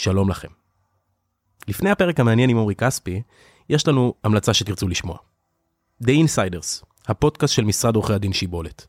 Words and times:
שלום 0.00 0.30
לכם. 0.30 0.48
לפני 1.68 1.90
הפרק 1.90 2.20
המעניין 2.20 2.50
עם 2.50 2.56
אורי 2.56 2.74
כספי, 2.74 3.22
יש 3.68 3.88
לנו 3.88 4.14
המלצה 4.24 4.54
שתרצו 4.54 4.88
לשמוע. 4.88 5.16
The 6.04 6.06
Insiders, 6.06 6.84
הפודקאסט 7.06 7.54
של 7.54 7.64
משרד 7.64 7.96
עורכי 7.96 8.12
הדין 8.12 8.32
שיבולת. 8.32 8.86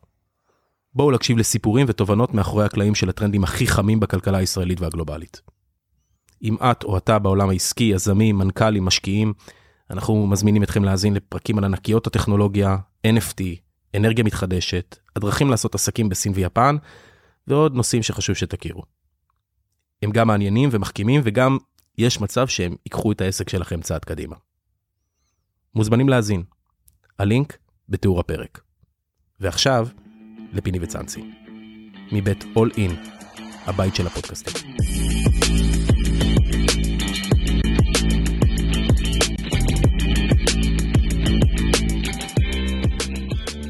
בואו 0.93 1.11
להקשיב 1.11 1.37
לסיפורים 1.37 1.85
ותובנות 1.89 2.33
מאחורי 2.33 2.65
הקלעים 2.65 2.95
של 2.95 3.09
הטרנדים 3.09 3.43
הכי 3.43 3.67
חמים 3.67 3.99
בכלכלה 3.99 4.37
הישראלית 4.37 4.81
והגלובלית. 4.81 5.41
אם 6.43 6.55
את 6.55 6.83
או 6.83 6.97
אתה 6.97 7.19
בעולם 7.19 7.49
העסקי, 7.49 7.83
יזמים, 7.83 8.37
מנכ"לים, 8.37 8.85
משקיעים, 8.85 9.33
אנחנו 9.89 10.27
מזמינים 10.27 10.63
אתכם 10.63 10.83
להאזין 10.83 11.13
לפרקים 11.13 11.57
על 11.57 11.63
ענקיות 11.63 12.07
הטכנולוגיה, 12.07 12.77
NFT, 13.07 13.41
אנרגיה 13.95 14.23
מתחדשת, 14.23 14.97
הדרכים 15.15 15.49
לעשות 15.49 15.75
עסקים 15.75 16.09
בסין 16.09 16.31
ויפן, 16.35 16.75
ועוד 17.47 17.75
נושאים 17.75 18.03
שחשוב 18.03 18.35
שתכירו. 18.35 19.00
הם 20.01 20.11
גם 20.11 20.27
מעניינים 20.27 20.69
ומחכימים 20.71 21.21
וגם 21.23 21.57
יש 21.97 22.21
מצב 22.21 22.47
שהם 22.47 22.75
ייקחו 22.85 23.11
את 23.11 23.21
העסק 23.21 23.49
שלכם 23.49 23.81
צעד 23.81 24.05
קדימה. 24.05 24.35
מוזמנים 25.75 26.09
להאזין. 26.09 26.43
הלינק 27.19 27.57
בתיאור 27.89 28.19
הפרק. 28.19 28.61
ועכשיו, 29.39 29.87
לפיני 30.53 30.79
וצאנצי. 30.81 31.31
מבית 32.11 32.43
All 32.43 32.75
In, 32.75 32.91
הבית 33.65 33.95
של 33.95 34.07
הפודקאסטים. 34.07 34.71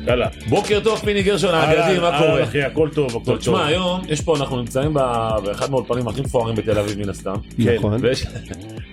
יאללה. 0.07 0.27
בוקר 0.49 0.79
טוב 0.83 0.99
פיני 0.99 1.23
גרשון 1.23 1.53
האגדי, 1.53 1.99
מה 1.99 2.17
קורה? 2.17 2.31
אהלן, 2.33 2.43
אחי, 2.43 2.61
הכל 2.63 2.89
טוב, 2.93 3.09
הכל 3.09 3.19
טוב. 3.25 3.37
תשמע, 3.37 3.65
היום 3.65 4.01
יש 4.07 4.21
פה, 4.21 4.37
אנחנו 4.37 4.57
נמצאים 4.59 4.93
באחד 4.93 5.71
מהאולפנים 5.71 6.07
הכי 6.07 6.21
מפוארים 6.21 6.55
בתל 6.55 6.79
אביב 6.79 6.99
מן 6.99 7.09
הסתם. 7.09 7.35
כן. 7.63 7.75
נכון. 7.75 7.97
ויש- 8.01 8.25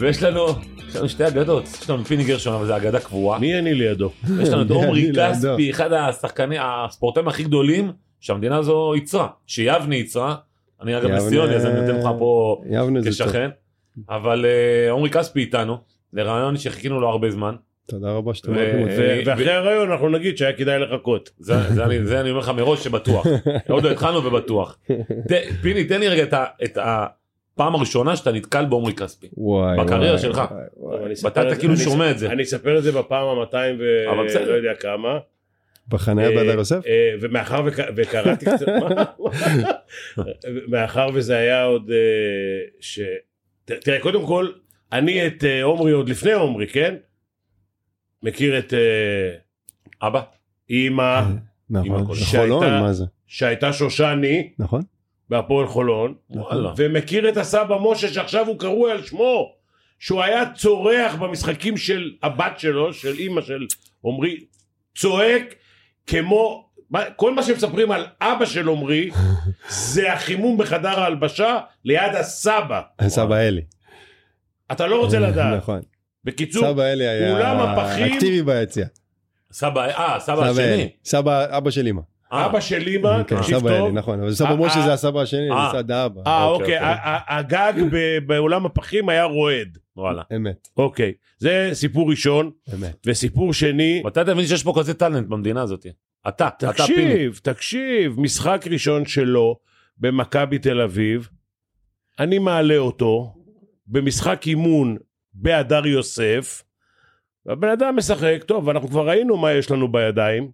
ויש 0.01 0.23
לנו 0.23 0.47
יש 0.89 0.97
לנו 0.97 1.09
שתי 1.09 1.27
אגדות, 1.29 1.65
יש 1.83 1.91
לנו 1.91 2.05
פיני 2.05 2.25
גרשון, 2.25 2.55
אבל 2.55 2.67
זו 2.67 2.77
אגדה 2.77 3.01
קבועה. 3.01 3.39
מי 3.39 3.59
אני 3.59 3.75
לידו? 3.75 4.11
יש 4.43 4.49
לנו 4.49 4.63
את 4.63 4.71
עומרי? 4.77 5.11
כספי, 5.17 5.71
אחד 5.71 5.93
השחקנים, 5.93 6.61
הספורטאים 6.65 7.29
הכי 7.29 7.43
גדולים 7.45 7.93
שהמדינה 8.21 8.57
הזו 8.57 8.93
ייצרה, 8.95 9.27
שיבנה 9.47 9.95
ייצרה. 9.97 10.35
אני 10.83 10.99
אגב 10.99 11.11
נס 11.11 11.29
ציוני, 11.29 11.55
אז 11.55 11.67
אני 11.67 11.81
נותן 11.81 11.97
לך 12.01 12.09
פה. 12.19 12.63
כשכן. 13.11 13.49
אבל 14.11 14.45
אה, 14.47 14.91
עומרי 14.91 15.11
כספי 15.11 15.41
איתנו, 15.41 15.77
לרעיון 16.13 16.57
שחיכינו 16.57 17.01
לו 17.01 17.09
הרבה 17.09 17.31
זמן. 17.31 17.55
תודה 17.89 18.11
רבה 18.11 18.35
שאתם 18.35 18.51
אותי. 18.51 18.61
אה, 18.61 18.87
ו- 18.99 19.21
ואחרי 19.27 19.53
הרעיון 19.53 19.91
אנחנו 19.91 20.09
נגיד 20.09 20.39
שהיה 20.39 20.53
כדאי 20.53 20.79
לחכות. 20.79 21.31
זה, 21.39 21.55
זה, 21.75 21.85
אני, 21.85 22.05
זה 22.07 22.21
אני 22.21 22.31
אומר 22.31 22.41
לך 22.41 22.49
מראש 22.49 22.85
שבטוח. 22.85 23.27
עוד 23.71 23.85
לא 23.85 23.91
התחלנו 23.91 24.25
ובטוח. 24.25 24.79
פיני, 25.63 25.85
תן 25.85 26.01
לי 26.01 26.09
רגע 26.09 26.23
את, 26.23 26.35
את 26.65 26.79
הפעם 26.81 27.75
הראשונה 27.75 28.17
שאתה 28.17 28.33
נתקל 28.33 28.65
בעומרי 28.65 28.93
כספי. 28.95 29.27
וואי, 29.33 29.77
בקריירה 29.79 30.19
שלך. 30.19 30.43
ואתה 31.25 31.27
את 31.27 31.47
אתה 31.47 31.51
זה- 31.55 31.57
כאילו 31.61 31.75
אני 31.75 31.81
שומע 31.83 32.11
את 32.11 32.19
זה. 32.19 32.31
אני 32.31 32.43
אספר 32.43 32.79
את 32.79 32.83
זה 32.83 32.93
בפעם 32.93 33.27
ה-200 33.39 33.57
אבל 34.11 34.27
בסדר. 34.27 34.43
ולא 34.49 34.55
יודע 34.55 34.75
כמה. 34.75 35.19
בחניה 35.89 36.29
אה, 36.31 36.35
בהדר 36.35 36.59
יוסף? 36.59 36.81
אה, 36.87 37.15
ומאחר 37.21 37.63
וקראתי 37.97 38.47
קצת? 38.47 38.67
מאחר 40.71 41.09
וזה 41.15 41.37
היה 41.37 41.65
עוד, 41.65 41.91
אה, 41.91 43.77
תראה, 43.85 44.01
קודם 44.01 44.27
כל, 44.27 44.49
אני 44.93 45.27
את 45.27 45.45
עומרי 45.63 45.93
עוד 45.93 46.09
לפני 46.09 46.33
עומרי, 46.33 46.67
כן? 46.67 46.95
מכיר 48.23 48.59
את 48.59 48.75
אה, 48.75 48.79
אבא? 50.09 50.21
אימא 50.71 51.21
נכון, 51.71 51.91
הכל. 52.03 52.15
חולון, 52.15 52.63
שהייתה- 52.63 52.81
מה 52.81 52.93
זה? 52.93 53.05
שהייתה 53.27 53.73
שושני 53.73 54.51
נכון? 54.59 54.83
בהפועל 55.31 55.67
חולון, 55.67 56.15
וואלה. 56.31 56.73
ומכיר 56.77 57.29
את 57.29 57.37
הסבא 57.37 57.77
משה 57.83 58.09
שעכשיו 58.09 58.47
הוא 58.47 58.59
קרוי 58.59 58.91
על 58.93 59.03
שמו, 59.03 59.53
שהוא 59.99 60.23
היה 60.23 60.43
צורח 60.55 61.15
במשחקים 61.15 61.77
של 61.77 62.11
הבת 62.23 62.59
שלו, 62.59 62.93
של 62.93 63.15
אימא 63.19 63.41
של 63.41 63.67
עמרי, 64.05 64.45
צועק 64.97 65.55
כמו, 66.07 66.69
כל 67.17 67.35
מה 67.35 67.43
שמספרים 67.43 67.91
על 67.91 68.07
אבא 68.21 68.45
של 68.45 68.69
עמרי, 68.69 69.11
זה 69.93 70.13
החימום 70.13 70.59
בחדר 70.59 71.01
ההלבשה 71.01 71.59
ליד 71.85 72.15
הסבא. 72.15 72.81
סבא 73.09 73.37
אלי. 73.37 73.63
אתה 74.73 74.87
לא 74.87 75.01
רוצה 75.01 75.19
לדעת. 75.19 75.57
נכון. 75.57 75.81
בקיצור, 76.29 76.63
סבא 76.63 76.83
אלי 76.85 77.07
היה 77.09 77.33
אולם 77.33 77.57
הפחים- 77.61 78.13
אקטיבי 78.13 78.43
ביציע. 78.43 78.87
סבא, 79.53 79.85
אה, 79.89 80.21
סבא 80.21 80.37
סבא 80.37 80.63
השני. 80.63 80.89
סבא, 81.05 81.57
אבא 81.59 81.71
של 81.71 81.87
אמא. 81.87 82.01
אה, 82.33 82.47
אבא 82.47 82.61
של 82.61 82.87
אימא, 82.87 83.23
כן, 83.23 83.37
תקשיב 83.37 83.59
סבא 83.59 83.71
אלי, 83.71 83.79
טוב, 83.79 83.93
נכון. 83.95 84.21
אבל 84.23 84.33
סבא 84.33 84.51
אה, 84.51 84.57
משה 84.57 84.79
אה, 84.81 84.85
זה 84.85 84.93
הסבא 84.93 85.21
השני, 85.21 85.51
אה. 85.51 85.71
זה 85.73 85.79
סבא 85.79 86.07
אבא. 86.07 86.21
אה 86.27 86.45
אוקיי, 86.45 86.65
אוקיי, 86.65 86.79
אוקיי. 86.79 87.19
הגג 87.29 87.73
ב- 87.93 88.19
בעולם 88.27 88.67
הפחים 88.67 89.09
היה 89.09 89.25
רועד. 89.25 89.79
וואלה. 89.97 90.23
אמת, 90.37 90.69
אוקיי, 90.77 91.13
זה 91.39 91.71
סיפור 91.73 92.11
ראשון, 92.11 92.51
אמת. 92.75 92.97
וסיפור 93.07 93.53
שני, 93.53 94.03
מתי 94.05 94.21
אתה 94.21 94.35
מבין 94.35 94.47
שיש 94.47 94.63
פה 94.63 94.73
כזה 94.79 94.95
טאלנט 94.95 95.27
במדינה 95.29 95.63
הזאת? 95.63 95.87
אתה, 96.29 96.49
אתה 96.49 96.73
פיני. 96.73 96.83
תקשיב, 97.11 97.41
תקשיב, 97.43 98.21
משחק 98.21 98.65
ראשון 98.71 99.07
שלו 99.07 99.57
במכבי 99.99 100.59
תל 100.59 100.81
אביב, 100.81 101.29
אני 102.19 102.39
מעלה 102.39 102.77
אותו 102.77 103.35
במשחק 103.87 104.43
אימון 104.47 104.97
בהדר 105.41 105.87
יוסף, 105.87 106.63
והבן 107.47 107.69
אדם 107.69 107.97
משחק, 107.97 108.45
טוב, 108.47 108.69
אנחנו 108.69 108.89
כבר 108.89 109.09
ראינו 109.09 109.37
מה 109.37 109.53
יש 109.53 109.71
לנו 109.71 109.93
בידיים, 109.93 110.51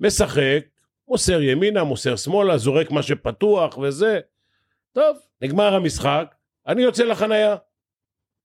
משחק, 0.00 0.64
מוסר 1.08 1.42
ימינה, 1.42 1.84
מוסר 1.84 2.16
שמאלה, 2.16 2.58
זורק 2.58 2.90
מה 2.90 3.02
שפתוח 3.02 3.78
וזה, 3.78 4.20
טוב, 4.92 5.18
נגמר 5.42 5.74
המשחק, 5.74 6.34
אני 6.66 6.82
יוצא 6.82 7.04
לחנייה, 7.04 7.56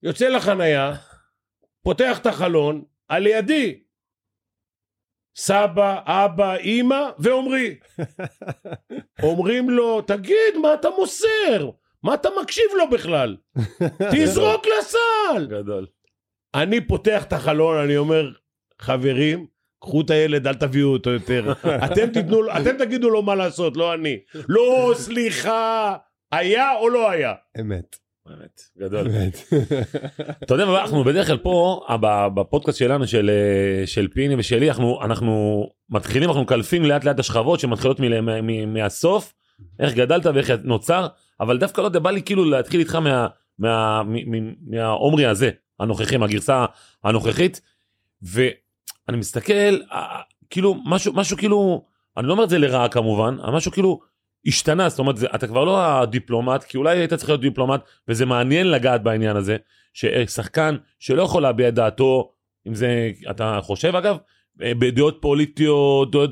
יוצא 0.04 0.28
לחנייה, 0.28 0.94
פותח 1.84 2.18
את 2.18 2.26
החלון, 2.26 2.84
על 3.08 3.28
ידי 3.28 3.80
סבא, 5.36 6.00
אבא, 6.06 6.56
אימא 6.56 7.10
ועומרי. 7.20 7.80
אומרים 9.24 9.70
לו, 9.70 10.02
תגיד, 10.02 10.58
מה 10.62 10.74
אתה 10.74 10.90
מוסר? 10.90 11.70
מה 12.06 12.14
אתה 12.14 12.30
מקשיב 12.42 12.66
לו 12.78 12.90
בכלל? 12.90 13.36
תזרוק 14.14 14.66
לסל. 14.80 15.46
גדול. 15.48 15.86
אני 16.56 16.82
פותח 16.88 17.24
את 17.24 17.34
החלון, 17.34 17.78
אני 17.78 17.98
אומר, 17.98 18.32
חברים, 18.82 19.46
קחו 19.82 20.02
את 20.02 20.10
הילד, 20.10 20.48
אל 20.48 20.54
תביאו 20.54 20.88
אותו 20.88 21.10
יותר. 21.10 21.54
אתם 21.86 22.08
תיתנו, 22.08 22.42
אתם 22.62 22.78
תגידו 22.78 23.10
לו 23.10 23.22
מה 23.22 23.36
לעשות, 23.36 23.78
לא 23.78 23.94
אני. 23.94 24.18
לא, 24.50 24.92
סליחה, 24.96 25.96
היה 26.32 26.76
או 26.76 26.90
לא 26.90 27.10
היה? 27.10 27.34
אמת. 27.60 27.96
באמת, 28.26 28.62
גדול. 28.78 29.08
אמת. 29.08 29.38
אתה 30.44 30.54
יודע, 30.54 30.64
אנחנו 30.64 31.04
בדרך 31.04 31.28
כלל 31.28 31.38
פה, 31.38 31.86
בפודקאסט 32.36 32.78
שלנו, 32.80 33.08
של, 33.08 33.30
אה, 33.30 33.88
של 33.88 34.08
פיני 34.08 34.36
ושלי, 34.36 34.70
אנחנו, 34.70 35.00
אנחנו 35.04 35.64
מתחילים, 35.90 36.30
אנחנו 36.30 36.42
מקלפים 36.44 36.86
לאט 36.86 37.04
לאט 37.04 37.20
השכבות 37.20 37.60
שמתחילות 37.60 38.00
מ- 38.00 38.26
מ- 38.26 38.48
מ- 38.48 38.74
מהסוף, 38.74 39.34
איך 39.80 39.94
גדלת 39.94 40.26
ואיך 40.26 40.52
נוצר, 40.64 41.08
אבל 41.40 41.58
דווקא 41.58 41.82
לא 41.82 41.86
יודע, 41.86 42.00
בא 42.00 42.12
לי 42.12 42.22
כאילו 42.22 42.46
להתחיל 42.46 42.80
איתך 42.80 42.96
מה- 42.96 43.28
מה- 43.60 44.02
מהעומרי 44.68 45.26
הזה, 45.26 45.50
הנוכחי, 45.80 46.18
מהגרסה 46.18 46.66
הנוכחית, 47.04 47.62
ואני 48.22 49.18
מסתכל, 49.18 49.78
כאילו, 50.50 50.76
משהו, 50.86 51.14
משהו 51.14 51.38
כאילו, 51.38 51.86
אני 52.18 52.28
לא 52.28 52.34
אומר 52.34 52.44
את 52.44 52.50
זה 52.50 52.58
לרעה 52.58 52.90
כמובן, 52.90 53.36
משהו 53.54 53.72
כאילו 53.72 54.00
השתנה, 54.48 54.90
זאת 54.90 55.00
אומרת, 55.00 55.18
זה, 55.18 55.28
אתה 55.36 55.48
כבר 55.48 55.64
לא 55.64 56.02
הדיפלומט, 56.02 56.64
כי 56.64 56.78
אולי 56.78 56.98
היית 56.98 57.14
צריך 57.14 57.30
להיות 57.30 57.42
דיפלומט, 57.42 57.82
וזה 58.08 58.26
מעניין 58.26 58.72
לגעת 58.72 59.04
בעניין 59.04 59.36
הזה, 59.36 59.58
ששחקן 59.94 60.76
שלא 61.00 61.22
יכול 61.24 61.42
להביע 61.42 61.68
את 61.68 61.74
דעתו, 61.74 62.32
אם 62.68 62.74
זה, 62.74 63.12
אתה 63.30 63.60
חושב 63.62 63.96
אגב, 63.96 64.18
אה, 64.62 64.72
בדעות 64.80 65.18
פוליטיות, 65.22 66.12
דעות, 66.12 66.30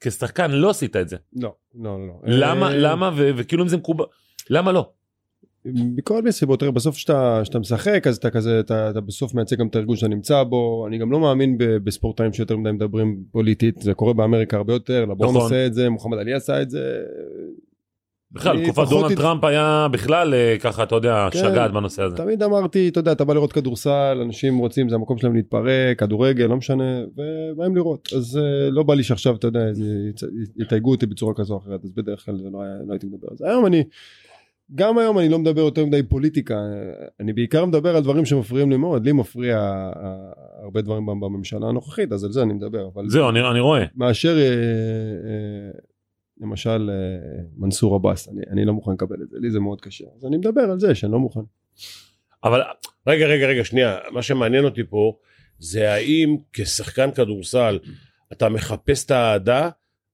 כשחקן 0.00 0.50
לא 0.50 0.70
עשית 0.70 0.96
את 0.96 1.08
זה. 1.08 1.16
לא, 1.36 1.52
לא, 1.74 1.98
לא. 2.06 2.14
למה, 2.26 2.66
אה, 2.68 2.76
למה, 2.76 3.10
וכאילו 3.16 3.62
אם 3.62 3.68
זה 3.68 3.76
מקובל, 3.76 4.04
למה 4.50 4.72
לא? 4.72 4.90
מכל 5.64 6.14
מיני 6.14 6.32
סיבות, 6.32 6.60
תראה 6.60 6.70
בסוף 6.70 6.96
שאתה 6.96 7.40
שאתה 7.44 7.58
משחק 7.58 8.06
אז 8.06 8.16
אתה 8.16 8.30
כזה 8.30 8.60
אתה, 8.60 8.90
אתה 8.90 9.00
בסוף 9.00 9.34
מייצג 9.34 9.56
גם 9.58 9.66
את 9.66 9.76
הארגון 9.76 9.96
שאתה 9.96 10.08
נמצא 10.08 10.42
בו 10.42 10.84
אני 10.88 10.98
גם 10.98 11.12
לא 11.12 11.20
מאמין 11.20 11.58
ב- 11.58 11.64
בספורטאים 11.64 12.32
שיותר 12.32 12.56
מדי 12.56 12.72
מדברים 12.72 13.22
פוליטית 13.32 13.78
זה 13.82 13.94
קורה 13.94 14.12
באמריקה 14.12 14.56
הרבה 14.56 14.72
יותר 14.72 15.04
לברון 15.04 15.30
נכון. 15.30 15.42
עושה 15.42 15.66
את 15.66 15.74
זה 15.74 15.88
מוחמד 15.90 16.18
עלי 16.18 16.34
עשה 16.34 16.62
את 16.62 16.70
זה 16.70 17.00
בכלל, 18.32 18.64
תקופת 18.64 18.88
דונלד 18.90 19.10
הת- 19.12 19.16
טראמפ 19.18 19.44
היה 19.44 19.86
בכלל 19.92 20.34
אה, 20.34 20.56
ככה, 20.60 20.82
אתה 20.82 20.94
יודע, 20.94 21.28
כן. 21.32 21.38
שגעת 21.38 21.72
בנושא 21.72 22.02
הזה. 22.02 22.16
תמיד 22.16 22.42
אמרתי 22.42 22.88
אתה 22.88 23.00
יודע 23.00 23.12
אתה 23.12 23.24
בא 23.24 23.34
לראות 23.34 23.52
כדורסל 23.52 24.18
אנשים 24.22 24.58
רוצים 24.58 24.88
זה 24.88 24.94
המקום 24.94 25.18
שלהם 25.18 25.34
להתפרק 25.34 25.98
כדורגל 25.98 26.44
לא 26.46 26.56
משנה 26.56 27.00
ובאים 27.16 27.76
לראות 27.76 28.08
אז 28.16 28.36
אה, 28.36 28.70
לא 28.70 28.82
בא 28.82 28.94
לי 28.94 29.02
שעכשיו 29.02 29.36
אתה 29.36 29.46
יודע 29.46 29.60
יתייגו 30.56 30.90
אותי 30.90 31.06
בצורה 31.06 31.34
כזו 31.34 31.54
או 31.54 31.58
אחרת 31.58 31.84
אז 31.84 31.92
בדרך 31.92 32.24
כלל 32.24 32.34
לא, 32.52 32.62
היה, 32.62 32.74
לא 32.86 32.92
הייתי 32.92 33.06
מדבר 33.06 33.28
על 33.30 33.36
זה 33.36 33.48
היום 33.48 33.66
אני. 33.66 33.84
גם 34.74 34.98
היום 34.98 35.18
אני 35.18 35.28
לא 35.28 35.38
מדבר 35.38 35.60
יותר 35.60 35.86
מדי 35.86 36.02
פוליטיקה 36.02 36.58
אני 37.20 37.32
בעיקר 37.32 37.64
מדבר 37.64 37.96
על 37.96 38.02
דברים 38.02 38.24
שמפריעים 38.24 38.70
לי 38.70 38.76
מאוד 38.76 39.04
לי 39.04 39.12
מפריע 39.12 39.56
אה, 39.56 39.92
הרבה 40.62 40.82
דברים 40.82 41.06
בממשלה 41.06 41.68
הנוכחית 41.68 42.12
אז 42.12 42.24
על 42.24 42.32
זה 42.32 42.42
אני 42.42 42.52
מדבר 42.52 42.88
זהו, 43.06 43.28
אני 43.28 43.40
אני 43.50 43.60
רואה. 43.60 43.84
מאשר 43.94 44.38
אה, 44.38 44.44
אה, 44.44 45.80
למשל 46.40 46.90
מנסור 47.56 47.94
עבאס 47.94 48.28
אני, 48.28 48.40
אני 48.50 48.64
לא 48.64 48.72
מוכן 48.72 48.92
לקבל 48.92 49.22
את 49.22 49.30
זה 49.30 49.36
לי 49.40 49.50
זה 49.50 49.60
מאוד 49.60 49.80
קשה 49.80 50.04
אז 50.16 50.26
אני 50.26 50.36
מדבר 50.36 50.60
על 50.60 50.80
זה 50.80 50.94
שאני 50.94 51.12
לא 51.12 51.18
מוכן. 51.18 51.40
אבל 52.44 52.60
רגע, 53.06 53.26
רגע, 53.26 53.46
רגע, 53.46 53.64
שנייה. 53.64 53.98
מה 54.12 54.22
שמעניין 54.22 54.64
אותי 54.64 54.82
פה, 54.90 55.16
זה 55.58 55.92
האם 55.92 56.36
כשחקן 56.52 57.10
כדורסל 57.10 57.78
אתה 58.32 58.48
מחפש 58.48 59.04
את 59.04 59.10
האהדה, 59.10 59.68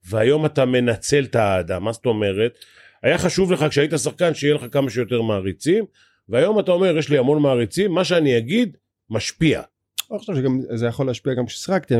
והיום 0.09 0.47
אתה 0.47 0.65
מנצל 0.65 1.25
את 1.25 1.35
האהדה. 1.35 1.79
מה 1.79 1.93
זאת 1.93 2.07
אומרת? 2.07 2.59
היה 3.07 3.19
חשוב 3.19 3.53
לך 3.53 3.65
כשהיית 3.71 3.91
שחקן 3.97 4.35
שיהיה 4.35 4.55
לך 4.55 4.65
כמה 4.71 4.91
שיותר 4.91 5.23
מעריצים, 5.23 5.85
והיום 6.29 6.59
אתה 6.59 6.73
אומר, 6.73 6.97
יש 6.97 7.11
לי 7.11 7.19
המון 7.19 7.43
מעריצים, 7.43 7.93
מה 7.93 8.05
שאני 8.05 8.39
אגיד, 8.39 8.77
משפיע. 9.11 9.63
אני 10.11 10.19
חושב 10.19 10.35
שגם 10.37 10.61
זה 10.75 10.87
יכול 10.87 11.07
להשפיע 11.07 11.35
גם 11.35 11.47
כששיחקתי, 11.47 11.95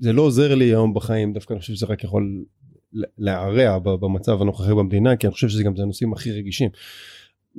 זה 0.00 0.12
לא 0.12 0.22
עוזר 0.22 0.54
לי 0.54 0.64
היום 0.64 0.94
בחיים, 0.94 1.32
דווקא 1.32 1.52
אני 1.52 1.60
חושב 1.60 1.74
שזה 1.74 1.86
רק 1.86 2.04
יכול 2.04 2.44
להרע 3.18 3.78
במצב 3.78 4.42
הנוכחי 4.42 4.74
במדינה, 4.74 5.16
כי 5.16 5.26
אני 5.26 5.32
חושב 5.32 5.48
שזה 5.48 5.62
גם 5.62 5.76
זה 5.76 5.82
הנושאים 5.82 6.12
הכי 6.12 6.32
רגישים. 6.32 6.70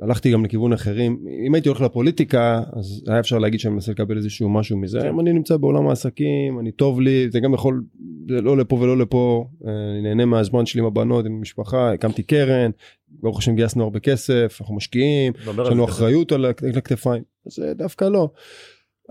הלכתי 0.02 0.32
גם 0.32 0.44
לכיוון 0.44 0.72
אחרים, 0.72 1.18
אם 1.46 1.54
הייתי 1.54 1.68
הולך 1.68 1.80
לפוליטיקה, 1.80 2.62
אז 2.72 3.04
היה 3.08 3.20
אפשר 3.20 3.38
להגיד 3.38 3.60
שאני 3.60 3.74
מנסה 3.74 3.92
לקבל 3.92 4.16
איזשהו 4.16 4.48
משהו 4.50 4.76
מזה, 4.76 5.02
היום 5.02 5.20
אני 5.20 5.32
נמצא 5.32 5.56
בעולם 5.56 5.88
העסקים, 5.88 6.58
אני 6.60 6.72
טוב 6.72 7.00
לי, 7.00 7.30
זה 7.30 7.40
גם 7.40 7.54
יכול, 7.54 7.82
זה 8.28 8.40
לא 8.40 8.56
לפה 8.56 8.76
ולא 8.76 8.98
לפה, 8.98 9.46
אה, 9.66 9.70
אני 9.92 10.02
נהנה 10.02 10.24
מהזמן 10.24 10.66
שלי 10.66 10.80
עם 10.80 10.86
הבנות, 10.86 11.26
עם 11.26 11.32
המשפחה, 11.32 11.92
הקמתי 11.92 12.22
קרן, 12.22 12.70
ברוך 13.08 13.38
השם 13.38 13.54
גייסנו 13.56 13.84
הרבה 13.84 13.98
כסף, 14.00 14.58
אנחנו 14.60 14.74
משקיעים, 14.74 15.32
יש 15.42 15.48
לנו 15.48 15.86
זה. 15.86 15.92
אחריות 15.92 16.32
על 16.32 16.44
הכ- 16.46 16.64
על 16.72 16.78
הכתפיים. 16.78 17.22
אז 17.46 17.58
אה, 17.62 17.74
דווקא 17.74 18.04
לא. 18.04 18.30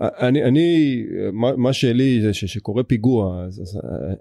אני 0.00 0.44
אני 0.44 1.02
מה, 1.32 1.56
מה 1.56 1.72
שלי 1.72 2.20
זה 2.22 2.34
ש- 2.34 2.44
שקורה 2.44 2.82
פיגוע 2.82 3.44
אז, 3.46 3.60
אז 3.60 3.80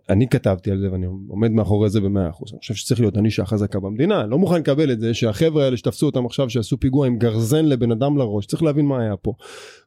אני 0.10 0.28
כתבתי 0.28 0.72
על 0.72 0.80
זה 0.80 0.92
ואני 0.92 1.06
עומד 1.28 1.52
מאחורי 1.52 1.90
זה 1.90 2.02
במאה 2.02 2.30
אחוז 2.30 2.52
אני 2.54 2.60
חושב 2.60 2.74
שצריך 2.74 3.00
להיות 3.02 3.18
ענישה 3.18 3.46
חזקה 3.46 3.80
במדינה 3.80 4.26
לא 4.26 4.38
מוכן 4.38 4.56
לקבל 4.56 4.92
את 4.92 5.00
זה 5.00 5.14
שהחבר'ה 5.14 5.64
האלה 5.66 5.78
שתפסו 5.78 6.06
אותם 6.06 6.26
עכשיו 6.26 6.50
שעשו 6.50 6.80
פיגוע 6.80 7.08
עם 7.08 7.18
גרזן 7.18 7.66
לבן 7.66 7.92
אדם 7.92 8.18
לראש 8.18 8.46
צריך 8.46 8.64
להבין 8.64 8.86
מה 8.86 9.02
היה 9.02 9.18
פה. 9.18 9.34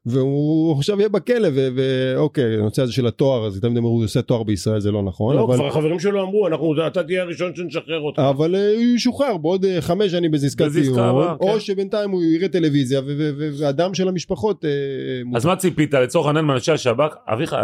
והוא 0.06 0.76
עכשיו 0.76 0.98
יהיה 0.98 1.08
בכלא 1.08 1.48
ו- 1.54 1.68
ואוקיי 1.74 2.54
הנושא 2.58 2.82
הזה 2.82 2.92
של 2.92 3.06
התואר 3.06 3.46
אז 3.46 3.60
תמיד 3.60 3.76
אמרו 3.76 3.90
הוא 3.90 4.04
עושה 4.04 4.22
תואר 4.22 4.42
בישראל 4.42 4.80
זה 4.80 4.90
לא 4.90 5.02
נכון 5.02 5.36
לא, 5.36 5.44
אבל 5.44 5.54
כבר 5.54 5.66
החברים 5.66 5.98
שלו 6.00 6.22
אמרו, 6.22 6.46
אנחנו, 6.46 6.86
אתה 6.86 7.02
תהיה 7.02 7.22
הראשון 7.22 7.54
שנשחרר 7.54 8.00
אותך. 8.00 8.18
אבל 8.18 8.54
אה, 8.54 8.72
הוא 8.74 8.82
ישוחרר 8.82 9.36
בעוד 9.36 9.64
אה, 9.64 9.80
חמש 9.80 10.10
שנים 10.10 10.30
בזיסקת 10.30 10.64
הבאה, 10.90 11.32
או 11.40 11.52
כן. 11.52 11.60
שבינתיים 11.60 12.10
הוא 12.10 12.22
יראה 12.22 12.48
טלוויזיה 12.48 13.00
ו- 13.00 13.04
ו- 13.06 13.30
ו- 13.38 13.50
והדם 13.58 13.94
של 13.94 14.08
המשפחות. 14.08 14.64
אה, 14.64 14.70
אז 15.36 15.46
מה 15.46 15.56
ציפית 15.82 15.94
לצורך 15.94 16.26
העניין 16.26 16.44
מאנשי 16.44 16.72
השב"כ 16.72 17.14
אביך 17.26 17.52
אה, 17.52 17.58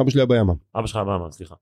אבא 0.00 0.10
שלי 0.10 0.20
היה 0.20 0.26
בימ"מ. 0.26 0.54
אבא 0.76 0.86
שלך 0.86 0.96
אבא 0.96 1.30
סליחה 1.30 1.54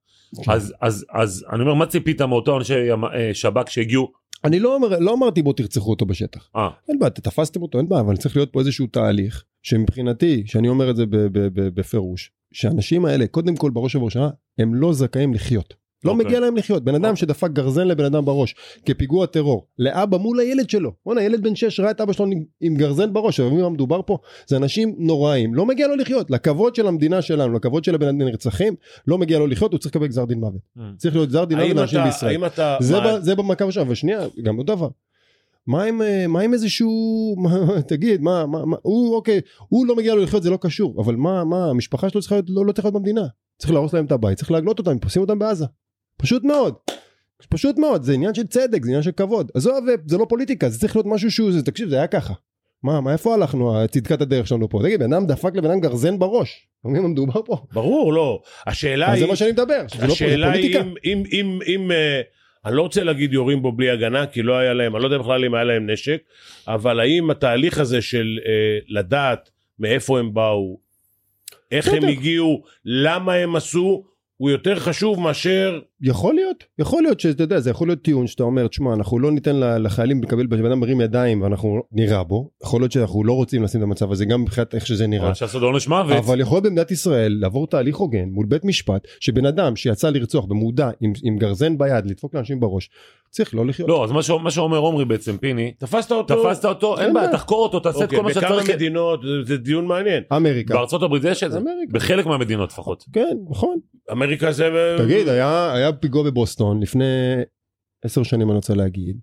אז 0.47 0.73
אז 0.81 1.05
אז 1.09 1.45
אני 1.53 1.61
אומר 1.61 1.73
מה 1.73 1.85
ציפית 1.85 2.21
מאותו 2.21 2.57
אנשי 2.57 2.73
אה, 2.91 3.33
שב"כ 3.33 3.69
שהגיעו 3.69 4.11
אני 4.43 4.59
לא, 4.59 4.75
אומר, 4.75 4.99
לא 4.99 5.13
אמרתי 5.13 5.41
בוא 5.41 5.53
תרצחו 5.53 5.89
אותו 5.89 6.05
בשטח. 6.05 6.49
אה 6.55 6.69
אין 6.89 6.99
בעיה, 6.99 7.09
תפסתם 7.09 7.61
אותו, 7.61 7.77
אין 7.77 7.89
בעיה, 7.89 8.01
אבל 8.01 8.17
צריך 8.17 8.35
להיות 8.35 8.49
פה 8.51 8.59
איזשהו 8.59 8.87
תהליך 8.87 9.43
שמבחינתי, 9.63 10.43
שאני 10.45 10.67
אומר 10.67 10.89
את 10.89 10.95
זה 10.95 11.05
בפירוש, 11.53 12.31
שהאנשים 12.53 13.05
האלה, 13.05 13.27
קודם 13.27 13.55
כל 13.55 13.71
בראש 13.71 13.95
ובראשונה, 13.95 14.29
הם 14.57 14.75
לא 14.75 14.93
זכאים 14.93 15.33
לחיות. 15.33 15.73
לא 16.05 16.11
אוקיי. 16.11 16.25
מגיע 16.25 16.39
להם 16.39 16.55
לחיות. 16.57 16.83
בן 16.83 16.95
אדם 16.95 17.03
אוקיי. 17.05 17.15
שדפק 17.15 17.49
גרזן 17.51 17.87
לבן 17.87 18.05
אדם 18.05 18.25
בראש 18.25 18.55
כפיגוע 18.85 19.25
טרור, 19.25 19.67
לאבא 19.79 20.17
מול 20.17 20.39
הילד 20.39 20.69
שלו. 20.69 20.91
בואנה, 21.05 21.23
ילד 21.23 21.43
בן 21.43 21.55
6 21.55 21.79
ראה 21.79 21.91
את 21.91 22.01
אבא 22.01 22.13
שלו 22.13 22.25
עם- 22.25 22.43
עם 22.61 22.75
גרזן 22.75 23.13
בראש, 23.13 23.39
אבל 23.39 23.49
מי 23.49 23.61
מה 23.61 23.69
מדובר 23.69 24.01
פה? 24.05 24.17
זה 24.47 24.57
אנשים 24.57 24.95
נוראים, 24.97 25.53
לא 25.55 25.65
מגיע 25.65 25.87
לו 25.87 25.95
לחיות. 25.95 26.31
לכבוד 26.31 26.75
של 26.75 26.87
המדינה 26.87 27.21
שלנו, 27.21 27.53
לכבוד 27.53 27.83
של 27.83 27.95
הבן 27.95 28.07
אדם 28.07 28.21
הנרצחים, 28.21 28.75
לא 29.07 29.17
מגיע 29.17 29.39
לו 29.39 29.47
לחיות, 29.47 29.71
הוא 29.71 29.79
צריך 29.79 29.95
לקבל 29.95 30.07
גזר 30.07 30.25
דין 30.25 30.39
מוות. 30.39 30.61
Mm. 30.77 30.81
צריך 30.97 31.15
להיות 31.15 31.29
גזר 31.29 31.45
דין 31.45 31.57
מוות 31.59 31.75
לאנשים 31.75 31.99
אתה, 31.99 32.05
בישראל. 32.05 32.45
אתה, 32.45 32.77
זה, 32.79 32.93
מה- 32.99 33.17
ב, 33.17 33.21
זה 33.21 33.35
במכה 33.35 33.65
ראשונה, 33.65 33.91
ושנייה, 33.91 34.19
גם 34.43 34.55
עוד 34.57 34.67
דבר. 34.67 34.87
מה 35.67 35.83
עם, 35.83 36.01
אה, 36.01 36.27
מה 36.27 36.41
עם 36.41 36.53
איזשהו, 36.53 36.89
מה, 37.37 37.57
תגיד, 37.87 38.21
מה, 38.21 38.45
מה, 38.45 38.65
מה, 38.65 38.77
הוא, 38.81 39.15
אוקיי, 39.15 39.41
הוא 39.67 39.87
לא 39.87 39.95
מגיע 39.95 40.15
לו 40.15 40.21
לחיות, 40.23 40.43
זה 40.43 40.49
לא 40.49 40.57
קשור, 40.61 41.01
אבל 41.01 41.15
מה, 41.15 41.43
מה, 41.43 41.69
המשפחה 41.69 42.09
שלו 42.09 42.21
צריכה 42.21 42.35
להיות, 42.35 42.45
לא, 42.49 42.65
לא 42.65 42.71
צריכה 42.71 42.87
להיות 42.87 42.95
במדינה. 42.95 43.21
צריך 43.57 43.73
להרוס 43.73 43.93
להם 43.93 44.05
את 44.05 44.11
הבית, 44.11 44.37
צריך 44.37 44.51
להגלות 44.51 44.79
אותם, 44.79 44.99
פוסעים 44.99 45.21
אותם 45.21 45.39
בעזה. 45.39 45.65
פשוט 46.17 46.43
מאוד. 46.43 46.75
פשוט 47.49 47.77
מאוד, 47.77 48.03
זה 48.03 48.13
עניין 48.13 48.33
של 48.33 48.47
צדק, 48.47 48.83
זה 48.83 48.89
עניין 48.89 49.03
של 49.03 49.11
כבוד. 49.11 49.51
עזוב, 49.53 49.85
זה 50.05 50.17
לא 50.17 50.25
פוליטיקה, 50.29 50.69
זה 50.69 50.79
צריך 50.79 50.95
להיות 50.95 51.05
משהו 51.05 51.31
שהוא, 51.31 51.51
זה, 51.51 51.63
תקשיב, 51.63 51.89
זה 51.89 51.95
היה 51.95 52.07
ככה. 52.07 52.33
מה, 52.83 53.01
מה, 53.01 53.13
איפה 53.13 53.33
הלכנו, 53.33 53.75
צדקת 53.91 54.21
הדרך 54.21 54.47
שלנו 54.47 54.69
פה? 54.69 54.79
תגיד, 54.83 54.99
בן 54.99 55.13
אדם 55.13 55.27
דפק 55.27 55.55
לבן 55.55 55.71
אדם 55.71 55.79
גרזן 55.79 56.19
בראש. 56.19 56.67
מבין 56.85 57.01
מה 57.01 57.07
מדובר 57.07 57.41
פה? 57.45 57.57
ברור, 57.73 58.13
לא. 58.13 58.41
השאלה 58.67 59.11
היא, 59.11 59.19
זה 59.19 59.27
מה 59.27 59.35
שאני 59.35 59.51
מדבר, 59.51 59.87
שזה 59.87 60.01
לא 60.01 60.07
זה 60.07 60.13
השאלה 60.13 60.51
היא 60.51 60.53
פוליטיקה. 60.53 60.79
אם, 60.79 60.93
אם, 61.05 61.23
אם, 61.31 61.59
אם 61.67 61.91
אה, 61.91 62.21
אני 62.65 62.75
לא 62.75 62.81
רוצה 62.81 63.03
להגיד 63.03 63.33
יורים 63.33 63.61
בו 63.61 63.71
בלי 63.71 63.89
הגנה, 63.89 64.27
כי 64.27 64.41
לא 64.41 64.57
היה 64.57 64.73
להם, 64.73 64.95
אני 64.95 65.03
לא 65.03 65.07
יודע 65.07 65.17
בכלל 65.17 65.45
אם 65.45 65.55
היה 65.55 65.63
להם 65.63 65.89
נשק, 65.89 66.21
אבל 66.67 66.99
האם 66.99 67.29
התהליך 67.29 67.79
הזה 67.79 68.01
של 68.01 68.39
אה, 68.45 68.51
לדעת 68.87 69.49
מאיפה 69.79 70.19
הם 70.19 70.33
באו, 70.33 70.79
איך 71.71 71.87
הם. 71.87 72.03
הגיעו, 72.03 72.63
למה 72.85 73.33
הם 73.33 73.55
עשו, 73.55 74.03
הוא 74.37 74.49
יותר 74.49 74.79
חשוב 74.79 75.19
מאשר... 75.19 75.79
יכול 76.01 76.35
להיות, 76.35 76.63
יכול 76.79 77.03
להיות 77.03 77.19
שאתה 77.19 77.43
יודע, 77.43 77.59
זה 77.59 77.69
יכול 77.69 77.87
להיות 77.87 78.01
טיעון 78.01 78.27
שאתה 78.27 78.43
אומר, 78.43 78.67
תשמע, 78.67 78.93
אנחנו 78.93 79.19
לא 79.19 79.31
ניתן 79.31 79.55
לחיילים 79.83 80.23
לקבל, 80.23 80.45
בן 80.45 80.65
אדם 80.65 80.79
מרים 80.79 81.01
ידיים 81.01 81.41
ואנחנו 81.41 81.81
נירה 81.91 82.23
בו, 82.23 82.49
יכול 82.63 82.81
להיות 82.81 82.91
שאנחנו 82.91 83.23
לא 83.23 83.33
רוצים 83.33 83.63
לשים 83.63 83.79
את 83.79 83.83
המצב 83.83 84.11
הזה, 84.11 84.25
גם 84.25 84.41
מבחינת 84.41 84.75
איך 84.75 84.87
שזה 84.87 85.07
נראה. 85.07 85.25
אבל 85.25 85.33
שעשו 85.33 85.59
לו 85.59 85.67
עונש 85.67 85.87
מוות 85.87 86.17
אבל 86.17 86.39
יכול 86.39 86.55
להיות 86.55 86.63
במדינת 86.63 86.91
ישראל 86.91 87.37
לעבור 87.41 87.67
תהליך 87.67 87.95
הוגן 87.95 88.29
מול 88.29 88.45
בית 88.45 88.65
משפט, 88.65 89.07
שבן 89.19 89.45
אדם 89.45 89.75
שיצא 89.75 90.09
לרצוח 90.09 90.45
במודע 90.45 90.89
עם, 91.01 91.13
עם 91.23 91.37
גרזן 91.37 91.77
ביד, 91.77 92.05
לדפוק 92.05 92.35
לאנשים 92.35 92.59
בראש, 92.59 92.89
צריך 93.29 93.55
לא 93.55 93.65
לחיות. 93.65 93.89
לא 93.89 94.03
אז 94.03 94.11
מה 94.11 94.23
ש- 94.23 94.29
מה 94.29 94.51
שאומר 94.51 94.77
עומרי 94.77 95.05
בעצם 95.05 95.37
פיני 95.37 95.71
תפסת 95.77 96.11
אותו? 96.11 96.43
תפסת 96.43 96.65
אותו 96.65 96.99
אין 96.99 97.13
בעיה. 97.13 97.31
תחקור 97.31 97.63
אותו 97.63 97.79
תעשה 97.79 97.97
את 97.97 98.03
אוקיי, 98.03 98.17
כל 98.17 98.23
מה 98.23 98.33
שאתה 98.33 98.45
בכמה 98.45 98.73
מדינות, 98.75 99.21
זה, 99.21 99.27
זה 99.43 99.57
דיון 99.57 99.85
מעניין. 99.85 100.23
אמריקה. 100.35 100.73
בארצות 100.73 101.03
הברית 101.03 101.23
יש 101.23 101.43
את 101.43 101.51
זה 101.51 101.57
אמריקה. 101.57 101.93
בחלק 101.93 102.25
מהמדינות 102.25 102.71
לפחות 102.71 103.03
כן, 103.13 103.37
נכון. 103.49 103.77
אמריקה 104.11 104.51
זה... 104.51 104.95
תגיד, 104.97 105.27
היה, 105.27 105.73
היה 105.85 105.93
פיגוע 105.93 106.23
בבוסטון 106.23 106.81
לפני 106.81 107.05
עשר 108.03 108.23
שנים 108.23 108.49
אני 108.49 108.55
רוצה 108.55 108.73
להגיד, 108.73 109.17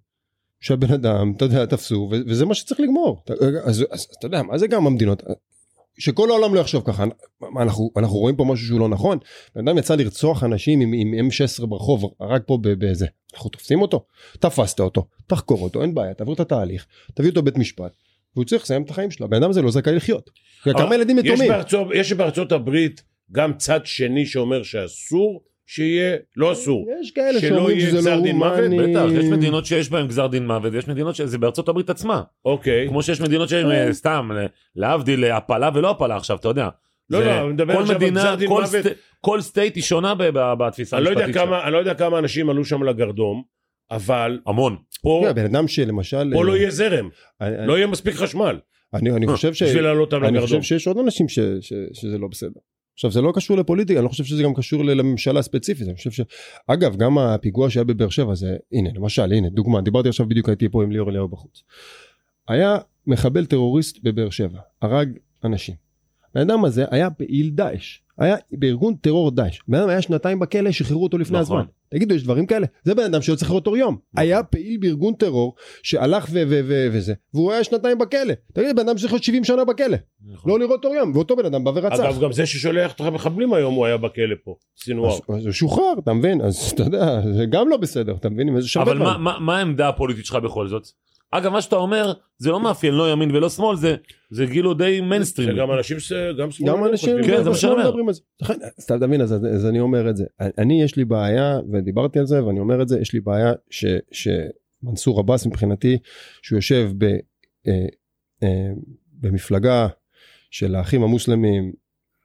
שהבן 0.60 0.92
אדם, 0.92 1.32
אתה 1.36 1.44
יודע, 1.44 1.66
תפסו, 1.66 2.08
וזה 2.26 2.46
מה 2.46 2.54
שצריך 2.54 2.80
לגמור. 2.80 3.22
אתה- 3.24 3.32
אז, 3.64 3.84
אז 3.90 4.06
אתה 4.18 4.26
יודע, 4.26 4.42
מה 4.42 4.58
זה 4.58 4.66
גם 4.66 4.86
המדינות? 4.86 5.22
שכל 5.98 6.30
העולם 6.30 6.54
לא 6.54 6.60
יחשוב 6.60 6.82
ככה, 6.86 7.04
אנחנו, 7.60 7.90
אנחנו 7.96 8.16
רואים 8.16 8.36
פה 8.36 8.44
משהו 8.44 8.66
שהוא 8.66 8.80
לא 8.80 8.88
נכון, 8.88 9.18
בן 9.56 9.68
אדם 9.68 9.78
יצא 9.78 9.94
לרצוח 9.94 10.44
אנשים 10.44 10.80
עם, 10.80 10.92
עם 10.92 11.28
M16 11.28 11.66
ברחוב, 11.66 12.04
רק 12.20 12.42
פה 12.46 12.58
בזה, 12.62 13.06
אנחנו 13.34 13.50
תופסים 13.50 13.82
אותו, 13.82 14.04
תפסת 14.38 14.80
אותו, 14.80 15.06
תחקור 15.26 15.62
אותו, 15.62 15.82
אין 15.82 15.94
בעיה, 15.94 16.14
תעביר 16.14 16.34
את 16.34 16.40
התהליך, 16.40 16.86
תביא 17.14 17.28
אותו 17.30 17.40
לבית 17.40 17.58
משפט, 17.58 17.92
והוא 18.34 18.44
צריך 18.44 18.62
לסיים 18.62 18.82
את 18.82 18.90
החיים 18.90 19.10
שלו, 19.10 19.26
הבן 19.26 19.36
אדם 19.36 19.50
הזה 19.50 19.62
לא 19.62 19.70
זכאי 19.70 19.94
לחיות. 19.94 20.30
כמה 20.62 20.94
ילדים 20.94 21.18
יתומים. 21.18 21.52
יש 21.94 22.12
בארצות 22.12 22.52
הברית 22.52 23.02
גם 23.32 23.52
צד 23.56 23.80
שני 23.84 24.26
שאומר 24.26 24.62
שאסור 24.62 25.42
שיהיה, 25.66 26.16
לא 26.36 26.52
אסור. 26.52 26.86
יש 27.00 27.10
כאלה 27.10 27.40
שלא 27.40 27.48
שאומרים 27.48 27.78
יהיה 27.78 27.88
שזה 27.88 27.96
גזר 27.98 28.16
לא 28.16 28.22
דין 28.22 28.36
מוות? 28.36 28.58
הומני. 28.58 28.90
בטח 28.94 29.04
יש 29.12 29.24
מדינות 29.24 29.66
שיש 29.66 29.90
בהן 29.90 30.06
גזר 30.06 30.26
דין 30.26 30.46
מוות 30.46 30.72
ויש 30.72 30.88
מדינות 30.88 31.14
שזה 31.14 31.38
בארצות 31.38 31.68
הברית 31.68 31.90
עצמה 31.90 32.22
אוקיי. 32.44 32.88
כמו 32.88 33.02
שיש 33.02 33.20
מדינות 33.20 33.48
שהן 33.48 33.66
כן. 33.66 33.70
אה, 33.86 33.92
סתם 33.92 34.30
אה, 34.36 34.46
להבדיל 34.76 35.24
אה, 35.24 35.36
הפלה 35.36 35.70
ולא 35.74 35.90
הפלה 35.90 36.16
עכשיו 36.16 36.36
אתה 36.36 36.48
יודע. 36.48 36.68
לא, 37.10 37.18
זה- 37.18 37.24
לא, 37.24 37.40
אני 37.44 37.52
מדבר 37.52 37.74
כל 37.74 37.80
עכשיו 37.80 37.96
על 37.96 38.02
מדינה 38.02 38.20
גזר 38.20 38.34
דין 38.34 38.48
כל 38.48 38.62
מוות. 38.62 38.86
סט- 38.86 38.88
כל 39.20 39.40
state 39.40 39.76
היא 39.76 39.82
שונה 39.82 40.14
בתפיסה 40.58 40.96
אני 40.96 41.04
לא, 41.04 41.10
המשפטית 41.10 41.34
שלה. 41.34 41.64
אני 41.64 41.72
לא 41.72 41.78
יודע 41.78 41.94
כמה 41.94 42.18
אנשים 42.18 42.50
עלו 42.50 42.64
שם 42.64 42.82
לגרדום, 42.82 43.42
אבל 43.90 44.38
המון. 44.46 44.76
פה, 45.02 45.18
תראה, 45.22 45.32
בן 45.32 45.44
אדם 45.44 45.68
שלמשל... 45.68 46.30
פה 46.34 46.44
לא 46.44 46.52
אה, 46.52 46.56
יהיה 46.58 46.70
זרם, 46.70 47.08
אני- 47.40 47.66
לא 47.66 47.76
יהיה 47.76 47.86
מספיק 47.86 48.14
חשמל 48.14 48.58
אני 48.94 49.10
אני 49.10 49.26
חושב 49.32 49.54
ש... 49.54 49.62
בשביל 49.62 49.82
לעלות 49.84 50.12
אותם 50.12 50.24
אני 50.24 50.32
לגרדום. 50.32 50.46
חושב 50.60 50.62
שיש 50.62 50.86
עוד 50.86 50.98
אנשים 50.98 51.26
שזה 51.28 52.18
לא 52.18 52.28
בסדר. 52.28 52.60
עכשיו 52.94 53.10
זה 53.10 53.20
לא 53.20 53.32
קשור 53.34 53.56
לפוליטיקה, 53.56 53.98
אני 53.98 54.04
לא 54.04 54.08
חושב 54.08 54.24
שזה 54.24 54.42
גם 54.42 54.54
קשור 54.54 54.84
לממשלה 54.84 55.42
ספציפית, 55.42 55.88
אני 55.88 55.96
חושב 55.96 56.10
ש... 56.10 56.20
אגב, 56.66 56.96
גם 56.96 57.18
הפיגוע 57.18 57.70
שהיה 57.70 57.84
בבאר 57.84 58.08
שבע 58.08 58.34
זה, 58.34 58.56
הנה 58.72 58.90
למשל, 58.94 59.32
הנה 59.32 59.48
דוגמה, 59.48 59.80
דיברתי 59.80 60.08
עכשיו 60.08 60.26
בדיוק 60.28 60.48
הייתי 60.48 60.68
פה 60.68 60.82
עם 60.82 60.92
ליאור 60.92 61.10
אליהו 61.10 61.28
בחוץ. 61.28 61.62
היה 62.48 62.78
מחבל 63.06 63.46
טרוריסט 63.46 63.98
בבאר 64.02 64.30
שבע, 64.30 64.58
הרג 64.82 65.08
אנשים. 65.44 65.74
הבן 66.30 66.50
אדם 66.50 66.64
הזה 66.64 66.84
היה 66.90 67.10
פעיל 67.10 67.50
דאעש, 67.50 67.98
היה 68.18 68.36
בארגון 68.52 68.94
טרור 68.94 69.30
דאעש. 69.30 69.58
בן 69.68 69.78
אדם 69.78 69.88
היה 69.88 70.02
שנתיים 70.02 70.38
בכלא, 70.38 70.70
שחררו 70.70 71.02
אותו 71.02 71.18
לפני 71.18 71.40
נכון. 71.40 71.58
הזמן. 71.58 71.68
תגידו, 71.90 72.14
יש 72.14 72.24
דברים 72.24 72.46
כאלה? 72.46 72.66
זה 72.84 72.94
בן 72.94 73.02
אדם 73.02 73.22
שיוצא 73.22 73.46
אותו 73.48 73.76
יום. 73.76 73.96
היה 74.16 74.42
פעיל 74.42 74.78
בארגון 74.80 75.14
טרור 75.14 75.54
שהלך 75.82 76.26
ו- 76.30 76.42
ו- 76.48 76.60
ו- 76.64 76.88
וזה, 76.92 77.14
והוא 77.34 77.52
היה 77.52 77.64
שנתיים 77.64 77.98
בכלא. 77.98 78.34
תגיד, 78.52 78.76
בן 78.76 78.88
אדם 78.88 78.96
צריך 78.96 79.12
להיות 79.12 79.24
70 79.24 79.44
שנה 79.44 79.64
בכלא. 79.64 79.96
לא 80.46 80.58
לראות 80.58 80.84
אור 80.84 80.94
יום, 80.94 81.12
ואותו 81.14 81.36
בן 81.36 81.46
אדם 81.46 81.64
בא 81.64 81.70
ורצח. 81.74 82.00
אגב, 82.00 82.20
גם 82.20 82.32
זה 82.32 82.46
ששולח 82.46 82.92
את 82.92 83.00
המחבלים 83.00 83.54
היום, 83.54 83.74
הוא 83.74 83.86
היה 83.86 83.96
בכלא 83.96 84.34
פה, 84.44 84.54
סינואר. 84.84 85.18
אז 85.36 85.44
הוא 85.44 85.52
שוחרר, 85.52 85.92
אתה 85.98 86.12
מבין? 86.12 86.40
אז 86.40 86.72
אתה 86.74 86.82
יודע, 86.82 87.20
זה 87.32 87.46
גם 87.46 87.68
לא 87.68 87.76
בסדר, 87.76 88.14
אתה 88.14 88.28
מבין? 88.28 88.56
אבל 88.76 88.98
מה-. 88.98 89.18
מה 89.18 89.38
מה 89.38 89.58
העמדה 89.58 89.88
הפוליטית 89.88 90.26
שלך 90.26 90.36
בכל 90.36 90.68
זאת? 90.68 90.88
אגב 91.32 91.52
מה 91.52 91.62
שאתה 91.62 91.76
אומר 91.76 92.12
זה 92.38 92.50
לא 92.50 92.60
מאפיין 92.60 92.94
לא 92.94 93.12
ימין 93.12 93.30
ולא 93.36 93.48
שמאל 93.50 93.76
זה 93.76 93.96
זה 94.30 94.46
כאילו 94.46 94.74
די 94.74 95.00
מיינסטרים. 95.00 95.48
זה 95.50 95.56
גם 95.60 95.72
אנשים, 95.72 96.00
ש- 96.00 96.12
גם 96.38 96.50
שמאלנים 96.50 96.78
גם 96.84 96.90
אנשים 96.90 97.18
חושבים. 97.18 97.36
כן, 97.36 97.42
זה 97.44 97.50
מה 97.50 97.56
שאני 97.56 97.72
לא 97.72 97.88
אומר. 97.88 98.08
על 98.08 98.14
זה. 98.14 98.20
לכן, 98.42 98.54
אז 98.78 98.84
אתה 98.84 99.06
מבין, 99.06 99.20
אז, 99.20 99.66
אני 99.68 99.80
אומר 99.80 100.10
את 100.10 100.16
זה. 100.16 100.24
אני 100.58 100.82
יש 100.82 100.96
לי 100.96 101.04
בעיה, 101.04 101.58
ודיברתי 101.72 102.18
על 102.18 102.26
זה, 102.26 102.44
ואני 102.44 102.60
אומר 102.60 102.82
את 102.82 102.88
זה, 102.88 103.00
יש 103.00 103.12
לי 103.12 103.20
בעיה 103.20 103.52
ש, 103.70 103.84
שמנסור 104.12 105.20
עבאס 105.20 105.46
מבחינתי, 105.46 105.98
שהוא 106.42 106.56
יושב 106.56 106.90
ב... 106.98 107.04
אה, 107.04 107.86
אה, 108.42 108.68
במפלגה 109.20 109.88
של 110.50 110.74
האחים 110.74 111.02
המוסלמים, 111.02 111.72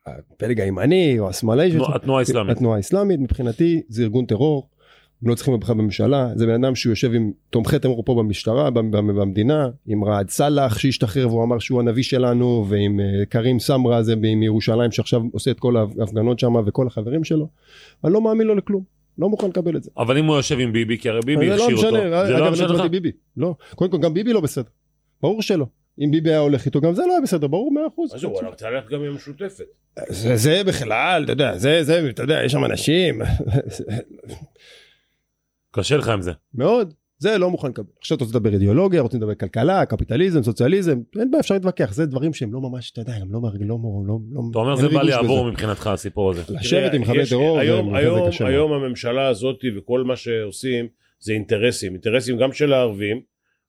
הפלג 0.06 0.62
הימני 0.62 1.20
או 1.20 1.30
השמאלי, 1.30 1.78
התנועה 1.96 2.20
האסלאמית. 2.20 2.58
התנועה 2.58 2.78
האסלאמית 2.78 3.20
מבחינתי 3.20 3.82
זה 3.90 4.04
ארגון 4.04 4.26
טרור. 4.26 4.70
הם 5.24 5.30
לא 5.30 5.36
צריכים 5.36 5.60
בכלל 5.60 5.76
בממשלה 5.76 6.30
זה 6.36 6.46
בן 6.46 6.64
אדם 6.64 6.76
שהוא 6.76 6.92
יושב 6.92 7.14
עם 7.14 7.32
תומכי 7.50 7.80
טרור 7.80 8.04
פה 8.06 8.16
במשטרה 8.16 8.70
במ- 8.70 8.92
במ- 8.92 9.16
במדינה 9.16 9.70
עם 9.88 10.04
רעד 10.04 10.30
סאלח 10.30 10.78
שהשתחרר 10.78 11.28
והוא 11.28 11.44
אמר 11.44 11.60
שהוא 11.60 11.80
הנביא 11.80 12.04
שלנו 12.04 12.66
ועם 12.70 13.00
אה, 13.00 13.26
קרים 13.26 13.60
סמרה 13.60 14.04
זה 14.04 14.16
מירושלים 14.16 14.92
שעכשיו 14.92 15.22
עושה 15.32 15.52
את 15.52 15.60
כל 15.60 15.78
ההפגנות 15.78 16.40
שם 16.40 16.54
וכל 16.66 16.88
החברים 16.88 17.24
שלו. 17.24 17.48
אני 18.04 18.14
לא 18.14 18.22
מאמין 18.22 18.48
לו 18.48 18.56
לכלום 18.56 18.84
לא 19.18 19.30
מוכן 19.30 19.48
לקבל 19.48 19.78
את 19.78 19.84
זה. 19.84 19.92
אבל 19.98 20.18
אם 20.18 20.26
הוא 20.26 20.36
יושב 20.36 20.60
עם 20.60 20.74
ביבי, 20.74 20.98
כי 20.98 21.10
הרי 21.10 21.20
ביבי 21.26 21.50
זה 21.50 21.56
לא 21.56 21.64
הכשיר 21.64 21.78
אותו. 21.78 21.88
משנה, 21.98 22.10
זה 22.26 22.36
אגב, 22.38 22.46
לא 22.46 22.52
משנה 22.52 22.66
לך? 22.66 22.72
הצבעתי 22.72 22.90
ביבי 22.90 23.12
לא 23.38 23.56
קודם 23.76 23.92
כל 23.92 23.98
גם 23.98 24.14
ביבי 24.14 24.34
לא 24.34 24.40
בסדר. 24.42 24.70
ברור 25.22 25.42
שלא. 25.42 25.66
אם 26.04 26.12
ביבי 26.12 26.30
היה 26.30 26.40
הולך 26.40 26.66
איתו 26.66 26.82
גם 26.82 26.94
זה 26.94 27.02
לא 27.08 27.12
היה 27.12 27.22
בסדר 27.22 27.48
ברור 27.48 27.74
מאה 27.74 27.84
אחוז. 27.88 28.16
אז 28.16 28.24
הוא 28.24 28.34
רוצה 28.50 28.70
ללכת 28.70 28.90
גם 28.90 29.00
עם 29.04 29.12
המשותפת. 29.12 29.66
זה, 30.10 30.36
זה 30.36 30.62
בכלל 30.66 31.22
אתה 31.24 31.32
יודע 31.32 31.58
זה 31.58 31.84
זה 31.84 32.10
אתה 32.10 32.24
יודע 32.24 32.42
יש 32.46 32.52
שם 32.52 32.66
אנשים 32.66 33.22
קשה 35.78 35.98
לך 35.98 36.10
עם 36.10 36.22
זה. 36.22 36.32
מאוד. 36.54 36.94
זה 37.20 37.38
לא 37.38 37.50
מוכן 37.50 37.68
לקבל. 37.68 37.86
עכשיו 38.00 38.16
אתה 38.18 38.24
רוצה 38.26 38.38
לדבר 38.38 38.54
אידיאולוגיה, 38.54 39.02
רוצים 39.02 39.20
לדבר 39.20 39.36
כלכלה, 39.36 39.86
קפיטליזם, 39.86 40.44
סוציאליזם, 40.44 41.00
אין 41.20 41.32
בעיה, 41.32 41.40
אפשר 41.42 41.54
להתווכח, 41.54 41.94
זה 41.94 42.06
דברים 42.06 42.34
שהם 42.34 42.54
לא 42.54 42.62
ממש, 42.62 42.92
אתה 42.92 43.02
יודע, 43.02 43.14
הם 43.14 43.32
לא 43.34 43.40
מרג... 43.42 43.62
לא... 43.62 43.78
לא, 44.08 44.18
לא 44.32 44.42
אתה 44.52 44.60
אומר 44.60 44.76
זה 44.76 44.88
בא 44.90 45.02
לעבור 45.04 45.44
בזה. 45.44 45.52
מבחינתך 45.52 45.88
הסיפור 45.88 46.32
הזה. 46.32 46.42
לשבת 46.50 46.94
עם 46.94 47.02
יש- 47.16 47.30
טרור, 47.30 47.60
היום, 47.60 47.94
זה- 48.00 48.28
קשה. 48.28 48.48
היום 48.48 48.72
הממשלה 48.74 49.28
הזאת 49.28 49.60
וכל 49.78 50.04
מה 50.04 50.16
שעושים 50.16 50.88
זה 51.20 51.34
אינטרסים, 51.34 51.92
אינטרסים 51.94 52.38
גם 52.38 52.54
של 52.54 52.74
הערבים 52.74 53.22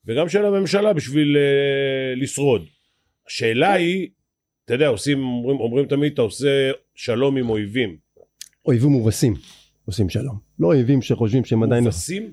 וגם 0.06 0.28
של 0.28 0.44
הממשלה 0.44 0.92
בשביל 0.92 1.36
uh, 1.36 2.22
לשרוד. 2.22 2.62
השאלה 3.28 3.72
היא, 3.72 4.08
אתה 4.64 4.74
יודע, 4.74 4.86
עושים, 4.88 5.22
אומרים, 5.24 5.60
אומרים 5.60 5.86
תמיד, 5.86 6.12
אתה 6.12 6.22
עושה 6.22 6.70
שלום 6.94 7.36
עם 7.36 7.48
אויבים. 7.50 7.96
אויבים 8.66 8.90
מובסים 8.90 9.34
עושים 9.88 10.08
שלום. 10.08 10.38
לא 10.58 10.66
אויבים 10.66 11.02
שחושבים 11.02 11.44
שהם 11.44 11.62
עדיין... 11.62 11.84
מובסים? 11.84 12.32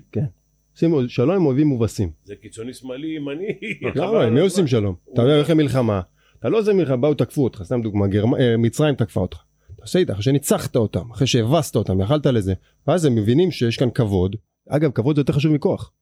עושים 0.72 1.08
שלום 1.08 1.36
עם 1.36 1.46
אויבים 1.46 1.66
מובסים. 1.66 2.10
זה 2.24 2.34
קיצוני 2.42 2.72
שמאלי 2.74 3.06
ימני. 3.16 3.46
למה? 3.94 4.30
מי 4.30 4.40
עושים 4.40 4.66
שלום? 4.66 4.94
אתה 5.12 5.22
יודע 5.22 5.36
איך 5.38 5.50
מלחמה? 5.50 6.00
אתה 6.38 6.48
לא 6.48 6.58
עושה 6.58 6.72
מלחמה, 6.72 6.96
באו 6.96 7.14
תקפו 7.14 7.44
אותך, 7.44 7.62
סתם 7.62 7.82
דוגמה, 7.82 8.06
גרמ- 8.06 8.40
אה, 8.40 8.56
מצרים 8.56 8.94
תקפה 8.94 9.20
אותך. 9.20 9.36
אתה 9.74 9.82
עושה 9.82 9.98
איתה, 9.98 10.12
אחרי 10.12 10.22
שניצחת 10.22 10.76
אותם, 10.76 11.10
אחרי 11.10 11.26
שהבסת 11.26 11.76
אותם, 11.76 12.00
יכלת 12.00 12.26
לזה, 12.26 12.54
ואז 12.86 13.04
הם 13.04 13.14
מבינים 13.14 13.50
שיש 13.50 13.76
כאן 13.76 13.88
כבוד. 13.94 14.36
אגב, 14.68 14.90
כבוד 14.90 15.16
זה 15.16 15.20
יותר 15.20 15.32
חשוב 15.32 15.52
מכוח. 15.52 15.92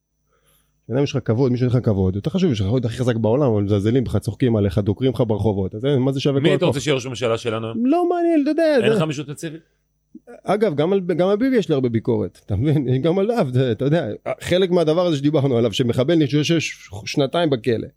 בן 0.88 0.94
אדם 0.94 1.04
יש 1.04 1.16
לך 1.16 1.18
כבוד, 1.24 1.52
מישהו 1.52 1.66
נותן 1.66 1.78
לך 1.78 1.84
כבוד, 1.84 2.16
יותר 2.16 2.30
חשוב, 2.30 2.52
יש 2.52 2.60
לך 2.60 2.66
כבוד 2.66 2.86
הכי 2.86 2.96
חזק 2.96 3.16
בעולם, 3.16 3.52
אבל 3.52 3.62
מזלזלים 3.62 4.04
בך, 4.04 4.16
צוחקים 4.16 4.56
עליך, 4.56 4.78
דוקרים 4.78 5.12
לך 5.12 5.22
ברחובות, 5.26 5.74
אז 5.74 5.84
מה 5.98 6.12
זה 6.12 6.20
שווה 6.20 6.40
מי 6.40 6.48
כל 6.48 6.54
אתה 6.54 6.56
הכוח? 6.56 6.68
רוצה 6.68 6.80
שיהיה 6.80 6.94
ראש 6.94 7.06
הממשלה 7.06 7.38
שלנו 7.38 7.66
היום? 7.66 7.86
לא 7.86 8.08
מעניין, 8.08 8.40
אתה 8.42 8.50
יודע, 8.50 8.76
אין 8.82 8.92
לך 8.92 9.02
מישהו 9.02 9.24
ספציפי? 9.24 9.56
אגב, 10.44 10.74
גם 10.74 10.92
על, 10.92 11.00
גם 11.00 11.28
על 11.28 11.36
ביבי 11.36 11.56
יש 11.56 11.68
לי 11.68 11.74
הרבה 11.74 11.88
ביקורת, 11.88 12.40
אתה 12.46 12.56
מבין? 12.56 12.88
גם 13.04 13.18
עליו, 13.18 13.48
זה, 13.52 13.72
אתה 13.72 13.84
יודע, 13.84 14.08
חלק 14.40 14.70
מהדבר 14.70 15.06
הזה 15.06 15.16
שדיברנו 15.16 15.56
עליו, 15.58 15.72
שמחבל 15.72 16.14
נשש 16.14 16.52
שנתיים 17.06 17.50
בכלא. 17.50 17.88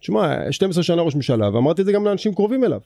תשמע, 0.00 0.52
12 0.52 0.82
שנה 0.82 1.02
ראש 1.02 1.14
ממשלה, 1.14 1.54
ואמרתי 1.54 1.80
את 1.80 1.86
זה 1.86 1.92
גם 1.92 2.04
לאנשים 2.04 2.34
קרובים 2.34 2.64
אליו. 2.64 2.80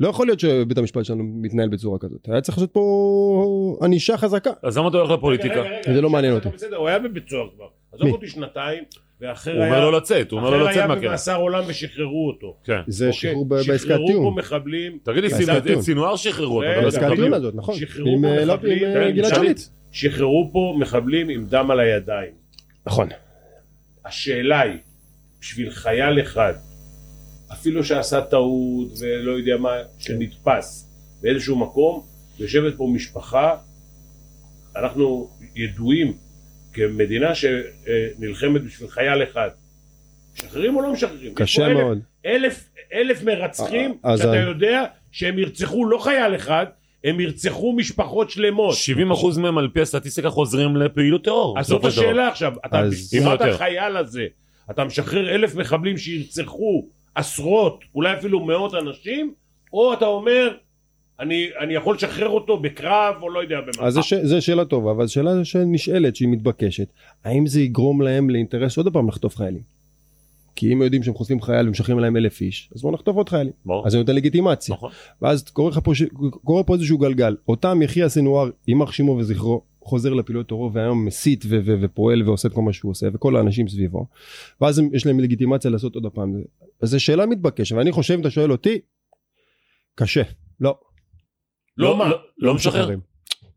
לא 0.00 0.08
יכול 0.08 0.26
להיות 0.26 0.40
שבית 0.40 0.78
המשפט 0.78 1.04
שלנו 1.04 1.24
מתנהל 1.24 1.68
בצורה 1.68 1.98
כזאת. 1.98 2.28
היה 2.28 2.40
צריך 2.40 2.58
לעשות 2.58 2.72
פה 2.72 3.78
ענישה 3.82 4.16
חזקה. 4.16 4.50
אז 4.62 4.78
למה 4.78 4.88
אתה 4.88 4.96
הולך 4.96 5.10
לפוליטיקה? 5.10 5.62
זה 5.94 6.00
לא 6.00 6.10
מעניין 6.10 6.34
אותי. 6.34 6.48
בסדר, 6.48 6.76
הוא 6.76 6.88
היה 6.88 6.98
בבית 6.98 7.28
סוהר 7.28 7.48
כבר. 7.56 7.66
עזוב? 7.92 8.08
אותי 8.08 8.28
שנתיים, 8.28 8.84
ואחר 9.20 9.56
הוא 9.56 9.64
אומר 9.64 9.80
לו 9.80 9.90
לצאת, 9.90 10.30
הוא 10.30 10.40
אומר 10.40 10.50
לו 10.50 10.56
אחר 10.56 10.64
לצאת 10.64 10.76
היה 10.76 10.86
מהכלא. 10.86 11.08
במאסר 11.08 11.36
עולם 11.36 11.64
ושחררו 11.66 12.28
אותו. 12.28 12.56
כן. 12.64 12.80
זה 12.86 13.06
אוקיי? 13.08 13.30
שחרור 13.30 13.46
בעסקת 13.46 13.78
שחררו 13.78 14.06
טיעון. 14.06 14.24
פה 14.34 14.40
מחבלים, 14.40 14.98
תגיד 15.02 15.24
לי, 15.24 15.56
את 15.58 15.62
טיעון. 15.62 15.82
סינואר 15.82 16.16
שחררו, 16.16 16.58
רגע, 16.58 16.70
מדבר 16.70 16.84
בעסקת 16.84 17.02
מחבלים. 17.02 17.34
הזאת, 17.34 17.54
נכון. 17.54 17.74
שחררו 17.74 18.18
פה 18.22 18.28
אה, 18.28 18.44
לא- 18.44 18.54
מחבלים, 18.54 18.78
עם, 18.84 18.96
אה, 18.96 19.04
כן, 19.10 19.16
גלעד. 19.16 19.34
שליט. 19.34 19.60
שחררו 19.92 20.50
פה 20.52 20.76
מחבלים 20.80 21.28
עם 21.28 21.46
דם 21.46 21.70
על 21.70 21.80
הידיים. 21.80 22.32
נכון. 22.86 23.08
השאלה 24.04 24.60
היא, 24.60 24.78
בשביל 25.40 25.70
חייל 25.70 26.20
אחד, 26.20 26.52
אפילו 27.52 27.84
שעשה 27.84 28.20
טעות 28.20 28.88
ולא 29.00 29.32
יודע 29.32 29.56
מה, 29.56 29.70
שנתפס 29.98 30.88
באיזשהו 31.22 31.56
מקום, 31.56 32.02
יושבת 32.38 32.76
פה 32.76 32.88
משפחה, 32.94 33.56
אנחנו 34.76 35.30
ידועים 35.56 36.12
כמדינה 36.78 37.32
שנלחמת 37.34 38.62
בשביל 38.64 38.88
חייל 38.88 39.22
אחד. 39.22 39.48
משחררים 40.34 40.76
או 40.76 40.82
לא 40.82 40.92
משחררים? 40.92 41.34
קשה 41.34 41.68
מאוד. 41.74 41.98
אלף, 42.26 42.68
אלף 42.94 43.22
מרצחים, 43.22 43.94
אה, 44.06 44.16
שאתה 44.16 44.32
ה- 44.32 44.36
יודע 44.36 44.84
שהם 45.12 45.38
ירצחו 45.38 45.84
לא 45.86 45.98
חייל 45.98 46.34
אחד, 46.34 46.66
הם 47.04 47.20
ירצחו 47.20 47.72
משפחות 47.72 48.30
שלמות. 48.30 48.74
70% 48.74 49.38
מהם 49.38 49.58
על 49.58 49.68
פי 49.72 49.80
הסטטיסטיקה 49.80 50.30
חוזרים 50.30 50.76
לפעילות 50.76 51.24
טרור. 51.24 51.58
אז 51.58 51.66
זאת. 51.66 51.84
השאלה 51.84 52.28
עכשיו, 52.28 52.52
אתה 52.66 52.78
אז- 52.80 52.92
בשביל 52.92 53.22
אם 53.22 53.28
לא. 53.28 53.44
החייל 53.44 53.96
הזה, 53.96 54.26
אתה 54.70 54.84
משחרר 54.84 55.34
אלף 55.34 55.54
מחבלים 55.54 55.98
שירצחו 55.98 56.86
עשרות, 57.14 57.80
אולי 57.94 58.12
אפילו 58.14 58.40
מאות 58.44 58.74
אנשים, 58.74 59.34
או 59.72 59.92
אתה 59.92 60.06
אומר, 60.06 60.50
אני, 61.20 61.48
אני 61.60 61.74
יכול 61.74 61.96
לשחרר 61.96 62.28
אותו 62.28 62.60
בקרב, 62.60 63.14
או 63.22 63.30
לא 63.30 63.42
יודע 63.42 63.60
במה. 63.60 63.86
אז 63.86 63.94
זו 63.94 64.02
ש- 64.02 64.14
זו 64.14 64.42
שאלה 64.42 64.64
טובה, 64.64 64.90
אבל 64.90 65.06
שאלה 65.06 65.44
שנשאלת, 65.44 66.16
שהיא 66.16 66.28
מתבקשת, 66.28 66.88
האם 67.24 67.46
זה 67.46 67.60
יגרום 67.60 68.02
להם 68.02 68.30
לאינטרס 68.30 68.76
עוד 68.78 68.92
פעם 68.92 69.08
לחטוף 69.08 69.36
חיילים? 69.36 69.62
כי 70.56 70.72
אם 70.72 70.82
יודעים 70.82 71.02
שהם 71.02 71.14
חושפים 71.14 71.40
חייל 71.42 71.68
ומשחררים 71.68 71.98
להם 71.98 72.16
אלף 72.16 72.40
איש, 72.40 72.70
אז 72.74 72.82
בואו 72.82 72.92
נחטוף 72.94 73.16
עוד 73.16 73.28
חיילים. 73.28 73.52
ברור. 73.66 73.86
אז 73.86 73.92
זה 73.92 73.98
נותן 73.98 74.14
לגיטימציה. 74.14 74.74
נכון. 74.74 74.90
ואז 75.22 75.42
קורה 75.42 75.80
פה. 75.80 75.92
קורה 76.44 76.62
פה 76.64 76.74
איזשהו 76.74 76.98
גלגל. 76.98 77.36
אותם 77.48 77.82
יחיא 77.82 78.08
סנוואר, 78.08 78.50
יימח 78.68 78.92
שמו 78.92 79.12
וזכרו, 79.12 79.62
חוזר 79.82 80.14
לפעילות 80.14 80.48
טרור 80.48 80.70
והיום 80.74 81.04
מסית 81.04 81.44
ו- 81.48 81.58
ו- 81.64 81.74
ופועל 81.80 82.22
ועושה 82.28 82.48
את 82.48 82.52
כל 82.52 82.62
מה 82.62 82.72
שהוא 82.72 82.90
עושה 82.90 83.06
וכל 83.12 83.36
האנשים 83.36 83.68
סביבו. 83.68 84.06
ואז 84.60 84.82
יש 84.92 85.06
להם 85.06 85.20
לגיטימציה 85.20 85.70
לעשות 85.70 85.94
עוד 85.94 86.06
פעם. 86.06 86.42
אז 86.82 86.88
זו 86.90 87.00
שאלה 87.00 87.26
מתבקשת 87.26 87.76
ואני 87.76 87.92
חושב 87.92 88.14
אם 88.14 88.20
אתה 88.20 88.30
שואל 88.30 88.52
אותי, 88.52 88.78
קשה. 89.94 90.22
לא. 90.60 90.78
לא 91.78 91.96
מה? 91.96 92.10
לא 92.38 92.54
משחרר. 92.54 92.80
משחררים. 92.80 93.00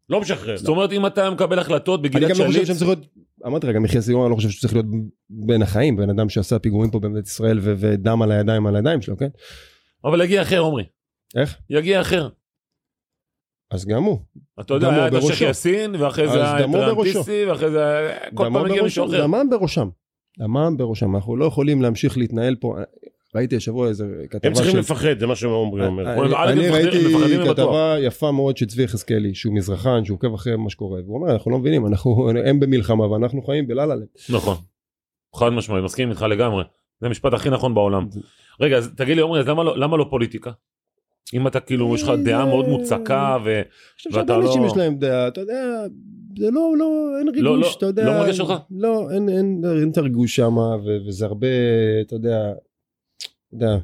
לא 0.10 0.22
משחרר. 0.22 0.58
זאת 0.58 0.68
אומרת 0.68 0.92
אם 0.92 1.06
אתה 1.06 1.30
מקבל 1.30 1.60
החלטות 1.60 2.00
אני 2.00 2.10
בגלעד 2.10 2.32
גם 2.32 2.38
לא 2.40 2.46
חושב 2.46 2.54
שליט, 2.54 2.68
שהם 2.68 2.76
צריכים 2.76 2.88
להיות, 2.88 3.08
אמרתי 3.46 3.68
לך, 3.68 3.76
גם 3.76 3.86
יחיא 3.86 4.02
סנוואר, 4.02 4.26
אני 4.26 4.32
לא 4.32 4.36
חושב 4.36 4.50
שהוא 4.50 4.62
צריך 4.62 4.74
להיות 4.74 4.86
בין 5.30 5.62
החיים, 5.62 5.96
בן 5.96 6.10
אדם 6.10 6.30
שעשה 6.30 6.60
פיגועים 6.60 6.92
פה 6.92 7.00
במדינת 7.00 7.28
ישראל 7.28 7.60
ודם 7.62 8.22
על 8.22 8.32
הידיים 8.32 8.68
על 8.68 8.76
הידיים 8.76 9.02
שלו, 9.02 9.18
כן? 9.18 9.30
אבל 10.06 10.22
יגיע 10.22 10.42
אחר 10.42 10.60
עומרי. 10.60 10.84
איך? 11.36 11.58
יגיע 11.70 12.02
אחר. 12.02 12.30
אז 13.72 13.86
גם 13.86 14.04
הוא. 14.04 14.20
אתה 14.60 14.74
יודע, 14.74 14.88
דמו 14.88 14.98
היה 14.98 15.08
את 15.08 15.14
השייח. 15.14 15.42
יאסין, 15.42 15.96
ואחרי 15.96 16.26
אז 16.26 16.32
זה 16.32 16.54
היה 16.54 16.66
את. 16.66 16.70
רנטיסי, 16.76 17.46
ואחרי 17.46 17.72
זה. 17.72 18.14
כל 18.34 18.50
פעם 18.54 18.64
מגיע 18.66 18.84
מישהו 18.84 19.06
אחר. 19.06 19.22
דמם 19.22 19.50
בראשם. 19.50 19.90
דמם 20.40 20.78
בראשם. 20.78 21.16
אנחנו 21.16 21.38
לא 21.38 21.46
יכולים 21.46 21.82
להמשיך 21.82 22.18
להתנהל 22.18 22.56
פה. 22.56 22.76
ראיתי 23.36 23.56
השבוע 23.56 23.88
איזה 23.88 24.06
כתבה 24.30 24.48
הם 24.48 24.54
צריכים 24.54 24.72
של- 24.72 24.80
לפחד, 24.80 25.20
זה 25.20 25.28
מה 25.28 25.36
שעומרי 25.36 25.86
אומר. 25.86 26.14
אני- 26.14 26.34
א', 26.36 26.52
אני 26.52 26.70
ראיתי. 26.70 27.48
כתבה 27.50 27.96
יפה 28.00 28.32
מאוד 28.32 28.58
של 28.58 28.66
צבי 28.66 28.84
יחזקאלי 28.84 29.36
שהוא 29.36 29.54
מזרחן 29.56 30.06
שהוא 30.06 30.16
עוקב 30.16 30.34
אחרי 30.34 30.56
מה 30.56 30.70
שקורה 30.70 31.00
והוא 31.06 31.16
אומר 31.16 31.32
אנחנו 31.34 31.52
לא 31.52 31.60
מבינים 31.60 31.88
אנחנו 31.88 32.30
הם 32.46 32.60
במלחמה 32.60 33.12
ואנחנו 33.12 33.42
חיים 33.42 33.68
בלה 33.68 33.86
לה 33.86 33.96
נכון. 34.30 34.56
חד 35.36 35.50
משמעי, 35.50 35.82
מסכים 35.82 36.10
איתך 36.10 36.22
לגמרי. 36.22 36.64
זה 37.02 37.08
המשפט 37.08 37.34
הכי 37.34 37.50
נכון 37.50 37.74
בעולם. 37.74 38.08
רגע, 38.62 38.78
אז 38.78 38.90
תגיד 38.98 39.16
לי 39.16 39.22
עומרי, 39.22 39.40
אז 39.40 39.48
למה 39.48 39.64
לא- 39.64 39.78
למה 39.78 39.98
לא 39.98 40.06
פוליטיקה? 40.10 40.52
אם 41.34 41.48
אתה 41.48 41.60
כאילו, 41.60 41.96
יש 41.96 42.04
לך 42.04 42.12
דעה 42.26 42.46
מאוד 42.46 42.68
מוצקה 42.68 43.38
ו... 43.46 43.56
אני 43.56 43.64
חושב 43.96 44.10
ואתה 44.14 44.28
שהרבה 44.34 44.48
אנשים 44.48 44.62
לא- 44.62 44.68
יש 44.68 44.78
להם 44.78 44.96
דעה 44.98 45.28
אתה 45.28 45.42
יודע 45.42 45.84
זה 46.38 46.52
לא 46.52 46.74
לא 46.80 46.86
אין 47.20 47.28
לא, 47.28 47.52
ריגוש 47.52 47.68
לא, 47.68 47.78
אתה 47.78 47.86
יודע 47.86 48.06
לא 48.06 48.12
מרגש 48.12 48.40
אותך? 48.40 48.54
לא 48.72 49.12
אין 49.12 49.30
אין 49.30 49.62
אין 49.82 49.90
את 49.92 49.98
הריגוש 49.98 50.36
שם 50.36 50.56
וזה 51.08 51.26
הרבה 51.26 51.48
אתה 52.02 52.16
יודע. 52.16 52.52
אתה 53.58 53.66
יודע, 53.66 53.78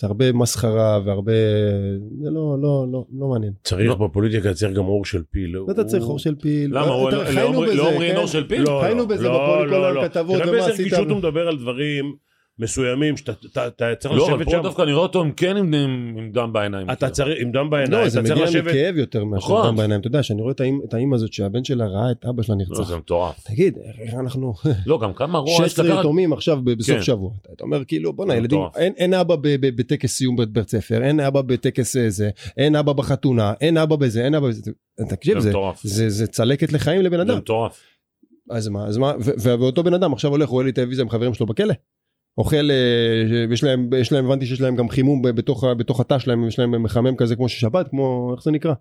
זה 0.00 0.06
הרבה 0.06 0.32
מסחרה 0.32 1.00
והרבה 1.04 1.32
זה 2.22 2.30
לא 2.30 2.56
לא 2.62 2.86
לא 2.92 3.04
לא 3.18 3.28
מעניין. 3.28 3.52
צריך 3.64 3.92
בפוליטיקה, 3.96 4.54
צריך 4.54 4.72
גם 4.76 4.84
אור 4.84 5.04
של 5.04 5.22
פיל. 5.30 5.50
לא 5.50 5.66
אתה 5.70 5.84
צריך 5.84 6.04
אור 6.04 6.18
של 6.18 6.34
פיל. 6.34 6.70
למה? 6.78 6.86
לא- 6.86 7.24
חיינו 7.24 7.52
לא- 7.52 7.66
בזה, 7.66 7.74
לא 7.74 7.90
אומרים 7.90 8.12
כן? 8.12 8.16
אור 8.18 8.26
של 8.26 8.48
פיל? 8.48 8.62
לא, 8.62 8.80
חיינו 8.82 8.98
לא, 9.00 9.06
בזה 9.06 9.24
לא, 9.28 9.30
בפוליטיקה, 9.44 9.78
לא, 9.78 9.94
לא. 9.94 10.04
הכתבות, 10.04 10.36
תראה 10.36 10.42
ומה 10.48 10.52
באיזה 10.52 10.70
עשית. 10.72 10.86
רגישות 10.86 11.08
הוא 11.08 11.18
מדבר 11.18 11.48
על 11.48 11.56
דברים 11.58 12.14
מסוימים 12.60 13.16
שאתה 13.16 13.32
אתה- 13.46 13.66
אתה 13.66 13.94
צריך 13.98 14.14
לא, 14.14 14.26
אבל 14.26 14.34
לשבת 14.34 14.44
פה 14.44 14.50
שם. 14.50 14.62
דווקא 14.62 14.82
נראה 14.82 14.98
אותו 14.98 15.20
עם 15.20 15.32
כן 15.32 15.56
עם- 15.56 15.74
עם 15.74 16.14
עם 16.18 16.30
דם 16.32 16.52
בעיניים. 16.52 16.90
אתה 16.90 16.96
כאילו. 16.96 17.12
צריך, 17.12 17.38
עם 17.40 17.52
דם 17.52 17.70
בעיניים, 17.70 18.02
לא, 18.04 18.08
זה 18.08 18.20
אתה 18.20 18.28
צריך 18.28 18.38
מגיע 18.40 18.50
לשבת... 18.50 18.64
מכאב 18.70 18.96
יותר 18.96 19.24
מאשר 19.24 19.36
נכון. 19.46 19.66
דם 19.66 19.76
בעיניים. 19.76 20.00
אתה 20.00 20.08
יודע, 20.08 20.22
שאני 20.22 20.42
רואה 20.42 20.52
את 20.84 20.94
האימא 20.94 21.14
הזאת 21.14 21.32
שהבן 21.32 21.64
שלה 21.64 21.86
ראה 21.86 22.10
את 22.10 22.24
אבא 22.24 22.42
שלה 22.42 22.54
לא, 22.54 22.64
נרצח. 22.68 22.88
זה 22.88 22.96
מטורף. 22.96 23.40
תגיד, 23.44 23.78
איך 23.98 24.14
אנחנו... 24.14 24.52
לא, 24.86 24.98
גם 24.98 25.12
כמה 25.12 25.38
רוע 25.38 25.50
יש 25.52 25.72
16 25.72 25.84
לקחת. 25.86 25.98
יתומים 26.00 26.32
עכשיו 26.32 26.58
בסוף 26.64 26.96
כן. 26.96 27.02
שבוע. 27.02 27.30
אתה 27.54 27.64
אומר 27.64 27.84
כאילו, 27.84 28.12
בוא'נה, 28.12 28.32
זה 28.32 28.38
ילדים. 28.38 28.60
אין- 28.76 28.92
אין 28.96 29.14
אבא 29.14 29.36
בטקס 29.60 30.16
סיום 30.16 30.36
בית 30.36 30.48
בית 30.48 30.68
ספר, 30.70 31.02
אין 31.02 31.20
אבא 31.20 31.42
בטקס 31.42 31.96
אה, 31.96 32.10
זה, 32.10 32.30
אין 32.56 32.76
אבא 32.76 32.92
בחתונה, 32.92 33.52
אין 33.60 33.76
אבא 33.76 33.96
בזה, 33.96 34.24
אין 34.24 34.34
אבא 34.34 34.48
בזה. 34.48 34.70
תקשיב, 35.08 35.38
זה 35.38 35.52
זה-. 35.52 35.88
זה 35.88 36.08
זה 36.10 36.26
צלקת 36.26 36.72
לחיים 36.72 37.02
לבן 37.02 37.16
זה 37.16 37.22
אדם. 37.22 37.36
מטורף. 37.38 37.80
אז 38.50 38.68
מה, 38.68 38.86
אז 38.86 38.96
מה, 38.98 39.12
ו- 39.20 39.30
ו- 39.40 39.60
ואותו 39.60 39.82
בן 39.82 39.94
אדם 39.94 40.12
עכשיו 40.12 40.30
הולך, 40.30 40.48
רואה 40.48 40.64
לי 40.64 40.72
טלוויזיה 40.72 41.02
עם 41.02 41.10
חברים 41.10 41.34
שלו 41.34 41.46
בכלא. 41.46 41.74
אוכל, 42.40 42.70
אה, 42.70 43.44
יש 43.52 43.64
להם, 43.64 43.90
יש 43.96 44.12
להם, 44.12 44.24
הבנתי 44.26 44.46
שיש 44.46 44.60
להם 44.60 44.76
גם 44.76 44.88
חימום 44.88 45.22
בתוך, 45.22 45.64
בתוך 45.64 46.00
התא 46.00 46.18
שלהם, 46.18 46.48
יש 46.48 46.58
להם 46.58 46.82
מחמם 46.82 47.16
כזה 47.16 47.36
כמו 47.36 47.48
ששבת, 47.48 47.88
כמו, 47.88 48.32
איך 48.36 48.44
זה 48.44 48.50
נקרא? 48.50 48.74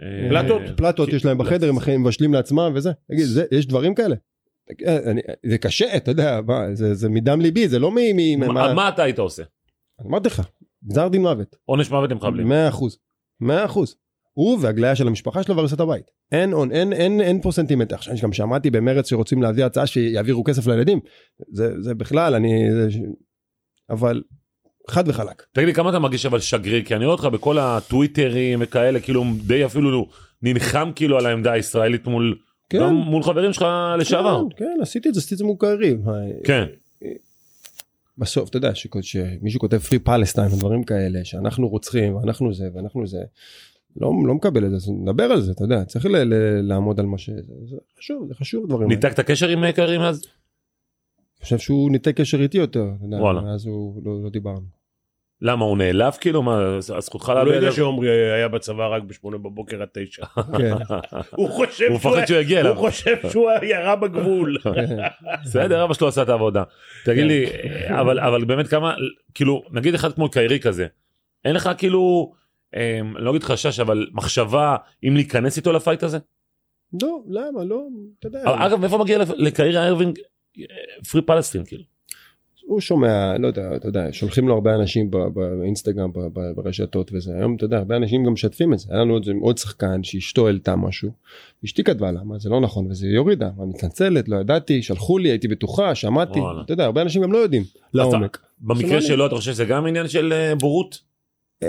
אה, 0.00 0.28
פלטות. 0.28 0.62
פלטות 0.76 1.08
יש 1.08 1.24
להם 1.24 1.38
בחדר, 1.38 1.70
הם 1.86 2.02
מבשלים 2.02 2.34
לעצמם 2.34 2.72
וזה. 2.74 2.92
תגיד, 3.10 3.24
זה, 3.24 3.44
יש 3.52 3.66
דברים 3.66 3.94
כאלה? 3.94 4.16
אני, 4.86 5.20
זה 5.46 5.58
קשה, 5.58 5.96
אתה 5.96 6.10
יודע, 6.10 6.40
מה, 6.46 6.74
זה, 6.74 6.94
זה 6.94 7.08
מדם 7.08 7.40
ליבי, 7.40 7.68
זה 7.68 7.78
לא 7.78 7.90
מ... 7.90 7.94
מ 8.16 8.38
מה- 8.54 8.88
אתה 8.88 9.02
היית 9.02 9.18
עושה? 9.18 9.42
אמרתי 10.06 10.28
לך, 10.28 10.42
גזר 10.84 11.08
דין 11.08 11.22
מוות, 11.22 11.56
עונש 11.64 11.90
מוות 11.90 12.10
למחבלים. 12.10 12.48
מאה 12.48 12.68
אחוז, 12.68 12.98
מאה 13.40 13.64
אחוז. 13.64 13.96
הוא 14.38 14.58
והגליה 14.60 14.96
של 14.96 15.06
המשפחה 15.06 15.42
שלו 15.42 15.56
והריסת 15.56 15.80
הבית. 15.80 16.10
אין, 16.32 16.52
אין, 16.54 16.72
אין, 16.72 16.92
אין, 16.92 17.20
אין 17.20 17.40
פה 17.40 17.52
סנטימנט. 17.52 17.92
עכשיו 17.92 18.14
גם 18.22 18.32
שמעתי 18.32 18.70
במרץ 18.70 19.10
שרוצים 19.10 19.42
להביא 19.42 19.64
הצעה 19.64 19.86
שיעבירו 19.86 20.44
כסף 20.44 20.66
לילדים. 20.66 21.00
זה, 21.52 21.82
זה 21.82 21.94
בכלל, 21.94 22.34
אני... 22.34 22.72
זה, 22.72 22.88
אבל 23.90 24.22
חד 24.90 25.08
וחלק. 25.08 25.42
תגיד 25.52 25.68
לי 25.68 25.74
כמה 25.74 25.90
אתה 25.90 25.98
מרגיש 25.98 26.26
אבל 26.26 26.40
שגריר 26.40 26.84
כי 26.84 26.94
אני 26.96 27.04
רואה 27.04 27.16
אותך 27.16 27.24
בכל 27.24 27.58
הטוויטרים 27.58 28.58
וכאלה 28.62 29.00
כאילו 29.00 29.24
די 29.46 29.64
אפילו 29.64 30.06
נלחם 30.42 30.90
כאילו 30.96 31.18
על 31.18 31.26
העמדה 31.26 31.52
הישראלית 31.52 32.06
מול 32.06 32.38
כן. 32.70 32.78
גם 32.78 32.94
מול 32.94 33.22
חברים 33.22 33.52
שלך 33.52 33.66
לשעבר. 33.98 34.42
כן, 34.56 34.64
כן, 34.64 34.82
עשיתי 34.82 35.08
את 35.08 35.14
זה, 35.14 35.18
עשיתי 35.18 35.34
את 35.34 35.38
זה 35.38 35.44
מול 35.44 35.56
קריירים. 35.58 36.02
כן. 36.44 36.64
בסוף, 38.18 38.48
אתה 38.48 38.56
יודע, 38.56 38.70
שמישהו 38.74 39.60
כותב 39.60 39.78
פרי 39.78 39.98
פלסטיין 39.98 40.52
ודברים 40.52 40.84
כאלה, 40.84 41.24
שאנחנו 41.24 41.68
רוצחים, 41.68 42.16
ואנחנו 42.16 42.54
זה, 42.54 42.68
ואנחנו 42.74 43.06
זה, 43.06 43.20
לא, 44.00 44.12
לא 44.26 44.34
מקבל 44.34 44.64
את 44.64 44.70
זה, 44.70 44.76
אז 44.76 44.90
נדבר 45.02 45.24
על 45.24 45.40
זה, 45.40 45.52
אתה 45.52 45.64
יודע, 45.64 45.84
צריך 45.84 46.06
ל, 46.06 46.16
ל, 46.16 46.34
לעמוד 46.68 47.00
על 47.00 47.06
מה 47.06 47.18
ש... 47.18 47.30
זה 47.64 47.76
חשוב, 47.98 48.28
זה 48.28 48.34
חשוב 48.34 48.66
דברים. 48.66 48.82
האלה. 48.82 48.94
ניתקת 48.94 49.20
קשר 49.20 49.48
עם 49.48 49.72
קרים 49.72 50.00
אז? 50.00 50.22
אני 50.24 51.44
חושב 51.44 51.58
שהוא 51.58 51.90
ניתק 51.90 52.20
קשר 52.20 52.40
איתי 52.40 52.58
יותר, 52.58 52.84
אתה 52.96 53.04
יודע, 53.04 53.16
וואלה. 53.16 53.40
מאז 53.40 53.66
הוא 53.66 54.02
לא, 54.04 54.22
לא 54.24 54.30
דיברנו. 54.30 54.78
למה 55.42 55.64
הוא 55.64 55.78
נעלב 55.78 56.12
כאילו 56.20 56.42
מה 56.42 56.80
זכותך 56.80 57.28
הוא 57.28 57.34
לא 57.44 57.50
יודע 57.50 57.68
את? 57.68 57.72
שעומרי 57.72 58.32
היה 58.32 58.48
בצבא 58.48 58.88
רק 58.88 59.02
בשמונה 59.02 59.38
בבוקר 59.38 59.82
עד 59.82 59.88
תשע. 59.92 60.26
כן, 60.58 60.74
הוא 61.36 61.50
חושב 61.50 61.84
הוא 61.90 61.98
שהוא 61.98 62.12
מפחד 62.12 62.24
שהוא 62.26 62.38
יגיע 62.38 62.60
הוא 62.60 62.66
אליו. 62.66 62.76
חושב 62.80 63.16
שהוא 63.30 63.50
ירה 63.62 63.96
בגבול. 63.96 64.58
בסדר 65.44 65.84
אבא 65.84 65.94
שלו 65.94 66.08
עשה 66.08 66.22
את 66.22 66.28
העבודה. 66.28 66.62
תגיד 67.04 67.22
כן. 67.22 67.28
לי 67.28 67.46
אבל 67.88 68.20
אבל 68.20 68.44
באמת 68.44 68.68
כמה 68.68 68.94
כאילו 69.34 69.62
נגיד 69.72 69.94
אחד 69.94 70.12
כמו 70.12 70.30
קיירי 70.30 70.60
כזה 70.60 70.86
אין 71.44 71.54
לך 71.54 71.70
כאילו 71.78 72.32
אני 72.74 73.24
לא 73.24 73.30
אגיד 73.30 73.42
חשש 73.42 73.80
אבל 73.80 74.06
מחשבה 74.12 74.76
אם 75.08 75.14
להיכנס 75.14 75.56
איתו 75.56 75.72
ל 75.72 75.77
fight 75.77 76.02
הזה? 76.02 76.18
לא, 77.02 77.22
למה, 77.28 77.64
לא, 77.64 77.86
אתה 78.18 78.26
יודע, 78.28 78.42
אבל 78.42 78.62
אגב 78.62 78.80
מאיפה 78.80 78.98
מגיע 78.98 79.18
לפ- 79.18 79.34
לקיירי 79.36 79.78
איירווינג 79.78 80.18
free 81.10 81.22
Palestine 81.22 81.64
כאילו? 81.64 81.82
הוא 82.66 82.80
שומע, 82.80 83.38
לא 83.38 83.46
יודע, 83.46 83.76
אתה 83.76 83.88
יודע, 83.88 84.08
שולחים 84.12 84.48
לו 84.48 84.54
הרבה 84.54 84.74
אנשים 84.74 85.10
באינסטגרם, 85.60 86.10
ברשתות 86.56 87.10
וזה, 87.14 87.34
היום 87.36 87.56
אתה 87.56 87.64
יודע, 87.64 87.76
הרבה 87.76 87.96
אנשים 87.96 88.24
גם 88.24 88.32
משתפים 88.32 88.72
את 88.72 88.78
זה, 88.78 88.88
היה 88.92 89.00
לנו 89.02 89.12
עוד, 89.12 89.26
עוד 89.40 89.58
שחקן 89.58 90.02
שאשתו 90.02 90.46
העלתה 90.46 90.76
משהו, 90.76 91.10
אשתי 91.64 91.84
כתבה 91.84 92.10
לה, 92.12 92.22
מה 92.24 92.38
זה 92.38 92.48
לא 92.50 92.60
נכון, 92.60 92.86
וזה 92.90 93.06
היא 93.06 93.18
הורידה, 93.18 93.50
מה 93.56 93.66
מתנצלת, 93.66 94.28
לא 94.28 94.36
ידעתי, 94.36 94.82
שלחו 94.82 95.18
לי, 95.18 95.28
הייתי 95.28 95.48
בטוחה, 95.48 95.94
שמעתי. 95.94 96.38
אתה 96.64 96.72
יודע, 96.72 96.84
הרבה 96.84 97.02
אנשים 97.02 97.22
גם 97.22 97.32
לא 97.32 97.38
יודעים, 97.38 97.62
לעומק. 97.94 98.38
במקרה. 98.60 99.02
שלו 99.02 99.26
אתה 99.26 99.34
חושב 99.34 99.52
שזה 99.52 99.64
גם 99.64 99.86
עניין 99.86 100.08
של 100.08 100.32
אה, 100.32 100.54
בורות? 100.54 101.07
אה, 101.62 101.68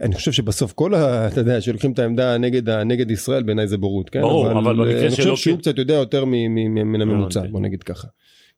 אני 0.00 0.14
חושב 0.14 0.32
שבסוף 0.32 0.72
כל 0.72 0.94
ה... 0.94 1.28
אתה 1.28 1.40
יודע, 1.40 1.60
שלוקחים 1.60 1.92
את 1.92 1.98
העמדה 1.98 2.38
נגד, 2.38 2.68
ה- 2.68 2.84
נגד 2.84 3.10
ישראל, 3.10 3.42
בעיניי 3.42 3.66
זה 3.68 3.78
בורות, 3.78 4.10
כן? 4.10 4.20
ברור, 4.20 4.50
אבל 4.52 4.76
במקרה 4.76 4.94
אה, 5.00 5.06
אני 5.06 5.10
שלו 5.10 5.32
חושב 5.32 5.44
שהוא 5.44 5.56
כן. 5.56 5.60
קצת 5.60 5.78
יודע 5.78 5.94
יותר 5.94 6.24
מ- 6.24 6.30
מ- 6.30 6.54
מ- 6.74 6.92
מן 6.92 7.00
הממוצע. 7.00 7.42
בוא 7.50 7.60
נגיד 7.60 7.82
ככה. 7.82 8.08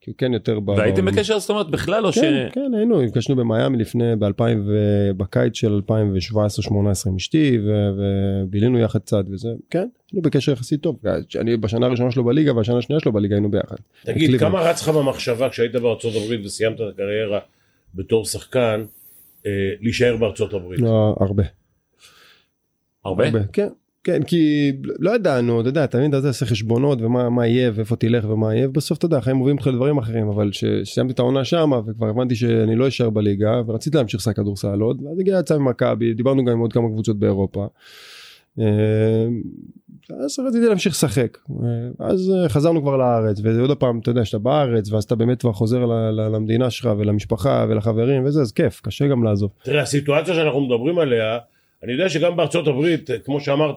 כי 0.01 0.11
הוא 0.11 0.17
כן 0.17 0.33
יותר... 0.33 0.59
ב- 0.59 0.69
והייתם 0.69 1.05
ב- 1.05 1.09
בקשר 1.09 1.39
זאת 1.39 1.49
אומרת 1.49 1.69
בכלל 1.69 2.05
או 2.05 2.13
ש... 2.13 2.17
כן, 2.19 2.47
כן, 2.51 2.71
היינו, 2.77 3.01
נפגשנו 3.01 3.35
במיאמי 3.35 3.77
לפני, 3.77 4.15
ב-2000, 4.19 4.41
בקיץ 5.17 5.55
של 5.55 5.79
2017-2018 5.89 5.89
עם 7.07 7.15
אשתי, 7.15 7.59
ו- 7.65 7.89
ובילינו 8.47 8.79
יחד 8.79 8.99
קצת 8.99 9.23
וזה, 9.31 9.49
כן, 9.69 9.87
היינו 10.11 10.21
בקשר 10.21 10.51
יחסית 10.51 10.81
טוב. 10.81 10.99
אני 11.39 11.57
בשנה 11.57 11.85
הראשונה 11.85 12.11
שלו 12.11 12.23
בליגה 12.23 12.53
והשנה 12.55 12.77
השנייה 12.77 12.99
שלו 12.99 13.11
בליגה 13.11 13.35
היינו 13.35 13.51
ביחד. 13.51 13.75
תגיד. 14.05 14.39
כמה 14.39 14.61
רץ 14.61 14.81
לך 14.81 14.89
במחשבה 14.89 15.49
כשהיית 15.49 15.75
בארצות 15.75 16.13
הברית 16.15 16.45
וסיימת 16.45 16.75
את 16.75 16.85
הקריירה 16.93 17.39
בתור 17.95 18.25
שחקן, 18.25 18.83
להישאר 19.81 20.17
בארצות 20.17 20.53
הברית? 20.53 20.79
לא, 20.79 21.15
הרבה. 21.19 21.43
הרבה? 23.05 23.25
הרבה, 23.25 23.39
כן. 23.53 23.67
כן, 24.05 24.23
כי 24.23 24.71
לא 24.99 25.15
ידענו, 25.15 25.61
אתה 25.61 25.69
יודע, 25.69 25.85
תמיד 25.85 26.15
אתה 26.15 26.27
עושה 26.27 26.45
חשבונות 26.45 27.01
ומה 27.01 27.29
מה 27.29 27.47
יהיה 27.47 27.71
ואיפה 27.73 27.95
תלך 27.95 28.25
ומה 28.29 28.55
יהיה, 28.55 28.69
ובסוף 28.69 28.97
אתה 28.97 29.05
יודע, 29.05 29.17
החיים 29.17 29.35
מובילים 29.35 29.57
אותך 29.57 29.67
לדברים 29.67 29.97
אחרים, 29.97 30.27
אבל 30.27 30.49
כשסיימתי 30.51 31.13
את 31.13 31.19
העונה 31.19 31.43
שמה 31.43 31.79
וכבר 31.85 32.09
הבנתי 32.09 32.35
שאני 32.35 32.75
לא 32.75 32.87
אשאר 32.87 33.09
בליגה 33.09 33.61
ורציתי 33.67 33.97
להמשיך 33.97 34.19
לשחק 34.19 34.35
כדורסל 34.35 34.79
עוד, 34.79 35.01
ואז 35.01 35.19
הגיעה 35.19 35.39
הצעה 35.39 35.57
ממכבי, 35.57 36.13
דיברנו 36.13 36.45
גם 36.45 36.51
עם 36.53 36.59
עוד 36.59 36.73
כמה 36.73 36.87
קבוצות 36.87 37.19
באירופה. 37.19 37.67
אה, 38.59 38.65
אז 40.25 40.39
רציתי 40.47 40.65
להמשיך 40.67 40.93
לשחק, 40.93 41.37
אה, 41.49 42.05
אז 42.07 42.31
אה, 42.35 42.49
חזרנו 42.49 42.81
כבר 42.81 42.97
לארץ, 42.97 43.39
ועוד 43.43 43.77
פעם, 43.77 43.99
אתה 43.99 44.09
יודע, 44.11 44.25
שאתה 44.25 44.37
בארץ, 44.37 44.91
ואז 44.91 45.03
אתה 45.03 45.15
באמת 45.15 45.41
כבר 45.41 45.53
חוזר 45.53 45.85
למדינה 46.11 46.69
שלך 46.69 46.89
ולמשפחה 46.97 47.65
ולחברים 47.69 48.25
וזה, 48.25 48.41
אז 48.41 48.51
כיף, 48.51 48.81
קשה 48.83 49.07
גם 49.07 49.23
לעזוב. 49.23 49.51
תראה, 49.63 49.81
הסיטואציה 49.81 50.33
שאנחנו 50.33 50.61
מדברים 50.61 50.99
עליה, 50.99 51.37
אני 51.83 51.91
יודע 51.93 52.09
שגם 52.09 52.37
בארצות 52.37 52.67
הברית, 52.67 53.09
כמו 53.25 53.41
שאמרת, 53.41 53.75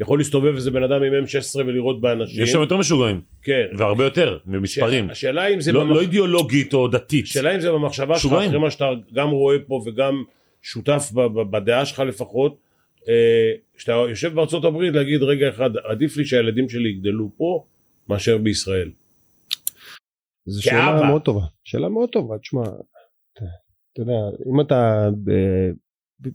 יכול 0.00 0.18
להסתובב 0.18 0.54
איזה 0.54 0.70
בן 0.70 0.82
אדם 0.82 1.02
עם 1.02 1.12
M16 1.24 1.58
ולראות 1.66 2.00
באנשים. 2.00 2.42
יש 2.42 2.52
שם 2.52 2.60
יותר 2.60 2.76
משוגעים 2.76 3.20
כן. 3.42 3.66
והרבה 3.78 4.04
יותר 4.04 4.38
במספרים. 4.46 5.10
השאלה 5.10 5.46
אם 5.48 5.60
זה 5.60 5.72
לא 5.72 5.84
במח- 5.84 5.94
לא 5.94 6.00
אידיאולוגית 6.00 6.74
או 6.74 6.88
דתית. 6.88 7.24
השאלה 7.24 7.54
אם 7.54 7.60
זה 7.60 7.72
במחשבה 7.72 8.18
שלך. 8.18 8.32
אחרי 8.32 8.58
מה 8.58 8.70
שאתה 8.70 8.84
גם 9.14 9.30
רואה 9.30 9.56
פה 9.66 9.82
וגם 9.86 10.22
שותף 10.62 11.10
בדעה 11.50 11.84
שלך 11.84 11.98
לפחות, 12.00 12.56
כשאתה 13.76 13.92
יושב 13.92 14.34
בארצות 14.34 14.64
הברית 14.64 14.94
להגיד 14.94 15.22
רגע 15.22 15.48
אחד, 15.48 15.70
עדיף 15.90 16.16
לי 16.16 16.24
שהילדים 16.24 16.68
שלי 16.68 16.88
יגדלו 16.88 17.30
פה 17.36 17.64
מאשר 18.08 18.38
בישראל. 18.38 18.90
זו. 20.46 20.62
שאלה 20.62 21.02
מאוד 21.06 21.22
טובה, 21.22 21.42
שאלה 21.64 21.88
מאוד 21.88 22.08
טובה, 22.08 22.38
תשמע, 22.38 22.62
אתה 22.62 23.44
אתה 23.92 24.02
יודע, 24.02 24.12
אם 24.54 24.60
אתה, 24.60 25.08
ב- 25.24 25.70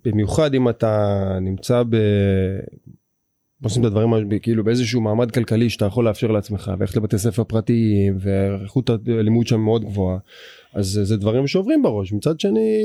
במיוחד 0.05 0.53
אם 0.53 0.69
אתה 0.69 0.97
נמצא 1.41 1.83
ב... 1.89 1.95
עושים 3.63 3.81
את 3.81 3.87
הדברים 3.87 4.13
האלה, 4.13 4.25
כאילו 4.41 4.63
באיזשהו 4.63 5.01
מעמד 5.01 5.31
כלכלי 5.31 5.69
שאתה 5.69 5.85
יכול 5.85 6.05
לאפשר 6.05 6.27
לעצמך, 6.27 6.71
וללכת 6.77 6.95
לבתי 6.97 7.17
ספר 7.17 7.43
פרטיים, 7.43 8.17
ואיכות 8.19 8.89
הלימוד 8.89 9.47
שם 9.47 9.59
מאוד 9.59 9.85
גבוהה, 9.85 10.17
אז 10.73 10.85
זה- 10.87 11.03
זה 11.03 11.17
דברים 11.17 11.47
שעוברים 11.47 11.81
בראש. 11.83 12.13
מצד 12.13 12.39
שני, 12.39 12.79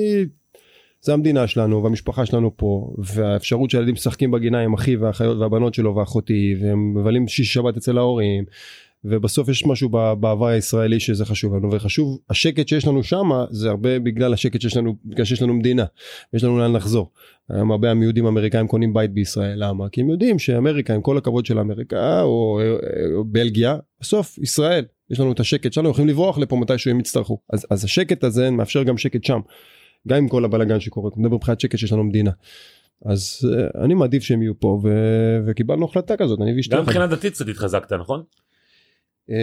זה 1.03 1.13
המדינה 1.13 1.47
שלנו 1.47 1.83
והמשפחה 1.83 2.27
שלנו 2.27 2.57
פה, 2.57 2.95
והאפשרות 2.99 3.71
שהילדים 3.71 3.95
משחקים 3.95 4.31
בגינה 4.31 4.61
עם 4.61 4.75
אחי 4.75 4.97
והאחיות 4.97 5.39
והבנות 5.39 5.75
שלו 5.75 5.97
ואחותי, 5.97 6.55
והם 6.61 6.95
מבלים 6.95 7.29
שישי 7.29 7.53
שבת 7.53 7.77
אצל 7.77 7.99
ההורים, 7.99 8.45
ובסוף 9.05 9.49
יש 9.49 9.67
משהו 9.67 9.89
בעבר 9.89 10.47
הישראלי 10.47 11.01
שזה 11.01 11.25
חשוב 11.25 11.55
לנו 11.55 11.73
וחשוב 11.73 12.19
השקט 12.31 12.69
שיש 12.69 12.87
לנו 12.87 13.03
שמה 13.03 13.45
זה 13.51 13.71
הרבה 13.71 13.99
בגלל 13.99 14.33
השקט 14.33 14.61
שיש 14.61 14.77
לנו 14.77 14.97
בגלל 15.05 15.25
שיש 15.25 15.43
לנו 15.43 15.55
מדינה 15.55 15.85
יש 16.35 16.45
לנו 16.45 16.59
לאן 16.59 16.73
לחזור. 16.73 17.11
היום 17.49 17.71
הרבה 17.71 17.93
יהודים 18.03 18.27
אמריקאים 18.27 18.67
קונים 18.67 18.95
בית 18.95 19.11
בישראל 19.11 19.65
למה? 19.65 19.89
כי 19.89 20.01
הם 20.01 20.11
יודעים 20.11 20.39
שאמריקה 20.39 20.95
עם 20.95 21.01
כל 21.01 21.19
הכבוד 21.19 21.47
של 21.47 21.59
אמריקה 21.59 22.23
או, 22.23 22.61
או 23.15 23.25
בלגיה 23.25 23.77
בסוף 24.01 24.39
ישראל 24.39 24.85
יש 25.11 25.21
לנו 25.21 25.33
את 25.33 25.41
השקט 25.41 25.73
שלנו 25.73 25.91
יכולים 25.91 26.09
לברוח 26.09 26.39
לפה 26.39 26.57
מתישהו 26.57 26.91
הם 26.91 27.01
יצטרכו. 27.01 27.39
אז, 27.53 27.67
אז 27.71 27.85
השקט 27.85 28.25
הזה 28.25 28.51
מאפשר 28.51 28.83
גם 28.83 28.99
שקט 28.99 29.25
שם 29.25 29.41
גם 30.09 30.17
עם 30.19 30.29
כל 30.29 30.45
הבלאגן 30.45 30.81
שקורה 30.81 31.11
מדבר 31.17 31.37
מבחינת 31.37 31.61
שקט 31.61 31.79
שיש 31.79 31.93
לנו 31.93 32.05
מדינה. 32.05 32.31
אז 33.05 33.51
אה, 33.59 33.85
אני 33.85 33.95
מעדיף 33.95 34.23
שהם 34.23 34.43
יהיו 34.43 34.61
פה 34.61 34.81
ו- 34.83 35.39
וקיבלנו 35.47 35.85
החלטה 35.85 36.17
כזאת 36.17 36.41
אני 36.41 36.57
ואשתי 36.57 36.77
גם. 36.77 36.83
מבחינה 36.83 37.07
דתית 37.07 37.33
קצת 37.33 37.49
התחזקת 37.49 37.93
נכון? 37.93 38.23
אה, 39.31 39.37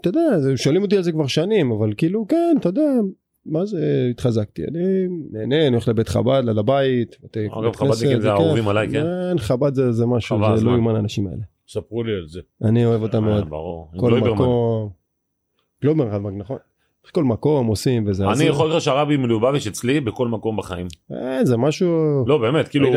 אתה 0.00 0.08
יודע, 0.08 0.38
זה- 0.40 0.56
שואלים 0.56 0.82
אותי 0.82 0.96
על 0.96 1.02
זה 1.02 1.12
כבר 1.12 1.26
שנים, 1.26 1.70
אבל 1.72 1.92
כאילו 1.96 2.26
כן, 2.28 2.56
אתה 2.60 2.68
יודע, 2.68 2.90
מה 3.46 3.64
זה 3.66 4.06
התחזקתי, 4.10 4.62
אני 4.64 4.78
נהנה, 5.30 5.56
אני 5.66 5.72
הולך 5.74 5.88
לבית 5.88 6.08
חב"ד, 6.08 6.42
ליד 6.44 6.58
הבית, 6.58 7.16
בתי 7.24 7.46
אגב, 7.46 7.76
חב"דניקים 7.76 8.20
זה. 8.20 8.30
האהובים 8.32 8.68
עליי, 8.68 8.88
כן? 8.90 9.02
אין, 9.28 9.38
חב"ד 9.38 9.74
זה 9.74 9.92
זה 9.92 10.06
משהו, 10.06 10.38
זה. 10.56 10.64
לא 10.64 10.70
יאומן 10.70 10.96
האנשים 10.96 11.26
האלה. 11.26 11.42
ספרו 11.68 12.02
לי 12.04 12.12
על 12.14 12.28
זה. 12.28 12.40
אני 12.64 12.84
אוהב 12.84 13.02
אותם 13.02 13.24
אה, 13.24 13.30
מאוד, 13.30 13.48
ברור. 13.50 13.90
כל. 13.96 14.20
מקום, 14.20 14.90
גלוברמן, 15.82 16.38
נכון? 16.38 16.58
כל 17.10 17.24
מקום 17.24 17.66
עושים 17.66 18.04
וזה. 18.08 18.24
אני 18.28 18.44
יכול 18.44 18.74
לך 18.74 18.80
שהרבי 18.80 19.16
מלובביץ' 19.16 19.66
אצלי 19.66 20.00
בכל 20.00 20.28
מקום 20.28 20.56
בחיים. 20.56 20.86
אה, 21.12 21.44
זה 21.44 21.56
משהו, 21.56 22.24
לא 22.26 22.38
באמת 22.38 22.68
כאילו 22.68 22.88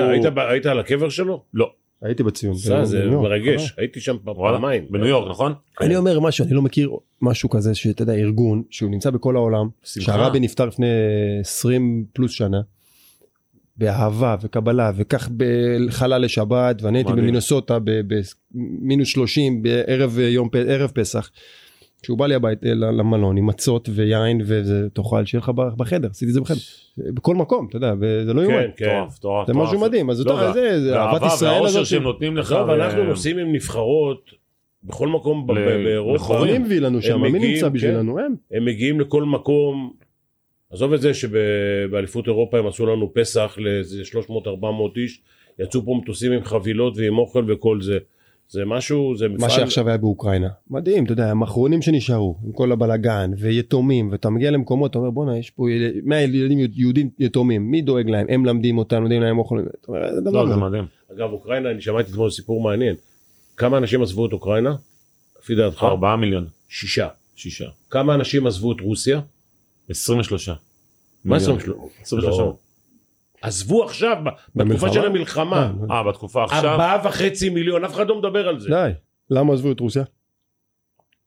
היית- 0.49 0.65
על 0.65 0.79
הקבר 0.79 1.09
שלו? 1.09 1.43
לא 1.53 1.71
הייתי 2.01 2.23
בציון. 2.23 2.55
זה 2.55 3.05
מרגש, 3.11 3.73
הייתי 3.77 3.99
שם 3.99 4.15
פעמיים. 4.25 4.85
בניו 4.89 5.07
יורק 5.07 5.29
נכון? 5.29 5.53
אני 5.81 5.95
אומר 5.95 6.19
משהו, 6.19 6.45
אני 6.45 6.53
לא 6.53 6.61
מכיר 6.61 6.91
משהו 7.21 7.49
כזה 7.49 7.75
שאתה 7.75 8.01
יודע, 8.03 8.13
ארגון 8.13 8.63
שהוא 8.69 8.91
נמצא 8.91 9.09
בכל 9.09 9.35
העולם. 9.35 9.67
שהרבי 9.83 10.39
נפטר 10.39 10.65
לפני 10.65 10.87
20 11.41 12.05
פלוס 12.13 12.31
שנה, 12.31 12.61
באהבה 13.77 14.35
וקבלה, 14.41 14.91
וכך 14.95 15.29
בחלל 15.37 16.21
לשבת, 16.21 16.81
ואני 16.81 16.97
הייתי 16.97 17.11
מדהים. 17.11 17.27
במינסוטה 17.27 17.77
במינוס 18.51 19.07
30 19.07 19.61
בערב 19.61 20.19
יום, 20.19 20.49
ערב 20.67 20.91
פסח. 20.95 21.29
כשהוא 22.05 22.17
בא 22.17 22.27
לי 22.27 22.35
הבית 22.35 22.59
למלון 22.75 23.37
עם 23.37 23.45
מצות 23.45 23.89
ויין 23.95 24.41
וזה 24.45 24.87
תאכל 24.93 25.25
שיהיה 25.25 25.39
לך 25.39 25.49
בחדר 25.77 26.07
עשיתי 26.11 26.29
את 26.29 26.33
זה 26.33 26.41
בחדר 26.41 26.57
בכל 26.97 27.35
מקום 27.35 27.67
אתה 27.69 27.77
יודע 27.77 27.93
וזה 27.99 28.33
לא 28.33 28.41
יאומן 28.41 28.55
כן, 28.77 28.85
כן. 28.85 29.01
מטורף. 29.17 29.47
זה. 29.47 29.53
משהו 29.53 29.79
מדהים 29.79 30.09
אז 30.09 30.25
לא, 30.25 30.51
זה 30.53 30.81
זה 30.83 30.99
אהבת 30.99 31.21
ישראל 31.25 31.51
והאושר 31.51 31.67
הזאת 31.67 31.85
שהם 31.85 32.03
נותנים 32.03 32.37
לך. 32.37 32.51
אנחנו 32.51 33.03
נוסעים 33.03 33.37
עם 33.37 33.53
נבחרות 33.55 34.31
בכל 34.83 35.07
מקום 35.07 35.47
ב- 35.47 35.51
ל- 35.51 35.55
ב- 35.55 35.83
באירופה. 35.83 36.15
לחורים. 36.15 36.51
מי 36.61 36.67
מביא 36.67 36.79
לנו 36.79 37.01
שם 37.01 37.21
מי 37.21 37.31
נמצא 37.39 37.67
כן. 37.67 37.73
בשבילנו 37.73 38.19
הם 38.19 38.35
הם 38.51 38.65
מגיעים 38.65 38.99
לכל 38.99 39.23
מקום. 39.23 39.93
עזוב 40.71 40.93
את 40.93 41.01
זה 41.01 41.13
שבאליפות 41.13 42.27
אירופה 42.27 42.59
הם 42.59 42.67
עשו 42.67 42.85
לנו 42.85 43.13
פסח 43.13 43.55
לאיזה 43.57 44.01
300-400 44.01 44.27
איש, 44.97 45.21
יצאו 45.59 45.85
פה 45.85 45.99
מטוסים 46.03 46.31
עם 46.31 46.43
חבילות 46.43 46.97
ועם 46.97 47.17
אוכל 47.17 47.45
וכל 47.51 47.81
זה. 47.81 47.97
זה 48.49 48.65
משהו, 48.65 49.17
זה 49.17 49.27
מפעל... 49.27 49.41
מה 49.41 49.49
שעכשיו 49.49 49.87
היה 49.87 49.97
באוקראינה 49.97 50.49
מדהים 50.69 51.03
אתה 51.03 51.13
יודע 51.13 51.31
הם 51.31 51.43
האחרונים 51.43 51.81
שנשארו 51.81 52.37
עם 52.45 52.51
כל 52.51 52.71
הבלאגן 52.71 53.31
ויתומים 53.37 54.11
ואתה 54.11 54.29
מגיע 54.29 54.51
למקומות 54.51 54.91
אתה 54.91 54.99
אומר 54.99 55.09
בואנה 55.09 55.37
יש 55.37 55.49
פה 55.49 55.67
100 56.03 56.21
ילדים 56.21 56.59
יהודים 56.73 57.09
יתומים 57.19 57.71
מי 57.71 57.81
דואג 57.81 58.09
להם 58.09 58.27
הם 58.29 58.45
למדים 58.45 58.77
אותם 58.77 59.01
נותנים 59.01 59.21
להם 59.21 59.37
אוכל 59.37 59.59
אתה 59.59 59.87
אומר, 59.87 60.15
זה 60.15 60.21
דבר 60.21 60.43
לא, 60.43 60.49
זה 60.49 60.55
מדהים. 60.55 60.65
מדהים. 60.65 60.85
אגב, 61.11 61.31
אוקראינה, 61.31 61.71
אני 61.71 61.81
שמעתי 61.81 62.11
אתמול 62.11 62.29
סיפור 62.29 62.63
מעניין. 62.63 62.95
כמה 63.57 63.77
אנשים 63.77 64.01
עזבו 64.01 64.25
את 64.25 64.33
אוקראינה? 64.33 64.75
לפי 65.39 65.55
דעתך? 65.55 65.83
ארבעה 65.83 66.15
מיליון. 66.15 66.47
שישה. 66.69 67.07
שישה. 67.35 67.65
כמה 67.89 68.15
אנשים 68.15 68.47
עזבו 68.47 68.71
את 68.71 68.81
רוסיה? 68.81 69.21
23. 69.89 70.49
מה 70.49 70.55
מיליון. 71.37 71.57
23? 71.57 71.77
23. 72.01 72.55
עזבו 73.45 73.83
עכשיו, 73.83 74.17
בתקופה? 74.55 74.93
של 74.93 75.05
המלחמה. 75.05 75.71
אה, 75.91 76.03
בתקופה 76.03 76.43
עכשיו, 76.43 76.71
ארבעה 76.71 76.97
וחצי 77.03 77.49
מיליון, 77.49 77.83
אף 77.85 77.93
אחד 77.93 78.07
לא 78.09 78.19
מדבר 78.19 78.47
על 78.47 78.59
זה. 78.59 78.69
די 78.69 78.91
למה 79.29 79.53
עזבו 79.53 79.71
את 79.71 79.79
רוסיה 79.79 80.03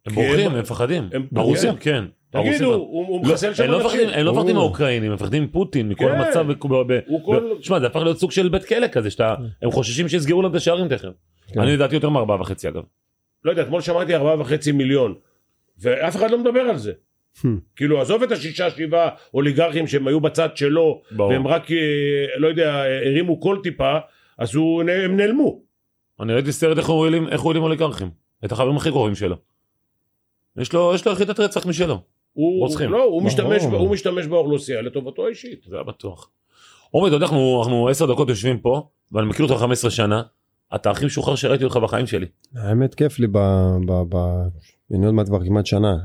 הם 0.07 0.15
בורחים, 0.15 0.51
הם- 0.51 0.59
מפחדים. 0.59 1.09
הרוסים, 1.37 1.77
כן. 1.77 2.05
כן. 2.33 2.41
תגידו, 2.43 2.75
הוא 2.75 3.27
לא, 3.27 3.31
מחסל 3.33 3.55
שם 3.55 3.65
הם 3.65 3.71
לא 3.71 3.79
מפחדים- 3.81 4.01
אנשים. 4.07 4.19
הם 4.21 4.27
לא 4.27 4.33
מפחדים. 4.35 4.57
מהאוקראינים, 4.57 5.11
הם 5.11 5.15
מפחדים 5.15 5.43
מפוטין, 5.45 5.89
מכל 5.89 6.05
כן. 6.05 6.21
המצב. 6.21 6.47
תשמע, 7.61 7.81
זה 7.81 7.87
הפך 7.87 8.01
להיות 8.01 8.19
סוג 8.19 8.31
של 8.31 8.49
בית 8.49 8.65
כלא 8.65 8.87
כזה, 8.89 9.11
שאתה, 9.11 9.35
הם 9.63 9.71
חוששים 9.71 10.09
שיסגרו 10.09 10.43
להם 10.43 10.51
את 10.51 10.57
השערים 10.57 10.89
תכף. 10.89 11.09
כן. 11.53 11.61
אני 11.61 11.73
לדעתי 11.73 11.95
יותר 11.95 12.09
מארבעה 12.09 12.41
וחצי 12.41 12.69
אגב. 12.69 12.83
לא 13.45 13.51
יודע, 13.51 13.63
אתמול 13.63 13.81
שמעתי 13.81 14.15
ארבעה 14.15 14.41
וחצי 14.41 14.73
מיליון, 14.73 15.15
ואף 15.79 16.17
אחד 16.17 16.31
לא 16.31 16.39
מדבר 16.39 16.61
על 16.61 16.77
זה. 16.77 16.93
כאילו, 17.77 18.01
עזוב 18.01 18.23
את 18.23 18.33
השישה 18.33 18.71
שבעה 18.71 19.09
אוליגרכים 19.35 19.87
שהם 19.87 20.09
היו 20.09 20.21
בצד 20.21 20.57
שלו, 20.57 21.03
ברור. 21.11 21.31
והם 21.31 21.47
רק, 21.47 21.71
אה, 21.73 21.77
לא 22.37 22.49
יודע, 22.49 22.83
הרימו 23.07 23.41
כל 23.41 23.59
טיפה, 23.63 23.99
אז 24.39 24.55
הוא, 24.55 24.83
הם 24.83 25.17
נעלמו. 25.17 25.61
אני 26.21 26.33
ראיתי 26.35 26.53
סרט 26.53 26.79
איך 26.79 26.89
הוא 26.89 27.05
העלים- 27.05 27.27
העלים 27.27 27.63
אוליגרכים. 27.63 28.11
את 28.45 28.53
החברים 28.53 28.77
הכי 28.77 28.91
קרובים 28.91 29.15
שלו. 29.15 29.37
יש 30.59 30.73
לו 30.73 30.93
יש 30.95 31.07
לו 31.07 31.13
יחידת 31.13 31.41
רצח 31.41 31.67
משלו. 31.67 32.01
הוא, 32.33 32.59
רוצחים. 32.61 32.91
לא, 32.91 33.03
הוא 33.05 33.23
משתמש. 33.23 33.63
הוא 33.63 33.91
משתמש 33.91 34.27
באוכלוסייה 34.27 34.83
לטובתו 34.83 35.27
האישית. 35.27 35.65
זה 35.69 35.77
היה 35.77 35.85
בטוח. 35.85 36.31
אתה 36.91 37.17
יודע, 37.17 37.17
אנחנו 37.17 37.61
אנחנו 37.63 37.89
עשר 37.89 38.13
דקות 38.13 38.29
יושבים 38.29 38.59
פה, 38.61 38.89
ואני 39.13 39.27
מכיר 39.27 39.47
אותך 39.47 39.61
15 39.61 39.91
שנה, 39.91 40.23
אתה 40.75 40.91
הכי 40.91 41.07
משוחרר 41.07 41.35
שראיתי 41.35 41.65
אותך 41.65 41.77
בחיים 41.77 42.07
שלי. 42.07 42.27
האמת 42.57 42.95
כיף 42.95 43.19
לי 43.19 43.27
ב... 43.27 43.39
ב, 43.87 44.03
ב 44.09 44.17
אני 44.95 45.07
עוד 45.07 45.15
מעט 45.15 45.27
כבר 45.27 45.45
כמעט 45.45 45.67
שנה 45.67 45.97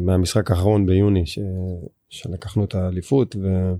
מהמשחק 0.00 0.50
האחרון 0.50 0.86
ביוני 0.86 1.26
ש, 1.26 1.38
שלקחנו 2.10 2.64
את 2.64 2.74
האליפות 2.74 3.36
ו... 3.36 3.72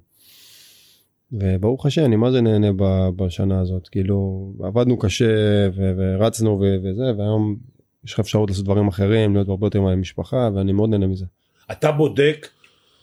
וברוך 1.32 1.86
השם 1.86 2.04
אני 2.04 2.16
מה 2.16 2.30
זה 2.30 2.40
נהנה 2.40 2.72
ב, 2.76 3.08
בשנה 3.16 3.60
הזאת 3.60 3.88
כאילו 3.88 4.52
עבדנו 4.64 4.98
קשה 4.98 5.34
ו, 5.76 5.92
ורצנו 5.96 6.60
ו, 6.60 6.64
וזה 6.82 7.02
והיום 7.18 7.56
יש 8.04 8.14
לך 8.14 8.20
אפשרות 8.20 8.50
לעשות 8.50 8.64
דברים 8.64 8.88
אחרים 8.88 9.34
להיות 9.34 9.48
הרבה 9.48 9.66
יותר 9.66 9.78
עם 9.78 9.86
המשפחה 9.86 10.50
ואני 10.54 10.72
מאוד 10.72 10.90
נהנה 10.90 11.06
מזה. 11.06 11.24
אתה 11.70 11.92
בודק 11.92 12.48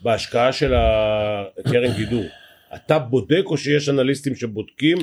בהשקעה 0.02 0.52
של 0.52 0.74
הקרן 0.76 1.94
גידור, 1.98 2.24
אתה 2.76 3.00
בודק 3.00 3.44
או 3.46 3.58
שיש 3.58 3.90
אנליסטים 3.90 4.36
שבודקים 4.36 4.98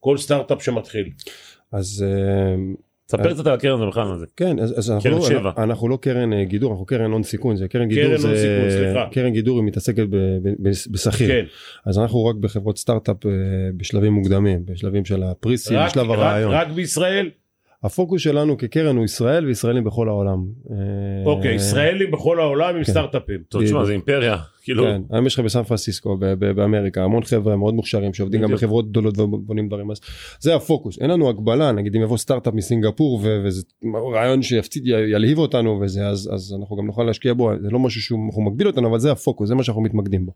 כל 0.00 0.16
סטארט-אפ 0.16 0.62
שמתחיל? 0.62 1.10
אז 1.72 2.04
אה, 2.08 2.56
ספר 3.08 3.34
קצת 3.34 3.46
על 3.46 3.54
הקרן 3.54 3.74
הזה 3.74 3.86
בכלל 3.86 4.10
על 4.12 4.18
זה. 4.18 4.26
כן 4.36 4.58
אז, 4.58 4.78
אז 4.78 4.90
אנחנו, 4.90 5.10
לא. 5.42 5.52
אנחנו 5.58 5.88
לא 5.88 5.98
קרן 6.00 6.32
אה, 6.32 6.44
גידור 6.44 6.70
אנחנו 6.70 6.86
קרן 6.86 7.10
הון 7.10 7.22
סיכון 7.22 7.56
זה 7.56 7.68
קרן 7.68 7.88
גידור 7.88 8.04
קרן 8.04 8.16
זה 8.16 8.36
סיכון, 8.36 8.70
סליחה. 8.70 9.08
קרן 9.12 9.32
גידור 9.32 9.58
היא 9.58 9.66
מתעסקת 9.66 10.06
בשכיר 10.90 11.28
כן. 11.28 11.44
אז 11.86 11.98
אנחנו 11.98 12.26
רק 12.26 12.36
בחברות 12.36 12.78
סטארט-אפ 12.78 13.26
אה, 13.26 13.30
בשלבים 13.76 14.12
מוקדמים 14.12 14.66
בשלבים 14.66 15.04
של 15.04 15.22
הפריסי 15.22 15.76
רק, 15.76 15.90
בשלב 15.90 16.10
רק, 16.10 16.18
הרעיון 16.18 16.52
רק 16.54 16.68
בישראל? 16.68 17.30
הפוקוס 17.86 18.22
שלנו 18.22 18.58
כקרן 18.58 18.96
הוא 18.96 19.04
ישראל 19.04 19.46
וישראלים 19.46 19.84
בכל 19.84 20.08
העולם. 20.08 20.44
אה, 20.70 20.76
אוקיי, 21.26 21.54
ישראלים 21.54 22.10
בכל 22.10 22.40
העולם 22.40 22.76
עם 22.76 22.84
כן. 22.84 22.90
סטארט-אפים. 22.90 23.38
טוב, 23.48 23.64
תשמע, 23.64 23.84
זה 23.84 23.92
אימפריה. 23.92 24.36
כאילו, 24.62 24.84
כן, 24.84 25.02
היום 25.10 25.26
יש 25.26 25.34
לך 25.34 25.40
בסן 25.40 25.62
פרנסיסקו 25.62 26.16
באמריקה 26.38 27.04
המון 27.04 27.22
חבר'ה 27.24 27.56
מאוד 27.56 27.74
מוכשרים 27.74 28.14
שעובדים 28.14 28.40
גם. 28.42 28.52
בחברות 28.52 28.90
גדולות 28.90 29.18
ובונים 29.18 29.68
דברים 29.68 29.90
אז 29.90 30.00
זה 30.40 30.54
הפוקוס 30.54 30.98
אין 31.00 31.10
לנו 31.10 31.28
הגבלה 31.28 31.72
נגיד 31.72 31.96
אם 31.96 32.02
יבוא 32.02 32.16
סטארט-אפ 32.16 32.54
מסינגפור 32.54 33.20
ו- 33.22 33.42
וזה 33.44 33.62
רעיון 34.14 34.42
שיפציד 34.42 34.86
י- 34.86 34.90
ילהיב 34.90 35.38
אותנו 35.38 35.80
וזה 35.82 36.06
אז 36.06 36.30
אז 36.34 36.56
אנחנו 36.60 36.76
גם 36.76 36.86
נוכל 36.86 37.02
להשקיע 37.02 37.34
בו 37.34 37.50
זה 37.62 37.68
לא 37.70 37.78
משהו 37.78 38.00
שהוא 38.02 38.46
מגביל 38.46 38.66
אותנו 38.66 38.88
אבל 38.88 38.98
זה 38.98 39.12
הפוקוס 39.12 39.48
זה 39.48 39.54
מה 39.54 39.62
שאנחנו 39.62 39.82
מתמקדים 39.82 40.26
בו. 40.26 40.32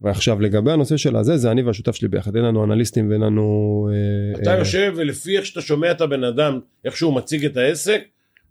ועכשיו 0.00 0.40
לגבי 0.40 0.72
הנושא 0.72 0.96
של 0.96 1.16
הזה 1.16 1.36
זה 1.36 1.50
אני 1.50 1.62
והשותף 1.62 1.94
שלי 1.94 2.08
ביחד 2.08 2.36
אין 2.36 2.44
לנו 2.44 2.64
אנליסטים 2.64 3.10
ואין 3.10 3.20
לנו. 3.20 3.88
אה, 3.92 4.42
אתה 4.42 4.54
אה, 4.54 4.58
יושב 4.58 4.92
ולפי 4.96 5.36
איך 5.36 5.46
שאתה 5.46 5.60
שומע 5.60 5.90
את 5.90 6.00
הבן 6.00 6.24
אדם, 6.24 6.60
איך 6.84 6.96
שהוא 6.96 7.14
מציג 7.14 7.44
את 7.44 7.56
העסק, 7.56 8.02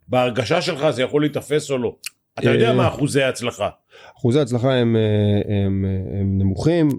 בהרגשה 0.08 0.62
שלך 0.62 0.90
זה 0.90 1.02
יכול 1.02 1.22
להיתפס 1.22 1.72
או 1.72 1.78
לא. 1.78 1.96
אתה 2.40 2.50
יודע 2.50 2.70
אה, 2.70 2.74
מה 2.74 2.88
אחוזי 2.88 3.22
ההצלחה. 3.22 3.70
אחוזי 4.18 4.40
ההצלחה 4.40 4.74
הם, 4.74 4.96
אה, 4.96 5.56
הם, 5.66 5.86
אה, 5.86 6.20
הם 6.20 6.38
נמוכים. 6.38 6.90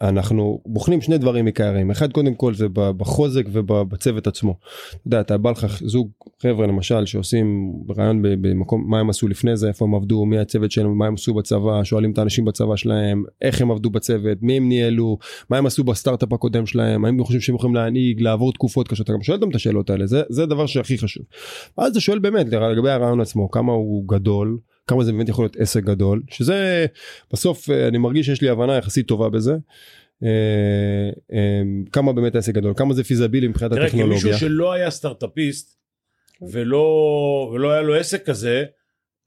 אנחנו 0.00 0.60
בוחנים 0.66 1.00
שני 1.00 1.18
דברים 1.18 1.46
עיקריים 1.46 1.90
אחד 1.90 2.12
קודם 2.12 2.34
כל 2.34 2.54
זה 2.54 2.66
בחוזק 2.72 3.44
ובצוות 3.52 4.26
עצמו. 4.26 4.54
אתה 4.90 4.98
יודע 5.06 5.20
אתה 5.20 5.38
בא 5.38 5.50
לך 5.50 5.66
זוג 5.84 6.10
חבר'ה 6.42 6.66
למשל 6.66 7.06
שעושים 7.06 7.72
רעיון 7.98 8.22
במקום 8.22 8.84
מה 8.90 9.00
הם 9.00 9.10
עשו 9.10 9.28
לפני 9.28 9.56
זה 9.56 9.68
איפה 9.68 9.84
הם 9.84 9.94
עבדו 9.94 10.24
מי 10.24 10.38
הצוות 10.38 10.70
שלהם 10.70 10.98
מה 10.98 11.06
הם 11.06 11.14
עשו 11.14 11.34
בצבא 11.34 11.84
שואלים 11.84 12.12
את 12.12 12.18
האנשים 12.18 12.44
בצבא 12.44 12.76
שלהם 12.76 13.24
איך 13.42 13.60
הם 13.60 13.70
עבדו 13.70 13.90
בצוות 13.90 14.38
מי 14.42 14.56
הם 14.56 14.68
ניהלו 14.68 15.18
מה 15.50 15.58
הם 15.58 15.66
עשו 15.66 15.84
בסטארט-אפ 15.84 16.32
הקודם 16.32 16.66
שלהם 16.66 17.04
האם 17.04 17.14
הם 17.14 17.24
חושבים 17.24 17.40
שהם 17.40 17.54
יכולים 17.54 17.74
להנהיג 17.74 18.20
לעבור 18.20 18.52
תקופות 18.52 18.88
קשות 18.88 19.04
אתה 19.04 19.12
גם 19.12 19.22
שואל 19.22 19.36
אותם 19.36 19.50
את 19.50 19.54
השאלות 19.54 19.90
האלה 19.90 20.06
זה 20.06 20.22
זה 20.28 20.42
הדבר 20.42 20.66
שהכי 20.66 20.98
חשוב. 20.98 21.24
ואז 21.78 21.90
אתה 21.90 22.00
שואל 22.00 22.18
באמת 22.18 22.46
לגבי 22.46 22.90
הרעיון 22.90 23.20
עצמו 23.20 23.50
כמה 23.50 23.72
הוא 23.72 24.08
גדול 24.08 24.58
כמה 24.88 25.04
זה 25.04 25.12
באמת 25.12 25.28
יכול 25.28 25.44
להיות 25.44 25.56
עסק 25.56 25.84
גדול 25.84 26.22
שזה 26.30 26.86
בסוף 27.32 27.70
אה, 27.70 27.88
אני 27.88 27.98
מרגיש 27.98 28.26
שיש 28.26 28.42
לי 28.42 28.48
הבנה 28.48 28.76
יחסית 28.76 29.08
טובה 29.08 29.28
בזה. 29.28 29.56
אה, 30.22 30.28
אה, 31.32 31.62
כמה 31.92 32.12
באמת 32.12 32.36
עסק 32.36 32.54
גדול 32.54 32.72
כמה 32.76 32.94
זה 32.94 33.04
פיזבילי 33.04 33.48
מבחינת 33.48 33.72
תראה, 33.72 33.86
הטכנולוגיה. 33.86 34.20
כמישהו 34.20 34.38
שלא 34.38 34.72
היה 34.72 34.90
סטארט-אפיסט 34.90 35.76
ולא, 36.42 37.50
ולא 37.54 37.72
היה 37.72 37.82
לו 37.82 37.94
עסק 37.94 38.26
כזה, 38.26 38.64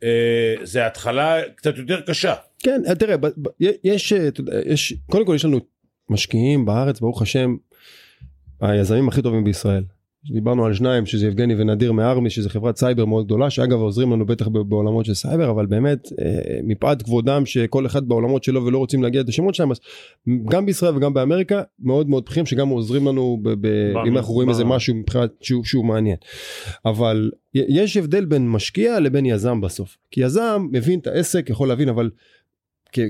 אה, 0.03 0.55
זה 0.63 0.85
התחלה 0.85 1.41
קצת 1.55 1.77
יותר 1.77 2.01
קשה. 2.01 2.33
כן 2.59 2.81
אה, 2.87 2.95
תראה 2.95 3.15
יש 3.83 4.13
יש 4.65 4.93
קודם 5.11 5.25
כל 5.25 5.35
יש 5.35 5.45
לנו 5.45 5.59
משקיעים 6.09 6.65
בארץ 6.65 6.99
ברוך 6.99 7.21
השם 7.21 7.55
היזמים 8.61 9.07
הכי 9.07 9.21
טובים 9.21 9.43
בישראל. 9.43 9.83
דיברנו 10.29 10.65
על 10.65 10.73
שניים 10.73 11.05
שזה 11.05 11.27
יבגני 11.27 11.55
ונדיר 11.61 11.91
מארמי 11.91 12.29
שזה 12.29 12.49
חברת 12.49 12.77
סייבר 12.77 13.05
מאוד 13.05 13.25
גדולה 13.25 13.49
שאגב 13.49 13.79
עוזרים 13.79 14.11
לנו 14.11 14.25
בטח 14.25 14.47
בעולמות 14.47 15.05
של 15.05 15.13
סייבר 15.13 15.49
אבל 15.51 15.65
באמת 15.65 16.07
אה, 16.21 16.59
מפאת 16.63 17.01
כבודם 17.01 17.45
שכל 17.45 17.85
אחד 17.85 18.07
בעולמות 18.07 18.43
שלו 18.43 18.65
ולא 18.65 18.77
רוצים 18.77 19.03
להגיע 19.03 19.21
את 19.21 19.29
השמות 19.29 19.55
שלהם 19.55 19.71
אז 19.71 19.79
גם 20.49 20.65
בישראל 20.65 20.95
וגם 20.95 21.13
באמריקה 21.13 21.61
מאוד 21.79 22.09
מאוד 22.09 22.25
בכירים 22.25 22.45
שגם 22.45 22.69
עוזרים 22.69 23.07
לנו 23.07 23.39
ב- 23.43 23.67
ב- 23.67 23.93
אם 24.07 24.17
אנחנו 24.17 24.33
רואים 24.33 24.49
איזה. 24.49 24.65
משהו 24.65 24.95
מבחינת 24.95 25.29
שהוא, 25.41 25.63
שהוא 25.63 25.85
מעניין. 25.85 26.15
אבל 26.85 27.31
יש 27.53 27.97
הבדל 27.97 28.25
בין 28.25 28.49
משקיע 28.49 28.99
לבין 28.99 29.25
יזם 29.25 29.61
בסוף 29.61 29.97
כי 30.11 30.21
יזם 30.21 30.67
מבין 30.71 30.99
את 30.99 31.07
העסק 31.07 31.49
יכול 31.49 31.67
להבין 31.67 31.89
אבל 31.89 32.09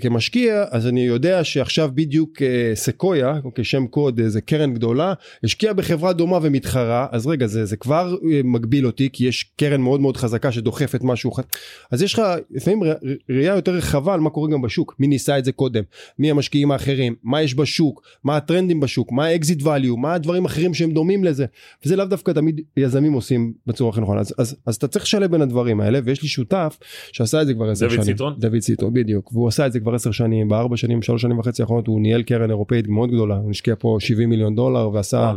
כמשקיע 0.01 0.65
אז 0.69 0.87
אני 0.87 1.01
יודע 1.01 1.43
שעכשיו 1.43 1.91
בדיוק 1.93 2.41
אה, 2.41 2.71
סקויה 2.75 3.39
אוקיי 3.43 3.63
שם 3.63 3.87
קוד 3.87 4.19
איזה 4.19 4.41
קרן 4.41 4.73
גדולה 4.73 5.13
השקיע 5.43 5.73
בחברה 5.73 6.13
דומה 6.13 6.39
ומתחרה 6.41 7.07
אז 7.11 7.27
רגע 7.27 7.47
זה 7.47 7.65
זה 7.65 7.77
כבר 7.77 8.15
אה, 8.31 8.41
מגביל 8.43 8.85
אותי 8.85 9.09
כי 9.13 9.27
יש 9.27 9.43
קרן 9.57 9.81
מאוד 9.81 10.01
מאוד 10.01 10.17
חזקה 10.17 10.51
שדוחפת 10.51 11.03
משהו 11.03 11.31
אז 11.91 12.01
יש 12.01 12.13
לך 12.13 12.21
לפעמים 12.51 12.79
ראייה 13.29 13.55
יותר 13.55 13.71
רחבה 13.71 14.13
על 14.13 14.19
מה 14.19 14.29
קורה 14.29 14.49
גם 14.49 14.61
בשוק 14.61 14.95
מי 14.99 15.07
ניסה 15.07 15.37
את 15.37 15.45
זה 15.45 15.51
קודם 15.51 15.83
מי 16.19 16.31
המשקיעים 16.31 16.71
האחרים 16.71 17.15
מה 17.23 17.41
יש 17.41 17.55
בשוק 17.55 18.01
מה 18.23 18.37
הטרנדים 18.37 18.79
בשוק 18.79 19.11
מה 19.11 19.25
ה 19.25 19.33
exit 19.33 19.61
value 19.61 19.97
מה 19.97 20.13
הדברים 20.13 20.45
האחרים 20.45 20.73
שהם 20.73 20.91
דומים 20.91 21.23
לזה 21.23 21.45
וזה 21.85 21.95
לאו 21.95 22.05
דווקא 22.05 22.31
תמיד 22.31 22.61
יזמים 22.77 23.13
עושים 23.13 23.53
בצורה 23.67 23.89
הכי 23.89 24.01
נכונה 24.01 24.19
אז, 24.19 24.33
אז, 24.37 24.55
אז 24.65 24.75
אתה 24.75 24.87
צריך 24.87 25.05
לשלב 25.05 25.31
בין 25.31 25.41
הדברים 25.41 25.81
האלה 25.81 25.99
ויש 26.03 26.21
לי 26.21 26.27
שותף 26.27 26.77
שעשה 27.11 27.41
את 27.41 27.47
זה 27.47 27.53
כבר 27.53 27.65
דוד 27.65 27.75
שנים. 27.75 28.15
דוד 28.39 28.59
ציטרון 28.59 28.93
בדיוק 28.93 29.33
והוא 29.33 29.47
עשה 29.47 29.70
את 29.71 29.73
זה 29.73 29.79
כבר 29.79 29.95
עשר 29.95 30.11
שנים 30.11 30.49
בארבע 30.49 30.77
שנים 30.77 31.01
שלוש 31.01 31.21
שנים 31.21 31.39
וחצי 31.39 31.61
האחרונות 31.61 31.87
הוא 31.87 32.01
ניהל 32.01 32.23
קרן 32.23 32.49
אירופאית 32.49 32.87
מאוד 32.87 33.11
גדולה 33.11 33.35
הוא 33.35 33.51
השקיע 33.51 33.75
פה 33.79 33.97
70 33.99 34.29
מיליון 34.29 34.55
דולר 34.55 34.89
ועשה. 34.89 35.33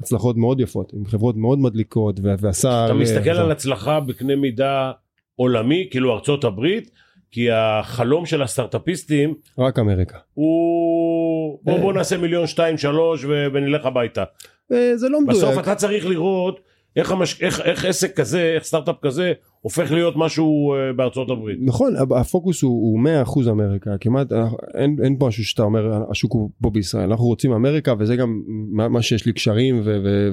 הצלחות 0.00 0.36
מאוד 0.36 0.60
יפות 0.60 0.92
עם 0.92 1.06
חברות 1.06 1.36
מאוד 1.36 1.58
מדליקות 1.58 2.20
ועשה 2.22 2.84
אתה 2.84 2.92
אה, 2.92 2.98
מסתכל 2.98 3.30
על 3.30 3.50
הצלחה 3.50 4.00
בקנה 4.00 4.36
מידה 4.36 4.92
עולמי, 5.36 5.88
כאילו 5.90 6.14
ארצות 6.14 6.44
הברית, 6.44 6.90
כי 7.30 7.50
החלום 7.50 8.26
של 8.26 8.42
הסטארטאפיסטים 8.42 9.34
רק 9.58 9.78
אמריקה. 9.78 10.18
הוא 10.34 11.58
בוא, 11.62 11.74
אה. 11.74 11.80
בוא 11.80 11.92
נעשה 11.92 12.16
מיליון 12.16 12.46
שתיים 12.46 12.78
שלוש 12.78 13.24
ו- 13.24 13.46
ונלך 13.52 13.86
הביתה. 13.86 14.24
אה, 14.72 14.96
זה 14.96 15.08
לא 15.08 15.20
מדויק. 15.20 15.36
בסוף 15.36 15.58
אתה 15.58 15.74
צריך 15.74 16.06
לראות 16.06 16.60
איך, 16.96 17.10
המש... 17.12 17.42
איך, 17.42 17.60
איך 17.60 17.84
עסק 17.84 18.16
כזה, 18.16 18.52
איך 18.54 18.64
סטארט-אפ 18.64 18.96
כזה 19.02 19.32
הופך 19.64 19.92
להיות 19.92 20.14
משהו 20.16 20.74
אה, 20.74 20.92
בארצות 20.92 21.30
הברית. 21.30 21.58
נכון, 21.62 21.94
הפוקוס 22.16 22.62
הוא, 22.62 22.72
הוא 22.72 23.00
100% 23.46 23.50
אמריקה, 23.50 23.90
כמעט 24.00 24.32
אנחנו- 24.32 24.56
אין, 24.74 24.96
אין 25.02 25.16
פה 25.18 25.26
משהו 25.28 25.44
שאתה 25.44 25.62
אומר 25.62 26.02
השוק 26.10 26.32
הוא 26.32 26.50
פה 26.62 26.70
בישראל, 26.70 27.10
אנחנו 27.10 27.24
רוצים 27.24 27.52
אמריקה 27.52 27.94
וזה 27.98 28.16
גם 28.16 28.42
מה, 28.72 28.88
מה 28.88 29.02
שיש 29.02 29.26
לי 29.26 29.32
קשרים 29.32 29.80
ו- 29.84 29.98
ו- 30.04 30.28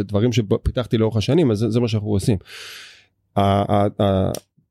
ודברים 0.00 0.32
שפיתחתי 0.32 0.98
לאורך 0.98 1.16
השנים, 1.16 1.50
אז 1.50 1.58
זה, 1.58 1.70
זה 1.70 1.80
מה 1.80 1.88
שאנחנו 1.88 2.08
עושים. 2.08 2.36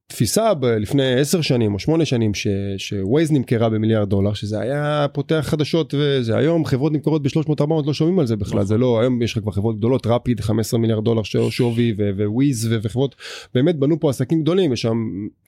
ה- 0.05 0.11
ה- 0.11 0.15
התפיסה 0.15 0.53
ב- 0.53 0.65
לפני 0.65 1.13
10 1.13 1.41
שנים 1.41 1.73
או 1.73 1.79
8 1.79 2.05
שנים 2.05 2.31
שווייז 2.77 3.31
נמכרה 3.31 3.69
במיליארד 3.69 4.09
דולר 4.09 4.33
שזה 4.33 4.59
היה 4.59 5.05
פותח 5.13 5.45
חדשות 5.49 5.93
וזה 5.97 6.37
היום 6.37 6.65
חברות 6.65 6.93
נמכרות 6.93 7.23
ב-300-400 7.23 7.69
לא 7.85 7.93
שומעים 7.93 8.19
על 8.19 8.27
זה 8.27 8.35
בכלל 8.35 8.53
נכון. 8.53 8.65
זה 8.65 8.77
לא 8.77 8.99
היום 8.99 9.21
יש 9.21 9.31
לך 9.37 9.43
כבר 9.43 9.51
חברות 9.51 9.77
גדולות 9.77 10.07
רפיד 10.07 10.41
15 10.41 10.79
מיליארד 10.79 11.03
דולר 11.03 11.23
שווי 11.23 11.95
וויז 12.25 12.67
ו- 12.71 12.77
וחברות 12.81 13.15
באמת 13.53 13.75
בנו 13.75 13.99
פה 13.99 14.09
עסקים 14.09 14.41
גדולים 14.41 14.73
יש 14.73 14.81
שם 14.81 14.97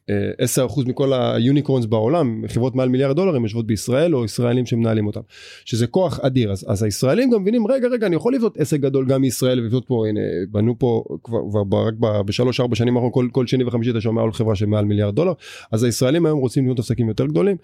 10% 0.09 0.89
מכל 0.89 1.13
ה 1.13 1.21
unicorns 1.21 1.85
בעולם 1.85 2.43
חברות 2.47 2.75
מעל 2.75 2.89
מיליארד 2.89 3.15
דולר 3.15 3.35
הם 3.35 3.43
יושבות 3.43 3.67
בישראל 3.67 4.15
או 4.15 4.25
ישראלים 4.25 4.65
שמנהלים 4.65 5.07
אותם. 5.07 5.21
שזה 5.65 5.87
כוח 5.87 6.19
אדיר. 6.19 6.51
אז, 6.51 6.65
אז 6.67 6.83
הישראלים 6.83 7.29
גם 7.29 7.41
מבינים 7.41 7.67
רגע 7.67 7.87
רגע 7.87 8.07
אני 8.07 8.15
יכול 8.15 8.35
לבנות 8.35 8.57
עסק 8.57 8.79
גדול 8.79 9.05
גם 9.05 9.21
מישראל 9.21 9.59
ולבנות 9.59 9.85
פה 9.87 10.07
הנה 10.07 10.19
בנו 10.51 10.79
פה 10.79 11.03
כבר, 11.23 11.39
כבר 11.67 11.87
רק 11.87 11.93
בשלוש 12.25 12.59
ארבע 12.59 12.75
שנים 12.75 12.97
האחרונות 12.97 13.13
כל, 13.13 13.27
כל 13.31 13.47
שני 13.47 13.63
וחמישי 13.63 13.91
אתה 13.91 14.01
שומע 14.01 14.21
על 14.21 14.31
חברה 14.31 14.55
שמעל 14.55 14.85
מיליארד 14.85 15.15
דולר. 15.15 15.33
אז 15.71 15.83
הישראלים 15.83 16.25
היום 16.25 16.39
רוצים 16.39 16.63
לבנות 16.63 16.79
עסקים 16.79 17.07
יותר 17.07 17.25
גדולים. 17.25 17.57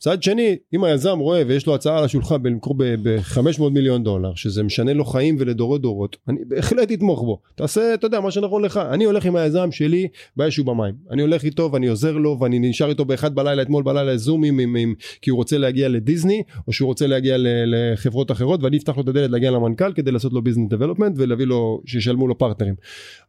מצד 0.00 0.22
שני 0.22 0.56
אם 0.74 0.84
היזם 0.84 1.18
רואה 1.18 1.42
ויש 1.46 1.66
לו 1.66 1.74
הצעה 1.74 1.98
על 1.98 2.04
השולחן 2.04 2.42
בלמכור 2.42 2.74
ב-500 2.78 3.62
מיליון 3.70 4.04
דולר 4.04 4.34
שזה 4.34 4.62
משנה 4.62 4.92
לו 4.92 5.04
חיים 5.04 5.36
ולדורי 5.38 5.78
דורות 5.78 6.16
אני 6.28 6.40
בהחלט 6.48 6.92
אתמוך 6.92 7.22
בו 7.22 7.40
תעשה 7.54 7.94
אתה 7.94 8.06
יודע 8.06 8.20
מה 8.20 8.30
שנכון 8.30 8.64
לך 8.64 8.76
אני 8.76 9.04
הולך 9.04 9.26
עם 9.26 9.36
היזם 9.36 9.72
שלי 9.72 10.08
באש 10.36 10.58
ובמים 10.58 10.94
אני 11.10 11.22
הולך 11.22 11.44
איתו 11.44 11.70
ואני 11.72 11.88
עוזר 11.88 12.12
לו 12.12 12.38
ואני 12.40 12.58
נשאר 12.58 12.88
איתו 12.88 13.04
באחד 13.04 13.34
בלילה 13.34 13.62
אתמול 13.62 13.82
בלילה 13.82 14.16
זומים 14.16 14.58
עם, 14.58 14.76
עם, 14.76 14.94
כי 15.22 15.30
הוא 15.30 15.36
רוצה 15.36 15.58
להגיע 15.58 15.88
לדיסני 15.88 16.42
או 16.66 16.72
שהוא 16.72 16.86
רוצה 16.86 17.06
להגיע 17.06 17.36
ל, 17.38 17.46
לחברות 17.66 18.30
אחרות 18.30 18.62
ואני 18.62 18.76
אפתח 18.76 18.96
לו 18.96 19.02
את 19.02 19.08
הדלת 19.08 19.30
להגיע 19.30 19.50
למנכ"ל 19.50 19.92
כדי 19.92 20.10
לעשות 20.10 20.32
לו 20.32 20.42
ביזנס 20.42 20.68
דבלופמנט 20.70 21.14
ולהביא 21.16 21.46
לו 21.46 21.82
שישלמו 21.86 22.28
לו 22.28 22.38
פרטנרים 22.38 22.74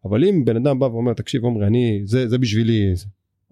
אבל 0.06 0.24
אם 0.24 0.46
בן 0.46 0.56
אדם 0.56 0.80
בא 0.80 0.86
ואומר 0.86 1.14
תקשיב 1.14 1.46
עמרי 1.46 1.68
אני 1.68 2.02
זה 2.06 2.28
זה 2.28 2.38
בשבילי 2.38 2.96
זה, 2.96 3.06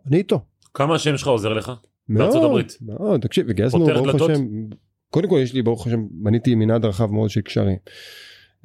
אני 0.07 0.17
איתו. 0.17 0.39
כמה 0.73 0.95
השם 0.95 1.17
שלך 1.17 1.27
עוזר 1.27 1.53
לך? 1.53 1.71
בארצות 2.09 2.43
הברית. 2.43 2.77
מאוד, 2.81 3.21
תקשיב, 3.21 3.49
הגייסנו, 3.49 3.85
ברוך? 3.85 4.15
השם, 4.31 4.45
קודם 5.09 5.29
כל 5.29 5.39
יש 5.43 5.53
לי, 5.53 5.61
ברוך 5.61 5.87
השם, 5.87 6.05
בניתי 6.11 6.55
מנעד 6.55 6.85
רחב 6.85 7.11
מאוד 7.11 7.29
של 7.29 7.41
קשרים. 7.41 7.77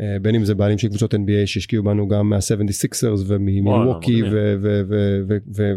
אה, 0.00 0.16
בין 0.22 0.34
אם 0.34 0.44
זה 0.44 0.54
בעלים 0.54 0.78
של 0.78 0.88
קבוצות 0.88 1.14
NBA 1.14 1.46
שהשקיעו 1.46 1.84
בנו 1.84 2.08
גם 2.08 2.28
מה-76ers 2.28 3.20
וממילווקי 3.26 4.22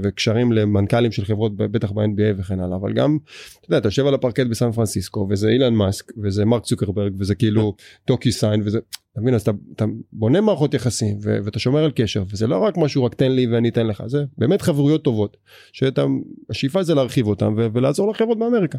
וקשרים 0.04 0.54
למנכ"לים 0.54 1.12
של 1.12 1.26
חברות 1.26 1.56
בטח 1.56 1.92
ב-NBA 1.92 2.40
וכן 2.40 2.60
הלאה 2.60 2.78
אבל 2.78 2.94
גם 2.94 3.18
אתה 3.60 3.66
יודע 3.68 3.78
אתה 3.78 3.88
יושב 3.88 4.08
על 4.08 4.14
הפרקט 4.14 4.48
בסן 4.48 4.72
פרנסיסקו 4.72 5.28
וזה 5.30 5.50
אילן 5.50 5.74
מאסק 5.74 6.12
וזה 6.24 6.46
מרק 6.46 6.64
צוקרברג 6.64 7.14
וזה 7.18 7.36
כאילו 7.36 7.76
טוקי 8.08 8.32
סיין 8.32 8.62
וזה 8.66 8.80
אתה 9.12 9.22
מבין 9.22 9.34
אז 9.34 9.42
אתה, 9.42 9.52
אתה 9.76 9.86
בונה 10.14 10.42
מערכות 10.42 10.74
יחסים 10.74 11.18
ו- 11.24 11.38
ואתה 11.44 11.60
שומר 11.60 11.84
על 11.84 11.92
קשר 11.96 12.24
וזה 12.32 12.48
לא 12.48 12.58
רק 12.58 12.78
משהו 12.78 13.04
רק 13.04 13.16
תן 13.16 13.32
לי 13.32 13.48
ואני 13.48 13.70
אתן 13.70 13.88
לך 13.88 14.04
זה 14.08 14.24
באמת 14.38 14.62
חברויות 14.62 15.04
טובות 15.04 15.38
שאתה 15.72 16.06
השאיפה 16.50 16.84
זה 16.84 16.96
להרחיב 16.96 17.28
אותם 17.28 17.54
ו- 17.58 17.68
ולעזור 17.74 18.12
לחברות 18.12 18.40
באמריקה. 18.40 18.78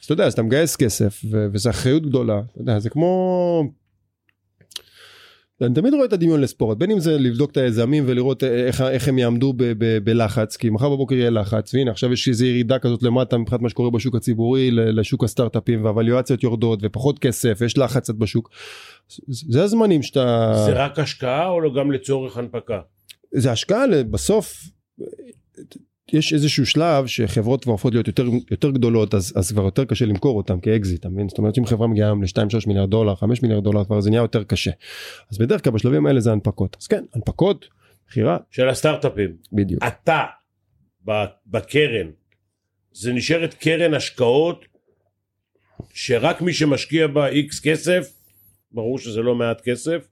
אז 0.00 0.04
אתה 0.04 0.12
יודע 0.12 0.26
אז 0.26 0.32
אתה 0.32 0.42
מגייס 0.42 0.76
כסף 0.76 1.22
ו- 1.30 1.46
וזה 1.52 1.70
אחריות 1.70 2.06
גדולה 2.06 2.40
אתה 2.52 2.60
יודע 2.60 2.78
זה 2.78 2.90
כמו. 2.90 3.79
אני 5.62 5.74
תמיד 5.74 5.94
רואה 5.94 6.04
את 6.04 6.12
הדמיון 6.12 6.40
לספורט 6.40 6.78
בין 6.78 6.90
אם 6.90 7.00
זה 7.00 7.18
לבדוק 7.18 7.50
את 7.50 7.56
היזמים 7.56 8.04
ולראות 8.06 8.44
איך, 8.44 8.80
איך 8.80 9.08
הם 9.08 9.18
יעמדו 9.18 9.52
ב, 9.52 9.64
ב, 9.78 9.98
בלחץ 10.04 10.56
כי 10.56 10.70
מחר 10.70 10.88
בבוקר 10.88 11.14
יהיה 11.14 11.30
לחץ 11.30 11.74
והנה 11.74 11.90
עכשיו 11.90 12.12
יש 12.12 12.28
איזו 12.28 12.46
ירידה 12.46 12.78
כזאת 12.78 13.02
למטה 13.02 13.38
מבחינת 13.38 13.62
מה 13.62 13.68
שקורה 13.68 13.90
בשוק 13.90 14.14
הציבורי 14.14 14.70
לשוק 14.70 15.24
הסטארט-אפים 15.24 15.84
והווליואציות 15.84 16.42
יורדות 16.42 16.78
ופחות 16.82 17.18
כסף 17.18 17.60
יש 17.64 17.78
לחץ 17.78 18.02
קצת 18.02 18.14
בשוק. 18.14 18.50
זה 19.28 19.62
הזמנים 19.62 20.02
שאתה 20.02 20.52
זה 20.66 20.72
רק 20.72 20.98
השקעה 20.98 21.48
או 21.48 21.74
גם 21.74 21.92
לצורך 21.92 22.36
הנפקה? 22.36 22.80
זה 23.34 23.52
השקעה 23.52 23.84
בסוף 24.10 24.54
יש 26.12 26.32
איזשהו 26.32 26.66
שלב 26.66 27.06
שחברות 27.06 27.62
כבר 27.62 27.72
הופכות 27.72 27.92
להיות 27.94 28.06
יותר 28.06 28.26
יותר 28.50 28.70
גדולות 28.70 29.14
אז 29.14 29.32
אז 29.36 29.52
כבר 29.52 29.62
יותר 29.62 29.84
קשה 29.84 30.04
למכור 30.04 30.36
אותם 30.36 30.60
כאקזיט 30.60 31.00
אתה 31.00 31.08
מבין 31.08 31.28
זאת 31.28 31.38
אומרת 31.38 31.58
אם 31.58 31.66
חברה 31.66 31.86
מגיעה 31.86 32.08
היום 32.08 32.22
ל-2-3 32.22 32.66
מיליארד 32.66 32.90
דולר 32.90 33.14
5 33.14 33.42
מיליארד 33.42 33.64
דולר 33.64 33.84
כבר 33.84 34.00
זה 34.00 34.10
נהיה 34.10 34.22
יותר 34.22 34.44
קשה 34.44 34.70
אז 35.30 35.38
בדרך 35.38 35.64
כלל 35.64 35.72
בשלבים 35.72 36.06
האלה 36.06 36.20
זה 36.20 36.32
הנפקות 36.32 36.76
אז 36.80 36.86
כן 36.86 37.04
הנפקות 37.14 37.68
מכירה 38.10 38.38
של 38.50 38.68
הסטארט-אפים. 38.68 39.36
בדיוק 39.52 39.84
אתה 39.86 40.24
בקרן, 41.46 42.10
זה 42.92 43.12
נשארת 43.12 43.54
קרן 43.54 43.94
השקעות 43.94 44.64
שרק 45.94 46.40
מי 46.40 46.52
שמשקיע 46.52 47.06
בה 47.06 47.28
איקס 47.28 47.60
כסף, 47.60 48.12
ברור 48.72 48.98
שזה 48.98 49.20
לא 49.20 49.34
מעט 49.34 49.60
כסף, 49.60 50.08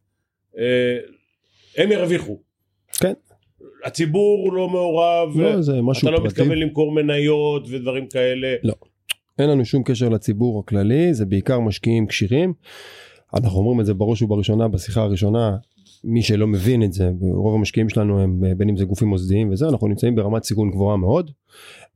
אה, 0.59 0.99
הם 1.77 1.93
ירוויחו. 1.93 2.43
כן. 3.01 3.13
הציבור 3.89 4.53
לא 4.53 4.69
מעורב, 4.69 5.41
לא 5.41 5.63
זה 5.63 5.83
משהו 5.83 6.09
אתה 6.09 6.17
לא 6.17 6.17
פרטי 6.17 6.29
מתכוון 6.29 6.59
למכור 6.59 6.93
מניות 6.93 7.67
ודברים 7.71 8.07
כאלה. 8.07 8.55
אין 9.39 9.51
לנו 9.51 9.65
שום 9.65 9.83
קשר 9.83 10.09
לציבור 10.09 10.61
הכללי 10.61 11.15
זה 11.15 11.27
בעיקר 11.27 11.61
משקיעים 11.61 12.07
כשירים. 12.07 12.53
אנחנו 13.35 13.59
אומרים 13.59 13.81
את 13.81 13.87
זה 13.87 13.95
בראש 13.95 14.23
ובראשונה 14.23 14.69
בשיחה 14.69 15.03
הראשונה 15.03 15.57
מי 16.05 16.23
שלא 16.23 16.47
מבין 16.47 16.83
את 16.83 16.93
זה 16.93 17.11
רוב 17.21 17.55
המשקיעים 17.55 17.89
שלנו 17.89 18.21
הם 18.21 18.45
אה, 18.45 18.55
בין 18.55 18.69
אם 18.69 18.77
זה 18.77 18.85
גופים 18.85 19.09
מוסדיים 19.09 19.51
וזה 19.51 19.69
אנחנו 19.69 19.89
נמצאים 19.89 20.15
ברמת 20.15 20.45
סיכון 20.45 20.71
גבוהה 20.71 20.97
מאוד. 20.97 21.31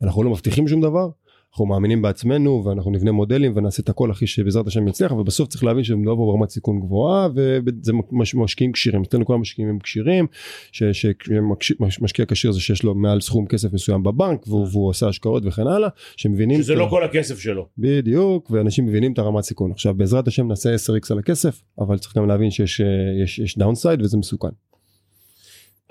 אנחנו 0.03 0.23
לא 0.23 0.31
מבטיחים 0.31 0.69
שום 0.69 0.81
דבר. 0.81 1.09
אנחנו 1.53 1.67
מאמינים 1.67 2.03
בעצמנו 2.03 2.63
ואנחנו 2.65 2.91
נבנה 2.91 3.13
מודלים 3.13 3.57
ונעשה 3.57 3.83
את 3.83 3.89
הכל 3.89 4.11
הכי 4.11 4.27
שבעזרת 4.27 4.67
השם 4.67 4.89
יצליח 4.89 5.13
אבל 5.13 5.23
בסוף 5.23 5.49
צריך 5.49 5.65
להבין 5.65 5.85
שמדובר 5.85 6.17
פה 6.17 6.33
ברמת 6.33 6.51
סיכון 6.51 6.81
גבוהה 6.81 7.29
וזה 7.35 7.93
מש- 8.13 8.35
משקיעים 8.35 8.73
כשירים 8.73 9.03
אצלנו 9.03 9.27
כל 9.27 9.35
המשקיעים 9.35 9.69
הם 9.69 9.79
כשירים 9.79 10.27
שמשקיע 10.73 12.25
כשיר 12.29 12.53
זה 12.53 12.61
שיש 12.61 12.83
לו 12.83 12.95
מעל 12.95 13.21
סכום 13.21 13.47
כסף 13.47 13.73
מסוים 13.73 14.03
בבנק 14.03 14.49
והוא, 14.49 14.69
והוא 14.73 14.89
עושה 14.89 15.09
השקעות 15.09 15.43
וכן 15.47 15.67
הלאה 15.67 15.89
שמבינים 16.17 16.63
שזה 16.63 16.73
את 16.73 16.79
לא 16.79 16.87
כל 16.91 17.05
הכסף 17.05 17.39
שלו. 17.39 17.69
בדיוק 17.79 18.51
ואנשים 18.51 18.87
מבינים 18.87 19.13
את 19.13 19.19
הרמת 19.19 19.45
סיכון 19.45 19.71
עכשיו 19.71 19.95
בעזרת 19.95 20.29
השם 20.29 20.49
נעשה 20.49 20.75
10x 20.75 21.07
על 21.11 21.19
הכסף 21.19 21.63
אבל 21.79 21.99
צריך 21.99 22.17
גם 22.17 22.29
להבין 22.29 22.51
שיש 22.51 22.81
אה, 22.81 22.87
יש, 23.23 23.39
יש 23.39 23.59
downside 23.59 24.03
וזה 24.03 24.19
מסוכן 24.19 24.49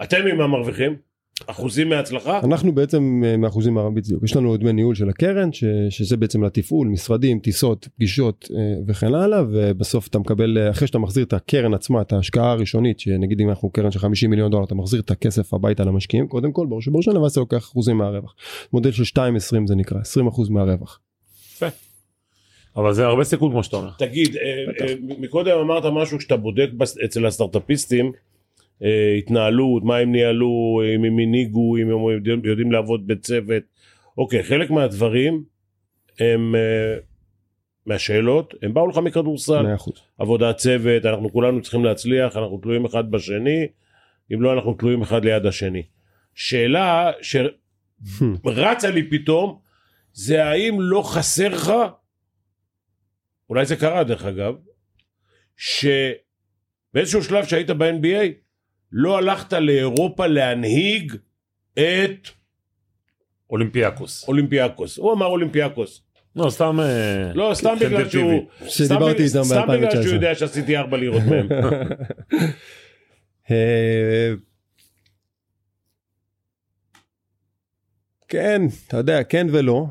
אתם 0.04 0.18
ממה 0.26 0.48
מרוויחים? 0.48 1.11
אחוזים 1.48 1.90
מההצלחה? 1.90 2.40
אנחנו 2.44 2.72
בעצם 2.72 3.22
אה, 3.26 3.38
מאחוזים 3.38 3.74
מהרווח 3.74 3.96
בדיוק 3.96 4.24
יש 4.24 4.36
לנו 4.36 4.58
דמי 4.58 4.74
ניהול 4.74 4.96
של 4.96 5.10
הקרן 5.10 5.54
ש, 5.54 5.64
שזה 5.90 6.18
בעצם 6.18 6.44
לתפעול 6.44 6.88
משרדים 6.88 7.40
טיסות 7.40 7.88
פגישות 7.96 8.48
אה, 8.56 8.58
וכן 8.88 9.14
הלאה 9.14 9.44
ובסוף 9.52 10.08
אתה 10.08 10.20
מקבל 10.20 10.58
אה, 10.58 10.70
אחרי 10.70 10.88
שאתה 10.88 11.00
מחזיר 11.00 11.24
את 11.24 11.34
הקרן 11.34 11.74
עצמה 11.74 12.02
את 12.02 12.14
ההשקעה 12.14 12.52
הראשונית 12.52 13.00
שנגיד 13.00 13.42
אם 13.42 13.50
אנחנו 13.50 13.70
קרן 13.70 13.92
של 13.92 14.00
50 14.00 14.30
מיליון 14.30 14.52
דולר 14.52 14.64
אתה 14.64 14.76
מחזיר 14.76 15.02
את 15.02 15.12
הכסף 15.12 15.54
הביתה 15.54 15.84
למשקיעים 15.84 16.28
קודם 16.28 16.52
כל 16.52 16.66
בראש 16.66 16.88
ובראשונה 16.88 17.20
ואז 17.22 17.32
אתה 17.32 17.40
לוקח 17.40 17.58
אחוזים 17.58 17.98
מהרווח 17.98 18.36
מודל 18.74 18.92
של 18.92 19.04
2-20 19.04 19.18
זה 19.66 19.76
נקרא 19.76 20.00
20 20.00 20.28
אחוז 20.28 20.50
מהרווח. 20.50 21.00
אבל 22.76 22.94
זה 22.94 23.06
הרבה 23.06 23.24
סיכון 23.24 23.52
כמו 23.52 23.64
שאתה 23.64 23.78
אומר. 23.78 23.90
תגיד, 23.98 24.36
מקודם 25.02 25.58
אמרת 25.60 25.84
משהו 25.86 26.22
שאתה 26.22 26.38
בודק 26.38 26.70
אצל 27.06 27.26
הסטארטאפיסטים, 27.26 28.12
התנהלות, 29.18 29.84
מה 29.84 29.98
הם 29.98 30.12
ניהלו, 30.12 30.82
אם 30.96 31.04
הם 31.04 31.20
הנהיגו, 31.20 31.78
אם 31.78 31.90
הם 31.92 32.10
יודעים- 32.10 32.42
יודעים 32.46 32.72
לעבוד 32.72 33.08
בצוות. 33.08 33.64
אוקיי, 34.18 34.44
חלק 34.44 34.70
מהדברים 34.70 35.44
הם 36.20 36.56
אה, 36.56 36.96
מהשאלות, 37.86 38.54
הם 38.62 38.74
באו 38.74 38.88
לך 38.88 38.98
מכדורסל, 38.98 39.62
100 39.62 39.76
אחוז. 39.76 39.94
עבודת 40.18 40.58
צוות, 40.58 41.06
אנחנו 41.06 41.32
כולנו 41.32 41.62
צריכים 41.62 41.86
להצליח, 41.86 42.38
אנחנו 42.38 42.58
תלויים 42.58 42.86
אחד 42.86 43.12
בשני, 43.12 43.68
אם 44.34 44.42
לא 44.42 44.54
אנחנו 44.54 44.74
תלויים 44.74 45.02
אחד 45.02 45.26
ליד 45.26 45.46
השני. 45.46 45.84
שאלה 46.36 47.12
שרצה 47.22 48.90
לי 48.92 49.10
פתאום, 49.10 49.60
זה 50.14 50.46
האם 50.46 50.78
לא 50.80 51.02
חסר 51.06 51.48
לך, 51.50 51.72
אולי 53.50 53.66
זה 53.66 53.76
קרה 53.76 54.04
דרך 54.04 54.26
אגב, 54.26 54.56
שבאיזשהו 55.58 57.24
שלב 57.24 57.46
שהיית 57.46 57.70
ב-NBA, 57.70 58.32
לא 58.92 59.18
הלכת 59.18 59.54
לאירופה 59.54 60.28
להנהיג 60.28 61.14
את 61.74 62.30
אולימפיאקוס. 63.50 64.28
אולימפיאקוס. 64.28 64.98
הוא 64.98 65.14
אמר 65.14 65.26
אולימפיאקוס. 65.26 66.02
לא, 66.36 66.50
סתם... 66.50 66.80
אה, 66.80 67.34
לא, 67.34 67.52
סתם 67.54 67.76
בגלל 67.82 68.10
שהוא... 68.10 68.50
שדיברתי 68.68 69.24
איתם 69.24 69.44
סתם 69.44 69.68
בגלל 69.68 69.90
ב-2019. 69.90 70.04
שהוא 70.04 70.14
יודע 70.14 70.36
שעשיתי 70.36 70.78
ארבע 70.78 70.98
לירות 70.98 71.22
מהם. 71.30 71.48
אה, 73.52 74.34
כן, 78.28 78.62
אתה 78.88 78.98
יודע, 78.98 79.24
כן 79.24 79.48
ולא. 79.52 79.86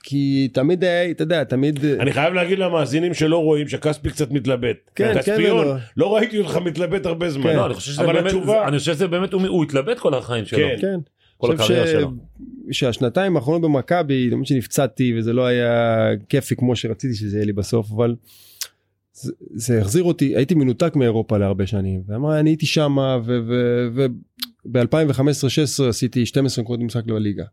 אה, 0.00 0.04
כי 0.04 0.48
תמיד 0.52 0.84
היה, 0.84 1.10
אתה 1.10 1.22
יודע, 1.22 1.44
תמיד... 1.44 1.84
אני 1.84 2.12
חייב 2.12 2.34
להגיד 2.34 2.58
למאזינים 2.58 3.14
שלא 3.14 3.38
רואים 3.42 3.68
שכספי 3.68 4.10
קצת 4.10 4.30
מתלבט. 4.30 4.76
כן, 4.94 5.12
כן 5.14 5.20
כספיון, 5.20 5.58
ולא. 5.58 5.74
לא 5.96 6.16
ראיתי 6.16 6.38
אותך 6.38 6.56
מתלבט 6.56 7.06
הרבה 7.06 7.30
זמן. 7.30 7.42
כן. 7.42 7.56
לא, 7.56 7.66
אני 7.66 7.74
חושב 7.74 7.92
שזה 7.92 8.02
אבל 8.04 8.12
באמת, 8.12 8.26
התשובה- 8.26 8.68
אני 8.68 8.78
חושב 8.78 8.92
שזה 8.94 9.08
באמת, 9.08 9.32
הוא 9.32 9.42
הוא 9.46 9.64
התלבט 9.64 9.98
כל 9.98 10.14
החיים 10.14 10.44
שלו. 10.44 10.58
כן. 10.58 10.76
כן. 10.80 10.98
כל 11.36 11.46
אני 11.50 11.56
חושב 11.58 11.74
הקריירה 11.74 11.86
ש- 11.86 11.90
שלו. 12.02 12.10
שהשנתיים 12.70 13.36
האחרונות 13.36 13.62
במכבי, 13.62 14.30
למרות 14.30 14.46
שנפצעתי 14.46 15.14
וזה 15.18 15.32
לא 15.32 15.46
היה 15.46 15.96
כיפי 16.28 16.56
כמו 16.56 16.76
שרציתי 16.76 17.14
שזה 17.14 17.36
יהיה 17.36 17.46
לי 17.46 17.52
בסוף, 17.52 17.92
אבל 17.92 18.14
זה, 19.12 19.32
זה 19.54 19.80
החזיר 19.80 20.02
אותי, 20.02 20.36
הייתי 20.36 20.54
מנותק 20.54 20.96
מאירופה 20.96 21.38
להרבה 21.38 21.66
שנים, 21.66 22.02
ואמר, 22.08 22.40
אני 22.40 22.50
הייתי 22.50 22.66
שמה 22.66 23.18
וב-2015-2016 23.24 24.70
עשיתי 25.88 26.26
12 26.26 26.62
נקודות 26.64 26.86
משחק 26.86 27.04
בליגה, 27.04 27.44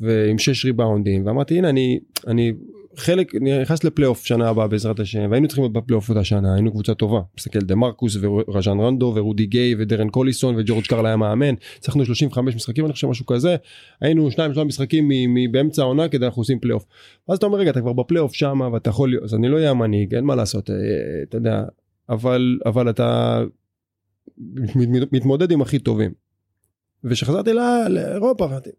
ועם 0.00 0.38
6 0.38 0.64
ריבאונדים, 0.64 1.26
ואמרתי 1.26 1.58
הנה 1.58 1.68
אני, 1.68 2.00
אני 2.26 2.52
חלק, 2.96 3.34
אני 3.34 3.60
נכנס 3.62 3.84
לפלייאוף 3.84 4.24
שנה 4.24 4.48
הבאה 4.48 4.68
בעזרת 4.68 5.00
השם, 5.00 5.30
והיינו 5.30 5.48
צריכים 5.48 5.64
להיות 5.64 5.72
בפלייאוף 5.72 6.08
אותה 6.08 6.24
שנה, 6.24 6.54
היינו 6.54 6.70
קבוצה 6.70 6.94
טובה, 6.94 7.20
מסתכל 7.38 7.58
דה 7.58 7.74
מרקוס 7.74 8.16
ורז'אן 8.20 8.80
רנדו 8.80 9.12
ורודי 9.16 9.46
גיי 9.46 9.74
ודרן 9.78 10.08
קוליסון 10.08 10.54
וג'ורג' 10.58 10.84
קרל 10.84 11.06
היה 11.06 11.16
מאמן, 11.16 11.54
הצלחנו 11.78 12.04
35 12.04 12.54
משחקים 12.54 12.84
אני 12.84 12.92
חושב 12.92 13.06
משהו 13.06 13.26
כזה, 13.26 13.56
היינו 14.00 14.30
שניים 14.30 14.52
שלושה 14.54 14.64
משחקים 14.66 15.08
באמצע 15.52 15.82
העונה 15.82 16.08
כדי 16.08 16.26
אנחנו 16.26 16.40
עושים 16.40 16.60
פלייאוף. 16.60 16.84
ואז 17.28 17.38
אתה 17.38 17.46
אומר 17.46 17.58
רגע 17.58 17.70
אתה 17.70 17.80
כבר 17.80 17.92
בפלייאוף 17.92 18.34
שמה 18.34 18.68
ואתה 18.72 18.90
יכול 18.90 19.20
אז 19.24 19.34
אני 19.34 19.48
לא 19.48 19.56
אהיה 19.56 19.70
המנהיג 19.70 20.14
אין 20.14 20.24
מה 20.24 20.34
לעשות 20.34 20.70
אה, 20.70 20.76
אתה 21.22 21.36
יודע 21.36 21.62
אבל 22.08 22.58
אבל 22.66 22.90
אתה 22.90 23.40
מת- 24.76 25.12
מתמודד 25.12 25.50
עם 25.50 25.62
הכי 25.62 25.78
טובים. 25.78 26.12
וכשחזרתי 27.04 27.50
לאירופה 27.88 28.44
אמרתי. 28.46 28.70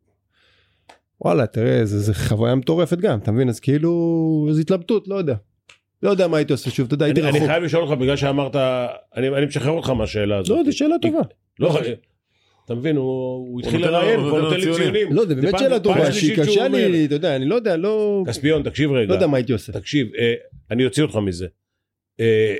וואלה 1.21 1.47
תראה 1.47 1.85
זה, 1.85 1.99
זה 1.99 2.13
חוויה 2.13 2.55
מטורפת 2.55 2.97
גם 2.97 3.19
אתה 3.19 3.31
מבין 3.31 3.49
אז 3.49 3.59
כאילו 3.59 4.45
איזו 4.49 4.61
התלבטות 4.61 5.07
לא 5.07 5.15
יודע. 5.15 5.35
לא 6.03 6.09
יודע 6.09 6.27
מה 6.27 6.37
הייתי 6.37 6.53
עושה 6.53 6.69
שוב 6.69 6.85
אתה 6.85 6.93
יודע 6.93 7.05
הייתי 7.05 7.21
אני, 7.21 7.29
אני 7.29 7.37
רחוק. 7.37 7.49
חייב 7.49 7.63
לשאול 7.63 7.83
אותך 7.83 8.01
בגלל 8.01 8.15
שאמרת, 8.15 8.55
אני, 9.15 9.27
אני 9.27 9.45
משחרר 9.45 9.71
אותך 9.71 9.89
מהשאלה 9.89 10.37
הזאת. 10.37 10.57
לא 10.57 10.63
זו 10.63 10.77
שאלה 10.77 10.95
טובה. 11.01 11.19
לא, 11.59 11.79
אתה 12.65 12.75
מבין, 12.75 12.97
הוא, 12.97 13.05
הוא 13.33 13.59
התחיל 13.59 13.81
לראיין, 13.81 14.19
הוא 14.19 14.39
נותן 14.39 14.59
לי 14.59 14.73
ציונים. 14.73 15.13
לא 15.13 15.25
זה 15.25 15.35
באמת 15.35 15.59
שאלה 15.59 15.79
טובה 15.79 16.11
שהיא 16.11 16.37
קשה. 16.37 16.67
לי 16.67 17.05
אתה 17.05 17.15
יודע 17.15 17.35
אני 17.35 17.45
לא 17.45 17.55
יודע 17.55 17.77
לא 17.77 18.23
כספיון, 18.27 18.63
תקשיב 18.63 18.91
רגע. 18.91 19.07
לא 19.09 19.13
יודע 19.13 19.27
מה 19.27 19.37
הייתי 19.37 19.53
עושה. 19.53 19.73
תקשיב, 19.73 20.07
אה, 20.17 20.33
אני 20.71 20.85
אוציא 20.85 21.03
אותך 21.03 21.15
מזה. 21.15 21.47
אה, 22.19 22.55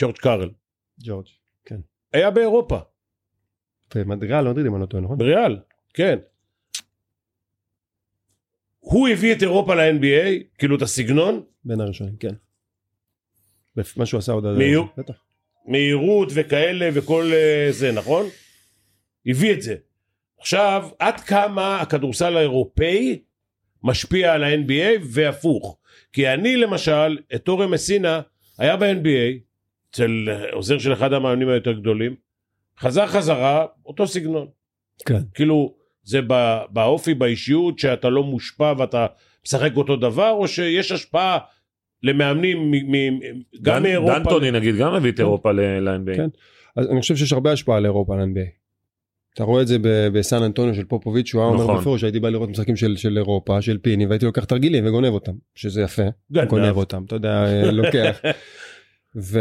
ג'ורג' 0.00 0.16
קארל, 0.16 0.50
ג'ורג'. 1.00 1.26
היה 2.12 2.30
באירופה, 2.30 2.78
במדריאל 3.94 4.44
לא 4.44 4.50
מדריד 4.50 4.66
אם 4.66 4.74
אני 4.74 4.80
לא 4.80 4.86
טועה 4.86 5.02
נכון? 5.02 5.18
בריאל, 5.18 5.56
כן. 5.94 6.18
הוא 8.88 9.08
הביא 9.08 9.32
את 9.34 9.42
אירופה 9.42 9.74
ל-NBA, 9.74 10.42
כאילו 10.58 10.76
את 10.76 10.82
הסגנון, 10.82 11.42
בין 11.64 11.80
הראשונים 11.80 12.16
כן. 12.16 12.34
מה 13.96 14.06
שהוא 14.06 14.18
עשה 14.18 14.32
עוד 14.32 14.44
מהיר- 14.58 14.82
בטח. 14.98 15.14
מהירות 15.66 16.28
וכאלה 16.34 16.88
וכל 16.94 17.30
אה, 17.34 17.68
זה, 17.72 17.92
נכון? 17.92 18.26
הביא 19.26 19.52
את 19.52 19.62
זה. 19.62 19.74
עכשיו, 20.40 20.88
עד 20.98 21.20
כמה 21.20 21.80
הכדורסל 21.80 22.36
האירופאי 22.36 23.22
משפיע 23.82 24.32
על 24.32 24.44
ה-NBA 24.44 25.00
והפוך. 25.10 25.78
כי 26.12 26.28
אני 26.28 26.56
למשל, 26.56 27.18
את 27.34 27.48
אורן 27.48 27.70
מסינה, 27.70 28.20
היה 28.58 28.76
ב-NBA, 28.76 29.38
אצל 29.90 30.28
עוזר 30.52 30.78
של 30.78 30.92
אחד 30.92 31.12
המאמנים 31.12 31.48
היותר 31.48 31.72
גדולים, 31.72 32.16
חזר 32.78 33.06
חזרה, 33.06 33.66
אותו 33.86 34.06
סגנון. 34.06 34.48
כן. 35.06 35.18
כאילו, 35.34 35.75
זה 36.06 36.22
בא- 36.22 36.62
באופי, 36.70 37.14
באישיות, 37.14 37.78
שאתה 37.78 38.08
לא 38.08 38.22
מושפע 38.22 38.72
ואתה 38.78 39.06
משחק 39.46 39.76
אותו 39.76 39.96
דבר, 39.96 40.30
או 40.30 40.48
שיש 40.48 40.92
השפעה 40.92 41.38
למאמנים 42.02 42.70
מ- 42.70 42.92
מ- 42.92 43.20
גם 43.62 43.76
דן- 43.76 43.82
מאירופה. 43.82 44.18
דנטוני 44.18 44.50
נגיד 44.50 44.76
גם 44.76 44.94
הביא 44.94 45.12
את 45.12 45.20
אירופה 45.20 45.52
ל-NBA. 45.52 46.16
כן. 46.16 46.28
אז 46.76 46.90
אני 46.90 47.00
חושב 47.00 47.16
שיש 47.16 47.32
הרבה 47.32 47.52
השפעה 47.52 47.76
על 47.76 47.84
אירופה 47.84 48.14
על 48.14 48.20
NBA. 48.22 48.48
אתה 49.34 49.44
רואה 49.44 49.62
את 49.62 49.66
זה 49.66 49.78
ב- 49.78 50.08
בסן 50.12 50.42
אנטוניו 50.42 50.74
של 50.74 50.84
פופוביץ' 50.84 51.26
שהוא 51.28 51.42
היה 51.42 51.50
אומר 51.50 51.64
נכון. 51.64 51.76
בפירוש 51.78 52.00
שהייתי 52.00 52.20
בא 52.20 52.28
לראות 52.28 52.48
משחקים 52.50 52.76
של, 52.76 52.96
של 52.96 53.16
אירופה 53.16 53.62
של 53.62 53.78
פיני 53.78 54.06
והייתי 54.06 54.24
לוקח 54.26 54.44
תרגילים 54.44 54.86
וגונב 54.86 55.08
אותם 55.12 55.32
שזה 55.54 55.82
יפה 55.82 56.02
גנב. 56.32 56.48
גונב 56.48 56.76
אותם 56.76 57.02
אתה 57.06 57.16
יודע 57.16 57.44
אה, 57.46 57.70
לוקח. 57.70 58.20
ו... 59.16 59.40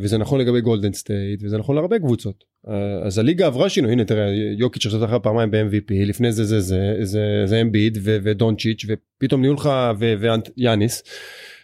וזה 0.00 0.18
נכון 0.18 0.40
לגבי 0.40 0.60
גולדן 0.60 0.92
סטייט 0.92 1.40
וזה 1.42 1.58
נכון 1.58 1.76
להרבה 1.76 1.98
קבוצות 1.98 2.44
אה, 2.68 3.06
אז 3.06 3.18
הליגה 3.18 3.46
עברה 3.46 3.68
שינוי 3.68 3.92
הנה 3.92 4.04
תראה 4.04 4.26
יוקיץ' 4.58 4.86
עכשיו 4.86 5.00
זכה 5.00 5.18
פעמיים 5.18 5.50
ב-MVP 5.50 5.92
לפני 6.06 6.32
זה 6.32 6.44
זה 6.44 6.60
זה 6.60 6.96
זה 7.00 7.42
זה 7.44 7.60
אמביד 7.60 7.98
ודונצ'יץ' 8.02 8.84
ופתאום 8.88 9.40
נהיו 9.40 9.54
לך 9.54 9.70
ויאניס. 9.98 11.02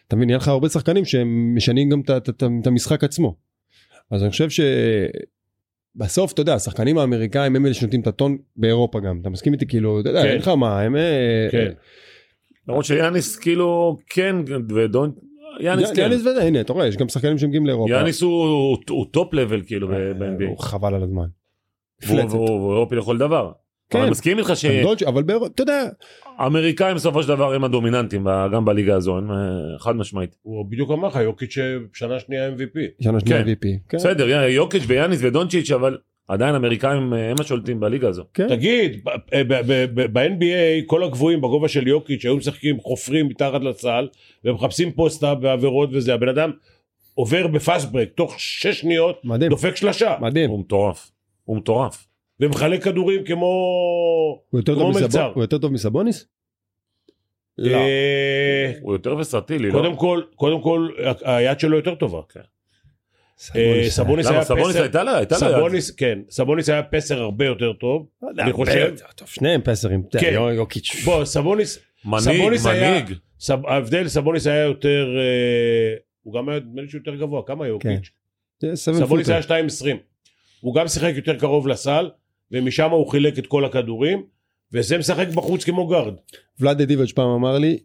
אתה 0.08 0.16
מבין 0.16 0.26
נהיה 0.26 0.36
לך 0.36 0.48
הרבה 0.48 0.68
שחקנים 0.68 1.04
שהם 1.04 1.56
משנים 1.56 1.88
גם 1.88 2.00
את 2.60 2.66
המשחק 2.66 3.04
עצמו. 3.04 3.36
אז 4.10 4.22
אני 4.22 4.30
חושב 4.30 4.48
שבסוף 5.96 6.32
אתה 6.32 6.40
יודע 6.40 6.54
השחקנים 6.54 6.98
האמריקאים 6.98 7.56
הם 7.56 7.66
אלה 7.66 7.74
שנותנים 7.74 8.00
את 8.00 8.06
הטון 8.06 8.38
באירופה 8.56 9.00
גם 9.00 9.18
אתה 9.20 9.30
מסכים 9.30 9.52
איתי 9.52 9.66
כאילו 9.66 10.00
אתה 10.00 10.08
יודע 10.08 10.22
כן. 10.22 10.28
אין 10.28 10.38
לך 10.38 10.48
מה 10.48 10.80
הם 10.80 10.96
אה, 10.96 11.48
כן. 11.50 11.72
למרות 12.68 12.84
שיאניס 12.84 13.36
כאילו 13.36 13.98
כן 14.06 14.36
ודון 14.74 15.12
יאניס 15.60 15.90
כן. 15.90 16.02
יאניס 16.02 16.20
וזה 16.20 16.42
הנה 16.42 16.60
אתה 16.60 16.72
רואה 16.72 16.86
יש 16.86 16.96
גם 16.96 17.08
שחקנים 17.08 17.38
שמגיעים 17.38 17.66
לאירופה. 17.66 17.94
יאניס 17.94 18.20
הוא 18.22 19.06
top 19.10 19.34
level 19.34 19.62
כאילו 19.66 19.88
ב-NBA. 19.88 20.44
הוא 20.48 20.58
חבל 20.58 20.94
על 20.94 21.02
הזמן. 21.02 21.26
והוא 22.08 22.72
אירופי 22.74 22.96
לכל 22.96 23.18
דבר. 23.18 23.52
כן. 23.90 23.98
אבל 23.98 24.02
אני 24.04 24.10
מסכים 24.10 24.38
איתך 24.38 24.52
דולצ'- 24.82 25.06
אבל 25.08 25.22
באירופה 25.22 25.46
אתה 25.54 25.62
יודע 25.62 25.84
שהאמריקאים 26.36 26.96
בסופו 26.96 27.22
של 27.22 27.28
דבר 27.28 27.54
הם 27.54 27.64
הדומיננטים 27.64 28.26
גם 28.52 28.64
בליגה 28.64 28.96
הזו 28.96 29.18
אה, 29.18 29.22
חד 29.78 29.96
משמעית. 29.96 30.36
הוא 30.42 30.70
בדיוק 30.70 30.90
אמר 30.90 31.08
לך, 31.08 31.16
יוקיץ' 31.16 31.54
שנה 31.92 32.18
שנייה 32.20 32.48
MVP. 32.48 33.04
שנה 33.04 33.20
שנייה 33.20 33.44
כן. 33.44 33.50
VP. 33.50 33.66
כן. 33.88 33.96
בסדר 33.96 34.28
יוקיץ' 34.48 34.82
ויאניס 34.86 35.20
ודונצ'יץ' 35.22 35.70
אבל 35.70 35.98
עדיין 36.28 36.54
אמריקאים 36.54 37.14
אה, 37.14 37.30
הם 37.30 37.36
השולטים 37.40 37.80
בליגה 37.80 38.08
הזו. 38.08 38.24
כן. 38.34 38.48
תגיד, 38.48 39.04
ב-NBA 40.12 40.86
כל 40.86 41.04
הגבוהים 41.04 41.40
בגובה 41.40 41.68
של 41.68 41.88
יוקיץ' 41.88 42.24
היו 42.24 42.36
משחקים 42.36 42.80
חופרים 42.80 43.28
מתחת 43.28 43.60
לסל 43.62 44.08
ומחפשים 44.44 44.92
פוסט-אפ 44.92 45.38
ועבירות 45.42 45.88
וזה, 45.92 46.14
הבן 46.14 46.28
אדם 46.28 46.50
עובר 47.14 47.46
בפאסט 47.46 47.92
ברק 47.92 48.08
תוך 48.14 48.40
שש 48.40 48.80
שניות, 48.80 49.24
מדהים. 49.24 49.50
דופק 49.50 49.76
שלשה, 49.76 50.16
מדהים. 50.20 50.50
הוא 50.50 50.60
מטורף. 50.60 51.10
הוא 51.44 51.56
מטורף. 51.56 52.06
ומחלק 52.40 52.84
כדורים 52.84 53.24
כמו 53.24 53.46
הוא 54.50 54.60
יותר 54.60 54.74
כמו 54.74 54.92
מלצר. 54.92 55.32
הוא 55.34 55.42
יותר 55.42 55.58
טוב 55.58 55.72
מסבוניס? 55.72 56.26
לא. 57.58 57.76
אה, 57.76 58.72
הוא 58.80 58.92
יותר 58.92 59.16
וסרטילי. 59.16 59.68
לא? 59.68 59.72
קודם 59.72 59.96
כל, 59.96 60.22
קודם 60.34 60.62
כל, 60.62 60.88
היד 61.24 61.60
שלו 61.60 61.76
יותר 61.76 61.94
טובה. 61.94 62.20
אה, 63.56 63.84
סבוניס 63.90 64.26
למה 64.26 64.34
היה 64.36 64.44
סבוניס 64.44 64.68
פסר, 64.68 64.82
הייתה 64.82 65.02
לה? 65.02 65.16
הייתה 65.16 65.34
לה. 65.34 65.56
סבוניס, 65.58 65.90
כן, 65.90 66.18
סבוניס 66.30 66.68
היה 66.68 66.82
פסר 66.82 67.20
הרבה 67.22 67.44
יותר 67.46 67.72
טוב, 67.72 68.06
אני 68.38 68.52
חושב, 68.52 68.94
טוב, 69.16 69.28
שניהם 69.28 69.60
פסרים. 69.64 70.02
כן. 70.20 70.30
יו- 70.34 70.50
יוקיץ'. 70.52 70.96
בוא, 71.04 71.24
סבוניס, 71.24 71.78
מנהיג, 72.04 72.20
סבוניס 72.38 72.66
היה- 72.66 72.90
מנהיג. 72.90 73.14
סב- 73.40 73.66
ההבדל, 73.66 74.08
סבוניס 74.08 74.46
היה 74.46 74.62
יותר, 74.64 75.06
אה, 75.18 75.94
הוא 76.22 76.34
גם 76.34 76.48
היה, 76.48 76.58
נדמה 76.60 76.82
לי 76.82 76.88
שהוא 76.88 76.98
יותר 76.98 77.14
גבוה, 77.20 77.42
כמה 77.46 77.66
יוקיץ'? 77.66 78.10
זה 78.60 78.72
seven 78.72 78.94
סבוניס. 78.98 79.28
היה 79.28 79.42
2.20. 79.42 79.96
הוא 80.60 80.74
גם 80.74 80.88
שיחק 80.88 81.12
יותר 81.16 81.38
קרוב 81.38 81.68
לסל, 81.68 82.10
ומשם 82.50 82.90
הוא 82.90 83.10
חילק 83.10 83.38
את 83.38 83.46
כל 83.46 83.64
הכדורים, 83.64 84.22
וזה 84.72 84.98
משחק 84.98 85.26
בחוץ 85.28 85.64
כמו 85.64 85.86
גארד. 85.86 86.14
ולאד 86.60 86.82
דיבאץ 86.82 87.12
פעם 87.14 87.30
אמר 87.30 87.58
לי 87.58 87.78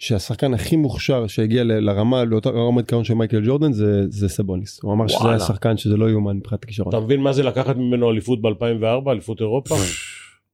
שהשחקן 0.00 0.54
הכי 0.54 0.76
מוכשר 0.76 1.26
שהגיע 1.26 1.64
ל- 1.64 1.72
לרמה 1.90 2.24
לאותה 2.24 2.50
רמת 2.50 2.86
כישרון 2.86 3.04
של 3.04 3.14
מייקל 3.14 3.40
ג'ורדן 3.46 3.72
זה 3.72 4.02
זה 4.08 4.28
סבוניס. 4.28 4.80
הוא 4.82 4.92
אמר 4.92 5.06
שזה 5.08 5.18
וואלה. 5.18 5.30
היה 5.32 5.40
שחקן 5.40 5.76
שזה 5.76 5.96
לא 5.96 6.10
יאומן 6.10 6.36
מבחינת 6.36 6.64
הכישרון. 6.64 6.88
אתה 6.88 7.00
מבין 7.00 7.20
מה 7.20 7.32
זה 7.32 7.42
לקחת 7.42 7.76
ממנו 7.76 8.10
אליפות 8.10 8.42
ב-2004, 8.42 9.10
אליפות 9.10 9.40
אירופה? 9.40 9.74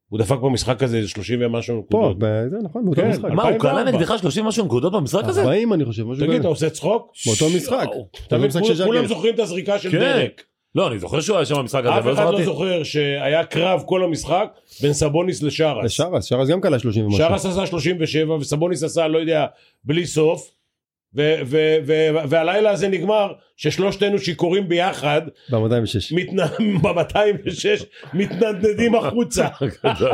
הוא 0.09 0.19
דפק 0.19 0.39
במשחק 0.39 0.83
הזה 0.83 0.97
איזה 0.97 1.09
30 1.09 1.39
ומשהו 1.43 1.85
פה, 1.91 1.99
נקודות. 1.99 2.17
ב- 2.19 2.45
זה 2.51 2.57
נכון 2.65 2.85
באותו 2.85 3.01
כן, 3.03 3.09
משחק. 3.11 3.25
מה 3.31 3.43
הוא 3.43 3.59
קלע 3.59 3.71
2004. 3.71 3.99
נגדך 3.99 4.19
30 4.21 4.45
משהו 4.45 4.65
נקודות 4.65 4.93
במשחק 4.93 5.25
הזה? 5.25 5.41
40 5.43 5.73
אני 5.73 5.85
חושב 5.85 6.03
משהו 6.05 6.15
תגיד, 6.27 6.31
אתה 6.31 6.39
כזה. 6.41 6.49
עושה 6.49 6.71
צחוק? 6.71 7.13
באותו 7.27 7.47
משחק. 7.57 7.87
כולם. 8.87 9.07
זוכרים 9.07 9.35
את 9.35 9.39
הזריקה 9.39 9.79
של 9.79 9.91
כן. 9.91 9.99
דרק. 9.99 10.43
לא 10.75 10.89
אני 10.89 10.99
זוכר 10.99 11.21
שהוא 11.21 11.37
היה 11.37 11.47
שם 11.47 11.55
במשחק 11.55 11.81
הזה. 11.85 11.95
אף 11.95 11.99
אבל 11.99 12.13
אחד 12.13 12.33
לא. 12.33 12.45
זוכר 12.45 12.83
שהיה 12.83 13.45
קרב 13.45 13.83
כל 13.87 14.05
המשחק 14.05 14.47
בין 14.83 14.93
סבוניס 14.93 15.43
לשרס. 15.43 15.85
לשרס, 15.85 16.25
שרס 16.25 16.49
גם 16.49 16.61
קלע 16.61 16.79
30 16.79 17.05
ומשהו. 17.05 17.19
שרס 17.19 17.47
עשה 17.47 17.67
37 17.67 18.35
וסבוניס 18.35 18.83
עשה 18.83 19.09
לא 19.09 19.19
יודע 19.19 19.47
בלי 19.85 20.07
סוף. 20.07 20.51
והלילה 22.29 22.71
הזה 22.71 22.89
נגמר 22.89 23.33
ששלושתנו 23.57 24.19
שיכורים 24.19 24.69
ביחד 24.69 25.23
ב-206. 25.51 26.15
ב-206 26.83 27.85
מתנדנדים 28.15 28.95
החוצה. 28.95 29.49
גדול. 29.85 30.13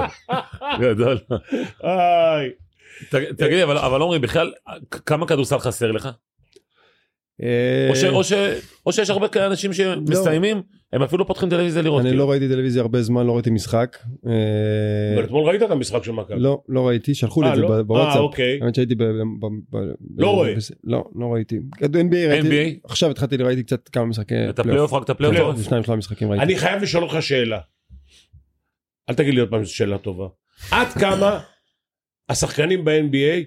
גדול. 0.81 1.19
תגיד 3.11 3.53
לי 3.53 3.63
אבל 3.63 3.79
אבל 3.79 4.01
עומרי 4.01 4.19
בכלל 4.19 4.53
כמה 5.07 5.27
כדורסל 5.27 5.59
חסר 5.59 5.93
לך? 5.93 6.09
אה, 7.43 7.89
או 7.91 7.97
ש- 7.97 8.05
או 8.05 8.25
ש- 8.25 8.33
או 8.87 8.93
שיש 8.93 9.11
הרבה 9.11 9.29
כאלה 9.29 9.47
אנשים 9.47 9.73
שמסיימים 9.73 10.63
הם 10.93 11.03
אפילו 11.03 11.19
לא 11.19 11.29
פותחים 11.29 11.49
טלוויזיה 11.51 11.83
לראות. 11.83 12.01
אני 12.01 12.09
כאילו. 12.11 12.25
לא 12.25 12.31
ראיתי 12.31 12.49
טלוויזיה 12.49 12.83
הרבה 12.83 13.03
זמן, 13.03 13.27
לא 13.27 13.35
ראיתי 13.35 13.51
משחק. 13.51 13.97
אה, 14.27 14.33
אבל 15.15 15.25
אתמול 15.25 15.45
ראית 15.49 15.63
את 15.63 15.71
המשחק 15.71 16.05
של 16.05 16.13
מכבי. 16.13 16.39
לא, 16.41 16.63
לא 16.69 16.89
ראיתי, 16.89 17.15
שלחו 17.15 17.43
לי 17.43 17.49
אה, 17.49 17.53
את 17.53 17.57
זה 17.57 17.63
לא? 17.63 17.69
ב- 17.69 17.73
אה, 17.73 17.83
בוואטסאפ. 17.83 18.21
אוקיי. 18.21 18.59
האמת 18.63 18.75
שהייתי 18.75 18.95
ב... 18.95 19.03
ב- 19.05 19.07
ב- 19.41 19.77
ב- 19.77 19.93
לא 20.19 20.31
רואה. 20.31 20.55
לא, 20.85 21.05
לא 21.15 21.27
ראיתי. 21.27 21.59
NBA 21.79 22.15
ראיתי? 22.29 22.81
עכשיו 22.85 23.11
התחלתי, 23.11 23.37
ראיתי 23.37 23.63
קצת 23.63 23.89
כמה 23.89 24.05
משחקי 24.05 24.35
את 24.51 24.59
הפלייאוף, 24.59 24.93
רק 24.93 25.03
את 25.05 25.11
הפלייאוף. 25.11 25.35
פלייאוף. 25.37 25.51
אתה 25.51 25.59
רואה? 25.61 25.69
שניים 25.69 25.83
שלושה 25.83 25.97
משחקים 25.99 26.31
ראיתי. 26.31 26.45
אני 26.45 26.57
חייב 26.59 26.83
לשאול 26.83 27.03
אותך 27.05 27.17
שאלה. 27.21 27.59
אל 29.11 29.15
תגיד 29.15 29.35
לי 29.35 29.41
עוד 29.41 29.51
פעם 29.51 29.65
שאלה 29.65 29.99
טובה. 29.99 30.27
עד 30.71 30.87
כמה 30.89 31.41
השחקנים 32.29 32.85
ב-NBA 32.85 33.45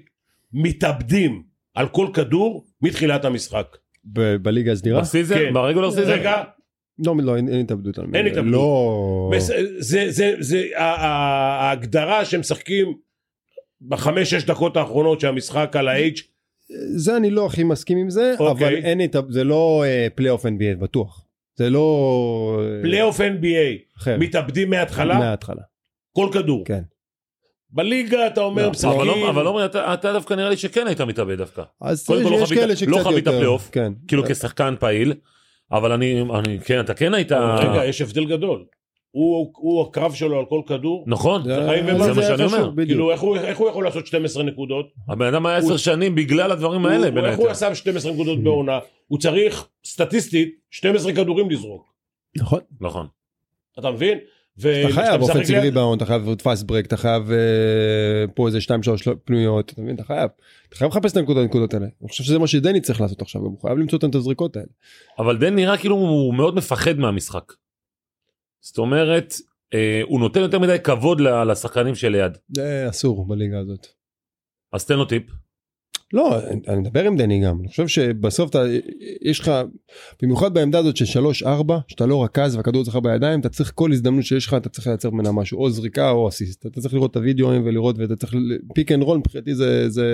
מתאבדים 0.53 1.43
על 1.75 1.87
כל 1.87 2.07
כדור 2.13 2.65
מתחילת 2.81 3.25
המשחק? 3.25 3.77
ב- 4.05 4.35
בליגה 4.35 4.71
הסדירה? 4.71 5.01
ב 5.01 5.06
season? 5.06 5.35
כן. 5.35 5.53
ב 5.53 5.58
regular 5.58 5.91
season? 5.91 6.11
רגע, 6.11 6.43
לא, 7.05 7.15
לא, 7.23 7.35
אין 7.35 7.49
אין 7.49 7.59
התאבדות 7.59 7.97
על 7.99 8.05
אין 8.13 8.25
התאבדות. 8.25 8.51
לא... 8.53 9.31
בס- 9.35 9.51
זה, 9.77 10.11
זה, 10.11 10.35
זה, 10.39 10.63
ה- 10.75 10.81
ה- 10.83 11.61
ההגדרה 11.67 12.25
שהם 12.25 12.39
משחקים 12.39 12.93
בחמש-שש 13.87 14.43
דקות 14.43 14.77
האחרונות 14.77 15.19
שהמשחק 15.19 15.75
על 15.75 15.87
ה-H, 15.87 16.21
זה 16.95 17.17
אני 17.17 17.29
לא 17.29 17.45
הכי 17.45 17.63
מסכים 17.63 17.97
עם 17.97 18.09
זה, 18.09 18.33
אוקיי. 18.39 18.67
אבל 18.67 18.75
אין 18.75 18.99
התאבדות, 19.01 19.33
זה 19.33 19.43
לא 19.43 19.83
אה, 19.85 20.07
פלייאוף 20.15 20.45
NBA 20.45 20.79
בטוח. 20.81 21.25
זה 21.55 21.69
לא... 21.69 22.61
אה, 22.63 22.81
פלייאוף 22.81 23.19
NBA, 23.21 23.97
אחר. 23.97 24.17
מתאבדים 24.19 24.69
מההתחלה, 24.69 25.19
מההתחלה. 25.19 25.61
כל 26.15 26.29
כדור. 26.33 26.65
כן. 26.65 26.81
בליגה 27.73 28.27
אתה 28.27 28.41
אומר 28.41 28.63
לא, 28.65 28.71
משחקים, 28.71 28.91
אבל 28.99 29.05
לא- 29.07 29.29
אבל 29.29 29.45
עומר, 29.45 29.65
אתה 29.65 29.93
אתה 29.93 30.13
דווקא 30.13 30.33
נראה 30.33 30.49
לי 30.49 30.57
שכן 30.57 30.87
היית 30.87 31.01
מתאבד 31.01 31.37
דווקא. 31.37 31.63
אז 31.81 32.05
קודם 32.05 32.23
כל 32.23 32.29
לא 32.29 32.35
יש 32.35 32.53
כאלה 32.53 32.75
שקצת 32.75 32.91
לא 32.91 32.97
יותר. 32.97 33.09
חווית 33.09 33.27
פלייאוף. 33.27 33.69
כן. 33.71 33.93
כאילו 34.07 34.23
כשחקן 34.25 34.75
פעיל, 34.79 35.13
אבל 35.71 35.91
אני, 35.91 36.21
אני, 36.21 36.59
כן, 36.59 36.79
אתה 36.79 36.93
כן 36.93 37.13
היית, 37.13 37.31
רגע, 37.31 37.85
יש 37.85 38.01
הבדל 38.01 38.25
גדול. 38.25 38.65
הוא, 39.11 39.51
הוא 39.55 39.81
הקרב 39.81 40.13
שלו 40.13 40.39
על 40.39 40.45
כל 40.45 40.61
כדור, 40.67 41.03
נכון, 41.07 41.43
זה 41.43 41.55
זה. 41.55 42.13
מה 42.13 42.21
שאני 42.23 42.43
אומר. 42.45 42.85
כאילו 42.85 43.11
איך 43.11 43.21
הוא, 43.21 43.37
איך 43.37 43.57
הוא 43.57 43.69
יכול 43.69 43.83
לעשות 43.83 44.07
12 44.07 44.43
נקודות? 44.43 44.85
הבן 45.09 45.25
אדם 45.25 45.45
היה 45.45 45.57
עשר 45.57 45.77
שנים 45.77 46.15
בגלל 46.15 46.51
הדברים 46.51 46.85
האלה, 46.85 47.07
הוא, 47.07 47.15
בין 47.15 47.25
איך 47.25 47.37
הוא 47.37 47.43
היתר. 47.47 47.51
עשה 47.51 47.75
12 47.75 48.11
נקודות 48.11 48.43
בעונה? 48.43 48.79
הוא 49.07 49.19
צריך 49.19 49.67
סטטיסטית 49.85 50.55
12 50.71 51.13
כדורים 51.13 51.49
לזרוק. 51.49 51.93
נכון. 52.37 52.59
נכון. 52.81 53.07
אתה 53.79 53.91
מבין? 53.91 54.17
אתה 54.59 54.93
חייב 54.93 55.21
אופנסיב 55.21 55.57
ריבאונד, 55.57 56.01
אתה 56.01 56.05
חייב 56.05 56.35
פאסט 56.35 56.63
ברק, 56.63 56.85
אתה 56.85 56.97
חייב 56.97 57.31
פה 58.35 58.47
איזה 58.47 58.57
2-3 58.59 58.61
פנויות, 59.25 59.71
אתה 59.71 59.81
מבין? 59.81 59.95
אתה 59.95 60.03
חייב. 60.03 60.29
אתה 60.69 60.75
חייב 60.75 60.91
לחפש 60.91 61.11
את 61.11 61.17
הנקודות 61.17 61.73
האלה. 61.73 61.85
אני 62.01 62.09
חושב 62.09 62.23
שזה 62.23 62.39
מה 62.39 62.47
שדני 62.47 62.81
צריך 62.81 63.01
לעשות 63.01 63.21
עכשיו, 63.21 63.41
הוא 63.41 63.61
חייב 63.61 63.77
למצוא 63.77 63.99
את 63.99 64.15
הזריקות 64.15 64.55
האלה. 64.55 64.67
אבל 65.19 65.37
דן 65.37 65.55
נראה 65.55 65.77
כאילו 65.77 65.95
הוא 65.95 66.33
מאוד 66.33 66.55
מפחד 66.55 66.97
מהמשחק. 66.97 67.53
זאת 68.61 68.77
אומרת, 68.77 69.33
אה, 69.73 70.01
הוא 70.03 70.19
נותן 70.19 70.39
יותר 70.39 70.59
מדי 70.59 70.77
כבוד 70.83 71.21
לשחקנים 71.21 71.95
שליד. 71.95 72.37
זה 72.55 72.85
אסור 72.89 73.27
בליגה 73.27 73.59
הזאת. 73.59 73.87
אז 74.73 74.85
תן 74.85 74.95
לו 74.95 75.05
טיפ. 75.05 75.23
לא, 76.13 76.39
אני 76.67 76.79
מדבר 76.79 77.03
עם 77.03 77.17
דני 77.17 77.45
גם, 77.45 77.59
אני 77.59 77.67
חושב 77.67 77.87
שבסוף 77.87 78.49
אתה, 78.49 78.63
יש 79.21 79.39
לך, 79.39 79.51
במיוחד 80.21 80.53
בעמדה 80.53 80.79
הזאת 80.79 80.97
של 80.97 81.19
3-4, 81.43 81.47
שאתה 81.87 82.05
לא 82.05 82.23
רכז 82.23 82.55
והכדור 82.55 82.81
אצלך 82.81 82.95
בידיים, 82.95 83.39
אתה 83.39 83.49
צריך 83.49 83.71
כל 83.75 83.91
הזדמנות 83.91 84.25
שיש 84.25 84.47
לך, 84.47 84.53
אתה 84.53 84.69
צריך 84.69 84.87
לייצר 84.87 85.09
ממנה 85.09 85.31
משהו, 85.31 85.59
או 85.63 85.69
זריקה 85.69 86.09
או 86.09 86.27
אסיסט, 86.27 86.65
אתה 86.65 86.81
צריך 86.81 86.93
לראות 86.93 87.11
את 87.11 87.15
הוידאוים 87.15 87.65
ולראות, 87.65 87.95
ואתה 87.97 88.15
צריך, 88.15 88.35
pick 88.73 88.91
and 88.91 89.03
roll 89.03 89.17
מבחינתי 89.17 89.55
זה, 89.55 89.89
זה, 89.89 90.05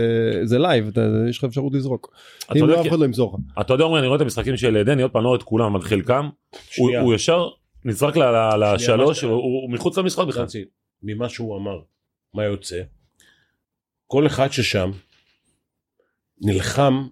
זה 0.44 0.60
live, 0.60 0.88
אתה, 0.88 1.02
יש 1.30 1.38
לך 1.38 1.44
אפשרות 1.44 1.74
לזרוק. 1.74 2.14
אם 2.56 2.68
לא, 2.68 2.82
אף 2.82 2.88
אחד 2.88 3.00
לא 3.00 3.06
ימסור 3.06 3.34
לך. 3.34 3.62
אתה 3.62 3.74
יודע, 3.74 3.86
אני 3.86 4.08
רואה 4.08 4.16
את 4.16 4.22
המשחקים 4.22 4.58
של 4.58 4.84
דני, 4.84 5.02
עוד 5.02 5.12
פעם, 5.12 5.24
לא 5.24 5.36
את 5.36 5.44
כולם, 5.44 5.76
אבל 5.76 5.84
חלקם, 5.84 6.30
הוא. 6.78 6.98
הוא 6.98 7.14
ישר 7.14 7.50
נזרק 7.86 8.18
לשלוש, 8.60 9.22
הוא 9.22 9.32
הוא 9.32 9.72
מחוץ 9.72 9.98
למשחק 9.98 10.28
בכלל. 10.28 10.46
ממה 11.04 11.30
שהוא 11.30 11.58
אמר, 11.58 11.80
מה 12.34 12.44
יוצא? 12.44 12.82
כל 14.08 14.28
אחד 14.28 14.52
ששם 14.52 14.92
נלחם, 16.42 17.08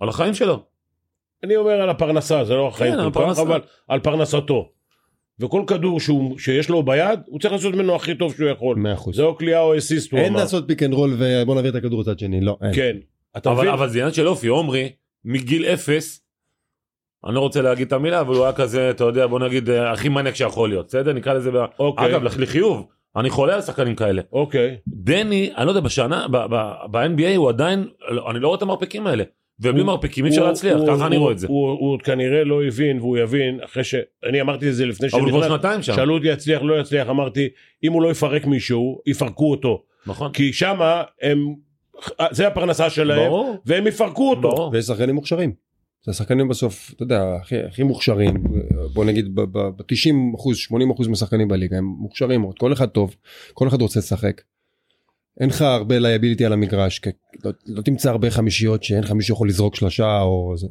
על 0.00 0.08
החיים 0.08 0.34
שלו. 0.34 0.62
אני 1.44 1.56
אומר 1.56 1.70
על 1.72 1.90
הפרנסה, 1.90 2.44
זה 2.44 2.54
לא 2.54 2.68
החיים 2.68 2.94
כן, 2.94 3.10
כל 3.12 3.32
כך. 3.34 3.38
אבל 3.38 3.60
על 3.88 4.00
פרנסתו. 4.00 4.68
וכל 5.40 5.64
כדור 5.66 6.00
שהוא, 6.00 6.38
שיש 6.38 6.68
לו 6.68 6.82
ביד, 6.82 7.20
הוא 7.26 7.40
צריך 7.40 7.52
לעשות 7.54 7.74
ממנו 7.74 7.94
הכי 7.96 8.14
טוב 8.14 8.34
שהוא 8.34 8.48
יכול. 8.48 8.76
100%. 8.96 9.12
זה 9.12 9.22
או 9.22 9.34
קליעה 9.36 9.60
או 9.62 9.78
אסיסט, 9.78 10.12
הוא 10.12 10.20
אין 10.20 10.32
אמר. 10.32 10.40
לעשות 10.40 10.64
pick 10.68 10.82
and 10.82 10.94
roll 10.94 11.16
ובוא 11.18 11.54
נעביר 11.54 11.70
את 11.70 11.76
הכדור 11.76 12.00
לצד 12.00 12.18
שני, 12.18 12.40
לא, 12.40 12.58
אין. 12.62 12.74
כן. 12.74 12.96
אתה 13.36 13.50
אבל 13.50 13.58
מבין? 13.60 13.72
אבל 13.72 13.88
זה 13.88 13.98
עניין 13.98 14.14
של 14.14 14.28
אופי, 14.28 14.46
עומרי, 14.46 14.92
מגיל 15.24 15.64
אפס, 15.64 16.22
אני 17.26 17.34
לא 17.34 17.40
רוצה 17.40 17.62
להגיד 17.62 17.86
את 17.86 17.92
המילה, 17.92 18.20
אבל 18.20 18.34
הוא 18.34 18.44
היה 18.44 18.52
כזה, 18.52 18.90
אתה 18.90 19.04
יודע, 19.04 19.26
בוא 19.26 19.40
נגיד, 19.40 19.70
אה, 19.70 19.92
הכי 19.92 20.08
מניאק 20.08 20.34
שיכול 20.34 20.68
להיות, 20.68 20.86
בסדר? 20.86 21.12
נקרא 21.12 21.32
לזה, 21.34 21.50
אוקיי. 21.78 22.06
אגב, 22.06 22.22
לח- 22.22 22.36
לחיוב, 22.36 22.86
אני 23.16 23.30
חולה 23.30 23.54
על 23.54 23.60
שחקנים 23.60 23.94
כאלה. 23.94 24.22
אוקיי. 24.32 24.76
דני, 24.88 25.50
אני 25.56 25.66
לא 25.66 25.70
יודע, 25.70 25.80
בשנה, 25.80 26.26
ב-NBA 26.90 27.36
הוא 27.36 27.48
עדיין, 27.48 27.84
אני 28.30 28.40
לא 28.40 28.48
רואה 28.48 28.56
את 28.56 28.62
המרפקים 28.62 29.06
האלה. 29.06 29.24
ובלי 29.60 29.82
מרפקים 29.82 30.24
אי 30.24 30.30
אפשר 30.30 30.46
להצליח, 30.46 30.78
ככה 30.86 31.06
אני 31.06 31.16
רואה 31.16 31.32
את 31.32 31.38
זה. 31.38 31.46
הוא 31.46 31.92
עוד 31.92 32.02
כנראה 32.02 32.44
לא 32.44 32.64
הבין, 32.64 32.98
והוא 32.98 33.18
יבין, 33.18 33.60
אחרי 33.64 33.84
ש... 33.84 33.94
אני 34.28 34.40
אמרתי 34.40 34.68
את 34.68 34.74
זה 34.74 34.86
לפני 34.86 35.08
אבל 35.12 35.20
הוא 35.20 35.30
כבר 35.30 35.42
שנכנס, 35.42 35.56
שנתיים 35.56 35.82
שם, 35.82 35.94
שאלו 35.94 36.14
אותי 36.14 36.28
יצליח, 36.28 36.62
לא 36.62 36.80
יצליח, 36.80 37.08
אמרתי, 37.08 37.48
אם 37.84 37.92
הוא 37.92 38.02
לא 38.02 38.10
יפרק 38.10 38.46
מישהו, 38.46 39.00
יפרקו 39.06 39.50
אותו. 39.50 39.82
נכון? 40.06 40.32
כי 40.32 40.52
שמה 40.52 41.02
הם... 41.22 41.54
זה 42.30 42.46
הפרנסה 42.46 42.90
שלהם, 42.90 43.28
ברור, 43.28 43.56
והם 43.66 43.86
יפרקו 43.86 44.30
אותו. 44.30 44.40
ברור. 44.40 44.70
ויש 44.72 44.84
שחקנים 44.84 45.14
מוכשרים. 45.14 45.52
זה 46.04 46.10
השחקנים 46.10 46.48
בסוף, 46.48 46.92
אתה 46.94 47.02
יודע, 47.02 47.34
הכי, 47.42 47.58
הכי 47.58 47.82
מוכשרים, 47.82 48.34
בוא 48.92 49.04
נגיד 49.04 49.34
ב-90 49.34 50.36
אחוז, 50.36 50.56
80 50.56 50.90
אחוז 50.90 51.08
מהשחקנים 51.08 51.48
בליגה, 51.48 51.78
הם 51.78 51.84
מוכשרים 51.84 52.40
מאוד, 52.40 52.58
כל 52.58 52.72
אחד 52.72 52.86
טוב, 52.86 53.16
כל 53.54 53.68
אחד 53.68 53.82
רוצה 53.82 53.98
לשחק. 53.98 54.40
אין 55.40 55.48
לך 55.48 55.62
הרבה 55.62 55.98
liability 55.98 56.44
על 56.44 56.52
המגרש, 56.52 56.98
כי 56.98 57.10
לא, 57.44 57.50
לא 57.66 57.82
תמצא 57.82 58.10
הרבה 58.10 58.30
חמישיות 58.30 58.84
שאין 58.84 59.04
לך 59.04 59.12
מישהו 59.12 59.34
יכול 59.34 59.48
לזרוק 59.48 59.76
שלושה 59.76 60.20
או 60.20 60.54
זה. 60.56 60.66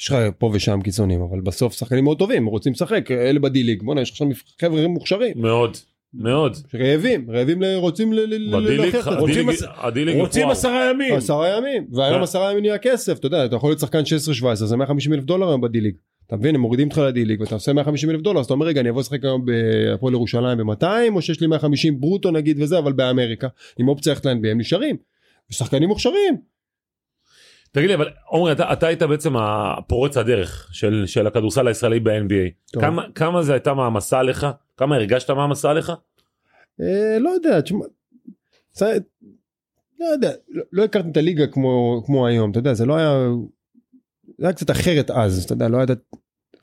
יש 0.00 0.10
לך 0.10 0.16
פה 0.38 0.50
ושם 0.54 0.80
קיצונים, 0.84 1.20
אבל 1.22 1.40
בסוף 1.40 1.72
שחקנים 1.72 2.04
מאוד 2.04 2.18
טובים, 2.18 2.46
רוצים 2.46 2.72
לשחק, 2.72 3.10
אלה 3.10 3.40
ב 3.40 3.44
D-League, 3.44 3.82
בוא'נה, 3.82 4.00
יש 4.00 4.10
לך 4.10 4.16
שם 4.16 4.28
חבר'ה 4.60 4.88
מוכשרים, 4.88 5.32
מאוד, 5.36 5.76
מאוד. 6.14 6.56
רעבים, 6.74 7.30
רעבים, 7.30 7.62
ל- 7.62 7.74
רוצים 7.74 8.12
ל- 8.12 8.16
ל- 8.20 8.34
ל- 8.56 8.56
בדיליג, 8.56 8.80
להוכיח 8.80 9.08
את 9.08 9.12
עצמם. 9.12 9.68
ה 9.76 9.80
D-League- 9.80 10.16
רוצים-. 10.20 10.48
עשרה 10.50 10.90
ימים. 10.90 11.14
עשרה 11.14 11.56
ימים 11.56 11.86
והיום 11.92 12.18
אה. 12.18 12.22
עשרה 12.22 12.50
ימים 12.50 12.62
נהיה 12.62 12.78
כסף 12.78 13.18
אתה 13.18 13.26
יודע 13.26 13.44
אתה 13.44 13.56
יכול 13.56 13.70
להיות 13.70 13.80
שחקן 13.80 14.02
16-17 14.42 14.54
זה 14.54 14.76
150 14.76 15.12
אלף 15.12 15.24
דולר 15.24 15.48
היום 15.48 15.60
ב 15.60 15.64
D-League 15.64 15.94
אתה 16.26 16.36
מבין 16.36 16.54
הם 16.54 16.60
מורידים 16.60 16.88
אותך 16.88 16.98
ל 16.98 17.03
D-League 17.03 17.40
ואתה 17.40 17.54
עושה 17.54 17.72
150 17.72 18.10
אלף 18.10 18.20
דולר 18.20 18.40
אז 18.40 18.44
אתה 18.44 18.54
אומר 18.54 18.66
רגע 18.66 18.80
אני 18.80 18.90
אבוא 18.90 19.00
לשחק 19.00 19.24
היום 19.24 19.44
בהפועל 19.44 20.14
ירושלים 20.14 20.58
ב-200 20.58 20.84
או 21.14 21.22
שיש 21.22 21.40
לי 21.40 21.46
150 21.46 22.00
ברוטו 22.00 22.30
נגיד 22.30 22.62
וזה 22.62 22.78
אבל 22.78 22.92
באמריקה 22.92 23.48
עם 23.78 23.88
אופציה 23.88 24.12
ללכת 24.12 24.26
ל-NBA 24.26 24.48
הם 24.48 24.58
נשארים. 24.58 24.96
שחקנים 25.50 25.88
מוכשרים 25.88 26.36
תגיד 27.74 27.88
לי, 27.88 27.94
אבל 27.94 28.08
עומרי, 28.28 28.52
אתה, 28.52 28.72
אתה 28.72 28.86
היית 28.86 29.02
בעצם 29.02 29.36
הפורץ 29.36 30.16
הדרך 30.16 30.68
של, 30.72 31.02
של 31.06 31.26
הכדורסל 31.26 31.68
הישראלי 31.68 32.00
ב-NBA. 32.00 32.78
כמה, 32.80 33.02
כמה 33.14 33.42
זה 33.42 33.52
הייתה 33.52 33.74
מעמסה 33.74 34.18
עליך? 34.18 34.46
כמה 34.76 34.96
הרגשת 34.96 35.30
מעמסה 35.30 35.70
עליך? 35.70 35.92
אה, 36.80 37.18
לא 37.20 37.30
יודע 37.30 37.60
תשמע. 37.60 37.84
זה- 38.72 38.98
לא 40.00 40.06
יודע 40.06 40.30
לא, 40.50 40.62
לא 40.72 40.84
הכרתי 40.84 41.08
את 41.10 41.16
הליגה 41.16 41.46
כמו 41.46 42.02
כמו 42.06 42.26
היום 42.26 42.50
אתה 42.50 42.58
יודע 42.58 42.74
זה 42.74 42.86
לא 42.86 42.96
היה. 42.96 43.28
זה 44.38 44.46
היה 44.46 44.52
קצת 44.52 44.70
אחרת 44.70 45.10
אז 45.10 45.44
אתה 45.44 45.52
יודע 45.52 45.68
לא 45.68 45.76
היה 45.76 45.84
את- 45.84 46.14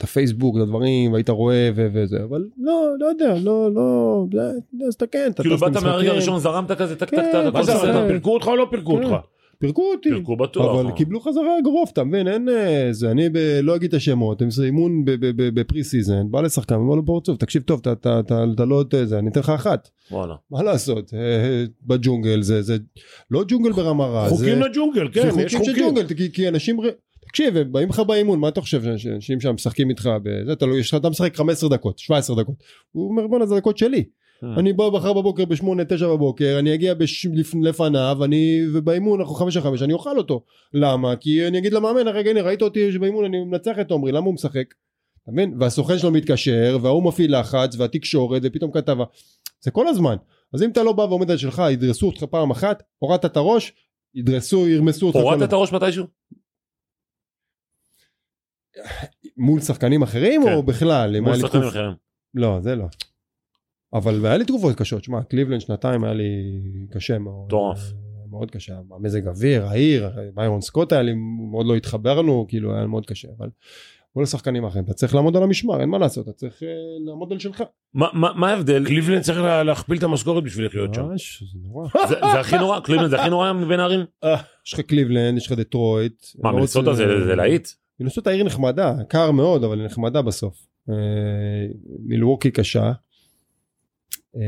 הפייסבוק 0.03 0.55
את 0.57 0.61
הדברים 0.61 1.13
והיית 1.13 1.29
רואה 1.29 1.69
ו- 1.75 1.87
וזה 1.93 2.23
אבל 2.23 2.45
לא 2.57 2.93
לא 2.99 3.05
יודע 3.05 3.33
לא 3.43 3.69
לא 3.73 4.25
זה- 4.33 4.51
אז 4.87 4.93
אתה 4.93 5.07
כן 5.07 5.31
אתה 5.33 5.43
כאילו 5.43 5.57
באת 5.57 5.77
מהרגע 5.83 6.11
הראשון 6.11 6.39
זרמת 6.39 6.71
כזה 6.71 6.95
טק 6.95 7.09
טק 7.09 7.15
כן, 7.15 7.31
טק, 7.53 7.61
זה. 7.61 7.73
בסדר. 7.73 8.07
פירקו 8.07 8.33
אותך 8.33 8.47
או 8.47 8.55
לא 8.55 8.67
פירקו 8.71 8.97
כן. 8.97 9.03
אותך? 9.03 9.25
פירקו 9.61 9.91
אותי 9.91 10.09
פירקו 10.09 10.35
בטוח. 10.37 10.79
אבל 10.79 10.91
קיבלו 10.91 11.19
חזרה 11.19 11.59
אגרוף 11.59 11.91
אתה 11.93 12.03
מבין 12.03 12.27
אין 12.27 12.49
אה, 12.49 12.87
זה 12.91 13.11
אני 13.11 13.29
ב- 13.29 13.59
לא 13.63 13.75
אגיד 13.75 13.87
את 13.89 13.93
השמות 13.93 14.41
הם 14.41 14.47
עשו 14.47 14.63
אימון 14.63 15.01
ב 15.53 15.83
preseason 15.83 16.31
בא 16.31 16.41
לשחקן 16.41 16.75
אמר 16.75 16.95
לו 16.95 17.05
פרצוף 17.05 17.37
תקשיב 17.37 17.61
טוב 17.61 17.81
אתה- 17.87 18.19
לא 18.65 18.83
זה 19.03 19.19
אני 19.19 19.29
אתן 19.29 19.39
לך 19.39 19.49
אחת 19.49 19.89
וואלה. 20.11 20.35
מה 20.51 20.63
לעשות 20.63 21.13
אה, 21.13 21.63
בג'ונגל 21.87 22.41
זה 22.41 22.61
זה 22.61 22.77
לא 23.31 23.43
ג'ונגל 23.47 23.71
ברמה 23.71 24.05
רע 24.05 24.29
חוקים 24.29 24.61
לג'ונגל, 24.61 25.07
כן, 25.13 25.29
יש 25.39 25.55
חוקים 25.55 25.75
של. 25.75 25.81
ג'ונגל 25.81 26.07
כי, 26.07 26.31
כי 26.31 26.47
אנשים 26.47 26.77
תקשיב 27.27 27.57
הם 27.57 27.71
באים 27.71 27.89
לך 27.89 27.99
באימון 27.99 28.39
מה 28.39 28.47
אתה 28.47 28.61
חושב 28.61 28.81
שאנשים 28.97 29.41
שם 29.41 29.53
משחקים 29.53 29.89
איתך 29.89 30.09
בזה 30.23 30.53
אתה 30.53 30.65
לא 30.65 30.75
יש 30.75 30.93
אתה 30.93 31.09
משחק 31.09 31.35
15 31.35 31.69
דקות 31.69 31.99
17 31.99 32.35
דקות 32.43 32.55
הוא 32.91 33.09
אומר 33.09 33.27
בואנה 33.27 33.45
זה 33.45 33.55
דקות 33.55 33.77
שלי 33.77 33.97
אה. 33.97 34.03
אני 34.57 34.73
בא 34.73 34.89
מחר 34.89 35.13
בבוקר 35.13 35.45
בשמונה 35.45 35.85
תשע 35.85 36.07
בבוקר 36.07 36.55
אני 36.59 36.73
אגיע 36.73 36.93
בש... 36.93 37.25
לפ... 37.33 37.55
לפניו 37.63 38.17
אני 38.23 38.59
ובאימון 38.73 39.19
אנחנו 39.19 39.35
חמש 39.35 39.57
על 39.57 39.63
חמש 39.63 39.81
אני 39.81 39.93
אוכל 39.93 40.17
אותו 40.17 40.43
למה 40.73 41.15
כי 41.15 41.47
אני 41.47 41.57
אגיד 41.57 41.73
למאמן 41.73 42.07
רגע 42.07 42.29
הנה 42.29 42.41
ראית 42.41 42.61
אותי 42.61 42.97
באימון 42.97 43.25
אני 43.25 43.43
מנצח 43.43 43.79
את 43.81 43.91
עומרי 43.91 44.11
למה 44.11 44.25
הוא 44.25 44.33
משחק. 44.33 44.73
אתה 45.23 45.31
מבין 45.31 45.55
והסוכן 45.59 45.97
שלו 45.97 46.11
מתקשר 46.11 46.77
וההוא 46.81 47.03
מפעיל 47.03 47.39
לחץ 47.39 47.75
והתקשורת 47.77 48.41
ופתאום 48.45 48.71
כתבה 48.71 49.03
זה 49.61 49.71
כל 49.71 49.87
הזמן 49.87 50.15
אז 50.53 50.63
אם 50.63 50.71
אתה 50.71 50.83
לא 50.83 50.93
בא 50.93 51.01
ועומד 51.01 51.31
על 51.31 51.37
שלך 51.37 51.61
ידרסו 51.71 52.07
אותך 52.07 52.23
פעם 52.23 52.51
אחת 52.51 52.83
הורדת 52.99 53.25
את 53.25 53.37
הראש 53.37 53.73
ידרסו 54.15 54.67
ירמסו 54.67 55.07
אותך 55.07 55.19
הורדת. 55.19 55.47
את 55.47 55.53
הראש 55.53 55.73
מתישהו? 55.73 56.05
מול 59.37 59.61
שחקנים 59.61 60.01
אחרים 60.01 60.43
כן. 60.43 60.53
או 60.53 60.63
בכלל? 60.63 61.19
מול 61.19 61.35
שחקנים 61.35 61.67
אחרים. 61.67 61.91
לא, 62.33 62.57
זה 62.61 62.75
לא. 62.75 62.85
אבל 63.93 64.25
היה 64.25 64.37
לי 64.37 64.45
תקופות 64.45 64.75
קשות, 64.75 65.03
שמע, 65.03 65.23
קליבלנד 65.23 65.61
שנתיים 65.61 66.03
היה 66.03 66.13
לי 66.13 66.61
קשה 66.91 67.19
מאוד. 67.19 67.45
מטורף. 67.45 67.79
אה, 67.79 68.27
מאוד 68.29 68.51
קשה, 68.51 68.73
המזג 68.95 69.27
אוויר, 69.27 69.65
העיר, 69.65 70.09
ביירון 70.35 70.61
סקוט 70.61 70.91
היה 70.93 71.01
לי, 71.01 71.11
מאוד 71.51 71.65
לא 71.65 71.75
התחברנו, 71.75 72.45
כאילו 72.47 72.75
היה 72.75 72.85
מאוד 72.87 73.05
קשה, 73.05 73.27
אבל 73.37 73.49
מול 74.15 74.23
השחקנים 74.23 74.65
האחרים, 74.65 74.83
אתה 74.85 74.93
צריך 74.93 75.15
לעמוד 75.15 75.37
על 75.37 75.43
המשמר, 75.43 75.81
אין 75.81 75.89
מה 75.89 75.97
לעשות, 75.97 76.23
אתה 76.23 76.37
צריך 76.37 76.63
אה, 76.63 76.67
לעמוד 77.05 77.31
על 77.31 77.39
שלך. 77.39 77.63
מה- 77.93 78.07
מה 78.13 78.29
מה 78.35 78.49
ההבדל? 78.49 78.85
קליבלנד 78.85 79.21
צריך 79.21 79.37
לה- 79.39 79.63
להכפיל 79.63 79.97
את 79.97 80.03
המשכורת 80.03 80.43
בשביל 80.43 80.65
לחיות 80.65 80.93
שם. 80.93 81.01
ממש, 81.05 81.43
זה 81.53 81.59
נורא. 81.63 81.87
זה 82.09 82.39
הכי 82.39 82.57
נורא, 82.57 82.79
קליבלנד 82.79 83.09
זה 83.09 83.19
הכי 83.21 83.29
נורא 83.29 83.53
מבין 83.53 83.79
הערים? 83.79 83.99
יש 84.65 84.73
לך 84.73 84.79
קליבלנד, 84.81 85.37
יש 85.37 85.45
לך 85.45 85.51
דטרויט. 85.59 86.13
מה, 86.39 86.51
לא 86.51 86.57
מנסוטה 86.57 86.89
רוצה- 86.89 87.03
זה 87.07 87.25
זה 87.25 87.35
להיט? 87.35 87.67
מנסוטה 87.99 88.29
עיר 88.29 88.43
נחמדה, 88.43 88.95
קר 89.09 89.31
מאוד, 89.31 89.63
אבל 89.63 89.77
היא 89.79 89.85
נחמדה 89.85 90.21
בסוף. 90.21 90.55
אה, 90.89 90.95
מילווקי 92.05 92.51
קשה. 92.51 92.91
אה, 94.35 94.41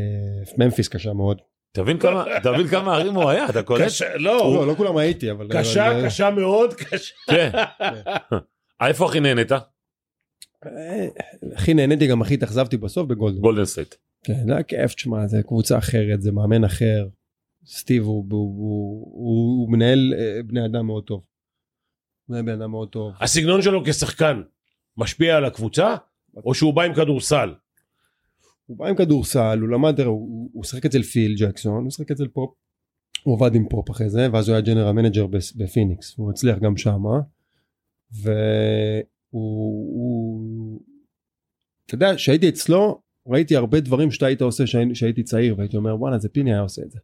ממפיס 0.65 0.87
קשה 0.87 1.13
מאוד. 1.13 1.41
תבין 1.71 1.99
כמה 1.99 2.25
תבין 2.43 2.67
כמה 2.67 2.95
ערים 2.95 3.13
הוא 3.15 3.29
היה, 3.29 3.49
אתה 3.49 3.63
קולט? 3.63 3.85
קשה, 3.85 4.17
לא, 4.17 4.53
לא, 4.55 4.67
לא 4.67 4.73
כולם 4.75 4.97
הייתי, 4.97 5.31
אבל... 5.31 5.47
קשה, 5.53 5.91
אבל- 5.91 6.05
קשה 6.05 6.29
מאוד, 6.29 6.73
קשה. 6.73 7.13
כן. 7.29 7.49
איפה 8.87 9.05
הכי 9.05 9.19
נהנית? 9.19 9.51
אה, 9.51 9.59
הכי 11.55 11.73
נהניתי 11.73 12.07
גם 12.07 12.21
הכי 12.21 12.33
התאכזבתי 12.33 12.77
בסוף 12.77 13.07
בגולדן. 13.07 13.39
גולדן 13.41 13.65
סטייט. 13.65 13.95
כן, 14.23 14.47
זה 14.47 14.53
היה 14.53 14.63
כיף, 14.63 14.93
תשמע, 14.93 15.27
זה 15.27 15.43
קבוצה 15.47 15.77
אחרת, 15.77 16.21
זה 16.21 16.31
מאמן 16.31 16.63
אחר. 16.63 17.07
סטיב 17.65 18.03
הוא, 18.03 18.25
הוא, 18.31 18.39
הוא, 18.39 19.11
הוא, 19.13 19.61
הוא 19.61 19.71
מנהל 19.71 20.13
אה, 20.17 20.39
בני 20.45 20.65
אדם 20.65 20.85
מאוד 20.85 21.03
טוב. 21.03 21.23
הוא 22.27 22.33
מנהל 22.33 22.45
בני 22.45 22.53
אדם 22.63 22.71
מאוד 22.71 22.89
טוב. 22.89 23.13
הסגנון 23.19 23.61
שלו 23.61 23.83
כשחקן 23.85 24.41
משפיע 24.97 25.37
על 25.37 25.45
הקבוצה, 25.45 25.95
או 26.45 26.53
שהוא 26.53 26.73
בא 26.73 26.81
עם 26.81 26.93
כדורסל? 26.93 27.53
הוא 28.65 28.77
בא 28.77 28.87
עם 28.87 28.95
כדורסל, 28.95 29.59
הוא 29.61 29.69
למד, 29.69 29.99
הוא 29.99 30.49
הוא 30.53 30.63
שיחק 30.63 30.85
אצל 30.85 31.03
פיל 31.03 31.35
ג'קסון, 31.39 31.83
הוא 31.83 31.91
שיחק 31.91 32.11
אצל 32.11 32.27
פופ. 32.27 32.53
הוא 33.23 33.35
עבד 33.35 33.55
עם 33.55 33.69
פופ 33.69 33.91
אחרי 33.91 34.09
זה, 34.09 34.27
ואז 34.33 34.49
הוא 34.49 34.53
היה 34.55 34.61
general 34.61 34.91
manager 34.91 35.27
בפיניקס, 35.55 36.17
הוא 36.17 36.29
הצליח 36.31 36.57
גם 36.59 36.77
שמה. 36.77 37.19
והוא, 38.11 38.33
הוא, 39.93 40.81
אתה 41.85 41.95
יודע, 41.95 42.15
כשהייתי 42.15 42.49
אצלו, 42.49 43.01
ראיתי 43.27 43.55
הרבה 43.55 43.79
דברים 43.79 44.11
שאתה 44.11 44.25
היית 44.25 44.41
עושה 44.41 44.63
כשהי- 44.63 44.91
כשהייתי 44.93 45.23
צעיר, 45.23 45.55
והייתי 45.57 45.77
אומר, 45.77 45.95
וואלה, 45.99 46.17
זה 46.19 46.29
פיני 46.29 46.51
היה 46.53 46.61
עושה 46.61 46.81
את 46.81 46.91
זה. 46.91 46.99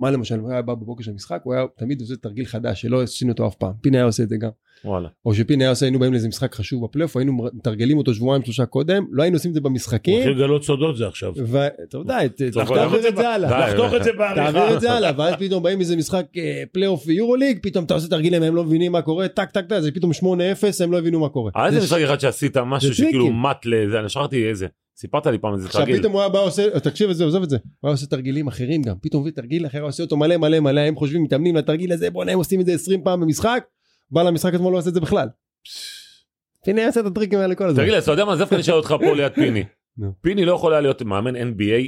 מה 0.00 0.10
למשל, 0.10 0.38
הוא 0.38 0.50
היה 0.52 0.62
בא 0.62 0.74
בבוקר 0.74 1.02
של 1.04 1.10
המשחק, 1.10 1.40
הוא 1.44 1.54
היה 1.54 1.64
תמיד 1.78 2.00
עושה 2.00 2.14
תרגיל 2.16 2.44
חדש, 2.44 2.80
שלא 2.82 3.02
עשינו 3.02 3.32
אותו 3.32 3.46
אף 3.46 3.54
פעם. 3.54 3.72
פיני 3.80 3.96
היה 3.96 4.04
עושה 4.06 4.22
את 4.22 4.28
זה 4.28 4.36
גם. 4.36 4.50
וואלה. 4.84 5.08
או 5.26 5.34
שפיני 5.34 5.64
היה 5.64 5.70
עושה, 5.70 5.86
היינו 5.86 5.98
באים 5.98 6.12
לאיזה 6.12 6.28
משחק 6.28 6.54
חשוב 6.54 6.84
בפלייאוף, 6.84 7.16
היינו 7.16 7.32
מתרגלים 7.54 7.98
אותו 7.98 8.14
שבועיים 8.14 8.44
שלושה 8.44 8.66
קודם, 8.66 9.04
לא 9.10 9.22
היינו 9.22 9.36
עושים 9.36 9.48
את 9.50 9.54
זה 9.54 9.60
הוא 9.60 9.64
במשחקים. 9.70 10.18
מתחיל 10.18 10.32
לגלות 10.36 10.64
סודות 10.64 10.96
זה 10.96 11.06
עכשיו. 11.06 11.32
יודע, 11.98 12.28
ת- 12.28 12.42
צריך 12.52 12.70
תעביר 12.72 13.08
את 13.08 13.16
זה 13.16 13.28
הלאה. 13.28 13.48
די, 13.50 13.72
לחתוך 13.72 13.94
את 13.94 14.04
זה 14.04 14.10
תעביר 14.12 14.34
בעריכה. 14.34 14.74
את 14.74 14.80
זה 14.80 14.92
הלאה, 14.92 15.10
ואז 15.16 15.34
פתאום 15.38 15.62
באים 15.62 15.80
איזה 15.80 15.96
משחק 15.96 16.26
אה, 16.36 16.62
פלייאוף 16.72 17.06
יורו 17.08 17.36
ליג, 17.36 17.58
פתאום 17.62 17.84
אתה 17.84 17.94
עושה 17.94 18.08
תרגילים, 18.08 18.42
הם 18.42 18.56
לא 18.56 18.64
מבינים 18.64 18.92
מה 18.92 19.02
קורה, 19.02 19.28
טק 19.28 19.50
טק 19.50 19.66
טק, 19.66 19.78
זה 19.80 19.90
פתאום 19.92 20.10
8-0, 20.12 20.24
הם 20.84 20.92
לא 20.92 20.98
הבינו 20.98 21.20
מה 21.20 21.28
קורה. 21.28 21.50
היה 21.54 21.66
איזה 21.66 21.78
זה 21.80 21.84
משחק 21.86 22.00
אחד 22.00 22.20
שעשית 22.20 22.56
משהו 22.56 22.94
שכאילו. 22.94 23.32
מט 23.32 23.56
לזה, 23.66 24.00
אני 24.00 24.08
שכחתי 24.08 24.48
איזה. 24.48 24.66
סיפרת 24.96 25.26
לי 25.26 25.38
פעם 25.38 25.54
איזה 25.54 25.66
עכשיו 25.66 25.80
תרגיל. 25.80 25.98
פתאום 25.98 26.12
הוא 26.12 26.20
היה 26.20 26.28
בא 26.28 26.38
עושה, 26.38 26.80
תקשיב 26.80 27.10
את 27.10 27.16
זה, 27.16 27.24
עוזב 27.24 27.42
את 27.42 27.50
זה, 27.50 27.56
הוא 27.56 27.88
היה 27.88 27.92
עושה 27.92 28.06
תרגילים 28.06 28.46
אחרים 28.48 28.82
גם, 28.82 28.94
פתאום 29.02 29.22
מביא 29.22 29.32
תרגיל 29.32 29.66
אחר, 29.66 29.80
הוא 29.80 29.88
עושה 29.88 30.02
אותו 30.02 30.16
מלא 30.16 30.36
מלא 30.36 30.60
מלא, 30.60 30.80
הם 30.80 30.96
חושבים, 30.96 31.22
מתאמנים 31.22 31.56
לתרגיל 31.56 31.92
הזה, 31.92 32.10
בוא'נה 32.10 32.32
הם 32.32 32.38
עושים 32.38 32.60
את 32.60 32.66
זה 32.66 32.72
20 32.72 33.04
פעם 33.04 33.20
במשחק, 33.20 33.64
בא 34.10 34.22
למשחק 34.22 34.54
אתמול 34.54 34.72
לא 34.72 34.78
עושה 34.78 34.88
את 34.88 34.94
זה 34.94 35.00
בכלל. 35.00 35.28
פיני 36.64 36.86
עושה 36.86 37.00
את 37.00 37.06
הטריקים 37.06 37.38
האלה 37.38 37.54
כל 37.54 37.64
הזמן. 37.64 37.82
תגיד 37.82 37.92
לי, 37.92 37.98
אתה 37.98 38.10
יודע 38.10 38.24
מה, 38.24 38.36
דווקא 38.36 38.54
נשאל 38.54 38.74
אותך 38.74 38.94
פה 39.00 39.14
ליד 39.14 39.32
פיני. 39.32 39.64
פיני 40.22 40.44
לא 40.44 40.52
יכול 40.52 40.72
היה 40.72 40.80
להיות 40.80 41.02
מאמן 41.02 41.36
NBA? 41.36 41.82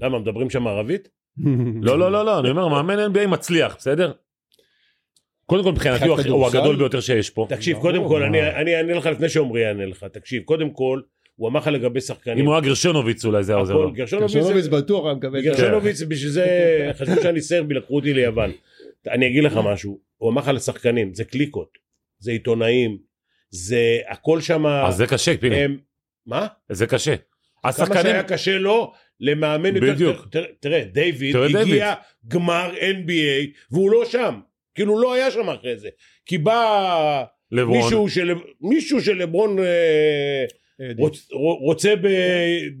למה, 0.00 0.18
מדברים 0.18 0.50
שם 0.50 0.66
ערבית? 0.66 1.08
לא, 1.82 1.98
לא, 1.98 2.12
לא, 2.12 2.24
לא, 2.24 2.40
אני 2.40 2.50
אומר, 2.50 2.68
מאמן 2.68 3.12
NBA 3.12 3.26
מצליח, 3.26 3.76
בסדר? 3.76 4.12
קודם 5.46 5.64
כל 5.64 5.72
מבחינתי 5.72 6.04
הוא? 6.08 6.46
הגדול 6.46 6.76
ביותר 6.76 7.00
שיש 7.00 7.30
פה. 7.30 7.46
תקשיב, 7.48 7.78
קודם 7.78 8.08
כל, 8.08 8.22
אני 8.22 8.76
אענה 8.76 8.94
לך 8.94 9.06
לפני 9.06 9.28
שעמרי 9.28 9.60
יענה 9.60 9.86
לך. 9.86 10.04
תקשיב, 10.04 10.42
קודם 10.42 10.70
כל, 10.70 11.00
הוא 11.40 11.48
אמר 11.48 11.60
לך 11.60 11.66
לגבי 11.66 12.00
שחקנים. 12.00 12.38
אם 12.38 12.46
הוא 12.46 12.54
היה 12.54 12.60
גרשונוביץ 12.60 13.24
אולי 13.24 13.44
זה 13.44 13.52
היה 13.52 13.58
עוזר 13.60 13.74
לו. 13.74 13.92
גרשונוביץ, 13.92 14.66
בטוח 14.66 15.04
היה 15.04 15.14
מקבל. 15.14 15.40
גרשונוביץ, 15.42 16.02
בשביל 16.02 16.30
זה 16.30 16.46
חשבו 16.98 17.22
שאני 17.22 17.40
סרבי, 17.40 17.74
לקחו 17.74 17.96
אותי 17.96 18.14
ליוון. 18.14 18.50
אני 19.08 19.26
אגיד 19.26 19.44
לך 19.44 19.60
משהו, 19.64 20.00
הוא 20.16 20.30
אמר 20.30 20.42
לך 20.42 20.48
לשחקנים, 20.48 21.14
זה 21.14 21.24
קליקות, 21.24 21.78
זה 22.18 22.30
עיתונאים, 22.30 22.98
זה 23.50 23.98
הכל 24.08 24.40
שם, 24.40 24.66
אז 24.66 24.96
זה 24.96 25.06
קשה, 25.06 25.36
פיני. 25.36 25.56
הם, 25.56 25.78
מה? 26.26 26.46
זה 26.68 26.86
קשה. 26.86 27.14
כמה 27.16 27.70
השחקנים, 27.70 28.02
שהיה 28.02 28.22
קשה 28.22 28.58
לו 28.58 28.92
למאמן 29.20 29.76
יותר, 29.76 29.92
בדיוק. 29.92 30.28
תראה, 30.60 30.84
דיוויד 30.84 31.36
הגיע. 31.36 31.94
גמר 32.28 32.70
NBA 32.74 33.60
והוא 33.70 33.90
לא 33.90 34.04
שם, 34.04 34.40
כאילו 34.74 35.00
לא 35.00 35.14
היה 35.14 35.30
שם 35.30 35.48
אחרי 35.48 35.76
זה, 35.76 35.88
כי 36.26 36.38
בא 36.38 37.24
לברון, 37.52 37.78
מישהו 37.78 38.08
של 38.08 38.34
מישהו 38.60 39.00
שלברון 39.00 39.58
אה, 39.58 40.44
רוצ, 40.98 41.28
רוצה 41.60 41.96
ב, 41.96 42.06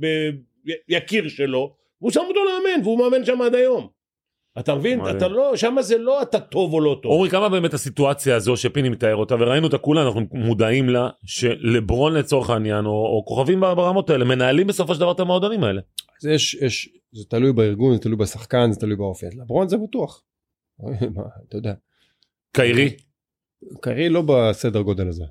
ב, 0.00 0.30
יקיר 0.88 1.28
שלו, 1.28 1.74
והוא 2.00 2.10
שם 2.10 2.20
אותו 2.28 2.40
לאמן 2.44 2.84
והוא 2.84 2.98
מאמן 2.98 3.24
שם 3.24 3.42
עד 3.42 3.54
היום. 3.54 3.88
אתה 4.58 4.74
מבין? 4.74 5.00
אתה 5.16 5.28
לא, 5.28 5.56
שם 5.56 5.76
זה 5.80 5.98
לא 5.98 6.22
אתה 6.22 6.40
טוב 6.40 6.72
או 6.72 6.80
לא 6.80 7.00
טוב. 7.02 7.12
עומרי 7.12 7.30
כמה 7.30 7.48
באמת 7.48 7.74
הסיטואציה 7.74 8.36
הזו 8.36 8.56
שפיני 8.56 8.88
מתאר 8.88 9.16
אותה 9.16 9.34
וראינו 9.34 9.66
אותה 9.66 9.78
כולה 9.78 10.02
אנחנו 10.02 10.20
מודעים 10.32 10.88
לה 10.88 11.08
שלברון 11.24 12.14
לצורך 12.14 12.50
העניין 12.50 12.86
או, 12.86 12.90
או 12.90 13.24
כוכבים 13.26 13.60
ברמות 13.60 14.10
האלה 14.10 14.24
מנהלים 14.24 14.66
בסופו 14.66 14.94
של 14.94 15.00
דבר 15.00 15.12
את 15.12 15.20
המועדונים 15.20 15.64
האלה. 15.64 15.80
אז 16.20 16.26
יש, 16.26 16.54
יש, 16.54 16.88
זה 17.12 17.24
תלוי 17.28 17.52
בארגון, 17.52 17.94
זה 17.94 18.00
תלוי 18.00 18.16
בשחקן, 18.16 18.72
זה 18.72 18.80
תלוי 18.80 18.96
באופי. 18.96 19.26
לברון 19.36 19.68
זה 19.68 19.76
בטוח. 19.76 20.22
אתה 21.48 21.56
יודע. 21.56 21.72
קיירי 22.52 22.96
קרי 23.80 24.08
לא 24.08 24.22
בסדר 24.26 24.80
גודל 24.80 25.08
הזה. 25.08 25.24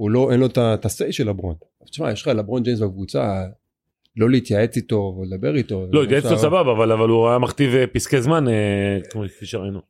הוא 0.00 0.10
לא, 0.10 0.28
אין 0.32 0.40
לו 0.40 0.46
את 0.46 0.58
ה-say 0.58 1.12
של 1.12 1.28
לברון. 1.28 1.54
תשמע, 1.90 2.12
יש 2.12 2.22
לך 2.22 2.28
לברון 2.28 2.62
ג'יימס 2.62 2.80
בקבוצה, 2.80 3.44
לא 4.16 4.30
להתייעץ 4.30 4.76
איתו 4.76 5.18
ולדבר 5.20 5.56
איתו. 5.56 5.86
לא 5.92 6.02
התייעץ 6.02 6.24
איתו 6.24 6.38
סבבה 6.38 6.72
אבל 6.72 6.92
אבל 6.92 7.08
הוא 7.08 7.28
היה 7.28 7.38
מכתיב 7.38 7.74
אה, 7.74 7.86
פסקי 7.86 8.22
זמן 8.22 8.48
אה, 8.48 8.98
כמו 9.10 9.22
כפי 9.28 9.46
שראינו. 9.46 9.80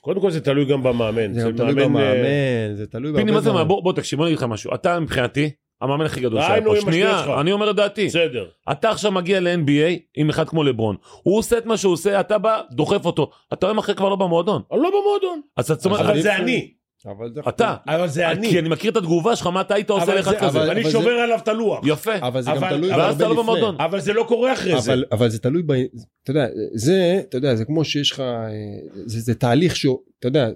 קודם 0.00 0.20
כל 0.20 0.30
זה 0.30 0.40
תלוי 0.40 0.64
גם 0.64 0.82
במאמן. 0.82 1.32
זה 1.34 1.52
תלוי 1.56 1.82
אה, 1.82 1.88
במאמן, 1.88 2.74
זה 2.74 2.86
תלוי 2.86 3.12
פיני 3.12 3.24
בהרבה 3.24 3.32
מה 3.32 3.40
זה 3.40 3.52
מה 3.52 3.64
דברים. 3.64 3.82
בוא 3.82 3.92
תקשיב 3.92 4.16
בוא 4.16 4.26
נגיד 4.26 4.38
לך 4.38 4.44
משהו 4.44 4.74
אתה 4.74 5.00
מבחינתי 5.00 5.50
המאמן 5.80 6.04
הכי 6.04 6.20
גדול 6.20 6.40
שהיה 6.40 6.64
פה 6.64 6.80
שנייה. 6.80 7.40
אני 7.40 7.52
אומר 7.52 7.70
את 7.70 7.76
דעתי 7.76 8.06
בסדר. 8.06 8.48
אתה 8.72 8.90
עכשיו 8.90 9.12
מגיע 9.12 9.40
ל-NBA 9.40 9.98
עם 10.16 10.28
אחד 10.28 10.48
כמו 10.48 10.64
לברון 10.64 10.96
הוא 11.22 11.38
עושה 11.38 11.58
את 11.58 11.66
מה 11.66 11.76
שהוא 11.76 11.92
עושה 11.92 12.20
אתה 12.20 12.38
בא 12.38 12.60
דוחף 12.72 13.04
אותו 13.04 13.30
אתה 13.52 13.66
רואה 13.66 13.78
אחרי 13.78 13.94
כבר 13.94 14.08
לא 14.08 14.16
במועדון 14.16 14.62
לא 14.70 14.90
במועדון. 14.90 15.40
אז 15.56 15.70
אתה 15.70 15.88
אומר 15.88 16.00
אבל 16.00 16.20
זה 16.20 16.36
אני. 16.36 16.81
אבל 17.06 17.32
זה- 17.34 17.40
אתה 17.48 17.76
אבל 17.86 18.08
זה 18.08 18.20
כי 18.20 18.26
אני. 18.38 18.58
אני 18.58 18.68
מכיר 18.68 18.90
את 18.90 18.96
התגובה 18.96 19.36
שלך 19.36 19.46
מה 19.46 19.60
אתה 19.60 19.74
היית 19.74 19.90
עושה 19.90 20.14
לאחד 20.14 20.30
זה- 20.30 20.36
כזה 20.36 20.46
אבל- 20.58 20.70
אני 20.70 20.90
שובר 20.90 21.10
עליו 21.10 21.38
את 21.42 21.48
הלוח. 21.48 21.80
יפה 21.86 22.12
אבל 22.20 22.42
זה 22.42 22.50
גם 22.50 22.68
תלוי 22.68 22.94
אבל 22.94 23.00
ואז 23.02 23.14
אתה 23.16 23.24
בהרבה 23.24 23.34
לא 23.34 23.42
לפני. 23.42 23.54
במועדון. 23.60 23.80
אבל 23.80 24.00
זה 24.00 24.12
לא 24.12 24.24
קורה 24.28 24.52
אחרי 24.52 24.80
זה. 24.80 24.94
אבל, 25.12 25.28
זה 25.28 25.38
תלוי, 25.38 25.62
ב, 25.66 25.72
אתה 25.72 26.30
יודע, 26.30 26.46
זה, 26.74 27.20
אתה 27.28 27.36
יודע, 27.36 27.54
זה 27.54 27.64
כמו 27.64 27.84
שיש 27.84 28.10
לך, 28.10 28.20
אה, 28.20 28.48
זה, 28.94 29.20
זה 29.20 29.34
תהליך 29.34 29.76
שהוא, 29.76 29.98
אתה 30.18 30.28
יודע, 30.28 30.48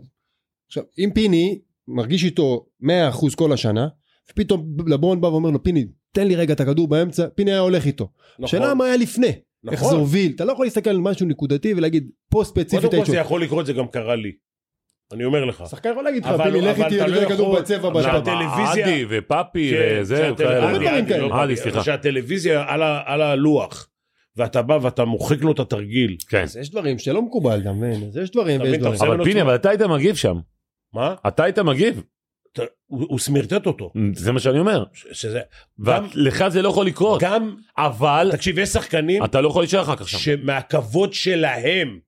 עכשיו, 0.69 0.83
אם 0.99 1.11
פיני 1.15 1.59
מרגיש 1.89 2.25
איתו 2.25 2.67
100% 2.83 2.87
כל 3.37 3.53
השנה, 3.53 3.89
ופתאום 4.33 4.67
לברון 4.87 5.21
בא 5.21 5.27
ואומר 5.27 5.51
לו, 5.51 5.63
פיני, 5.63 5.85
תן 6.13 6.27
לי 6.27 6.37
רגע 6.37 6.55
את 6.55 6.61
הכדור 6.61 6.89
באמצע, 6.89 7.27
פיני 7.35 7.51
היה 7.51 7.61
הולך 7.61 7.87
איתו. 7.87 8.09
נכון. 8.39 8.47
שאלה 8.47 8.75
מה 8.75 8.85
היה 8.85 8.97
לפני, 8.97 9.27
איך 9.27 9.81
זה 9.81 9.87
נכון. 9.87 9.99
הוביל, 9.99 10.33
אתה 10.35 10.45
לא 10.45 10.53
יכול 10.53 10.67
להסתכל 10.67 10.91
על 10.91 10.99
משהו 11.01 11.27
נקודתי 11.27 11.75
ולהגיד, 11.75 12.11
פה 12.31 12.43
ספציפית 12.45 12.91
קודם 12.91 13.05
כל 13.05 13.11
זה 13.11 13.17
יכול 13.17 13.43
לקרות, 13.43 13.67
זה 13.67 13.73
גם 13.73 13.87
קרה 13.89 14.17
לי. 14.17 14.33
אני 15.13 15.25
אומר 15.25 15.45
לך. 15.45 15.65
שחקן 15.71 15.91
יכול 15.91 16.05
להגיד 16.05 16.25
לך, 16.25 16.31
אבל- 16.31 16.45
פיני, 16.45 16.61
לך 16.67 16.79
איתי, 16.81 16.97
אתה 16.97 17.05
אני 17.05 17.13
לא 17.13 17.29
כדור 17.29 17.47
יכול- 17.51 17.61
בצבע 17.61 17.89
אבל 17.89 18.01
בשעה. 18.01 18.17
הטלוויזיה- 18.17 18.87
עדי 18.87 19.05
ופאפי 19.09 19.71
כן, 19.71 20.03
שהטל- 20.09 20.37
כאלה. 21.09 21.43
עדי, 21.43 21.57
סליחה. 21.57 21.85
שהטלוויזיה 21.85 22.65
על 22.69 22.83
על 23.07 23.23
הלוח, 23.23 23.89
ואתה 24.37 24.63
בא 24.63 24.79
ואתה 24.83 25.05
מוחק 25.05 25.41
לו 25.43 25.53
את 25.53 25.59
התרגיל. 25.61 26.17
כן. 26.29 26.43
אז 26.43 26.57
יש 26.57 26.71
דברים 26.71 26.99
שלא 26.99 27.23
מקובל, 27.23 27.61
אתה 27.61 27.73
מבין? 27.73 28.09
אז 28.09 28.17
יש 28.17 28.31
דברים 28.31 28.61
אתה 28.61 28.69
ויש 28.71 28.79
דברים. 28.79 29.01
אבל 29.13 29.25
פיני. 29.25 29.43
אבל 29.43 29.55
אתה 29.55 29.69
היית 29.71 29.83
מגיב 29.83 30.15
שם 30.17 30.37
מה? 30.95 31.15
אתה 31.29 31.45
היית 31.45 31.59
מגיב 31.59 32.03
אתה- 32.53 32.63
הוא 32.87 33.19
סמרטט 33.19 33.67
אותו. 33.67 33.93
זה 34.15 34.33
מה 34.33 34.41
שאני 34.41 34.59
אומר 34.59 34.85
שזה... 35.13 35.41
גם- 35.87 36.07
ולך 36.15 36.45
זה 36.49 36.63
לא 36.63 36.69
יכול 36.69 36.87
לקרות 36.87 37.23
גם, 37.23 37.57
אבל 37.79 38.29
תקשיב, 38.33 38.59
יש 38.59 38.69
שחקנים 38.69 39.25
אתה 39.25 39.41
לא 39.41 39.49
יכול 39.49 39.63
להישאר 39.63 39.83
אחר 39.83 39.97
כך 39.97 40.09
שם. 40.09 40.19
שמהכבוד 40.19 41.13
שלהם 41.13 41.99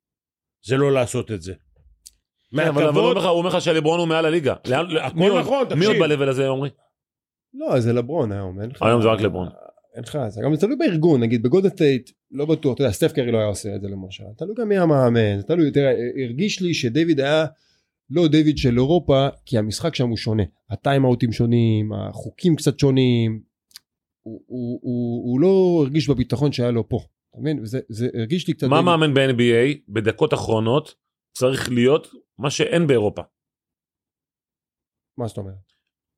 זה 0.66 0.76
לא 0.76 0.92
לעשות 0.92 1.30
את 1.32 1.42
זה. 1.42 1.52
כן, 2.56 2.58
אבל 2.60 2.68
אבל 2.68 2.82
הוא 2.82 2.88
אומר 2.90 3.14
מהכבוד, 3.14 3.46
לך- 3.46 3.60
שלברון 3.62 3.98
הוא 4.00 4.08
מעל 4.08 4.26
הליגה. 4.26 4.54
הכל 4.54 5.40
נכון, 5.40 5.78
מי 5.78 5.84
עוד 5.86 5.96
תקשיב. 5.96 6.04
ב-level 6.04 6.28
הזה 6.28 6.48
עומרי? 6.48 6.68
לא, 7.54 7.80
זה 7.80 7.92
לברון 7.92 8.32
היום, 8.32 8.60
אין 8.60 8.70
לך... 8.70 8.82
היום 8.82 9.02
זה 9.02 9.08
רק 9.08 9.20
לברון. 9.20 9.48
אין 9.94 10.02
לך, 10.02 10.18
זה 10.28 10.40
גם 10.44 10.56
תלוי 10.56 10.76
בארגון, 10.76 11.20
נגיד 11.20 11.42
בגולדן 11.42 11.68
סטייט, 11.68 12.10
לא 12.30 12.44
בטוח, 12.46 12.74
אתה 12.74 12.82
יודע, 12.82 12.92
סטף 12.92 13.12
קרי 13.12 13.32
לא 13.32 13.38
היה 13.38 13.46
עושה 13.46 13.74
את 13.74 13.80
זה 13.80 13.88
למשל, 13.88 14.24
תלוי 14.38 14.54
גם 14.58 14.68
מי 14.68 14.78
המאמן, 14.78 15.42
תלוי, 15.42 15.70
תראה, 15.70 15.92
הרגיש 16.24 16.60
לי 16.62 16.74
שדיוויד 16.74 17.20
היה 17.20 17.46
לא 18.10 18.28
דיוויד 18.28 18.58
של 18.58 18.76
אירופה, 18.76 19.28
כי 19.46 19.58
המשחק 19.58 19.94
שם 19.94 20.08
הוא 20.08 20.16
שונה. 20.16 20.42
הטיימאוטים 20.70 21.32
שונים, 21.32 21.92
החוקים 21.92 22.56
קצת 22.56 22.78
שונים. 22.78 23.40
הוא, 24.22 24.40
הוא, 24.46 24.80
הוא, 24.82 25.30
הוא 25.32 25.40
לא 25.40 25.80
הרגיש 25.82 26.08
בביטחון 26.10 26.52
שהיה 26.52 26.70
לו 26.70 26.88
פה. 26.88 26.98
אתה 27.30 27.40
מבין? 27.40 27.60
זה 27.64 28.08
הרגיש 28.14 28.48
לי 28.48 28.54
קצת... 28.54 28.66
מה 28.66 28.82
מאמן 28.82 29.14
ב-NBA 29.14 29.78
בדקות 29.88 30.34
אחרונות 30.34 30.94
צריך 31.32 31.68
להיות 31.68 32.08
מה 32.38 32.50
שאין 32.50 32.86
באירופה. 32.86 33.22
מה 35.18 35.26
זאת 35.26 35.38
אומרת? 35.38 35.54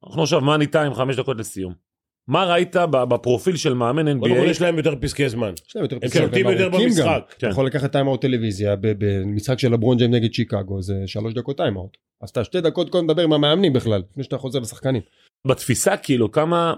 אנחנו 0.07 0.23
עכשיו 0.23 0.41
money 0.41 0.67
time 0.67 0.95
חמש 0.95 1.17
דקות 1.17 1.37
לסיום. 1.37 1.75
מה 2.29 2.45
ראית 2.45 2.77
בפרופיל 2.93 3.57
של 3.57 3.75
מאמן 3.75 4.21
קודם 4.21 4.35
כל 4.35 4.41
NBA? 4.41 4.51
יש 4.51 4.63
להם 4.63 4.77
יותר 4.77 4.95
פסקי 5.01 5.29
זמן. 5.29 5.53
יש 5.69 5.77
להם 5.77 5.85
יותר 5.85 5.97
הם 5.97 6.03
פסקי 6.03 6.19
שולטים 6.19 6.43
זמן 6.43 6.53
יותר 6.53 6.65
ארוכים 6.65 6.89
גם. 6.89 7.07
במשחק. 7.07 7.35
אתה 7.39 7.47
יכול 7.47 7.67
לקחת 7.67 7.93
טיימאוט 7.93 8.21
טלוויזיה 8.21 8.77
במשחק 8.81 9.59
של 9.59 9.73
לברון 9.73 9.99
ג'יימס 9.99 10.15
נגד 10.15 10.33
שיקגו 10.33 10.83
זה 10.83 10.95
שלוש 11.07 11.35
דקות 11.35 11.57
טיימאוט. 11.57 11.97
אז 12.21 12.31
אתה 12.31 12.45
שתי 12.45 12.61
דקות 12.61 12.91
קודם 12.91 13.05
מדבר 13.05 13.23
עם 13.23 13.33
המאמנים 13.33 13.73
בכלל 13.73 14.03
לפני 14.11 14.25
שאתה 14.25 14.39
חוזר 14.39 14.59
לשחקנים. 14.59 15.03
בתפיסה 15.47 15.97
כאילו 15.97 16.33
כמה 16.33 16.75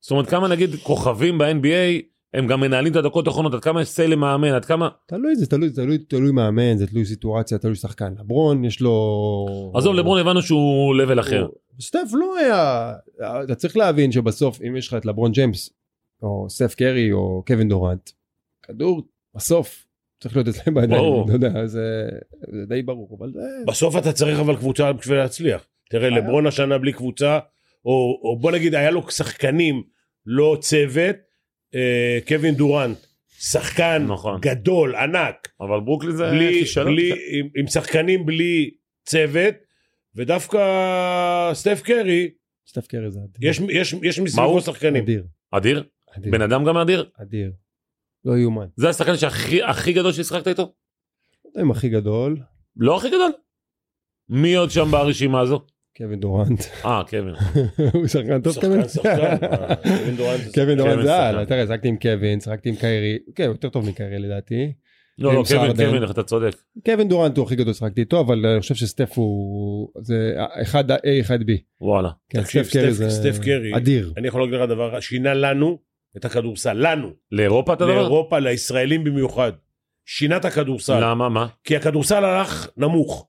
זאת 0.00 0.10
אומרת 0.10 0.26
כמה 0.30 0.48
נגיד 0.48 0.70
כוכבים 0.82 1.38
ב-NBA 1.38 2.11
הם 2.34 2.46
גם 2.46 2.60
מנהלים 2.60 2.92
את 2.92 2.96
הדקות 2.96 3.26
האחרונות 3.26 3.54
עד 3.54 3.60
כמה 3.60 3.82
יש 3.82 3.88
סיי 3.88 4.08
למאמן 4.08 4.48
עד 4.48 4.64
כמה 4.64 4.88
תלוי 5.06 5.36
זה 5.36 5.46
תלוי 5.46 5.70
תלוי 5.70 5.98
תלוי 5.98 6.32
מאמן 6.32 6.76
זה 6.76 6.86
תלוי 6.86 7.04
סיטואציה 7.04 7.58
תלוי 7.58 7.74
שחקן 7.74 8.14
לברון 8.18 8.64
יש 8.64 8.80
לו. 8.80 9.72
עזוב 9.74 9.94
לברון 9.94 10.18
הבנו 10.18 10.42
שהוא 10.42 10.94
לבל 10.94 11.20
אחר. 11.20 11.40
הוא- 11.42 11.54
סטף 11.80 12.08
לא 12.12 12.38
היה 12.38 12.92
אתה 13.44 13.54
צריך 13.54 13.76
להבין 13.76 14.12
שבסוף 14.12 14.60
אם 14.68 14.76
יש 14.76 14.88
לך 14.88 14.94
את 14.94 15.06
לברון 15.06 15.32
ג'יימס 15.32 15.70
או 16.22 16.46
סטף 16.48 16.74
קרי 16.74 17.12
או 17.12 17.42
קווין 17.46 17.68
דורנט 17.68 18.10
כדור 18.62 19.02
בסוף 19.34 19.86
צריך 20.20 20.36
להיות 20.36 20.48
אצלם 20.48 20.74
בידיים 20.74 21.00
ברור. 21.00 21.24
אתה 21.24 21.32
יודע 21.32 21.66
זה, 21.66 22.08
זה 22.52 22.66
די 22.68 22.82
ברור 22.82 23.16
אבל 23.18 23.32
זה 23.32 23.40
בסוף 23.66 23.96
אתה 23.96 24.12
צריך 24.12 24.40
אבל 24.40 24.56
קבוצה 24.56 24.92
בשביל 24.92 25.18
להצליח. 25.18 25.64
תראה, 25.90 26.08
היה. 26.08 26.18
לברון 26.18 26.46
השנה 26.46 26.78
בלי 26.78 26.92
קבוצה, 26.92 27.38
או, 27.84 28.20
או 28.22 28.38
בוא 28.40 28.52
נגיד 28.52 28.74
היה 28.74 28.90
לו 28.90 29.10
שחקנים, 29.10 29.82
לא 30.26 30.56
צוות, 30.60 31.16
אה, 31.74 32.18
קווין 32.28 32.54
דורנט, 32.54 32.98
שחקן 33.38 34.06
נכון. 34.08 34.40
גדול, 34.40 34.94
ענק, 34.94 35.48
אבל 35.60 35.80
ברוקלין 35.80 36.16
זה 36.16 36.30
בלי, 36.30 36.58
כישלון. 36.60 36.94
בלי, 36.94 37.10
עם, 37.10 37.48
עם 37.56 37.66
שחקנים 37.66 38.26
בלי 38.26 38.70
צוות, 39.04 39.54
ודווקא 40.14 40.58
סטף 41.54 41.80
קרי, 41.84 42.30
סטף 42.66 42.86
קרי 42.86 43.10
זה 43.10 43.18
אדיר. 43.18 43.50
יש, 43.50 43.60
יש, 43.70 43.94
יש? 44.02 44.18
מסביבו 44.18 44.60
שחקנים. 44.60 45.02
אדיר. 45.02 45.24
אדיר 45.50 45.84
אדיר. 46.16 46.32
בן 46.32 46.42
אדם 46.42 46.64
גם 46.64 46.76
אדיר 46.76 47.10
אדיר. 47.22 47.52
לא 48.24 48.38
יאומן. 48.38 48.66
זה 48.76 48.88
השחקן 48.88 49.16
שהכי 49.16 49.62
הכי 49.62 49.92
גדול 49.92 50.12
שהשחקת 50.12 50.48
איתו 50.48 50.62
לא 51.44 51.50
יודע 51.50 51.62
אם 51.62 51.70
הכי 51.70 51.88
גדול 51.88 52.36
לא 52.76 52.96
הכי 52.96 53.08
גדול. 53.08 53.32
מי 54.28 54.54
עוד 54.54 54.70
שם 54.70 54.90
ברשימה 54.90 55.40
הזו? 55.40 55.66
קווין 55.96 56.20
דורנט. 56.20 56.60
אה 56.84 57.02
קווין. 57.08 57.34
הוא 57.92 58.06
שחקן 58.06 58.42
טוב 58.42 58.52
שחקן, 58.52 58.68
קווין. 58.68 58.88
שחקן. 58.88 59.08
אה, 59.10 59.76
קווין 59.76 60.16
דורנט 60.16 60.40
זה 60.40 60.52
קווין 60.60 60.78
דורנט 60.78 61.02
זה. 61.02 61.16
על. 61.16 61.44
תראה 61.44 61.66
שחקתי 61.66 61.88
עם 61.88 61.96
קווין 61.96 62.40
שחקתי 62.40 62.68
עם 62.68 62.76
קיירי. 62.76 63.18
כן 63.34 63.44
יותר 63.44 63.68
טוב 63.68 63.88
מקיירי 63.88 64.18
לדעתי. 64.18 64.72
לא 65.18 65.34
לא 65.34 65.42
קווין. 65.48 65.76
קווין 65.76 66.04
אתה 66.10 66.22
צודק. 66.22 66.54
קווין 66.84 67.08
דורנט 67.08 67.36
הוא 67.36 67.46
הכי 67.46 67.56
גדול 67.56 67.74
שחקתי 67.74 68.00
איתו 68.00 68.20
אבל 68.20 68.46
אני 68.46 68.60
חושב 68.60 68.74
שסטף 68.74 69.12
הוא 69.18 69.88
זה 70.00 70.34
אחד 70.62 70.90
A 70.90 70.94
אחד 71.20 71.40
B. 71.40 71.50
וואלה. 71.80 72.10
כן, 72.28 72.42
תקשיב, 72.42 72.62
סטף 72.62 72.72
קרי 72.72 72.92
זה 72.92 73.10
סטף 73.10 73.38
קרי. 73.38 73.76
אדיר. 73.76 74.12
אני 74.16 74.28
יכול 74.28 74.40
להגיד 74.40 74.54
לך 74.54 74.68
דבר, 74.68 75.00
שינה 75.00 75.34
לנו 75.34 75.78
את 76.16 76.24
הכדורסל, 76.24 76.72
לנו, 76.92 77.10
לאירופה 77.32 77.72
אתה 77.72 77.84
מדבר? 77.84 78.00
לאירופה, 78.00 78.38
לישראלים 78.38 79.04
במיוחד. 79.04 79.52
שינה 80.06 80.36
את 80.36 80.44
הכדורסל. 80.44 80.98
למה 81.00 81.28
מה? 81.28 81.46
כי 81.64 81.76
הכדורסל 81.76 82.24
הלך 82.24 82.68
נמוך. 82.76 83.28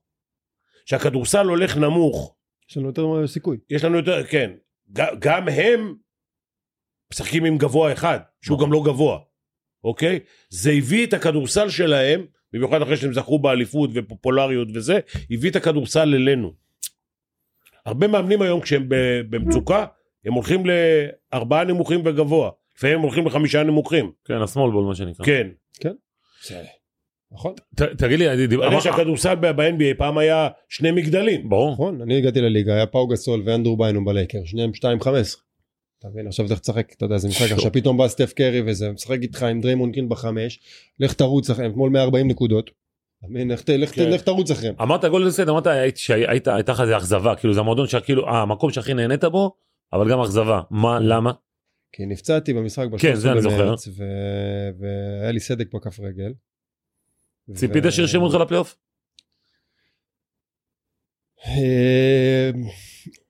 כשהכדורסל 0.86 1.46
הולך 1.46 1.76
נמוך, 1.76 2.34
יש 2.70 2.76
לנו 2.76 2.86
יותר 2.86 3.26
סיכוי. 3.26 3.56
יש 3.70 3.84
לנו 3.84 3.96
יותר, 3.96 4.24
כן, 4.26 4.50
ג- 4.92 5.14
גם 5.18 5.48
הם 5.48 5.94
משחקים 7.12 7.44
עם 7.44 7.58
גבוה 7.58 7.92
אחד, 7.92 8.18
שהוא 8.42 8.56
נכון. 8.56 8.66
גם 8.68 8.72
לא 8.72 8.82
גבוה, 8.84 9.18
אוקיי? 9.84 10.20
זה 10.48 10.70
הביא 10.70 11.06
את 11.06 11.12
הכדורסל 11.12 11.68
שלהם, 11.68 12.26
במיוחד 12.52 12.82
אחרי 12.82 12.96
שהם 12.96 13.12
זכו 13.14 13.38
באליפות 13.38 13.90
ופופולריות 13.94 14.68
וזה, 14.74 14.98
הביא 15.30 15.50
את 15.50 15.56
הכדורסל 15.56 16.00
אלינו. 16.14 16.52
הרבה 17.86 18.08
מאמנים 18.08 18.42
היום 18.42 18.60
כשהם 18.60 18.88
ב- 18.88 19.20
במצוקה, 19.30 19.86
הם 20.24 20.32
הולכים 20.32 20.62
לארבעה 20.66 21.64
נמוכים 21.64 22.00
וגבוה. 22.04 22.50
לפעמים 22.76 22.96
הם 22.96 23.02
הולכים 23.02 23.26
לחמישה 23.26 23.62
נמוכים. 23.62 24.12
כן 24.24 24.34
ה 24.42 24.47
small 24.47 24.70
ball 24.70 24.84
מה 24.84 24.94
שנקרא. 24.94 25.24
כן. 25.80 25.94
נכון. 27.34 27.54
תגיד 27.98 28.18
לי, 28.18 28.28
אני 28.28 28.44
אתה 28.44 28.54
יודע 28.54 28.68
דיבר... 28.68 28.80
שהכדורסל 28.80 29.34
ב-NBA 29.34 29.98
פעם 29.98 30.18
היה 30.18 30.48
שני 30.68 30.90
מגדלים. 30.90 31.48
ברור. 31.48 31.72
נכון 31.72 32.00
אני 32.02 32.18
הגעתי 32.18 32.40
לליגה 32.40 32.74
היה 32.74 32.86
פאו 32.86 33.06
גסול 33.06 33.42
ואנדרו 33.46 33.76
ביינום 33.76 34.04
בלייקרס 34.04 34.38
שניהם 34.44 34.70
2-15. 35.02 35.04
אתה 35.98 36.08
מבין 36.12 36.26
עכשיו 36.26 36.46
לך 36.50 36.58
תשחק 36.58 36.92
אתה 36.96 37.04
יודע 37.04 37.18
זה 37.18 37.28
משחק 37.28 37.52
עכשיו 37.52 37.72
פתאום 37.72 37.96
בא 37.96 38.08
סטף 38.08 38.32
קרי 38.32 38.62
וזה 38.66 38.90
משחק 38.92 39.18
איתך 39.22 39.42
עם 39.42 39.60
דריימונד 39.60 39.92
גרין 39.92 40.08
בחמש 40.08 40.60
לך 41.00 41.12
תרוץ 41.12 41.50
אחריהם 41.50 41.70
אתמול 41.70 41.90
140 41.90 42.28
נקודות. 42.28 42.70
לך 43.68 43.94
כן. 43.94 44.10
לך 44.10 44.22
תרוץ 44.22 44.50
אחריהם. 44.50 44.74
אמרת 44.82 45.04
גולדן 45.04 45.30
סטייט 45.30 45.48
אמרת 45.48 45.66
היית- 45.66 45.96
שהיית 45.96 46.48
הייתה 46.48 46.72
לך 46.72 46.80
איזה 46.80 46.96
אכזבה 46.96 47.34
כאילו 47.36 47.54
זה 47.54 47.60
המועדון 47.60 47.86
שכאילו 47.86 48.26
אה, 48.26 48.42
המקום 48.42 48.70
שהכי 48.70 48.94
נהנית 48.94 49.24
בו 49.24 49.52
אבל 49.92 50.10
גם 50.10 50.20
אכזבה 50.20 50.60
מה 50.70 50.98
למה 51.00 51.32
כי 51.92 52.06
נפצעתי 52.06 52.52
במשחק 52.52 52.86
ב-13 52.88 52.98
כן, 52.98 53.14
זה 53.14 53.32
אני 53.32 53.42
זוכר. 53.42 53.64
במרץ 53.66 53.88
והיה 54.78 55.32
לי 55.32 55.40
סדק 55.40 55.74
בכף 55.74 56.00
רגל. 56.00 56.32
ציפית 57.52 57.84
שירשמו 57.90 58.24
אותך 58.24 58.34
לפלייאוף? 58.40 58.76
אה, 61.46 62.50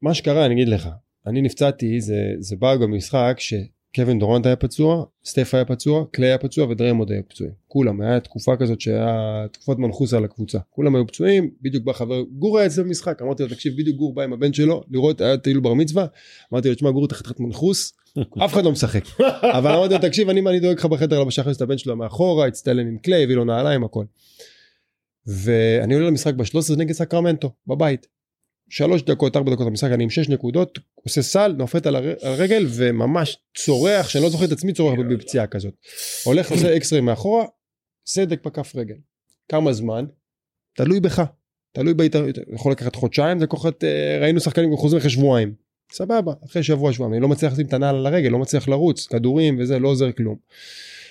מה 0.03 0.15
שקרה 0.15 0.47
אני 0.47 0.55
אגיד 0.55 0.69
לך. 0.69 0.89
אני 1.27 1.43
נפצעתי 1.43 2.01
זה 2.01 2.17
זה 2.39 2.57
בא 2.57 2.77
במשחק 2.77 3.37
שקווין 3.39 4.19
דורנט 4.19 4.47
היה 4.47 4.57
פצוע 4.57 5.05
סטף 5.25 5.55
היה 5.55 5.65
פצוע 5.65 6.05
קליי 6.11 6.29
היה 6.29 6.39
פצוע 6.39 6.69
ודריימוד 6.69 7.11
היה 7.11 7.23
פצועים. 7.23 7.53
כולם 7.69 8.01
היה 8.01 8.21
תקופה 8.21 8.57
כזאת 8.57 8.81
שהיה 8.81 9.47
תקופת 9.53 9.79
מנחוס 9.79 10.15
על 10.15 10.25
הקבוצה. 10.25 10.59
כולם 10.71 10.97
היו 10.97 11.07
פצועים 11.07 11.51
בדיוק 11.63 11.85
בא 11.85 11.93
חבר 11.93 12.23
גור 12.23 12.59
היה 12.59 12.67
אצלו 12.67 12.85
במשחק. 12.85 13.23
אמרתי 13.23 13.43
לו 13.43 13.49
תקשיב 13.49 13.73
בדיוק 13.79 13.97
גור 13.97 14.15
בא 14.15 14.23
עם 14.23 14.33
הבן 14.33 14.53
שלו 14.53 14.83
לראות 14.91 15.21
היה 15.21 15.37
טיול 15.37 15.61
בר 15.61 15.75
מצווה. 15.75 16.07
אמרתי 16.53 16.69
לו 16.69 16.75
תשמע 16.75 16.91
גור 16.91 17.09
חתיכת 17.13 17.41
מנחוס 17.41 17.93
אף 18.45 18.53
אחד 18.53 18.65
לא 18.65 18.73
משחק 18.73 19.05
אבל 19.59 19.71
אמרתי 19.71 19.95
לו 19.95 20.01
תקשיב 20.01 20.29
אני 20.29 20.61
דואג 20.61 20.79
לך 20.79 20.85
בחדר 20.85 21.21
הלבשה 21.21 21.43
להכניס 21.43 21.57
את 21.57 21.63
הבן 21.63 21.79
שלו 21.79 21.97
מאחורה 21.97 22.47
הצטלם 22.47 22.87
עם 22.87 22.99
קליי 22.99 23.23
הביא 23.25 23.35
לו 23.37 23.45
נעליים 23.45 23.85
הכל. 23.85 24.05
ואני 25.27 25.95
עולה 25.95 26.07
למשחק 26.07 26.35
ב-13 26.35 26.77
נגד 26.77 26.93
סקרמנטו 26.93 27.51
בבית. 27.67 28.07
שלוש 28.71 29.03
דקות 29.03 29.37
ארבע 29.37 29.53
דקות 29.53 29.67
המשחק 29.67 29.91
אני 29.93 30.03
עם 30.05 30.11
שש 30.11 30.29
נקודות 30.29 30.79
עושה 30.95 31.23
סל 31.23 31.55
נופת 31.59 31.87
על 31.87 31.97
הר- 31.97 32.15
על 32.23 32.33
הרגל 32.33 32.67
וממש 32.71 33.39
צורח 33.57 34.09
שאני 34.09 34.25
לא 34.25 34.31
זוכר 34.31 34.45
את 34.45 34.53
עצמי 34.53 34.73
צורח 34.73 34.95
בפציעה 35.11 35.47
כזאת. 35.47 35.75
הולך 36.25 36.51
עושה 36.51 36.77
אקסרי 36.77 37.01
מאחורה 37.01 37.45
סדק 38.07 38.47
בכף 38.47 38.77
רגל. 38.77 38.97
כמה 39.49 39.73
זמן? 39.73 40.05
תלוי 40.77 41.01
בך. 41.01 41.23
תלוי 41.73 41.95
בהתערבות 41.95 42.39
יכול 42.55 42.73
לקחת 42.73 42.97
חודשיים 42.97 43.39
זה 43.39 43.47
כוחת 43.47 43.85
אה, 43.85 44.19
ראינו 44.21 44.41
שחקנים 44.41 44.77
חוזרים 44.77 45.01
אחרי 45.01 45.11
שבועיים. 45.11 45.64
סבבה 45.93 46.33
אחרי 46.45 46.63
שבוע 46.63 46.93
שבועיים 46.93 47.15
אני 47.15 47.23
לא 47.23 47.29
מצליח 47.29 47.53
לשים 47.53 47.67
את 47.67 47.73
הנעל 47.73 47.97
על 47.97 48.07
הרגל 48.07 48.29
לא 48.29 48.39
מצליח 48.39 48.69
לרוץ 48.69 49.07
כדורים 49.07 49.57
וזה 49.61 49.79
לא 49.79 49.89
עוזר 49.89 50.13
כלום. 50.13 50.37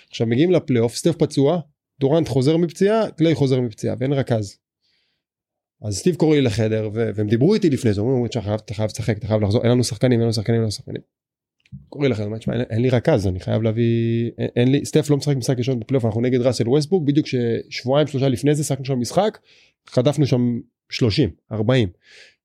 עכשיו 0.09 0.28
מגיעים 0.28 0.51
לפלייאוף 0.51 0.95
סטף 0.95 1.15
פצוע 1.15 1.59
דורנט 1.99 2.28
חוזר 2.28 2.57
מפציעה 2.57 3.11
קליי 3.11 3.36
חוזר 3.36 3.61
מפציעה 3.61 3.95
ואין 3.99 4.13
רכז. 4.13 4.57
אז 5.82 5.97
סטיב 5.97 6.15
קורא 6.15 6.36
לי 6.36 6.41
לחדר 6.41 6.89
ו- 6.93 7.09
והם 7.15 7.28
דיברו 7.28 7.53
איתי 7.53 7.69
לפני 7.69 7.93
זה 7.93 8.01
אומרים 8.01 8.28
"תשמע, 8.28 8.41
חייב- 8.41 8.59
אתה 8.65 8.74
חייב 8.74 8.89
לשחק 8.93 9.17
אתה 9.17 9.28
חייב 9.28 9.41
לחזור 9.41 9.61
אין 9.63 9.71
לנו 9.71 9.84
שחקנים 9.84 10.19
אין 10.19 10.21
לנו 10.21 10.34
שחקנים 10.34 10.55
אין 10.55 10.61
לנו 10.61 10.71
שחקנים. 10.71 11.01
קורא 11.89 12.03
לי 12.03 12.09
לחדר 12.09 12.26
אומר, 12.26 12.38
"תשמע, 12.38 12.53
אין, 12.53 12.61
אין 12.69 12.82
לי 12.82 12.89
רכז 12.89 13.28
אני 13.28 13.39
חייב 13.39 13.61
להביא 13.61 14.32
אין, 14.38 14.47
אין 14.55 14.71
לי 14.71 14.86
סטף 14.86 15.09
לא 15.09 15.17
משחק 15.17 15.36
משחק 15.36 15.57
ראשון 15.57 15.80
בפלייאוף 15.80 16.05
אנחנו 16.05 16.21
נגד 16.21 16.41
ראסל 16.41 16.69
ווסטבוק 16.69 17.03
בדיוק 17.03 17.28
ששבועיים 17.28 18.07
שלושה 18.07 18.28
לפני 18.30 18.55
זה 18.55 18.63
שחקנו 18.63 18.86
שם 18.86 18.99
משחק 18.99 19.38
חטפנו 19.89 20.26
שם 20.26 20.59
30 20.89 21.30
40 21.51 21.89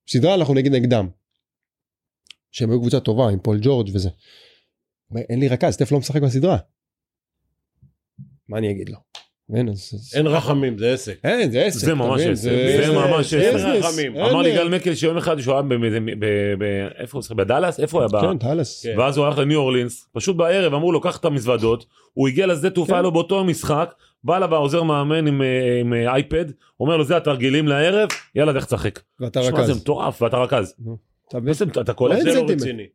סדרה 0.09 0.35
אנחנו 0.35 0.55
נגד 0.55 0.73
נגדם. 0.73 1.09
שהם 2.53 2.71
היו 2.71 2.81
קבוצה 2.81 3.01
טובה 3.01 3.29
עם 3.29 3.39
פול 3.39 3.59
ג'ורג' 3.63 3.91
וזה. 3.95 4.09
אין 5.17 5.41
לי 5.41 5.49
רכז 5.49 5.73
סטף 5.75 5.93
לא 5.93 5.99
משחק 5.99 6.23
בסדרה. 6.23 6.57
מה 8.49 8.59
אני 8.59 8.71
אגיד 8.71 8.89
לו? 8.89 8.97
אין, 9.55 9.69
אז. 9.69 9.93
אין 10.15 10.27
רחמים, 10.27 10.79
זה 10.79 10.93
עסק. 10.93 11.15
אין, 11.25 11.51
זה 11.51 11.61
עסק. 11.65 11.79
זה 11.79 11.95
ממש? 11.95 12.21
עסק, 12.21 12.43
זה 12.43 12.93
ממש 12.95 13.35
אין 13.35 13.57
עסק. 13.57 13.67
רחמים. 13.67 14.17
אין- 14.17 14.25
אמר 14.25 14.43
לי 14.43 14.55
גל 14.55 14.69
מקל 14.69 14.95
שיום 14.95 15.17
אחד 15.17 15.41
שהוא 15.41 15.55
היה 15.55 15.63
ב- 15.63 15.75
ב- 15.75 15.99
ב- 16.19 16.25
ב- 16.59 16.89
איפה 16.99 17.19
הוא 17.19 17.23
שיחק 17.23 17.37
בדאלאס 17.37 17.81
איפה 17.81 18.05
הוא 18.05 18.17
היה 18.21 18.23
כן, 18.33 18.39
טלס. 18.39 18.83
כן. 18.87 18.99
ואז 18.99 19.17
הוא 19.17 19.27
הלך 19.27 19.39
לניו 19.39 19.59
אורלינס 19.61 20.07
פשוט 20.13 20.37
בערב 20.37 20.75
אמרו 20.75 20.93
לו 20.93 21.01
קח 21.01 21.17
את 21.17 21.25
המזוודות 21.25 21.87
הוא 22.15 22.29
הגיע 22.29 22.47
לשדה 22.47 22.71
תעופה 22.71 22.93
כן. 22.93 23.03
לו 23.03 23.13
באותו 23.13 23.45
משחק 23.45 23.95
בא 24.25 24.37
אליו 24.37 24.55
העוזר 24.55 24.83
מאמן 24.83 25.27
עם, 25.27 25.43
אה, 25.43 25.81
עם 25.81 25.93
אה, 25.95 26.13
אייפד 26.15 26.45
אומר 26.81 26.97
לו 26.97 27.05
זה 27.05 27.17
התרגילים 27.17 27.69
לערב 27.69 28.09
יאללה 28.35 28.53
לך 28.53 28.65
תשחק. 28.65 29.01
ואתה 29.21 29.43
שמע, 29.43 29.57
זה 29.57 29.73
רכז. 29.73 29.81
מטורף 29.83 30.23
ואתה 30.23 30.37
רכז. 30.37 30.75
אתה 31.29 31.41
מבין? 31.41 31.55
אתה 31.81 31.93
קולט 31.95 32.17
אין 32.19 32.31
זה 32.33 32.41
לא. 32.41 32.47
רציני. 32.53 32.87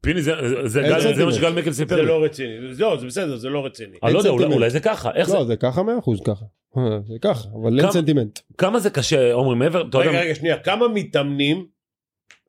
פיני 0.00 0.22
זה- 0.22 0.32
זה- 0.48 0.68
זה 0.68 0.80
גל- 0.82 1.14
זה 1.14 1.24
מה. 1.24 1.32
שגל 1.32 1.52
מקל 1.52 1.72
סיפר 1.72 1.94
זה 1.96 2.02
לי. 2.02 2.08
לא 2.08 2.24
רציני. 2.24 2.58
לא, 2.78 2.96
זה 2.96 3.06
בסדר, 3.06 3.36
זה 3.36 3.48
לא 3.48 3.66
רציני. 3.66 3.96
אני 4.02 4.12
לא 4.12 4.18
יודע, 4.18 4.30
אולי-. 4.30 4.44
אולי 4.54 4.70
זה 4.70 4.80
ככה. 4.80 5.10
איך 5.14 5.28
זה, 5.28 5.34
לא 5.36 5.44
זה 5.44 5.56
ככה 5.56 5.82
100% 5.82 6.24
ככה. 6.24 6.44
זה 7.08 7.14
ככה 7.20 7.48
אבל 7.62 7.80
אין 7.80 7.90
סנטימנט. 7.92 8.38
כמה 8.58 8.78
זה 8.80 8.90
קשה, 8.90 9.32
עומרי, 9.32 9.54
מעבר, 9.56 9.82
רגע, 9.94 10.20
רגע, 10.20 10.34
שנייה, 10.34 10.58
כמה 10.58 10.88
מתאמנים, 10.88 11.66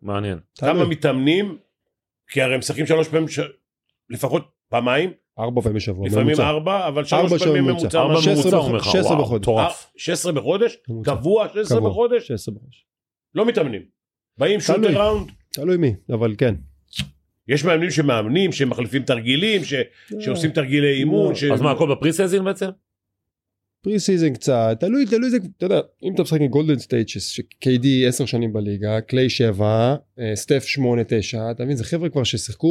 מעניין. 0.01 0.39
כמה. 0.59 0.85
מתאמנים, 0.85 1.57
כי 2.31 2.41
הרי 2.41 2.53
הם 2.53 2.59
משחקים 2.59 2.85
שלוש 2.85 3.07
פעמים, 3.07 3.27
ש- 3.27 3.39
לפחות 4.09 4.43
פעמיים, 4.69 5.11
ארבע 5.39 5.61
פעמים 5.61 5.75
בשבוע. 5.75 6.07
לפעמים 6.07 6.27
ממוצע. 6.27 6.47
ארבע, 6.49 6.87
אבל 6.87 7.05
שלוש 7.05 7.43
פעמים. 7.43 7.63
ממוצע. 7.63 7.99
ארבע. 7.99 8.21
16 8.21 8.33
ממוצע 8.51 8.57
אומר 8.57 8.77
לך, 8.77 8.83
16 8.83 9.11
וואו, 9.11 9.23
בחודש. 9.23 9.41
מטורף. 9.41 9.85
אה, 9.95 9.99
16 9.99 10.31
בחודש? 10.31 10.77
ממוצע. 10.89 11.15
קבוע 11.15 11.47
16 11.47 11.77
קבוע. 11.77 11.89
בחודש? 11.89 12.27
16 12.27 12.55
בחודש. 12.55 12.85
לא 13.35 13.45
מתאמנים. 13.45 13.96
באים 14.37 14.59
shoot. 14.59 14.75
around, 14.83 15.27
תלוי 15.51 15.77
מי 15.77 15.93
אבל 16.13 16.35
כן. 16.37 16.55
יש 17.47 17.65
מאמנים 17.65 17.91
שמאמנים, 17.91 18.51
שמחליפים 18.51 19.03
תרגילים, 19.03 19.63
ש- 19.63 19.73
שעושים 20.19 20.51
תרגילי 20.51 20.93
אימון. 20.93 21.29
לא. 21.29 21.35
ש- 21.35 21.43
אז 21.43 21.61
מה, 21.61 21.71
הכל 21.71 21.91
ב 21.95 22.13
preseason 22.13 22.43
בעצם? 22.43 22.69
preseason 23.81 24.33
קצת 24.33 24.77
תלוי 24.79 25.05
תלוי 25.05 25.29
זה 25.29 25.37
אתה 25.57 25.65
יודע 25.65 25.79
אם 26.03 26.13
אתה 26.13 26.21
משחק 26.23 26.41
עם 26.41 26.47
גולדן 26.47 26.79
סטייט 26.79 27.07
ש-KD 27.07 27.87
10 28.07 28.25
שנים 28.25 28.53
בליגה 28.53 29.01
קליי 29.01 29.29
7 29.29 29.95
סטף 30.35 30.63
8 30.65 31.01
9 31.07 31.51
אתה 31.51 31.63
מבין 31.63 31.75
זה 31.77 31.83
חבר'ה 31.83 32.09
כבר 32.09 32.23
ששיחקו 32.23 32.67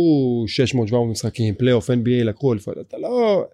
600 0.48 0.88
700 0.88 1.10
משחקים 1.10 1.54
פלייאוף 1.54 1.90
NBA 1.90 2.24
לקחו 2.24 2.52
אליפות 2.52 2.74
אתה 2.80 2.98
לא 2.98 3.44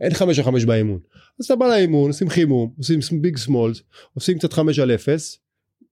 אין 0.00 0.14
5 0.14 0.38
על 0.38 0.44
5 0.44 0.64
באימון 0.64 0.98
אז 1.40 1.44
אתה 1.44 1.56
בא 1.56 1.66
לאימון 1.68 2.08
עושים 2.10 2.28
חימום 2.28 2.72
עושים 2.78 3.22
bigs 3.22 3.36
smalls 3.36 3.82
עושים 4.14 4.38
קצת 4.38 4.52
5 4.52 4.78
על 4.78 4.92
0 4.94 5.38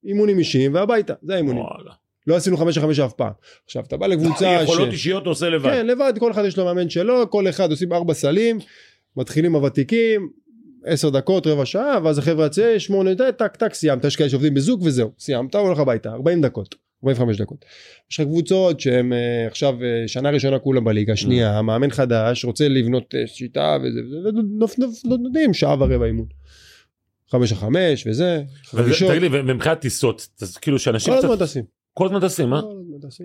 אימונים 0.06 0.38
אישיים 0.38 0.74
והביתה 0.74 1.14
זה 1.22 1.34
האימונים 1.34 1.62
וואלה. 1.62 1.90
לא 2.26 2.36
עשינו 2.36 2.56
5 2.56 2.76
על 2.78 2.82
5 2.82 3.00
אף 3.00 3.12
פעם 3.12 3.32
עכשיו 3.64 3.82
אתה 3.88 3.96
בא 3.96 4.06
לקבוצה 4.06 4.58
יכולות 4.62 4.88
ש- 4.88 4.92
אישיות 4.92 5.22
אתה 5.22 5.28
עושה 5.28 5.48
לבד. 5.48 5.70
כן 5.70 5.86
לבד 5.86 6.12
כל 6.18 6.30
אחד 6.30 6.44
יש 6.44 6.58
לו 6.58 6.64
מאמן 6.64 6.90
שלו 6.90 7.30
כל 7.30 7.48
אחד 7.48 7.70
עושים 7.70 7.92
ארבע 7.92 8.14
סלים 8.14 8.58
מתחילים 9.16 9.54
הוותיקים 9.54 10.28
עשר 10.84 11.08
דקות 11.10 11.46
רבע 11.46 11.64
שעה 11.66 11.98
ואז 12.04 12.18
החבר'ה 12.18 12.46
יצא 12.46 12.78
שמונה 12.78 13.10
טק 13.38 13.56
טק 13.56 13.74
סיימת 13.74 14.04
יש 14.04 14.16
כאלה 14.16 14.30
שעובדים 14.30 14.54
בזוג 14.54 14.82
וזהו 14.82 15.10
סיימת 15.18 15.54
הולך 15.54 15.78
הביתה 15.78 16.10
40 16.12 16.40
דקות 16.40 16.74
45 17.04 17.36
דקות. 17.40 17.64
יש 18.10 18.20
לך 18.20 18.26
קבוצות 18.26 18.80
שהם 18.80 19.12
אה, 19.12 19.46
עכשיו 19.46 19.74
אה, 19.82 20.08
שנה 20.08 20.30
ראשונה 20.30 20.58
כולם 20.58 20.84
בליגה 20.84 21.16
שנייה 21.16 21.62
מאמן 21.62 21.90
חדש 21.90 22.44
רוצה 22.44 22.68
לבנות 22.68 23.14
אה, 23.14 23.26
שיטה 23.26 23.76
וזה 23.82 24.00
ונותנים 25.04 25.54
שעה 25.54 25.74
ורבע 25.78 26.06
אימון. 26.06 26.26
חמש 27.30 27.52
על 27.52 27.58
חמש 27.58 28.06
וזה 28.06 28.42
וזה- 28.74 28.82
חמישות 28.82 29.10
תגיד 29.10 29.22
לי, 29.22 29.28
ומבחינת 29.32 29.80
טיסות, 29.80 30.28
אז 30.42 30.56
כאילו 30.56 30.78
שאנשים 30.78 31.12
כל 31.12 31.18
הזמן 31.18 31.36
טסים. 31.46 31.64
כל 31.94 32.06
הזמן 32.06 32.20
טסים, 32.20 32.54
אה? 32.54 32.60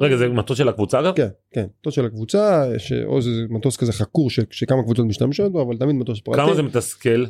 רגע, 0.01 0.17
זה 0.17 0.27
מטוס 0.29 0.57
של 0.57 0.69
הקבוצה 0.69 0.99
אגב? 0.99 1.13
כן, 1.15 1.27
כן, 1.53 1.65
מטוס 1.81 1.93
של 1.95 2.05
הקבוצה, 2.05 2.65
שעוז 2.77 3.25
זה 3.25 3.31
מטוס 3.49 3.77
כזה 3.77 3.93
חקור 3.93 4.29
ש- 4.29 4.39
שכמה 4.51 4.83
קבוצות 4.83 5.05
משתמשות 5.05 5.51
בו, 5.51 5.61
אבל 5.61 5.77
תמיד 5.77 5.95
מטוס 5.95 6.19
פרטי. 6.21 6.37
כמה 6.41 6.55
זה 6.55 6.61
מתסכל? 6.61 7.25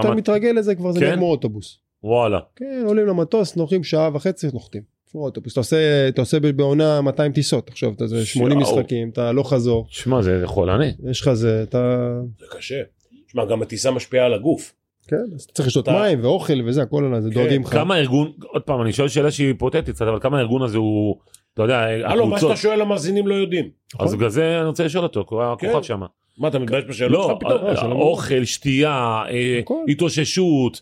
אתה 0.00 0.14
מתרגל 0.14 0.50
לזה 0.58 0.74
כבר 0.74 0.92
זה 0.92 1.00
כן? 1.00 1.16
כמו 1.16 1.30
אוטובוס. 1.30 1.78
וואלה. 2.02 2.38
כן, 2.56 2.82
עולים 2.86 3.06
למטוס, 3.06 3.56
נוחים 3.56 3.84
שעה 3.84 4.10
וחצי, 4.14 4.46
נוחתים. 4.52 4.82
אוטובוס, 5.14 5.52
אתה 5.52 5.60
עושה, 5.60 6.08
אתה 6.08 6.20
עושה 6.22 6.40
בעונה 6.40 7.00
200 7.00 7.32
טיסות, 7.32 7.68
עכשיו 7.70 7.92
אתה 7.92 8.06
זה 8.06 8.26
80 8.26 8.60
שואו. 8.64 8.76
משחקים, 8.78 9.08
אתה 9.10 9.32
לא 9.32 9.42
חזור, 9.42 9.86
שמע, 9.90 10.22
זה 10.22 10.42
חולני. 10.44 10.92
יש 11.10 11.20
לך 11.20 11.32
זה, 11.32 11.62
אתה, 11.62 12.08
זה 12.40 12.46
קשה. 12.50 12.80
שמע, 13.28 13.44
גם 13.44 13.62
הטיסה 13.62 13.90
משפיעה 13.90 14.26
על 14.26 14.34
הגוף. 14.34 14.74
כן, 15.08 15.16
אז 15.34 15.46
צריך 15.46 15.68
לשתות 15.68 15.88
מים 15.88 16.24
ואוכל 16.24 16.62
וזה, 16.66 16.82
הכל 16.82 17.04
על 17.14 17.22
זה, 17.22 17.28
כן, 17.28 17.34
דואגים 17.34 17.62
לך. 17.62 17.72
כמה 17.72 17.94
הארגון, 17.94 18.32
עוד 18.46 18.62
פעם, 18.62 18.82
אני 18.82 18.92
שואל 18.92 19.08
שאלה 19.08 19.30
שהיא 19.30 19.46
היפותטית 19.46 19.94
קצת, 19.94 20.06
אבל 20.06 20.20
כמה 20.20 20.38
הארגון 20.38 20.62
הזה 20.62 20.78
הוא, 20.78 21.16
אתה 21.54 21.62
יודע, 21.62 21.78
הלו, 22.04 22.26
מה 22.26 22.40
שאתה 22.40 22.56
שואל 22.56 22.80
המאזינים 22.80 23.26
לא 23.26 23.34
יודעים. 23.34 23.68
אז 23.98 24.14
בגלל 24.14 24.28
זה 24.28 24.58
אני 24.58 24.68
רוצה 24.68 24.84
לשאול 24.84 25.04
אותו, 25.04 25.24
כי 25.28 25.34
הוא 25.34 25.42
היה 25.42 25.54
כן. 25.58 25.68
הכוכב 25.68 25.82
שם. 25.82 26.00
מה, 26.38 26.48
אתה 26.48 26.58
מתבייש 26.58 26.84
בשאלות 26.84 27.12
לא, 27.12 27.28
שלך 27.28 27.38
פתאום? 27.40 27.66
אה, 27.66 27.76
שלום. 27.76 27.92
אוכל, 27.92 28.44
שתייה, 28.44 29.22
אה. 29.30 29.60
התאוששות, 29.88 30.80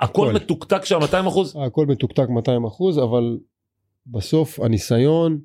הכל. 0.00 0.32
מתוקתק 0.32 0.84
שם 0.84 1.00
200 1.00 1.26
אחוז? 1.26 1.56
הכל 1.66 1.86
מתוקתק 1.86 2.28
200 2.28 2.64
אחוז, 2.64 2.98
אבל 2.98 3.38
בסוף 4.06 4.60
הניסיון 4.60 5.38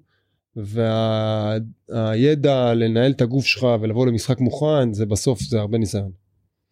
והידע 1.90 2.74
לנהל 2.74 3.12
את 3.12 3.22
הגוף 3.22 3.46
שלך 3.46 3.68
ולבוא 3.82 4.08
למשחק 4.08 4.40
מוכן, 4.40 4.94
זה 4.94 5.06
בסוף 5.06 5.40
זה 5.40 5.60
הרבה 5.60 5.78
ניסיון. 5.78 6.12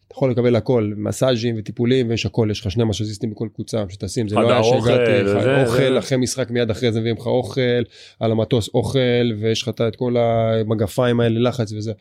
אתה 0.08 0.16
יכול 0.16 0.30
לקבל 0.30 0.56
הכל, 0.56 0.92
מסאז'ים 0.96 1.54
וטיפולים 1.58 2.10
ויש 2.10 2.26
הכל, 2.26 2.48
יש 2.50 2.60
לך 2.60 2.70
שני 2.70 2.84
מסאז'יסטים 2.84 3.30
בכל 3.30 3.48
קבוצה 3.54 3.84
שטסים, 3.88 4.28
זה 4.28 4.34
לא 4.36 4.52
היה 4.52 4.64
שהגעתי, 4.64 5.66
אוכל. 5.66 5.98
אחרי 5.98 6.16
משחק 6.16 6.50
מיד 6.50 6.70
אחרי 6.70 6.92
זה 6.92 7.00
מביאים 7.00 7.16
לך 7.16 7.26
אוכל, 7.26 7.82
על 8.20 8.32
המטוס 8.32 8.70
אוכל 8.74 9.32
ויש 9.40 9.62
לך 9.62 9.68
את 9.88 9.96
כל 9.96 10.16
המגפיים 10.16 11.20
האלה 11.20 11.48
לחץ 11.48 11.72
וזה. 11.72 11.92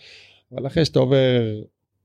אבל 0.55 0.68
אחרי 0.68 0.86
שאתה 0.86 0.99
עובר 0.99 1.41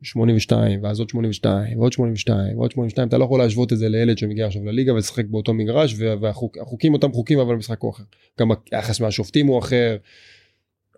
82 0.03 0.83
ואז 0.83 0.99
עוד 1.01 1.09
82 1.09 1.79
ועוד 1.79 1.93
82 1.93 2.59
ועוד 2.59 2.71
82 2.71 3.09
אתה 3.09 3.19
לא 3.19 3.25
יכול 3.25 3.41
להשוות 3.41 3.73
את 3.73 3.79
זה 3.79 3.89
לילד 3.89 4.19
שמגיע 4.19 4.47
עכשיו 4.47 4.65
לליגה 4.65 4.95
ולשחק 4.95 5.25
באותו 5.25 5.55
מגרש 5.55 5.95
והחוקים 5.99 6.93
אותם 6.93 7.13
חוקים 7.13 7.39
אבל 7.39 7.55
המשחק 7.55 7.81
הוא 7.81 7.91
אחר. 7.91 8.03
גם 8.41 8.49
היחס 8.73 9.01
מהשופטים 9.01 9.47
הוא 9.47 9.59
אחר. 9.59 9.97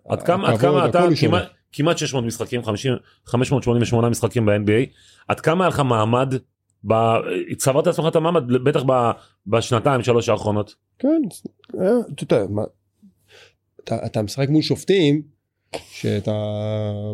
עד 0.09 0.23
כמה, 0.23 0.49
עד 0.49 0.57
כמה 0.57 0.85
אתה. 0.85 1.05
כמעט, 1.19 1.43
כמעט 1.75 1.97
600 1.97 2.25
משחקים, 2.25 2.63
50, 2.63 2.93
588 3.25 4.09
משחקים 4.09 4.45
ב-NBA, 4.45 4.85
עד 5.27 5.39
כמה 5.39 5.63
היה 5.63 5.69
לך 5.69 5.79
מעמד, 5.79 6.33
ב... 6.87 6.93
צברת 7.57 7.87
לעצמך 7.87 8.05
את 8.07 8.15
המעמד, 8.15 8.47
בטח 8.47 8.83
ב... 8.87 9.11
בשנתיים 9.47 10.03
שלוש 10.03 10.29
האחרונות. 10.29 10.75
כן, 10.99 11.21
אה, 11.79 11.87
אתה 12.13 12.23
יודע, 12.23 12.45
אתה, 13.83 14.05
אתה 14.05 14.21
משחק 14.21 14.49
מול 14.49 14.61
שופטים 14.61 15.21
שאתה 15.75 16.31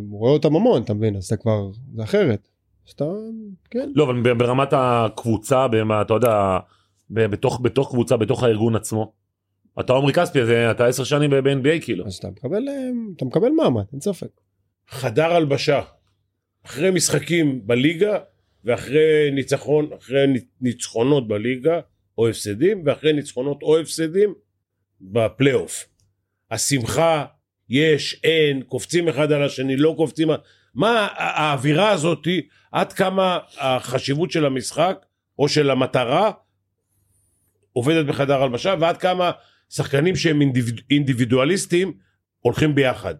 רואה 0.09 0.31
אותם 0.31 0.55
המון 0.55 0.81
אתה 0.81 0.93
מבין 0.93 1.15
אז 1.15 1.25
אתה 1.25 1.37
כבר 1.37 1.67
זה 1.95 2.03
אחרת. 2.03 2.47
אתה 2.95 3.05
כן 3.69 3.89
לא, 3.95 4.03
אבל 4.03 4.33
ברמת 4.33 4.69
הקבוצה, 4.71 5.67
במה, 5.67 6.01
אתה 6.01 6.13
יודע, 6.13 6.59
בתוך, 7.09 7.59
בתוך 7.63 7.89
קבוצה, 7.89 8.17
בתוך 8.17 8.43
הארגון 8.43 8.75
עצמו. 8.75 9.13
אתה 9.79 9.93
עומרי 9.93 10.13
כספי, 10.13 10.39
אתה 10.71 10.85
עשר 10.85 11.03
שנים 11.03 11.29
ב-NBA 11.29 11.81
כאילו. 11.81 12.05
אז 12.07 12.15
אתה 12.15 12.27
מקבל 12.27 12.69
אה, 12.69 12.89
אתה 13.17 13.25
מקבל 13.25 13.49
מעמד 13.49 13.83
אין 13.93 14.01
ספק. 14.01 14.41
חדר 14.91 15.33
הלבשה. 15.33 15.81
אחרי 16.65 16.91
משחקים 16.91 17.67
בליגה, 17.67 18.19
ואחרי 18.63 19.31
ניצחון, 19.31 19.89
אחרי 19.97 20.25
ניצחונות 20.61 21.27
בליגה, 21.27 21.79
או 22.17 22.29
הפסדים, 22.29 22.83
ואחרי 22.85 23.13
ניצחונות 23.13 23.61
או 23.61 23.79
הפסדים 23.79 24.33
בפלייאוף. 25.01 25.85
השמחה, 26.51 27.25
יש, 27.69 28.21
אין, 28.23 28.61
קופצים 28.61 29.07
אחד 29.07 29.31
על 29.31 29.43
השני, 29.43 29.75
לא 29.75 29.93
קופצים... 29.97 30.29
מה 30.75 31.07
האווירה 31.15 31.91
הזאתי, 31.91 32.47
עד 32.71 32.93
כמה 32.93 33.39
החשיבות 33.57 34.31
של 34.31 34.45
המשחק, 34.45 35.05
או 35.39 35.49
של 35.49 35.69
המטרה, 35.69 36.31
עובדת 37.73 38.05
בחדר 38.05 38.41
הלבשה, 38.41 38.75
ועד 38.79 38.97
כמה 38.97 39.31
שחקנים 39.69 40.15
שהם 40.15 40.41
אינדיביד, 40.41 40.81
אינדיבידואליסטים 40.89 41.93
הולכים 42.39 42.75
ביחד. 42.75 43.15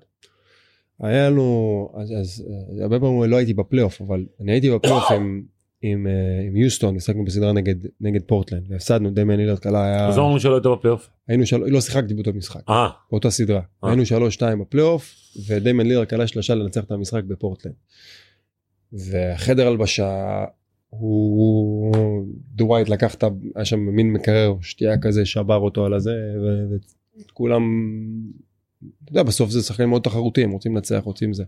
היה 1.02 1.30
לנו 1.30 1.90
אז, 1.94 2.12
אז 2.12 2.48
אה, 2.50 2.84
הרבה 2.84 3.00
פעמים 3.00 3.24
לא 3.24 3.36
הייתי 3.36 3.54
בפלייאוף 3.54 4.02
אבל 4.02 4.26
אני 4.42 4.52
הייתי 4.52 4.72
בפלייאוף 4.72 5.12
עם 5.12 5.44
עם, 5.82 6.08
אה, 6.08 6.48
עם 6.48 6.56
יוסטון 6.56 6.96
השחקנו 6.96 7.26
בסדרה 7.26 7.54
נגד 7.54 7.76
נגד 8.02 8.22
פורטלנד 8.22 8.64
והפסדנו 8.70 9.12
דמיאן 9.12 9.40
לילארד 9.40 9.60
קלע 9.60 9.86
היה 9.86 10.08
אז 10.08 10.18
אומרים 10.18 10.40
שלא 10.40 10.54
היית 10.54 10.66
בפלייאוף. 10.66 11.10
היינו 11.28 11.46
של... 11.46 11.58
לא 11.58 11.82
שיחקתי 11.82 12.14
באותו 12.14 12.34
משחק 12.34 12.62
אה, 12.70 12.90
באותה 13.12 13.30
סדרה 13.30 13.62
אה. 13.84 13.90
היינו 13.90 14.06
שלוש 14.06 14.34
שתיים 14.34 14.60
בפלייאוף 14.60 15.16
ודמיאן 15.48 15.88
לילארד 15.88 16.06
קלע 16.06 16.28
שלושה 16.28 16.56
לנצח 16.56 16.84
את 16.84 16.92
המשחק 16.92 17.24
בפורטלנד. 17.24 17.76
והחדר 18.94 19.68
הלבשה 19.68 20.44
הוא 20.90 21.96
דווייט 22.56 22.90
לקח 22.90 23.16
את 23.16 23.24
ה... 23.24 23.28
היה 23.56 23.66
שם 23.66 23.80
מין 23.80 24.14
מקרר 24.14 24.56
שתייה 24.62 24.98
כזה 25.02 25.26
שבר 25.26 25.58
אותו 25.58 25.86
על 25.86 25.94
הזה 25.94 26.16
ו- 26.44 26.76
וכולם 27.30 27.64
אתה 29.04 29.12
יודע 29.12 29.24
בסוף 29.24 29.50
זה 29.50 29.62
שחקנים 29.62 29.90
מאוד 29.90 30.02
תחרותיים 30.02 30.52
רוצים 30.52 30.76
לנצח 30.76 31.02
רוצים 31.04 31.34
זה. 31.34 31.44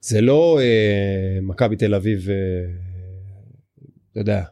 זה 0.00 0.20
לא 0.20 0.58
אה, 0.60 1.38
מכבי 1.42 1.76
תל 1.76 1.94
אביב 1.94 2.30
אה, 2.30 2.34
אתה 4.12 4.20
יודע 4.20 4.42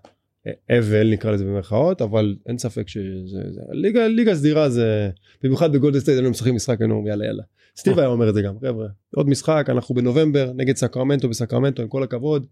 אבל 0.71 1.11
נקרא 1.13 1.31
לזה 1.31 1.45
במרכאות 1.45 2.03
אבל 2.03 2.37
אין 2.47 2.59
ספק 2.59 2.89
שזה 2.89 3.41
זה, 3.51 3.61
ליגה 3.73 4.09
ליגה 4.09 4.35
סדירה 4.35 4.71
זה 4.71 5.11
במיוחד 5.43 5.73
בגולדן 5.73 6.01
סטייט 6.01 6.17
היינו 6.17 6.31
משחקים 6.31 6.55
משחק 6.55 6.81
היינו 6.81 6.95
אומרים, 6.95 7.11
יאללה 7.11 7.25
יאללה. 7.25 7.43
סטיב 7.77 7.99
היה 7.99 8.09
אומר 8.09 8.29
את 8.29 8.35
זה 8.35 8.43
גם 8.43 8.59
חבר'ה 8.59 8.87
עוד 9.17 9.29
משחק 9.29 9.67
אנחנו 9.69 9.95
בנובמבר 9.95 10.53
נגד 10.55 10.77
סקרמנטו 10.77 11.29
בסקרמנטו 11.29 11.83
עם 11.83 11.89
כל 11.89 12.03
הכבוד. 12.03 12.47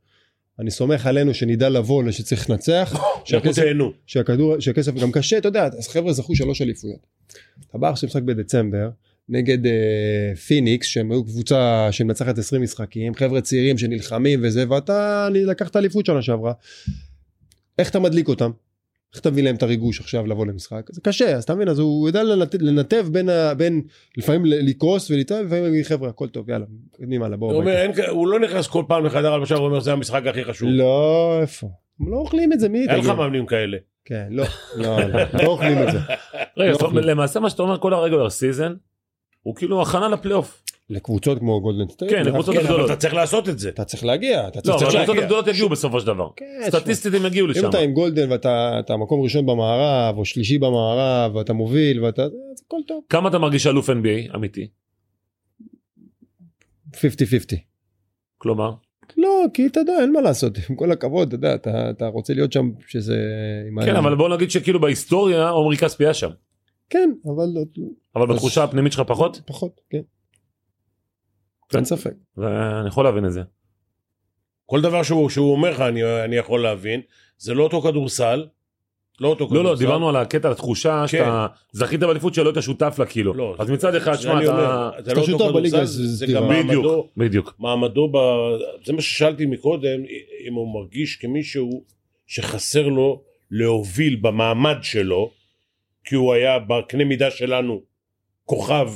אני 0.58 0.70
סומך 0.70 1.06
עלינו 1.06 1.34
שנדע 1.34 1.68
לבוא 1.68 2.04
לשצריך 2.04 2.50
לנצח 2.50 3.00
שהכסף 4.58 4.94
גם 5.02 5.12
קשה 5.12 5.38
אתה 5.38 5.48
יודע 5.48 5.66
אז 5.66 5.88
חבר'ה 5.88 6.12
זכו 6.12 6.36
שלוש 6.36 6.62
אליפויות. 6.62 7.06
אתה 7.70 7.78
בא 7.78 7.90
עכשיו 7.90 8.06
משחק 8.06 8.22
בדצמבר 8.22 8.90
נגד 9.28 9.66
אה, 9.66 9.72
פיניקס 10.46 10.86
שהם 10.86 11.10
היו 11.12 11.24
קבוצה 11.24 11.88
שמנצחת 11.90 12.38
20 12.38 12.62
משחקים 12.62 13.14
חבר'ה 13.14 13.40
צעירים 13.40 13.78
שנלחמים 13.78 14.40
וזה 14.42 14.64
ואתה 14.70 15.28
לקחת 15.32 15.76
אליפות 15.76 16.06
שנה 16.06 16.22
שעברה. 16.22 16.52
איך 17.78 17.90
אתה 17.90 17.98
מדליק 17.98 18.28
אותם? 18.28 18.50
איך 19.14 19.20
תביא 19.22 19.42
להם 19.42 19.54
את 19.54 19.62
הריגוש 19.62 20.00
עכשיו 20.00 20.26
לבוא 20.26 20.46
למשחק? 20.46 20.82
זה 20.90 21.00
קשה, 21.00 21.36
אז 21.36 21.44
אתה 21.44 21.54
מבין, 21.54 21.68
אז 21.68 21.78
הוא 21.78 22.08
יודע 22.08 22.22
לנתב, 22.22 22.58
לנתב 22.62 23.06
בין, 23.12 23.28
ה, 23.28 23.54
בין 23.54 23.82
לפעמים 24.16 24.42
לקרוס 24.44 25.10
ולטעום, 25.10 25.46
לפעמים 25.46 25.64
להגיד 25.64 25.84
חבר'ה 25.86 26.08
הכל 26.08 26.28
טוב 26.28 26.50
יאללה, 26.50 26.64
קדימה 26.92 27.26
הלאה 27.26 27.36
בואו. 27.38 27.56
אומר, 27.56 27.70
הביתה." 27.72 27.82
אין 27.82 28.06
כ- 28.06 28.08
הוא 28.10 28.28
לא 28.28 28.40
נכנס 28.40 28.66
כל 28.66 28.84
פעם 28.88 29.04
לחדר 29.04 29.32
הלבשה 29.32 29.54
ואומר 29.54 29.80
זה 29.80 29.92
המשחק 29.92 30.26
הכי 30.26 30.44
חשוב. 30.44 30.68
לא, 30.72 31.38
איפה? 31.40 31.68
הם 32.00 32.12
לא 32.12 32.16
אוכלים 32.16 32.52
את 32.52 32.60
זה, 32.60 32.68
מי 32.68 32.86
אין 32.88 32.98
לך? 32.98 33.06
מאמנים 33.06 33.46
כאלה. 33.46 33.76
כן, 34.04 34.26
לא, 34.30 34.44
לא, 34.76 35.00
לא, 35.00 35.20
לא 35.34 35.46
אוכלים 35.46 35.78
את 35.82 35.92
זה. 35.92 35.98
רגע, 36.58 36.72
לא. 36.82 37.00
למעשה 37.00 37.40
מה 37.40 37.50
שאתה 37.50 37.62
אומר 37.62 37.78
כל 37.78 37.94
ה 37.94 37.99
regular 37.99 38.30
season 38.30 38.74
הוא 39.44 39.54
כאילו 39.54 39.82
הכנה 39.82 40.08
לפלייאוף. 40.08 40.62
לקבוצות 40.90 41.38
כמו 41.38 41.60
גולדן 41.60 41.88
סטייט, 41.92 42.10
כן, 42.12 42.26
לקבוצות 42.26 42.54
כן, 42.54 42.60
הגדולות. 42.60 42.90
אתה 42.90 42.96
צריך 42.96 43.14
לעשות 43.14 43.48
את 43.48 43.58
זה. 43.58 43.68
אתה 43.68 43.84
צריך 43.84 44.04
להגיע, 44.04 44.48
אתה 44.48 44.58
לא, 44.58 44.62
צריך 44.62 44.74
אבל 44.74 44.78
צריך 44.78 44.94
הקבוצות 44.94 45.08
להגיע. 45.08 45.24
הגדולות 45.24 45.46
יגיעו 45.46 45.68
בסופו 45.68 46.00
של 46.00 46.06
דבר. 46.06 46.28
כן, 46.36 46.60
סטטיסטית 46.68 47.14
הם 47.14 47.26
יגיעו 47.26 47.46
אם 47.46 47.50
לשם. 47.50 47.68
אתה 47.68 47.78
עם 47.78 47.92
גולדן 47.92 48.32
ואתה 48.32 48.76
אתה 48.80 48.96
מקום 48.96 49.22
ראשון 49.22 49.46
במערב 49.46 50.18
או 50.18 50.24
שלישי 50.24 50.58
במערב 50.58 51.34
ואתה 51.36 51.52
מוביל 51.52 52.04
ואתה 52.04 52.22
הכל 52.66 52.76
טוב. 52.86 53.04
כמה 53.08 53.28
אתה 53.28 53.38
מרגיש 53.38 53.66
אלוף 53.66 53.90
NBA 53.90 54.34
אמיתי? 54.34 54.68
50-50. 56.94 56.96
כלומר? 58.38 58.72
לא 59.16 59.44
כי 59.54 59.66
אתה 59.66 59.80
יודע 59.80 59.92
אין 60.00 60.12
מה 60.12 60.20
לעשות 60.20 60.58
עם 60.70 60.76
כל 60.76 60.92
הכבוד 60.92 61.26
אתה 61.26 61.34
יודע 61.36 61.54
אתה, 61.54 61.90
אתה 61.90 62.06
רוצה 62.06 62.34
להיות 62.34 62.52
שם 62.52 62.70
שזה 62.88 63.16
כן 63.84 63.96
אבל 63.96 64.14
בוא 64.14 64.28
נגיד 64.28 64.50
שכאילו 64.50 64.80
בהיסטוריה 64.80 65.48
עומרי 65.48 65.76
כספי 65.76 66.04
היה 66.04 66.14
שם. 66.14 66.30
כן 66.90 67.10
אבל 67.24 67.44
לא, 67.54 67.86
אבל 68.16 68.30
אז- 68.30 68.36
בתחושה 68.36 68.64
הפנימית 68.64 68.92
שלך 68.92 69.02
פחות? 69.06 69.40
פחות 69.46 69.80
כן. 69.90 70.00
כן. 71.68 71.76
אין 71.76 71.84
ספק. 71.84 72.14
ואני 72.36 72.88
יכול 72.88 73.04
להבין 73.04 73.26
את 73.26 73.32
זה. 73.32 73.42
כל 74.66 74.80
דבר 74.80 75.02
שהוא 75.02 75.30
שהוא 75.30 75.52
אומר 75.52 75.70
לך 75.70 75.80
אני 75.80 76.24
אני 76.24 76.36
יכול 76.36 76.62
להבין. 76.62 77.00
זה 77.38 77.54
לא 77.54 77.62
אותו 77.62 77.82
כדורסל. 77.82 78.46
לא 79.20 79.28
אותו 79.28 79.46
כדורסל. 79.48 79.64
לא 79.64 79.70
לא 79.70 79.78
דיברנו 79.78 80.08
על 80.08 80.16
הקטע 80.16 80.50
התחושה 80.50 81.08
שאתה 81.08 81.46
זכית 81.72 82.00
באליפות 82.00 82.34
שלא 82.34 82.50
היית 82.50 82.62
שותף 82.62 82.96
לה 82.98 83.06
כאילו. 83.06 83.34
לא, 83.34 83.56
אז 83.58 83.70
מצד 83.70 83.94
אחד 83.94 84.14
שמע 84.16 84.42
אתה 84.44 84.90
אתה 84.98 85.14
לא 85.14 85.20
אותו 85.20 85.30
שותף 85.30 85.44
בליגה, 85.54 85.76
כדורסל, 85.76 85.84
זה 85.84 86.06
זה. 86.06 86.26
גם 86.26 86.42
בדיוק 86.48 86.66
מעמדו 86.66 87.08
בדיוק. 87.16 87.54
מעמדו 87.58 88.08
ב... 88.08 88.16
זה 88.84 88.92
מה 88.92 89.00
ששאלתי 89.00 89.46
מקודם, 89.46 90.00
אם 90.48 90.54
הוא 90.54 90.74
מרגיש 90.74 91.16
כמישהו 91.16 91.84
שחסר 92.26 92.88
לו 92.88 93.22
להוביל 93.50 94.16
במעמד 94.22 94.76
שלו, 94.82 95.30
כי 96.04 96.14
הוא 96.14 96.32
היה 96.34 96.58
בקנה 96.58 97.04
מידה 97.04 97.30
שלנו 97.30 97.80
כוכב, 98.44 98.88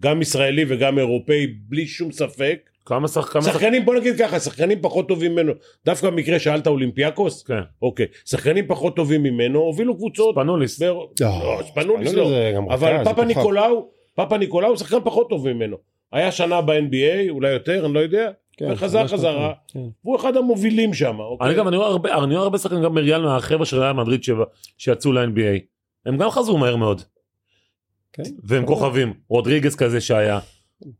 גם 0.00 0.22
ישראלי 0.22 0.64
וגם 0.68 0.98
אירופאי, 0.98 1.46
בלי 1.46 1.86
שום 1.86 2.12
ספק. 2.12 2.58
כמה 2.86 3.08
שחק... 3.08 3.28
כמה 3.32 3.42
שחק... 3.42 3.52
שחקנים, 3.52 3.84
בוא 3.84 3.94
נגיד 3.94 4.18
ככה, 4.18 4.40
שחקנים 4.40 4.78
פחות 4.82 5.08
טובים 5.08 5.32
ממנו, 5.32 5.52
דווקא 5.84 6.10
במקרה 6.10 6.38
שאלת 6.38 6.66
אולימפיאקוס, 6.66 7.42
כן. 7.42 7.60
אוקיי, 7.82 8.06
שחקנים 8.24 8.66
פחות 8.66 8.96
טובים 8.96 9.22
ממנו, 9.22 9.58
הובילו 9.58 9.96
קבוצות, 9.96 10.34
ספנוליס. 10.34 10.78
באירו- 10.78 11.10
לא, 11.20 11.62
ספנוליס 11.70 12.12
לא, 12.12 12.30
גם 12.56 12.70
אבל 12.70 13.04
פאפה. 13.04 13.24
ניקולאו, 13.24 13.88
פאפה 14.14 14.38
ניקולאו 14.38 14.68
הוא 14.68 14.76
שחקן 14.76 14.96
פחות 15.04 15.28
טוב 15.30 15.52
ממנו. 15.52 15.76
היה 16.12 16.32
שנה 16.32 16.60
ב-NBA, 16.60 17.30
אולי 17.30 17.50
יותר, 17.50 17.86
אני 17.86 17.94
לא 17.94 18.00
יודע, 18.00 18.30
כן, 18.56 18.72
וחזר 18.72 19.06
חזרה. 19.06 19.52
כן. 19.68 19.80
והוא 20.04 20.16
אחד 20.16 20.36
המובילים 20.36 20.94
שם, 20.94 21.20
אוקיי? 21.20 21.46
אני 21.48 21.56
גם 21.56 21.68
אני 21.68 21.76
רואה 21.76 21.88
הרבה 21.88 22.14
הרבה 22.14 22.58
שחקנים 22.58 22.82
גם 22.82 22.94
מריאל 22.94 23.22
מהחבר'ה 23.22 23.64
של 23.64 23.80
ריאל 23.80 23.92
מדריד 23.92 24.20
שיצאו 24.78 25.12
ל-NBA. 25.12 25.75
הם 26.06 26.16
גם 26.16 26.30
חזרו 26.30 26.58
מהר 26.58 26.76
מאוד. 26.76 27.02
כן. 28.12 28.22
והם 28.44 28.66
כוכבים. 28.66 29.12
רודריגז 29.28 29.74
כזה 29.76 30.00
שהיה. 30.00 30.38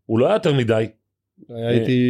הוא 0.07 0.19
לא 0.19 0.27
היה 0.27 0.35
יותר 0.35 0.55
מדי. 0.55 0.85
היה 1.49 1.71
איתי 1.71 2.01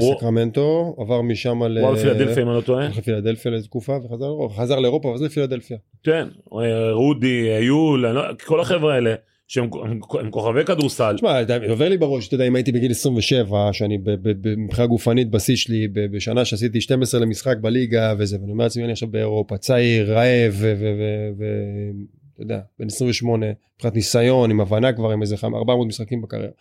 הוא- 0.00 0.12
בסקרמנטו 0.14 0.96
עבר 0.98 1.22
משם 1.22 1.62
ל... 1.62 1.78
הוא 1.78 1.86
היה 1.88 1.96
בפילדלפיה 1.96 2.42
אם 2.42 2.48
אני 2.48 2.56
לא 2.56 2.60
טועה. 2.60 2.84
הלך 2.86 2.98
לפילדלפיה 2.98 3.50
לאיזה 3.50 3.66
תקופה 3.66 3.96
וחזר 4.04 4.24
לאירופה 4.26 4.54
חזר 4.62 4.80
לאירופה 4.80 5.08
ואז 5.08 5.22
לפילדלפיה. 5.22 5.76
כן. 6.02 6.28
אה, 6.60 6.92
רודי, 6.92 7.58
יול, 7.60 8.06
לא- 8.06 8.22
כל 8.44 8.60
החבר'ה 8.60 8.94
האלה 8.94 9.14
שהם 9.48 9.64
הם- 9.84 10.30
כוכבי 10.30 10.64
כדורסל. 10.64 11.14
תשמע, 11.16 11.40
עובר 11.68 11.88
לי 11.88 11.98
בראש, 11.98 12.26
אתה 12.28 12.34
יודע, 12.34 12.46
אם 12.46 12.54
הייתי 12.56 12.72
בגיל 12.72 12.90
27, 12.90 13.72
שאני 13.72 13.98
מבחינה 14.56 14.86
גופנית 14.86 15.30
בשיא 15.30 15.56
שלי, 15.56 15.88
בשנה 15.88 16.44
שעשיתי 16.44 16.80
12 16.80 17.20
למשחק 17.20 17.56
בליגה 17.60 18.14
וזה, 18.18 18.36
ואני 18.40 18.52
אומר 18.52 18.64
לעצמי, 18.64 18.84
אני 18.84 18.92
עכשיו 18.92 19.08
באירופה, 19.08 19.56
צעיר, 19.56 20.12
רעב, 20.12 20.64
ואתה 22.32 22.42
יודע, 22.42 22.60
בן 22.78 22.86
28, 22.86 23.46
מבחינת 23.76 23.94
ניסיון, 23.94 24.50
עם 24.50 24.60
הבנה 24.60 24.92
כבר, 24.92 25.10
עם 25.12 25.22
איזה 25.22 25.36
חמ- 25.36 25.54
400 25.54 25.88
משחקים 25.88 26.22
בקריירה. 26.22 26.52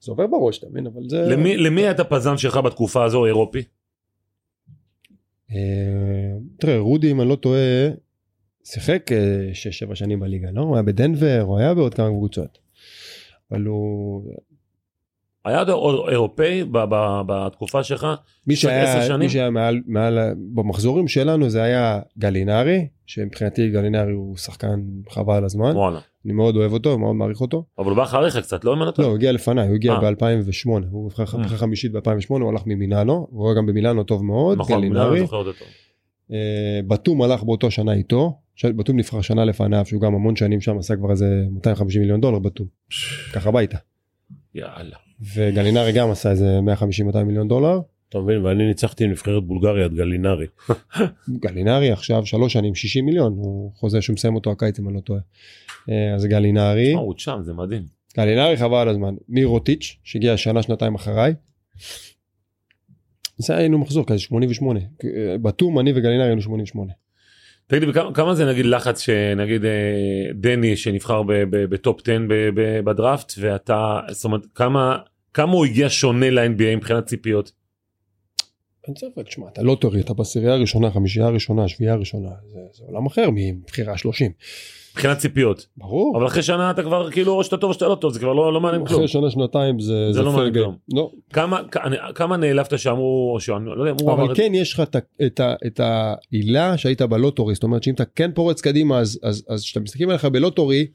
זה 0.00 0.12
עובר 0.12 0.26
בראש, 0.26 0.58
אתה 0.58 0.66
מבין? 0.70 0.86
אבל 0.86 1.08
זה... 1.08 1.22
למי 1.22 1.56
למי 1.56 1.80
היה 1.82 1.90
את 1.90 2.00
הפזם 2.00 2.36
שלך 2.38 2.56
בתקופה 2.56 3.04
הזו 3.04 3.26
אירופי? 3.26 3.62
אה, 5.52 5.56
תראה, 6.58 6.78
רודי, 6.78 7.10
אם 7.10 7.20
אני 7.20 7.28
לא 7.28 7.36
טועה, 7.36 7.88
שיחק 8.64 9.10
6-7 9.90 9.94
שנים 9.94 10.20
בליגה, 10.20 10.50
לא? 10.50 10.60
הוא 10.60 10.76
היה 10.76 10.82
בדנבר, 10.82 11.40
הוא 11.46 11.58
היה 11.58 11.74
בעוד 11.74 11.94
כמה 11.94 12.08
קבוצות. 12.08 12.58
אבל 13.50 13.62
הוא... 13.62 14.22
היה 15.46 15.62
עוד 15.62 16.08
אירופאי 16.08 16.64
ב- 16.64 16.84
ב- 16.90 17.20
בתקופה 17.26 17.82
שלך? 17.82 18.06
מי 18.46 18.56
שהיה, 18.56 19.06
שנים? 19.06 19.18
מי 19.18 19.28
שהיה 19.28 19.50
מעל, 19.50 19.80
מעל, 19.86 20.18
במחזורים 20.54 21.08
שלנו 21.08 21.50
זה 21.50 21.62
היה 21.62 22.00
גלינרי, 22.18 22.86
שמבחינתי 23.06 23.70
גלינרי 23.70 24.12
הוא 24.12 24.36
שחקן 24.36 24.80
חבל 25.10 25.44
הזמן, 25.44 25.76
וואלה. 25.76 25.98
אני 26.24 26.32
מאוד 26.32 26.56
אוהב 26.56 26.72
אותו, 26.72 26.98
מאוד 26.98 27.16
מעריך 27.16 27.40
אותו. 27.40 27.64
אבל 27.78 27.86
הוא 27.86 27.96
בא 27.96 28.02
אחריך 28.02 28.36
קצת 28.36 28.64
לא 28.64 28.74
אם 28.74 28.82
אני 28.82 28.90
לא? 28.98 29.04
הוא 29.04 29.14
הגיע 29.14 29.32
לפניי, 29.32 29.66
הוא 29.66 29.74
הגיע 29.74 29.92
אה. 29.92 30.00
ב-2008, 30.00 30.68
הוא 30.90 31.06
נבחר 31.06 31.38
אה. 31.38 31.48
חמישית 31.48 31.92
ב-2008, 31.92 32.28
הוא 32.28 32.50
הלך 32.50 32.62
ממילאנו, 32.66 33.26
הוא 33.30 33.46
היה 33.48 33.56
גם 33.56 33.66
במילאנו 33.66 34.04
טוב 34.04 34.24
מאוד, 34.24 34.58
נכון, 34.58 34.80
גלינרי. 34.80 35.26
טוב. 35.28 35.46
אה, 36.32 36.80
בתום 36.86 37.22
הלך 37.22 37.42
באותו 37.42 37.70
שנה 37.70 37.92
איתו, 37.92 38.38
בתום 38.64 38.96
נבחר 38.96 39.20
שנה 39.20 39.44
לפניו, 39.44 39.86
שהוא 39.86 40.00
גם 40.00 40.14
המון 40.14 40.36
שנים 40.36 40.60
שם 40.60 40.78
עשה 40.78 40.96
כבר 40.96 41.10
איזה 41.10 41.44
250 41.50 42.00
מיליון 42.00 42.20
דולר 42.20 42.38
בתום, 42.38 42.66
ככה 43.32 43.48
הביתה. 43.48 43.78
יאללה. 44.54 45.05
וגלינרי 45.20 45.92
גם 45.92 46.10
עשה 46.10 46.30
איזה 46.30 46.58
150-200 47.12 47.22
מיליון 47.24 47.48
דולר. 47.48 47.80
אתה 48.08 48.18
מבין, 48.18 48.44
ואני 48.44 48.66
ניצחתי 48.66 49.04
עם 49.04 49.10
נבחרת 49.10 49.44
בולגריה 49.44 49.86
את 49.86 49.94
גלינרי. 49.94 50.46
גלינרי 51.44 51.90
עכשיו 51.90 52.26
שלוש 52.26 52.52
שנים 52.52 52.74
60 52.74 53.06
מיליון 53.06 53.32
הוא 53.32 53.72
חוזה 53.74 54.02
שהוא 54.02 54.14
מסיים 54.14 54.34
אותו 54.34 54.50
הקיץ 54.50 54.78
אם 54.78 54.88
אני 54.88 54.96
לא 54.96 55.00
טועה. 55.00 55.20
אה, 55.90 56.14
אז 56.14 56.24
גלינרי 56.24 56.92
הוא 56.92 57.14
שם 57.16 57.38
זה 57.42 57.52
מדהים. 57.52 57.82
גלינרי 58.16 58.56
חבל 58.56 58.76
על 58.76 58.88
הזמן 58.88 59.14
מירוטיץ' 59.28 59.96
שהגיע 60.04 60.36
שנה 60.36 60.62
שנתיים 60.62 60.94
אחריי. 60.94 61.34
זה 63.38 63.56
היינו 63.56 63.78
מחזור 63.78 64.06
כזה 64.06 64.18
88 64.18 64.80
אה, 64.80 65.38
בתום 65.38 65.78
אני 65.78 65.90
וגלינרי 65.90 66.26
היינו 66.26 66.42
88. 66.42 66.92
תגיד 67.66 67.88
לי 67.88 67.92
כמה, 68.14 68.34
זה 68.34 68.44
נגיד 68.44 68.66
לחץ 68.66 69.00
שנגיד 69.00 69.64
אה, 69.64 69.70
דני 70.34 70.76
שנבחר 70.76 71.22
בטופ 71.50 72.00
10 72.02 72.18
ב- 72.28 72.48
ב- 72.54 72.80
בדראפט 72.84 73.32
ואתה 73.38 74.00
זאת 74.10 74.24
אומרת 74.24 74.40
כמה 74.54 74.98
כמה 75.34 75.52
הוא 75.52 75.66
הגיע 75.66 75.86
שונה 75.90 76.30
ל-NBA 76.30 76.76
מבחינת 76.76 77.06
ציפיות. 77.06 77.52
אין 78.86 78.94
ספק, 78.94 79.30
שמע, 79.30 79.48
אתה 79.52 79.62
לא 79.62 79.76
תוריד, 79.80 80.04
אתה 80.04 80.14
בעשירייה 80.14 80.52
הראשונה, 80.54 80.90
חמישייה 80.90 81.26
הראשונה, 81.26 81.68
שביעייה 81.68 81.94
הראשונה, 81.94 82.28
זה, 82.46 82.58
זה 82.72 82.84
עולם 82.86 83.06
אחר 83.06 83.30
מבחירה 83.30 83.96
30. 83.96 84.32
מבחינת 84.96 85.18
ציפיות 85.18 85.66
ברור. 85.76 86.16
אבל 86.16 86.26
אחרי 86.26 86.42
שנה 86.42 86.70
אתה 86.70 86.82
כבר 86.82 87.10
כאילו 87.10 87.32
או 87.32 87.44
שאתה 87.44 87.56
טוב 87.56 87.68
או 87.68 87.74
שאתה 87.74 87.88
לא 87.88 87.94
טוב 87.94 88.12
זה 88.12 88.18
כבר 88.18 88.32
לא, 88.32 88.52
לא 88.52 88.60
מעניין 88.60 88.84
כלום. 88.84 88.98
אחרי 88.98 89.08
שנה 89.08 89.30
שנתיים 89.30 89.80
זה, 89.80 90.12
זה 90.12 90.22
לא 90.22 90.30
fair 90.30 90.36
מעניין. 90.36 90.54
כלום. 90.54 90.76
לא, 90.94 91.10
כמה 91.32 91.60
כמה 92.14 92.36
נעלבת 92.36 92.78
שאמרו 92.78 93.30
או 93.34 93.40
שאמרו 93.40 93.74
לא 93.74 93.84
יודע 93.84 94.04
אמר 94.04 94.12
אבל 94.12 94.32
את 94.32 94.36
כן 94.36 94.54
יש 94.54 94.72
לך 94.72 94.80
את, 94.80 94.96
את, 95.26 95.40
את 95.66 95.80
העילה 95.80 96.78
שהיית 96.78 97.02
ב 97.02 97.08
lottery, 97.08 97.54
זאת 97.54 97.62
אומרת 97.62 97.82
שאם 97.82 97.94
אתה 97.94 98.04
כן 98.04 98.30
פורץ 98.34 98.60
קדימה 98.60 98.98
אז 98.98 99.20
אז 99.22 99.44
אז 99.48 99.62
כשאתה 99.62 99.80
מסתכלים 99.80 100.08
עליך 100.10 100.24
ב 100.24 100.31
lottery, 100.31 100.86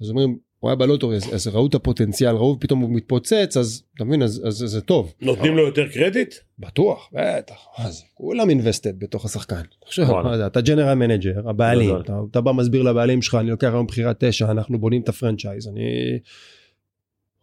אז 0.00 0.10
אומרים 0.10 0.38
הוא 0.64 0.70
היה 0.70 0.76
ב 0.76 0.81
lottery 0.81 1.16
אז, 1.16 1.34
אז 1.34 1.48
ראו 1.48 1.66
את 1.66 1.74
הפוטנציאל, 1.74 2.34
ראו 2.34 2.56
פתאום 2.60 2.80
הוא 2.80 2.90
מתפוצץ 2.90 3.56
אז 3.56 3.82
אתה 3.94 4.04
מבין 4.04 4.22
אז, 4.22 4.42
אז, 4.46 4.64
אז 4.64 4.70
זה 4.70 4.80
טוב. 4.80 5.12
נותנים 5.20 5.56
לו 5.56 5.66
יותר 5.66 5.88
קרדיט? 5.88 6.34
בטוח, 6.58 7.10
בטח, 7.12 7.54
זה, 7.88 8.02
כולם 8.14 8.50
invested 8.50 8.98
בתוך 9.00 9.24
השחקן. 9.24 9.62
וואלה. 9.98 10.28
מה 10.28 10.36
זה, 10.36 10.46
אתה 10.46 10.60
general 10.60 10.94
manager, 10.94 11.48
הבעלים. 11.48 11.96
אתה, 12.00 12.18
אתה 12.30 12.40
בא 12.40 12.52
מסביר 12.52 12.82
לבעלים 12.82 13.22
שלך, 13.22 13.34
אני 13.34 13.50
לוקח 13.50 13.68
היום 13.72 13.86
בחירה 13.86 14.12
תשע, 14.18 14.50
אנחנו 14.50 14.78
בונים 14.78 15.02
את 15.02 15.08
ה 15.08 15.13
franchise, 15.13 15.68
אני... 15.68 15.82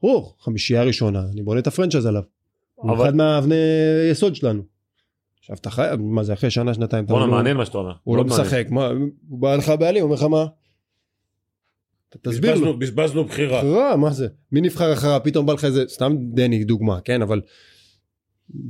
ברור, 0.01 0.35
חמישייה 0.39 0.83
ראשונה, 0.83 1.23
אני 1.33 1.41
בונה 1.41 1.59
את 1.59 1.67
הפרנצ'ייז 1.67 2.05
עליו. 2.05 2.21
הוא 2.75 2.91
אבל- 2.91 3.03
אחד 3.03 3.15
מהאבני 3.15 3.55
יסוד 4.11 4.35
שלנו. 4.35 4.61
עכשיו 5.39 5.55
אתה 5.61 5.69
חייב, 5.69 5.99
מה 6.01 6.23
זה, 6.23 6.33
אחרי 6.33 6.49
שנה, 6.49 6.73
שנתיים, 6.73 7.05
בואנה 7.05 7.25
מעניין 7.25 7.57
מה 7.57 7.65
שאתה 7.65 7.77
אומר. 7.77 7.93
הוא 8.03 8.17
לא. 8.17 8.23
משחק, 8.23 8.67
מה, 8.69 8.87
הוא 9.29 9.39
בא 9.39 9.55
לך 9.55 9.73
בעלים, 9.79 10.03
אומר 10.03 10.15
לך 10.15 10.23
מה? 10.23 10.45
תסביר 12.21 12.51
לו. 12.55 12.57
בזבזנו- 12.59 12.79
בזבזנו 12.79 13.23
בחירה. 13.25 13.59
בחירה, 13.61 13.95
מה 13.97 14.11
זה? 14.13 14.27
מי 14.51 14.61
נבחר 14.61 14.93
אחריו? 14.93 15.19
פתאום 15.23 15.45
בא 15.45 15.53
לך 15.53 15.65
איזה, 15.65 15.83
סתם 15.87 16.15
דני 16.33 16.63
דוגמה, 16.63 16.99
כן? 17.05 17.21
אבל 17.21 17.41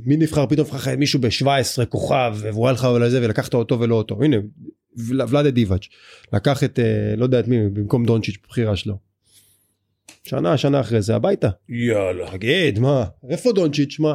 מי 0.04 0.16
נבחר 0.16 0.46
פתאום 0.46 0.66
נבחר 0.66 0.76
לך 0.78 0.88
מישהו 0.88 1.20
ב-17 1.20 1.84
כוכב 1.88 2.36
והוא 2.42 2.66
היה 2.66 2.72
לך 2.72 2.88
לזה 3.00 3.20
ולקחת 3.24 3.54
אותו 3.54 3.80
ולא 3.80 3.94
אותו. 3.94 4.22
הנה, 4.22 4.36
ול- 5.08 5.22
ולאדה 5.28 5.50
דיבאץ' 5.50 5.86
לקח 6.32 6.64
את, 6.64 6.78
אה, 6.78 7.16
לא 7.16 7.24
יודע 7.24 7.40
את 7.40 7.48
מי, 7.48 7.68
במקום 7.68 8.04
דונצ'יץ' 8.06 8.36
בבחירה 8.44 8.76
שלו. 8.76 8.94
שנה, 10.24 10.56
שנה 10.56 10.80
אחרי 10.80 11.02
זה 11.02 11.14
הביתה. 11.16 11.48
יאללה. 11.68 12.30
תגיד, 12.30 12.78
מה? 12.78 13.04
איפה 13.30 13.52
דונצ'יץ'? 13.52 13.98
מה? 13.98 14.14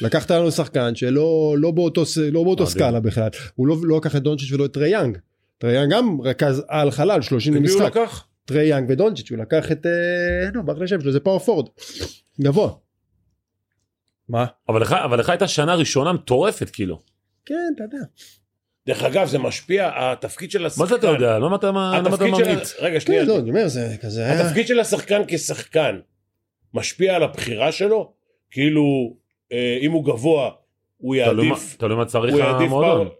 לקחת 0.00 0.30
לנו 0.30 0.50
שחקן 0.50 0.94
שלא 0.94 1.54
לא 1.58 1.70
באותו, 1.70 2.02
לא 2.32 2.44
באותו. 2.44 2.66
סקאלה 2.66 3.00
בכלל. 3.00 3.28
הוא 3.54 3.66
לא, 3.66 3.76
לא 3.82 3.96
לקח 3.96 4.16
את 4.16 4.22
דונצ'יץ' 4.22 4.52
ולא 4.52 4.64
את 4.64 4.72
טרי 4.72 4.88
יאנג. 4.90 5.18
טרי 5.58 5.74
יאנג 5.74 5.92
גם 5.92 6.18
רכז 6.24 6.62
על 6.68 6.90
חלל 6.90 7.22
30 7.22 7.56
את 7.56 7.60
מי 7.60 7.68
הוא 7.68 7.80
למשחק. 7.80 7.96
טרי 8.48 8.64
יאנג 8.66 8.90
ודונצ'יץ' 8.90 9.30
הוא 9.30 9.38
לקח 9.38 9.72
את 9.72 9.86
אה, 9.86 10.50
נו 10.54 10.66
ברח 10.66 10.78
לי 10.78 10.84
השם 10.84 11.00
שלו 11.00 11.12
זה 11.12 11.20
power 11.20 11.38
forward. 11.38 11.66
גבוה. 12.40 12.70
מה? 14.28 14.46
אבל 14.68 14.80
לך, 14.82 14.92
אבל 14.92 15.18
לך 15.20 15.28
הייתה 15.30 15.48
שנה 15.48 15.74
ראשונה 15.74 16.12
מטורפת 16.12 16.70
כאילו. 16.70 16.98
כן 17.46 17.54
אתה 17.76 17.84
יודע. 17.84 18.04
דרך 18.86 19.02
אגב, 19.02 19.26
זה 19.28 19.38
משפיע, 19.38 19.90
התפקיד 19.94 20.50
של 20.50 20.66
השחקן... 20.66 20.82
מה 20.82 20.88
זה 20.88 20.94
אתה 20.96 21.06
יודע? 21.06 21.38
למה 21.38 21.56
אתה. 21.56 21.72
ממליץ? 21.72 22.74
רגע, 22.80 23.00
שנייה. 23.00 23.22
כן 23.22 23.28
לא 23.28 23.38
אני 23.38 23.50
אומר 23.50 23.68
זה 23.68 23.96
כזה. 24.02 24.40
התפקיד 24.40 24.66
של 24.66 24.80
השחקן 24.80 25.22
כשחקן 25.28 25.98
משפיע 26.74 27.14
על 27.16 27.22
הבחירה 27.22 27.72
שלו? 27.72 28.12
כאילו, 28.50 29.16
אה, 29.52 29.78
אם 29.80 29.92
הוא 29.92 30.04
גבוה, 30.04 30.50
הוא 30.98 31.14
יעדיף... 31.14 31.76
תלוי 31.78 31.96
מה 31.96 32.04
צריך. 32.04 32.34
המועדון. 32.34 33.06
פעם- 33.08 33.14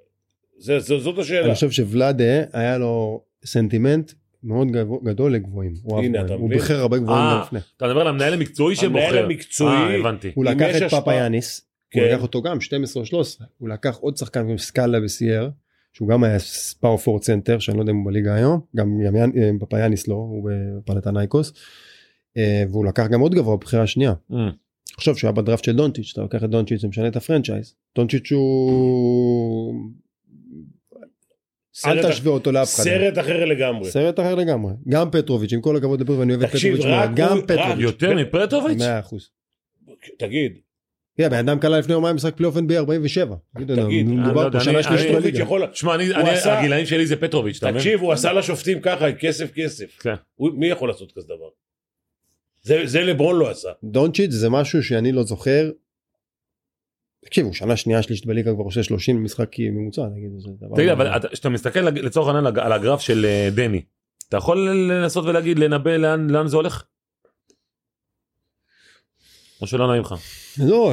זה- 0.59 0.79
זה- 0.81 0.99
זאת 0.99 1.19
השאלה. 1.19 1.47
אני 1.47 1.55
חושב 1.55 1.71
שוולאדה 1.71 2.25
היה 2.53 2.79
לו 2.79 3.23
סנטימנט 3.45 4.13
מאוד 4.49 4.69
גדול 5.05 5.35
לגבוהים. 5.35 5.75
הוא 5.83 5.99
הנה. 5.99 6.21
אתה 6.25 6.35
הוא 6.35 6.47
מבין? 6.47 6.59
בחר 6.59 6.81
הרבה 6.81 6.99
גבוהים 6.99 7.21
אה, 7.23 7.35
גם 7.35 7.41
לפני. 7.47 7.59
אתה 7.77 7.87
מדבר 7.87 8.01
על 8.01 8.07
המנהל 8.07 8.33
המקצועי 8.35 8.77
שבוחר. 8.77 9.05
המנהל 9.07 9.25
המקצועי- 9.25 9.91
אה, 9.91 9.99
הבנתי. 10.01 10.31
הוא 10.35 10.45
לקח 10.45 10.77
את 10.77 10.91
פאפה 10.91 11.15
יאניס. 11.15 11.61
הוא 11.95 12.03
כן. 12.03 12.09
לקח 12.09 12.23
אותו 12.23 12.43
גם 12.43 12.61
12 12.61 13.01
או 13.01 13.07
13. 13.07 13.47
הוא 13.59 13.69
לקח 13.69 13.97
עוד 13.97 14.17
שחקן 14.17 14.43
כמו 14.47 14.59
סקאלה 14.59 15.01
בסייר. 15.01 15.51
שהוא 15.93 16.09
גם 16.09 16.25
היה 16.25 16.37
power 16.81 16.97
forward 16.99 17.23
center 17.23 17.59
שאני 17.59 17.77
לא 17.77 17.83
יודע 17.83 17.93
אם 17.93 17.97
הוא 17.97 18.07
בליגה 18.07 18.35
היום 18.35 18.61
גם 18.77 19.01
אה, 19.37 19.51
פפאיאניס 19.61 20.09
לא 20.09 20.15
הוא 20.15 20.51
בפנאתינייקוס 20.85 21.53
אה, 22.37 22.63
והוא 22.71 22.85
לקח 22.87 23.07
גם 23.07 23.21
עוד 23.21 23.35
גבוה 23.35 23.57
בבחירה 23.57 23.83
השנייה. 23.83 24.13
עכשיו 24.97 25.17
שהוא 25.17 25.29
היה 25.29 25.33
בדראפט 25.33 25.65
של 25.65 25.77
דונצ'יץ' 25.77 26.11
אתה 26.13 26.21
לוקח 26.23 26.45
את 26.45 26.51
דונצ'יץ' 26.51 26.81
זה 26.81 26.89
משנה 26.89 27.09
את 27.09 27.17
ה 27.17 27.22
franchise 27.22 27.75
דונצ'יץ' 27.97 28.33
הוא 28.33 29.75
אל 31.87 32.09
תשווה 32.11 32.31
אותו 32.33 32.53
לאף 32.53 32.75
אחד 32.75 32.83
סרט 32.83 33.19
אחר 33.19 33.45
לגמרי. 33.45 33.91
סרט 33.91 34.21
אחר 34.21 34.35
לגמרי 34.35 34.73
גם 34.89 35.11
פטרוביץ' 35.11 35.53
עם 35.53 35.61
כל 35.61 35.77
הכבוד 35.77 36.01
לפטרוביץ' 36.01 36.21
ואני 36.21 36.33
אוהב 36.35 36.43
את 36.43 36.51
תקשיב, 36.51 36.77
פטרוביץ' 36.77 37.09
גם 37.15 37.41
פטרוביץ' 37.47 37.79
יותר 37.79 38.15
מפטרוביץ'? 38.15 38.79
100 38.79 38.99
אחוז. 39.01 39.31
תגיד, 40.19 40.53
תראה, 41.17 41.29
בן 41.29 41.37
אדם 41.49 41.59
קלע 41.59 41.79
לפני 41.79 41.93
יומיים 41.95 42.17
משחק 42.17 42.37
פלייאוף 42.37 42.57
NBA 42.57 42.75
47. 42.77 43.37
תגיד, 43.55 43.71
אני 43.71 44.17
לא 44.17 44.23
מדובר 44.25 44.45
יודע, 44.45 44.59
פה 44.59 44.65
שנה 44.65 44.75
אני- 44.75 44.83
שלישית 44.83 44.99
אני- 45.01 45.09
פטרוביץ' 45.09 45.23
בליגה. 45.33 45.43
יכול... 45.43 45.63
שמע, 45.73 45.95
אני- 45.95 46.15
אני- 46.15 46.31
הגילאים 46.45 46.87
שלי 46.87 47.07
זה 47.07 47.17
פטרוביץ', 47.17 47.57
אתה 47.57 47.67
מבין? 47.67 47.79
תקשיב, 47.79 48.01
הוא 48.01 48.13
עשה 48.13 48.33
לשופטים 48.33 48.81
ככה, 48.81 49.13
כסף 49.13 49.51
כסף. 49.55 49.99
כן. 50.01 50.15
מי 50.41 50.67
יכול 50.67 50.89
לעשות 50.89 51.13
כזה 51.17 51.27
דבר? 51.27 51.49
זה- 52.63 52.83
זה 52.87 53.01
לברון 53.01 53.39
לא 53.39 53.51
עשה. 53.51 53.69
דונצ'יץ' 53.85 54.31
זה 54.31 54.51
משהו 54.51 54.83
שאני 54.83 55.13
לא 55.13 55.23
זוכר. 55.23 55.71
תקשיב, 57.25 57.45
הוא 57.47 57.55
שנה 57.55 57.77
שנייה 57.77 58.03
שלישית 58.03 58.27
בליגה 58.27 58.55
כבר 58.55 58.65
עושה 58.65 58.83
30 58.83 59.25
משחק 59.25 59.51
ממוצע, 59.59 60.03
נגיד. 60.17 60.31
זה 60.39 60.49
דבר 60.61 60.75
תגיד, 60.77 60.87
לא- 60.89 60.93
אבל 60.93 61.17
אתה- 61.17 61.29
כשאתה 61.29 61.49
מסתכל 61.49 61.81
לצורך 61.81 62.29
העניין 62.29 62.47
על 62.57 62.73
הגרף 62.73 63.01
של 63.01 63.25
אה, 63.25 63.49
דני, 63.55 63.83
אתה 64.29 64.37
יכול 64.37 64.69
לנסות 64.71 65.25
ולהגיד, 65.25 65.59
לנבא 65.59 65.97
לאן 65.97 66.31
לאן 66.31 66.47
זה 66.49 66.57
הולך? 66.57 66.85
או 69.61 69.67
שלא 69.67 69.89
נעים 69.91 70.03
לך? 70.03 70.15
לא, 70.59 70.93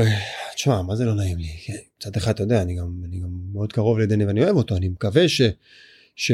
תשמע, 0.55 0.81
מה 0.81 0.95
זה 0.95 1.05
לא 1.05 1.13
נעים 1.15 1.37
לי? 1.37 1.47
כן, 1.65 1.73
מצד 1.97 2.17
אחד, 2.17 2.31
אתה 2.33 2.43
יודע, 2.43 2.61
אני 2.61 2.75
גם, 2.75 3.01
אני 3.07 3.19
גם 3.19 3.29
מאוד 3.53 3.73
קרוב 3.73 3.99
לדני 3.99 4.25
ואני 4.25 4.43
אוהב 4.43 4.55
אותו, 4.55 4.75
אני 4.77 4.89
מקווה 4.89 5.29
ש... 5.29 5.41
ש... 6.15 6.31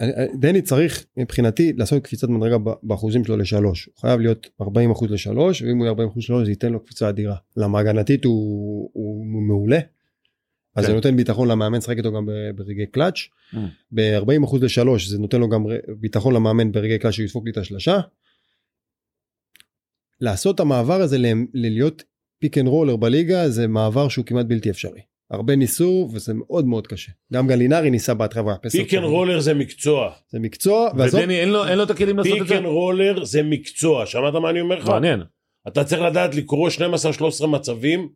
אני- 0.00 0.12
דני 0.40 0.62
צריך 0.62 1.04
מבחינתי 1.16 1.72
לעשות 1.72 2.02
קפיצת 2.02 2.28
מדרגה 2.28 2.56
באחוזים 2.82 3.24
שלו 3.24 3.36
לשלוש. 3.36 3.86
הוא 3.86 3.94
חייב 4.00 4.20
להיות 4.20 4.48
40 4.60 4.90
אחוז 4.90 5.10
לשלוש, 5.10 5.62
ואם 5.62 5.76
הוא 5.76 5.84
יהיה 5.84 5.90
40 5.90 6.08
אחוז 6.08 6.22
לשלוש 6.22 6.44
זה 6.44 6.50
ייתן 6.50 6.72
לו 6.72 6.84
קפיצה 6.84 7.08
אדירה. 7.08 7.36
למה 7.56 7.78
הגנתית 7.78 8.24
הוא, 8.24 8.90
הוא 8.92 9.26
מעולה. 9.26 9.78
אז 10.76 10.84
כן. 10.84 10.90
זה 10.90 10.94
נותן 10.94 11.16
ביטחון 11.16 11.48
למאמן 11.48 11.78
לשחק 11.78 11.96
איתו 11.98 12.12
גם 12.12 12.28
ברגעי 12.54 12.86
קלאץ'. 12.86 13.14
Mm. 13.54 13.56
ב-40 13.92 14.44
אחוז 14.44 14.62
לשלוש 14.62 15.08
זה 15.08 15.18
נותן 15.18 15.40
לו 15.40 15.48
גם 15.48 15.64
ביטחון 16.00 16.34
למאמן 16.34 16.72
ברגעי 16.72 16.98
קלאץ' 16.98 17.14
שהוא 17.14 17.24
ידפוק 17.24 17.44
לי 17.44 17.50
את 17.50 17.56
השלשה. 17.56 18.00
לעשות 20.20 20.54
את 20.54 20.60
המעבר 20.60 21.00
הזה 21.00 21.18
ללהיות 21.54 22.02
pick 22.38 22.58
and 22.58 22.68
roller 22.68 22.96
בליגה 22.96 23.48
זה 23.48 23.66
מעבר 23.66 24.08
שהוא 24.08 24.24
כמעט 24.24 24.46
בלתי 24.46 24.70
אפשרי. 24.70 25.00
הרבה 25.30 25.56
ניסו 25.56 26.08
וזה 26.12 26.34
מאוד 26.34 26.66
מאוד 26.66 26.86
קשה. 26.86 27.12
גם 27.32 27.48
גלינארי 27.48 27.90
ניסה 27.90 28.14
בהתחלה. 28.14 28.56
passer 28.62 28.78
pick 28.78 28.94
and. 28.94 29.04
roller 29.04 29.40
זה 29.40 29.54
מקצוע. 29.54 30.12
זה 30.28 30.38
מקצוע. 30.38 30.90
ועזוב, 30.96 31.20
ודני 31.20 31.40
אין 31.40 31.48
לו 31.48 31.66
אין 31.66 31.78
לו 31.78 31.84
את 31.84 31.90
הכלים 31.90 32.18
לעשות 32.18 32.32
את 32.32 32.38
pick 32.38 32.48
זה? 32.48 32.58
and 32.58 32.66
roller 32.66 33.24
זה 33.24 33.42
מקצוע. 33.42 34.06
שמעת 34.06 34.34
מה 34.34 34.50
אני 34.50 34.60
אומר 34.60 34.78
לך? 34.78 34.88
מעניין. 34.88 35.22
אתה 35.68 35.84
צריך 35.84 36.02
לדעת 36.02 36.34
לקרוא 36.34 36.70
12-13 37.42 37.46
מצבים 37.46 38.08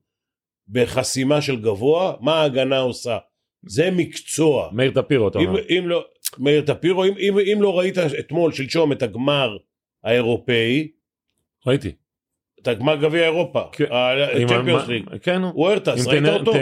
בחסימה 0.68 1.42
של 1.42 1.56
גבוה, 1.56 2.12
מה 2.20 2.34
ההגנה 2.34 2.78
עושה. 2.78 3.18
זה 3.66 3.90
מקצוע. 3.90 4.70
מאיר 4.72 4.90
טפירו 4.90 5.28
אתה 5.28 5.38
אם, 5.38 5.46
אומר. 5.46 5.60
אם 5.68 5.84
לא, 5.88 6.04
מאיר 6.38 6.62
טפירו, 6.62 7.04
אם, 7.04 7.14
אם, 7.18 7.38
אם 7.38 7.62
לא 7.62 7.78
ראית 7.78 7.98
אתמול, 7.98 8.52
שלשום, 8.52 8.92
את 8.92 9.02
הגמר 9.02 9.56
האירופאי, 10.04 10.88
ראיתי. 11.66 11.92
את 12.64 12.68
הגמר 12.68 12.96
גביע 12.96 13.24
אירופה, 13.24 13.62
כן. 13.72 13.84
ה- 13.90 14.14
league, 14.88 15.04
כן. 15.22 15.42
הוארטס, 15.42 15.88
אם 16.06 16.08
ראית 16.08 16.22
אותו? 16.40 16.52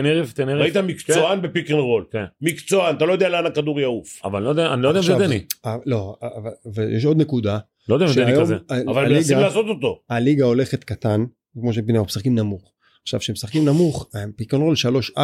ראית 0.60 0.76
מקצוען 0.76 1.42
ב 1.42 1.48
pick 1.48 1.70
and 1.70 1.78
roll. 1.80 2.04
כן. 2.12 2.24
מקצוען, 2.40 2.96
אתה 2.96 3.04
לא 3.04 3.12
יודע 3.12 3.28
לאן 3.28 3.46
הכדור 3.46 3.80
יעוף. 3.80 4.20
אבל 4.24 4.36
אני 4.36 4.44
לא 4.44 4.50
יודע, 4.50 4.76
לא 4.76 4.98
אם 4.98 5.02
זה 5.02 5.14
דני. 5.26 5.44
אה, 5.66 5.76
לא, 5.86 6.16
אבל- 6.22 6.50
ויש 6.74 7.04
עוד 7.04 7.16
נקודה. 7.20 7.58
לא 7.88 7.94
יודע 7.94 8.06
אם 8.06 8.12
זה 8.12 8.24
דני 8.24 8.32
כזה. 8.40 8.56
אבל 8.88 9.08
מנסים 9.08 9.38
לעשות 9.38 9.66
אותו. 9.68 9.98
הליגה 10.10 10.44
הולכת 10.44 10.84
קטן, 10.84 11.24
כמו 11.60 11.72
שפינה, 11.72 11.98
אנחנו 11.98 12.06
משחקים 12.06 12.34
נמוך. 12.34 12.72
עכשיו, 13.02 13.20
כשהם 13.20 13.32
משחקים 13.32 13.64
נמוך, 13.64 14.08
pick 14.36 14.54
and 14.54 14.62
roll 14.62 14.74
3-4 14.76 15.18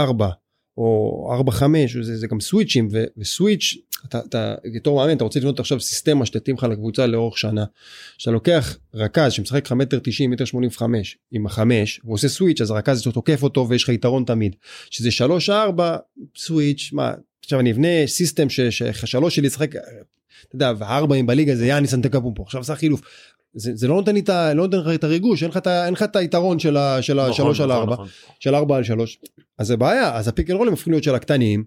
או 0.78 1.30
4-5, 1.48 1.62
זה, 2.02 2.16
זה 2.16 2.26
גם 2.26 2.40
switch 2.40 2.72
ים, 2.72 2.88
ו- 2.92 3.04
ו 3.16 3.24
switch, 3.24 3.74
אתה, 4.06 4.18
אתה 4.28 4.54
בתור 4.74 4.96
מאמן, 5.00 5.16
אתה 5.16 5.24
רוצה 5.24 5.40
לבנות 5.40 5.60
עכשיו 5.60 5.80
סיסטמה 5.80 6.26
שתתאים 6.26 6.56
לך 6.56 6.64
לקבוצה 6.64 7.06
לאורך 7.06 7.38
שנה. 7.38 7.64
כשאתה 8.18 8.30
לוקח 8.30 8.76
רכז 8.94 9.32
שמשחק 9.32 9.66
לך 9.66 9.72
מטר 9.72 9.98
90, 10.02 10.30
מטר 10.30 10.44
85 10.44 11.18
עם 11.32 11.46
החמש, 11.46 12.00
הוא 12.04 12.14
עושה 12.14 12.28
סוויץ', 12.28 12.60
אז 12.60 12.70
הרכז 12.70 13.00
הזה 13.00 13.12
תוקף 13.12 13.42
אותו 13.42 13.66
ויש 13.68 13.82
לך 13.82 13.88
יתרון 13.88 14.24
תמיד. 14.24 14.56
שזה 14.90 15.08
3-4, 15.48 15.50
סוויץ', 16.36 16.90
מה, 16.92 17.12
עכשיו 17.44 17.60
אני 17.60 17.72
אבנה 17.72 17.88
סיסטם 18.06 18.48
שהשלוש 18.48 19.36
שלי 19.36 19.46
ישחק, 19.46 19.74
אתה 19.76 19.82
יודע, 20.56 20.72
והארבעים 20.78 21.26
בליגה 21.26 21.56
זה 21.56 21.66
יאניס 21.66 21.94
אנטקפומפו, 21.94 22.42
עכשיו 22.42 22.60
עשה 22.60 22.74
חילוף. 22.74 23.00
זה, 23.54 23.70
זה 23.74 23.88
לא 23.88 23.94
נותן 23.94 24.14
לי 24.14 24.20
את 24.20 24.28
ה- 24.28 24.54
לא 24.54 24.62
נותן 24.66 24.78
לך 24.78 24.94
את 24.94 25.04
הריגוש, 25.04 25.42
אין 25.42 25.50
לך 25.50 25.56
את 25.56 25.66
אין 25.66 25.92
לך 25.92 26.02
את 26.02 26.16
היתרון 26.16 26.58
של 26.58 26.76
ה- 26.76 27.02
של 27.02 27.14
נכון, 27.14 27.30
השלוש 27.30 27.60
על 27.60 27.66
נכון, 27.68 27.78
ארבע, 27.80 27.92
נכון. 27.92 28.08
של 28.40 28.54
ארבע 28.54 28.76
על 28.76 28.84
שלוש. 28.84 29.18
אז 29.58 29.66
זה 29.66 29.76
בעיה, 29.76 30.16
אז 30.16 30.28
ה 30.28 30.33
pick 30.33 30.50
and 30.50 30.56
roll 30.58 30.68
ים 30.68 30.72
הופכים 30.72 30.92
להיות 30.92 31.04
של 31.04 31.14
הקטנים, 31.14 31.64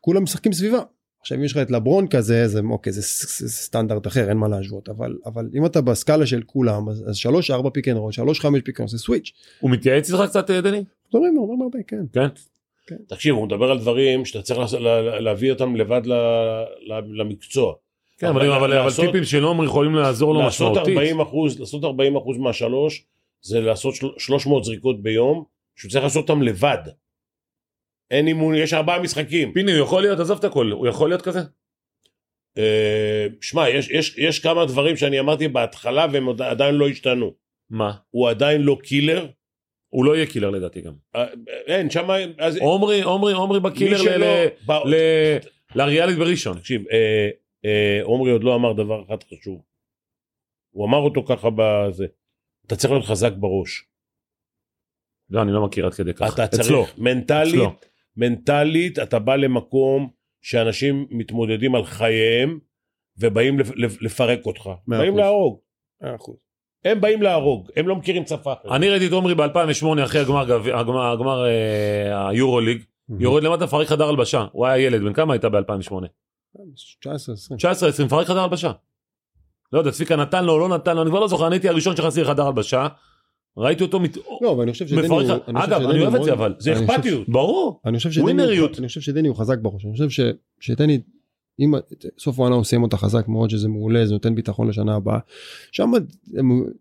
כולם 0.00 0.22
משחקים 0.22 0.52
סביבה. 0.52 0.80
עכשיו 1.22 1.38
אם 1.38 1.44
יש 1.44 1.52
לך 1.52 1.58
את 1.58 1.70
לברון 1.70 2.06
כזה, 2.08 2.48
זה 2.48 2.60
אוקיי, 2.70 2.92
זה, 2.92 3.02
ס- 3.02 3.26
ס- 3.26 3.64
סטנדרט 3.64 4.06
אחר, 4.06 4.28
אין 4.28 4.36
מה 4.36 4.48
להשוות, 4.48 4.88
אבל, 4.88 5.16
אבל 5.26 5.48
אם 5.54 5.66
אתה 5.66 5.80
בסקאלה 5.80 6.26
של 6.26 6.42
כולם, 6.46 6.88
אז, 6.88 7.04
אז 7.08 7.16
שלוש 7.16 7.50
ארבע 7.50 7.70
pick 7.70 7.88
and 7.88 7.96
roll, 7.96 8.12
שלוש 8.12 8.40
חמש 8.40 8.60
pick 8.64 8.80
and 8.80 8.88
roll, 8.88 8.88
זה 8.88 8.98
switch. 8.98 9.32
הוא 9.60 9.70
מתייעץ 9.70 10.10
איתך 10.12 10.22
קצת 10.28 10.50
אה, 10.50 10.60
דני? 10.60 10.84
מדברים 11.08 11.38
הרבה 11.38 11.64
הרבה, 11.64 11.78
כן. 11.88 12.02
כן. 12.86 12.96
תקשיב, 13.08 13.34
הוא 13.34 13.46
מדבר 13.46 13.70
על 13.70 13.78
דברים 13.78 14.24
שאתה 14.24 14.42
צריך 14.42 14.60
לעשות- 14.60 14.80
לה- 14.80 15.20
להביא 15.20 15.52
אותם 15.52 15.76
לבד 15.76 16.00
ל- 16.06 16.12
ל- 16.92 17.20
למקצוע. 17.20 17.72
כן, 18.18 18.26
אבל 18.26 18.40
אבל- 18.46 18.56
אבל 18.56 18.84
לעשות- 18.84 19.06
טיפים 19.06 19.24
של 19.24 19.42
עומר 19.42 19.64
יכולים 19.64 19.94
לעזור 19.94 20.34
לו 20.34 20.40
משמעותית. 20.46 20.82
40 20.96 21.20
אחוז, 21.20 21.60
לעשות 21.60 21.84
40 21.84 22.16
אחוז 22.16 22.36
מהשלוש, 22.38 23.04
זה 23.42 23.60
לעשות 23.60 23.94
של- 23.94 24.06
300 24.18 24.64
זריקות 24.64 25.02
ביום, 25.02 25.44
שהוא 25.76 25.90
צריך 25.90 26.04
לעשות 26.04 26.30
אותם 26.30 26.42
לבד. 26.42 26.78
אין 28.12 28.26
אימון, 28.26 28.54
יש 28.54 28.74
ארבעה 28.74 29.02
משחקים. 29.02 29.52
פיני 29.52 29.72
הוא 29.72 29.80
יכול 29.80 30.02
להיות, 30.02 30.20
עזוב 30.20 30.38
את 30.38 30.44
הכל, 30.44 30.70
הוא 30.72 30.86
יכול 30.88 31.08
להיות 31.08 31.22
כזה? 31.22 31.40
אה, 32.58 33.26
שמע, 33.40 33.68
יש, 33.68 33.90
יש, 33.90 34.18
יש 34.18 34.38
כמה 34.38 34.66
דברים 34.66 34.96
שאני 34.96 35.20
אמרתי 35.20 35.48
בהתחלה 35.48 36.06
והם 36.12 36.26
עוד 36.26 36.42
עדיין 36.42 36.74
לא 36.74 36.88
השתנו. 36.88 37.34
מה? 37.70 37.92
הוא 38.10 38.30
עדיין 38.30 38.62
לא 38.62 38.78
killer. 38.82 39.26
הוא 39.88 40.04
לא 40.04 40.16
יהיה 40.16 40.26
killer 40.26 40.50
לדעתי 40.50 40.80
גם. 40.80 40.92
אה, 41.16 41.24
אין, 41.66 41.90
שמה... 41.90 42.16
אז 42.38 42.56
עומרי, 42.56 43.02
עומרי, 43.02 43.32
עומרי 43.32 43.60
מי 43.60 43.70
ב 43.70 43.74
killer 43.74 43.96
ל- 44.02 44.04
שלא... 44.04 44.26
ל- 44.44 44.46
ב- 44.66 44.86
ל- 44.86 45.38
לאריאלית 45.74 46.18
בראשון. 46.18 46.58
תקשיב, 46.58 46.82
אה, 46.92 47.28
אה, 47.64 48.00
עומרי 48.02 48.30
עוד 48.30 48.44
לא 48.44 48.54
אמר 48.54 48.72
דבר 48.72 49.02
אחד 49.06 49.16
חשוב. 49.22 49.62
הוא 50.74 50.86
אמר 50.86 50.98
אותו 50.98 51.24
ככה 51.24 51.48
בזה. 51.56 52.06
אתה 52.66 52.76
צריך 52.76 52.92
להיות 52.92 53.04
חזק 53.04 53.32
בראש. 53.32 53.84
לא, 55.30 55.42
אני 55.42 55.52
לא 55.52 55.66
מכיר 55.66 55.86
עד 55.86 55.94
כדי 55.94 56.14
כך. 56.14 56.34
אתה 56.34 56.46
צריך, 56.46 56.62
אצלו. 56.62 56.86
מנטלית, 56.98 57.54
אצלו. 57.54 57.72
מנטלית 58.16 58.98
אתה 58.98 59.18
בא 59.18 59.36
למקום 59.36 60.10
שאנשים 60.42 61.06
מתמודדים 61.10 61.74
על 61.74 61.84
חייהם 61.84 62.58
ובאים 63.18 63.58
לפ- 63.58 63.76
לפ- 63.76 64.02
לפרק 64.02 64.46
אותך. 64.46 64.70
מאה 64.86 64.98
באים. 64.98 65.16
להרוג. 65.18 65.58
מאה 66.02 66.14
אחוז. 66.14 66.36
הם 66.84 67.00
באים 67.00 67.22
להרוג, 67.22 67.70
הם 67.76 67.88
לא 67.88 67.96
מכירים 67.96 68.26
שפה. 68.26 68.52
אני 68.70 68.90
ראיתי 68.90 69.06
את 69.06 69.12
עומרי 69.12 69.34
ב-2008 69.34 70.04
אחרי 70.04 70.20
הגמר 70.20 70.44
גביע- 70.44 70.78
הגמר- 70.78 71.12
הגמר 71.12 71.44
אה, 71.46 72.28
היורו 72.28 72.60
ליג. 72.60 72.82
יורד 73.18 73.42
למטה 73.42 73.64
מפרק 73.64 73.86
חדר 73.88 74.08
הלבשה. 74.08 74.46
הוא 74.52 74.66
היה 74.66 74.86
ילד, 74.86 75.02
בן 75.02 75.12
כמה 75.12 75.34
הייתה 75.34 75.48
ב-2008? 75.48 75.94
19 77.00 77.34
20. 77.34 77.58
19-20, 77.58 78.04
מפרק 78.06 78.26
חדר 78.26 78.40
הלבשה. 78.40 78.72
לא 79.72 79.78
יודע, 79.78 79.90
צביקה 79.90 80.16
נתן 80.16 80.44
לו, 80.44 80.58
לא 80.58 80.68
נתן 80.68 80.96
לו, 80.96 81.02
אני 81.02 81.10
כבר 81.10 81.20
לא 81.20 81.28
זוכר, 81.28 81.46
אני 81.46 81.54
הייתי 81.54 81.68
הראשון 81.68 81.96
שנכנסתי 81.96 82.20
לחדר 82.22 82.46
הלבשה. 82.46 82.86
ראיתי 83.56 83.82
אותו 83.82 84.00
מת... 84.00 84.16
לא, 84.42 84.52
אבל 84.52 84.62
אני 84.62 84.72
חושב 84.72 84.86
שדני 84.88 85.06
הוא... 85.06 85.22
אגב, 85.54 85.80
אני 85.82 85.98
הוא 85.98 86.06
אוהב 86.08 86.14
את 86.14 86.24
זה, 86.24 86.32
אבל. 86.32 86.54
זה 86.58 86.72
אכפתיות. 86.72 87.28
ברור. 87.28 87.80
אני 87.86 87.96
חושב 87.96 88.10
שדני. 88.10 88.58
הוא- 88.58 88.68
אני 88.78 88.88
חושב 88.88 89.00
שדני 89.00 89.28
הוא 89.28 89.36
חזק 89.36 89.58
בראש 89.62 89.84
אני 89.84 89.92
חושב 89.92 90.10
ש- 90.10 90.20
שדני 90.60 91.00
אם 91.60 91.74
סוף 92.18 92.38
העונה 92.38 92.54
עושים 92.54 92.82
אותה 92.82 92.96
חזק 92.96 93.28
מאוד 93.28 93.50
שזה 93.50 93.68
מעולה 93.68 94.06
זה 94.06 94.12
נותן 94.12 94.34
ביטחון 94.34 94.68
לשנה 94.68 94.94
הבאה. 94.94 95.18
שם 95.72 95.92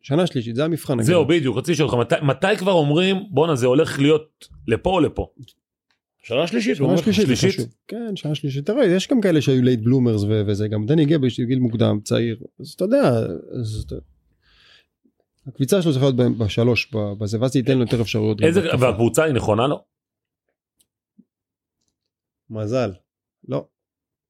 שנה 0.02 0.28
שלישית 0.28 0.56
זה 0.56 0.66
המבחן. 0.66 1.02
זהו 1.02 1.26
בדיוק 1.26 1.58
רציתי 1.58 1.72
לשאול 1.72 1.90
אותך 1.90 2.14
מתי, 2.24 2.48
כבר 2.58 2.72
אומרים 2.72 3.18
בואנה 3.30 3.56
זה 3.56 3.68
הולך 3.68 4.00
להיות 4.00 4.48
לפה 4.68 4.90
או 4.90 5.00
לפה. 5.00 5.28
שנה 6.24 6.48
שלישית, 6.48 6.80
הוא 6.80 6.98
שנה 6.98 7.14
שלישית, 7.14 7.38
שלישית? 7.38 7.76
כן 7.88 8.16
שנה 8.16 8.36
שלישית 8.36 8.66
תראה 8.66 8.86
יש 8.86 9.08
גם 9.08 9.22
כאלה 9.22 9.42
שהיו 9.42 9.62
late 9.64 9.80
bloomers 9.80 10.22
וזה 10.28 10.68
גם 10.68 10.86
דני 10.86 11.06
גם 11.06 11.40
בגיל 11.40 11.60
מוקדם 11.60 12.00
צעיר 12.04 12.38
אז 12.60 12.70
אתה 12.70 12.84
יודע. 12.86 13.10
אז. 13.60 13.86
הקפיצה 15.48 15.82
שלו 15.82 15.92
צריכה 15.92 16.06
להיות 16.18 16.38
בשלוש 16.38 16.92
בזה 17.20 17.38
ואז 17.42 17.52
זה 17.52 17.60
ייתן 17.60 17.76
לו 17.78 17.82
יותר 17.84 18.02
אפשרויות. 18.02 18.42
איזה. 18.42 18.62
והקבוצה 18.80 19.24
היא 19.24 19.34
נכונה 19.34 19.68
לו? 19.68 19.84
מזל. 22.50 22.92
לא. 23.48 23.66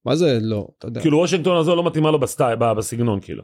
מה 0.05 0.15
זה 0.15 0.37
לא 0.41 0.67
אתה 0.77 0.87
יודע. 0.87 1.01
כאילו 1.01 1.17
וושינגטון 1.17 1.57
הזו 1.57 1.75
לא 1.75 1.83
מתאימה 1.85 2.11
לו 2.11 2.19
בסטייל, 2.19 2.55
ב- 2.59 2.73
בסגנון 2.77 3.19
כאילו. 3.21 3.43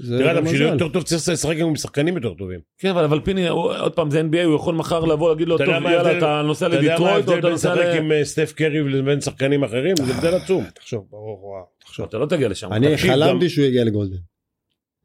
זה 0.00 0.18
תראה, 0.18 0.40
בשביל 0.40 0.60
להיות 0.60 0.74
מזל. 0.74 0.84
יותר 0.84 0.92
טוב 0.94 1.02
צריך 1.02 1.28
לשחק 1.28 1.56
עם 1.56 1.76
שחקנים 1.76 2.14
יותר 2.16 2.34
טובים. 2.34 2.60
כן 2.78 2.88
אבל, 2.88 3.04
אבל 3.04 3.20
פיני 3.20 3.48
הוא- 3.48 3.72
עוד 3.78 3.92
פעם 3.92 4.10
זה 4.10 4.20
NBA 4.20 4.44
הוא 4.44 4.56
יכול 4.56 4.74
מחר 4.74 5.00
לבוא 5.04 5.30
להגיד 5.30 5.48
לו 5.48 5.56
אתה 5.56 5.64
טוב 5.64 5.74
יאללה 5.74 6.18
אתה 6.18 6.42
נוסע 6.42 6.66
אתה 6.66 6.74
יודע 6.76 6.88
מה 6.88 6.94
לדיטרויט 6.94 7.28
ההבדל 7.28 7.40
בין 7.42 7.52
לשחק. 7.52 7.94
עם 7.98 8.12
אה, 8.12 8.24
סטף 8.24 8.52
קרי 8.56 8.80
לבין 8.92 9.20
שחקנים 9.20 9.64
אחרים? 9.64 9.96
זה 9.96 10.14
הבדל 10.14 10.34
עצום. 10.34 10.64
תחשוב 10.74 11.06
ברור 11.10 11.44
וואו. 11.44 11.64
תחשוב. 11.80 12.06
אתה 12.06 12.18
לא 12.18 12.26
תגיע 12.26 12.48
לשם. 12.48 12.72
אני 12.72 12.96
חלמתי 12.98 13.48
שהוא 13.48 13.64
יגיע 13.64 13.84
לגולדן. 13.84 14.16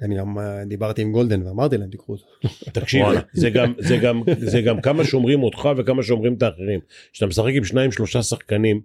אני 0.01 0.17
גם 0.17 0.39
אה, 0.39 0.65
דיברתי 0.65 1.01
עם 1.01 1.11
גולדן 1.11 1.47
ואמרתי 1.47 1.77
להם 1.77 1.89
תיקחו 1.89 2.13
אותו. 2.13 2.25
תקשיב. 2.79 3.05
זה 3.33 3.49
גם, 3.49 3.73
זה, 3.77 3.97
גם, 3.97 4.21
זה 4.37 4.61
גם 4.61 4.81
כמה 4.81 5.03
שומרים 5.03 5.43
אותך 5.43 5.69
וכמה 5.77 6.03
שומרים 6.03 6.33
את 6.33 6.43
האחרים. 6.43 6.79
כשאתה 7.13 7.25
משחק 7.25 7.51
עם 7.55 7.63
שניים 7.63 7.91
שלושה 7.91 8.23
שחקנים 8.23 8.81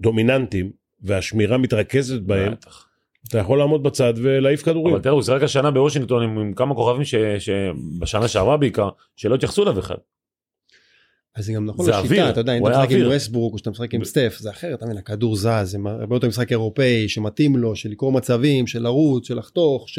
דומיננטים 0.00 0.72
והשמירה 1.02 1.58
מתרכזת 1.58 2.20
בהם. 2.20 2.52
אתה 3.28 3.38
יכול 3.38 3.58
לעמוד 3.58 3.82
בצד 3.82 4.14
ולהעיף 4.16 4.62
כדורים. 4.62 4.94
אבל 4.94 5.02
תראה 5.02 5.14
הוא 5.14 5.22
שיחק 5.22 5.42
השנה 5.42 5.70
בוושינגטון 5.70 6.22
עם, 6.22 6.38
עם 6.38 6.54
כמה 6.54 6.74
כוכבים 6.74 7.04
ש- 7.04 7.14
שבשנה 7.38 8.28
שעברה 8.28 8.56
בעיקר 8.56 8.88
שלא 9.16 9.34
התייחסו 9.34 9.62
אליו 9.62 9.74
בכלל. 9.74 9.96
אז 11.38 11.44
זה 11.46 11.52
גם 11.52 11.66
נכון 11.66 11.84
זה 11.84 11.90
לשיטה, 11.90 12.04
אוויר, 12.04 12.30
אתה 12.30 12.40
יודע, 12.40 12.52
אם 12.58 12.66
אתה 12.66 12.78
משחק 12.82 12.92
עם. 12.92 13.06
ווסטברוק 13.06 13.52
או 13.52 13.58
שאתה 13.58 13.70
משחק 13.70 13.94
עם 13.94 14.04
סטף, 14.04 14.36
זה 14.40 14.50
אחרת, 14.50 14.78
אתה 14.78 14.86
מבין, 14.86 14.98
הכדור 14.98 15.36
זז, 15.36 15.46
זה 15.62 15.78
הרבה 15.84 16.16
יותר 16.16 16.28
משחק 16.28 16.52
אירופאי 16.52 17.08
שמתאים 17.08 17.56
לו, 17.56 17.76
של 17.76 17.90
לקרוא 17.90 18.12
מצבים, 18.12 18.66
של 18.66 18.82
לרוץ, 18.82 19.28
של 19.28 19.38
לחתוך, 19.38 19.88
ש- 19.88 19.98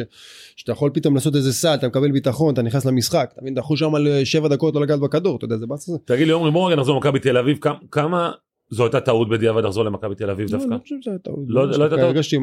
שאתה 0.55 0.71
יכול 0.71 0.91
פתאום 0.93 1.15
לעשות 1.15 1.35
איזה 1.35 1.53
סל, 1.53 1.73
אתה 1.73 1.87
מקבל 1.87 2.11
ביטחון, 2.11 2.53
אתה 2.53 2.61
נכנס 2.61 2.85
למשחק, 2.85 3.29
אתה 3.33 3.41
מבין, 3.41 3.57
יכול 3.57 3.77
שם 3.77 3.95
על 3.95 4.07
אה, 4.07 4.25
שבע 4.25 4.47
דקות 4.47 4.75
לא 4.75 4.81
לגעת 4.81 4.99
בכדור, 4.99 5.35
אתה 5.37 5.45
יודע, 5.45 5.57
זה 5.57 5.65
באסה. 5.67 5.91
תגיד 6.05 6.27
לי 6.27 6.33
עומרי 6.33 6.51
בוא 6.51 6.67
רגע 6.67 6.75
נחזור 6.75 6.95
למכבי 6.95 7.19
תל 7.19 7.37
אביב 7.37 7.57
כמה- 7.91 8.31
זו 8.71 8.83
הייתה 8.83 9.01
טעות 9.01 9.29
בדיעבד 9.29 9.63
לחזור 9.63 9.85
למכבי 9.85 10.15
תל 10.15 10.29
אביב 10.29 10.45
לא, 10.51 10.57
דווקא. 10.57 10.73
אני 10.73 10.79
חושב 10.83 10.95
שזה 11.01 11.11
היה 11.11 11.19
טעות. 11.19 11.39
לא- 11.47 11.65
לא 11.67 11.83
הייתה 11.83 11.95
טעות? 11.95 11.99
הרגשתי 11.99 12.37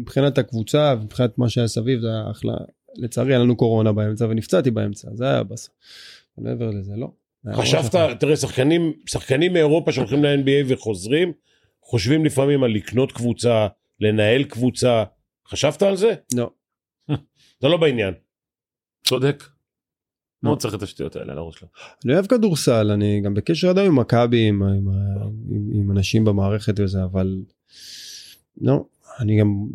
מבחינת 0.00 0.38
הקבוצה, 0.38 0.94
מבחינת 1.04 1.38
מה 1.38 1.48
שהיה 1.48 1.68
סביב, 1.68 2.00
זה 2.00 2.06
היה 2.08 2.30
אחלה. 2.30 2.52
לצערי 2.96 3.32
היה 3.32 3.38
לנו 3.38 3.56
קורונה 3.56 3.92
באמצע 3.92 4.26
ונפצעתי 4.30 4.70
באמצע, 4.70 5.08
זה 5.14 5.24
היה 5.24 5.42
באסה. 5.42 5.68
מעבר 6.38 6.70
לזה, 6.70 6.92
לא. 6.96 7.10
ממש 7.44 7.58
חשבת, 7.58 7.88
אחלה. 7.88 8.14
תראה, 8.14 8.36
שחקנים, 8.36 8.92
שחקנים 9.06 9.52
מאירופה 9.52 9.92
שהולכים 9.92 10.24
ל-NBA 10.24 10.64
וחוזרים, 10.68 11.32
חושבים 11.82 12.24
לפעמים 12.24 12.62
על 12.62 12.70
לקנות 12.70 13.12
קבוצה, 13.12 13.66
לנהל 14.00 14.44
קבוצה. 14.44 15.04
חשבת 15.48 15.82
על 15.82 15.96
זה? 15.96 16.14
לא. 16.34 16.50
אתה 17.58 17.68
לא 17.68 17.76
בעניין. 17.76 18.14
צודק. 19.04 19.44
לא. 20.42 20.50
לא 20.50 20.56
צריך 20.56 20.74
את 20.74 20.82
השטויות 20.82 21.16
האלה 21.16 21.32
על 21.32 21.38
הראש 21.38 21.58
שלו. 21.58 21.68
אני 22.04 22.14
אוהב 22.14 22.26
כדורסל, 22.26 22.90
אני 22.90 23.20
גם 23.20 23.34
בקשר 23.34 23.68
עדיין 23.68 23.86
עם 23.86 23.98
מכבי, 23.98 24.48
עם, 24.48 24.62
עם, 24.62 24.88
עם, 25.50 25.70
עם 25.74 25.90
אנשים 25.90 26.24
במערכת 26.24 26.80
וזה, 26.80 27.04
אבל 27.04 27.36
לא, 28.60 28.84
אני 29.20 29.40
גם, 29.40 29.66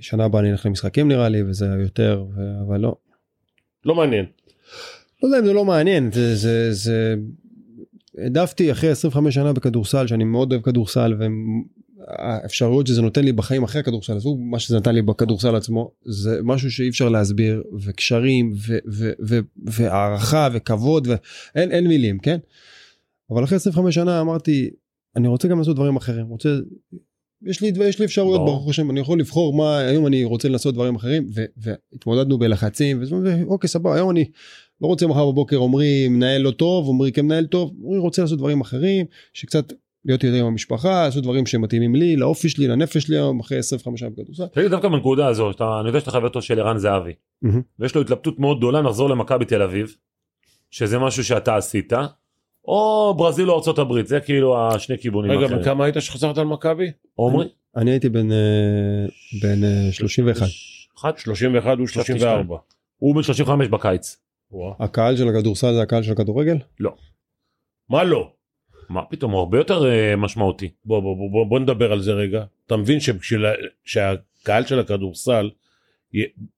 שנה 0.00 0.24
הבאה 0.24 0.40
אני 0.40 0.52
אלך 0.52 0.66
למשחקים 0.66 1.08
נראה 1.08 1.28
לי, 1.28 1.42
וזה 1.42 1.66
יותר, 1.82 2.24
ו- 2.34 2.66
אבל 2.66 2.80
לא. 2.80 2.96
לא 3.84 3.94
מעניין. 3.94 4.26
לא 5.22 5.28
יודע 5.28 5.38
אם 5.38 5.44
זה 5.44 5.52
לא 5.52 5.64
מעניין, 5.64 6.12
זה, 6.12 6.36
זה, 6.36 6.72
זה, 6.72 7.14
העדפתי 8.18 8.72
אחרי 8.72 8.90
25 8.90 9.34
שנה 9.34 9.52
בכדורסל, 9.52 10.06
שאני 10.06 10.24
מאוד 10.24 10.52
אוהב 10.52 10.62
כדורסל, 10.62 11.14
והאפשרויות 11.18 12.86
שזה 12.86 13.02
נותן 13.02 13.24
לי 13.24 13.32
בחיים 13.32 13.62
אחרי 13.62 13.80
הכדורסל, 13.80 14.16
עזבו 14.16 14.36
מה 14.36 14.58
שזה 14.58 14.76
נתן 14.76 14.94
לי 14.94 15.02
בכדורסל 15.02 15.56
עצמו, 15.56 15.90
זה 16.04 16.40
משהו 16.42 16.70
שאי 16.70 16.88
אפשר 16.88 17.08
להסביר, 17.08 17.62
וקשרים, 17.80 18.52
ו, 18.66 18.76
ו, 18.92 19.10
ו, 19.28 19.38
והערכה, 19.64 20.48
וכבוד, 20.52 21.08
ואין 21.08 21.70
אין 21.70 21.86
מילים, 21.86 22.18
כן? 22.18 22.38
אבל 23.30 23.44
אחרי 23.44 23.56
25 23.56 23.94
שנה 23.94 24.20
אמרתי, 24.20 24.70
אני 25.16 25.28
רוצה 25.28 25.48
גם 25.48 25.58
לעשות 25.58 25.76
דברים 25.76 25.96
אחרים, 25.96 26.26
רוצה... 26.26 26.48
יש 27.46 27.60
לי, 27.60 27.72
יש 27.84 27.98
לי 27.98 28.04
אפשרויות. 28.04 28.40
ברוך 28.40 28.68
השם, 28.68 28.90
אני 28.90 29.00
יכול 29.00 29.20
לבחור 29.20 29.54
מה, 29.54 29.78
היום 29.78 30.06
אני 30.06 30.24
רוצה 30.24 30.48
לעשות 30.48 30.74
דברים 30.74 30.94
אחרים, 30.94 31.26
והתמודדנו 31.56 32.38
בלחצים, 32.38 33.02
ואוקיי 33.24 33.68
סבבה, 33.68 33.94
היום 33.94 34.10
אני 34.10 34.24
לא 34.82 34.86
רוצה 34.86 35.06
מחר 35.06 35.30
בבוקר 35.30 35.62
עמרי 35.62 36.08
מנהל 36.08 36.42
לא 36.42 36.50
טוב, 36.50 36.88
עמרי 36.88 37.12
כמנהל 37.12 37.46
טוב, 37.46 37.72
עמרי 37.82 37.98
רוצה 37.98 38.22
לעשות 38.22 38.38
דברים 38.38 38.60
אחרים, 38.60 39.06
שקצת 39.32 39.72
להיות 40.04 40.24
יותר 40.24 40.36
עם 40.36 40.46
המשפחה, 40.46 41.04
לעשות 41.04 41.22
דברים 41.22 41.46
שמתאימים 41.46 41.94
לי, 41.94 42.16
לאופי 42.16 42.48
שלי, 42.48 42.68
לנפש 42.68 43.02
שלי 43.02 43.16
היום, 43.16 43.40
אחרי 43.40 43.58
25 43.58 44.00
שנה 44.00 44.10
בכדורסל. 44.10 44.46
תגיד 44.46 44.70
דווקא 44.70 44.88
בנקודה 44.88 45.26
הזו 45.26 45.52
שאתה, 45.52 45.78
אני 45.80 45.88
יודע 45.88 46.00
שאתה 46.00 46.10
חבר 46.10 46.28
טוב 46.28 46.42
של 46.42 46.60
ערן 46.60 46.78
זהבי. 46.78 47.12
ויש 47.78 47.94
לו 47.94 48.00
התלבטות 48.00 48.38
מאוד 48.38 48.58
גדולה 48.58 48.80
לחזור 48.80 49.10
למכבי 49.10 49.44
תל 49.44 49.62
אביב. 49.62 49.94
שזה 50.70 50.98
משהו 50.98 51.24
שאתה 51.24 51.56
עשית. 51.56 51.92
או 52.64 53.14
ברזיל 53.18 53.50
או 53.50 53.56
ארצות 53.56 53.78
הברית 53.78 54.06
זה 54.06 54.20
כאילו 54.20 54.68
השני 54.68 54.98
כיוונים 54.98 55.30
רגע, 55.30 55.46
אחרים. 55.46 55.60
בכמה 55.60 55.84
היית 55.84 55.96
שחזרת 56.00 56.38
על 56.38 56.46
מכבי? 56.46 56.90
עומרי? 57.14 57.46
אני 57.76 57.90
הייתי 57.90 58.08
בן, 58.08 58.32
אה, 58.32 59.06
בן 59.42 59.64
אה, 59.64 59.92
31. 59.92 60.46
אחד. 60.98 61.12
31 61.18 61.78
הוא 61.78 61.86
34. 61.86 62.56
הוא 62.98 63.14
בן 63.14 63.22
35 63.22 63.68
בקיץ. 63.68 64.21
הקהל 64.78 65.16
של 65.16 65.28
הכדורסל 65.28 65.74
זה 65.74 65.82
הקהל 65.82 66.02
של 66.02 66.12
הכדורגל? 66.12 66.56
מה 67.88 68.04
לא? 68.04 68.32
מה 68.88 69.04
פתאום 69.04 69.32
הוא 69.32 69.40
הרבה 69.40 69.58
יותר 69.58 69.90
אה, 69.90 70.16
משמעותי. 70.16 70.70
בוא, 70.84 71.00
בוא, 71.00 71.16
בוא, 71.16 71.30
בוא, 71.30 71.46
בוא 71.46 71.60
נדבר 71.60 71.92
על 71.92 72.00
זה 72.00 72.12
רגע. 72.12 72.44
אתה 72.66 72.76
מבין 72.76 73.00
שבשביל 73.00 73.44
שהקהל 73.84 74.66
של 74.66 74.78
הכדורסל 74.80 75.50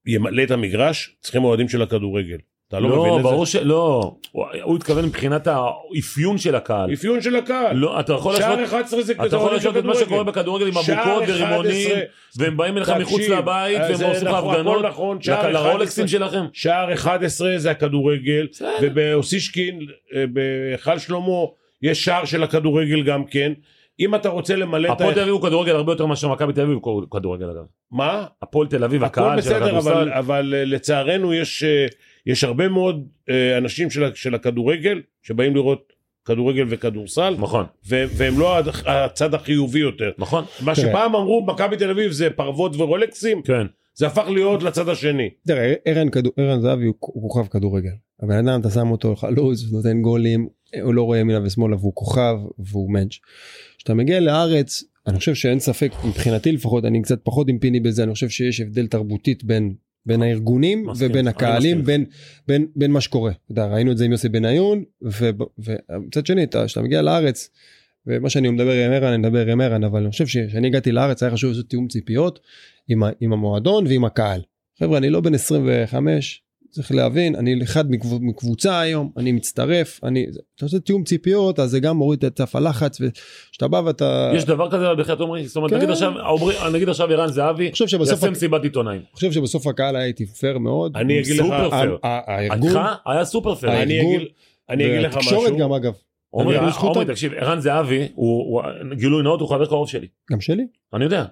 ימלא 0.07 0.43
את 0.43 0.51
המגרש, 0.51 1.17
צריכים 1.21 1.45
אוהדים 1.45 1.69
של 1.69 1.83
הכדורגל. 1.83 2.39
אתה 2.79 2.83
לא, 2.83 3.01
מבין 3.03 3.17
את 3.17 3.23
ברור 3.23 3.47
זה? 3.47 3.53
שלא. 3.53 4.13
הוא- 4.33 4.45
הוא 4.63 4.77
התכוון 4.77 5.05
מבחינת 5.05 5.47
האפיון 5.47 6.39
של 6.39 6.55
הקהל. 6.55 6.93
אפיון 6.93 7.21
של 7.23 7.37
הקהל. 7.37 7.77
לא, 7.77 8.01
אתה 8.01 8.13
יכול 8.13 8.33
להשוות 8.35 8.55
שער 8.59 8.65
11 8.65 9.03
זה 9.03 9.13
אתה 9.27 9.37
יכול 9.37 9.53
להשוות 9.53 9.77
את 9.77 9.85
מה 9.85 9.93
כדורגל. 9.93 10.07
שקורה 10.07 10.25
בכדורגל 10.25 10.67
עם 10.67 10.73
אבוקות 10.79 10.95
11, 11.23 11.35
ורימונים 11.47 11.91
והם 12.39 12.57
באים 12.57 12.77
אליך 12.77 12.91
מחוץ 12.91 13.29
לבית 13.29 13.81
אז 13.81 14.01
והם 14.01 14.11
עושים 14.11 14.27
לך 14.29 14.35
נכון, 14.35 14.55
הפגנות 14.55 14.85
הכל 14.85 14.91
נכון, 14.91 15.19
לרולקסים 15.53 16.05
11. 16.05 16.09
שלכם. 16.09 16.45
שער 16.53 16.93
11 16.95 17.49
זה 17.57 17.71
הכדורגל, 17.71 18.47
בסדר. 18.53 18.69
ובאוסישקין, 18.83 19.81
אה, 20.17 20.25
בהיכל 20.33 20.99
שלמה, 20.99 21.45
יש 21.83 22.05
שער 22.05 22.25
של 22.25 22.43
הכדורגל 22.43 23.03
גם 23.03 23.25
כן. 23.25 23.53
אם 24.01 24.15
אתה 24.15 24.29
רוצה 24.29 24.57
למלא 24.57 24.89
את 24.89 24.93
הפועל 24.93 25.15
תל 25.15 25.21
אביב 25.21 25.33
הוא 25.35 25.43
כדורגל 25.43 25.73
הרבה 25.77 25.93
יותר 25.93 26.07
מאשר 26.07 26.29
מכבי 26.29 26.53
תל 26.53 26.61
אביב 26.61 26.79
הוא 26.83 27.03
כדורגל 27.11 27.45
אגב. 27.51 27.65
מה? 27.93 28.25
הפועל 28.43 28.67
תל 28.69 28.85
אביב 28.85 29.05
הכל 29.05 29.21
הקהל 29.21 29.41
של 29.41 29.49
בסדר, 29.49 29.57
אבל, 29.79 29.79
הכדורסל. 29.79 30.09
אבל 30.13 30.55
אה, 30.57 30.65
לצערנו 30.65 31.35
יש, 31.35 31.63
אה, 31.63 31.87
יש 32.27 32.45
הרבה 32.45 32.69
מאוד 32.69 33.07
אה, 33.31 33.59
אנשים 33.59 33.91
של, 33.91 34.15
של 34.15 34.35
הכדורגל 34.35 35.01
שבאים 35.23 35.55
לראות 35.55 35.93
כדורגל 36.25 36.65
וכדורסל, 36.69 37.37
נכון 37.39 37.65
ו- 37.89 38.05
והם 38.17 38.39
לא 38.41 38.59
הצ- 38.59 38.89
הצד 38.89 39.35
החיובי 39.35 39.79
יותר. 39.79 40.11
נכון 40.19 40.45
מה 40.61 40.75
תראה. 40.75 40.89
שפעם 40.91 41.15
אמרו 41.17 41.47
מכבי 41.47 41.77
תל 41.77 41.91
אביב 41.91 42.13
זה 42.13 42.31
פרוות 42.31 42.77
ורולקסים, 42.77 43.43
כן 43.43 43.67
זה 43.95 44.07
הפך 44.07 44.25
להיות 44.29 44.63
לצד 44.63 44.89
השני. 44.89 45.31
תראה, 45.47 45.75
ערן 45.85 46.09
כדור- 46.11 46.33
ערן 46.37 46.61
זהבי 46.61 46.85
הוא 46.85 46.95
הוא 47.01 47.23
כוכב 47.31 47.47
כדורגל. 47.51 47.91
הבן 48.23 48.49
אדם, 48.49 48.61
אתה 48.61 48.71
שם 48.71 48.91
אותו 48.91 49.17
חלוץ, 49.17 49.65
נותן 49.73 50.03
גולים, 50.03 50.49
הוא 50.83 50.95
לא 50.95 51.03
רואה 51.03 51.19
ימינה 51.19 51.43
ושמאלה 51.45 51.77
והוא 51.77 51.93
כוכב 51.95 52.35
והוא 52.59 52.91
מענץ'. 52.93 53.19
כשאתה 53.79 53.95
מגיע 53.95 54.21
לארץ, 54.21 54.85
אני 55.07 55.19
חושב 55.19 55.35
שאין 55.35 55.61
ספק, 55.61 55.93
מבחינתי 56.05 56.53
לפחות, 56.53 56.85
אני 56.85 57.03
קצת 57.03 57.19
פחות 57.25 57.49
עם 57.49 57.59
פיני 57.59 57.81
בזה, 57.81 58.03
אני 58.03 58.13
חושב 58.15 58.29
שיש 58.29 58.61
הבדל 58.61 58.87
תרבותית 58.87 59.45
בין 59.45 59.75
בין 60.07 60.23
הארגונים 60.23 60.87
מסכים, 60.87 61.11
ובין 61.11 61.29
הקהלים. 61.29 61.85
בין, 61.85 62.05
בין, 62.49 62.67
בין 62.77 62.91
מה 62.91 63.01
שקורה. 63.01 63.31
אתה 63.33 63.53
יודע, 63.53 63.67
ראינו 63.67 63.93
את 63.93 63.99
זה 63.99 64.05
עם 64.05 64.13
יוסי 64.13 64.29
בניון, 64.29 64.85
ומצד 65.03 66.27
שני, 66.27 66.45
אתה- 66.45 66.65
כשאתה 66.67 66.83
מגיע 66.83 67.03
לארץ, 67.03 67.51
ומה 68.07 68.31
שאני 68.31 68.49
מדבר 68.51 68.73
עם 68.87 68.93
ערן, 68.93 69.09
אני 69.13 69.19
מדבר 69.19 69.47
עם 69.47 69.61
ערן, 69.61 69.85
אבל 69.85 70.01
אני 70.03 70.11
חושב 70.11 70.27
שכשאני 70.27 70.67
הגעתי 70.67 70.93
לארץ 70.93 71.23
היה 71.23 71.33
חשוב 71.33 71.51
לעשות 71.51 71.71
תיאום 71.71 71.89
ציפיות 71.89 72.41
עם, 72.89 73.03
ה- 73.03 73.11
עם 73.21 73.33
המועדון 73.33 73.87
ועם 73.87 74.05
הקהל. 74.05 74.41
חבר'ה, 74.79 74.99
אני 74.99 75.11
לא 75.11 75.21
בן 75.21 75.35
25, 75.35 76.43
צריך 76.75 76.93
להבין, 76.93 77.37
אני 77.37 77.63
אחד 77.63 77.91
מקב- 77.91 78.19
מקבוצה 78.21 78.81
היום, 78.81 79.11
אני 79.17 79.33
מצטרף, 79.33 80.01
אני, 80.05 80.27
אתה 80.57 80.65
עושה 80.65 80.79
תיאום 80.79 81.05
ציפיות, 81.05 81.59
אז 81.59 81.71
זה 81.71 81.81
גם 81.81 81.97
מוריד 81.97 82.25
את 82.25 82.39
סף 82.39 82.57
הלחץ, 82.57 82.99
וכשאתה 83.01 83.69
בא 83.69 83.83
ואתה... 83.85 84.33
יש 84.35 84.45
דבר 84.45 84.71
כזה 84.71 84.95
בהחלט 84.97 85.21
אומרים 85.21 85.45
זאת 85.47 85.57
אומרת 85.57 85.71
כן. 85.71 85.77
נגיד 85.77 85.91
עכשיו 85.91 86.13
עומרי- 86.19 86.55
נגיד 86.75 86.89
עכשיו 86.89 87.11
ערן 87.13 87.29
זהבי 87.29 87.71
יעשה 88.11 88.31
מסיבת 88.31 88.63
עיתונאים. 88.63 89.01
אני 89.01 89.07
חושב 89.15 89.33
שבסוף 89.33 89.67
הקהל 89.67 89.97
היה 89.97 90.05
איתי 90.07 90.27
פייר 90.27 90.59
מאוד. 90.59 90.97
אני 90.97 91.21
אגיד 91.21 91.37
לך, 91.37 91.43
סופר 91.47 91.71
פייר. 91.71 91.99
הארגון, 92.03 92.73
היה 93.07 93.25
סופר 93.25 93.55
פייר. 93.55 93.73
אני 93.83 94.01
אגיד, 94.01 94.21
לך 95.03 95.17
משהו, 95.17 95.33
והתקשורת 95.33 95.59
גם 95.61 95.73
אגב, 95.73 95.93
עומרי 96.31 96.57
עומרי. 96.57 97.05
תקשיב 97.05 97.33
ערן 97.37 97.61
זהבי 97.61 98.09
הוא 98.15 98.63
גילוי 98.95 99.23
נאות 99.23 99.41
הוא 99.41 99.49
חבר 99.49 99.67
קרוב 99.67 99.89
שלי. 99.89 100.07
גם 100.33 100.41
שלי. 100.41 100.63
אני 100.95 101.05
יודע 101.05 101.25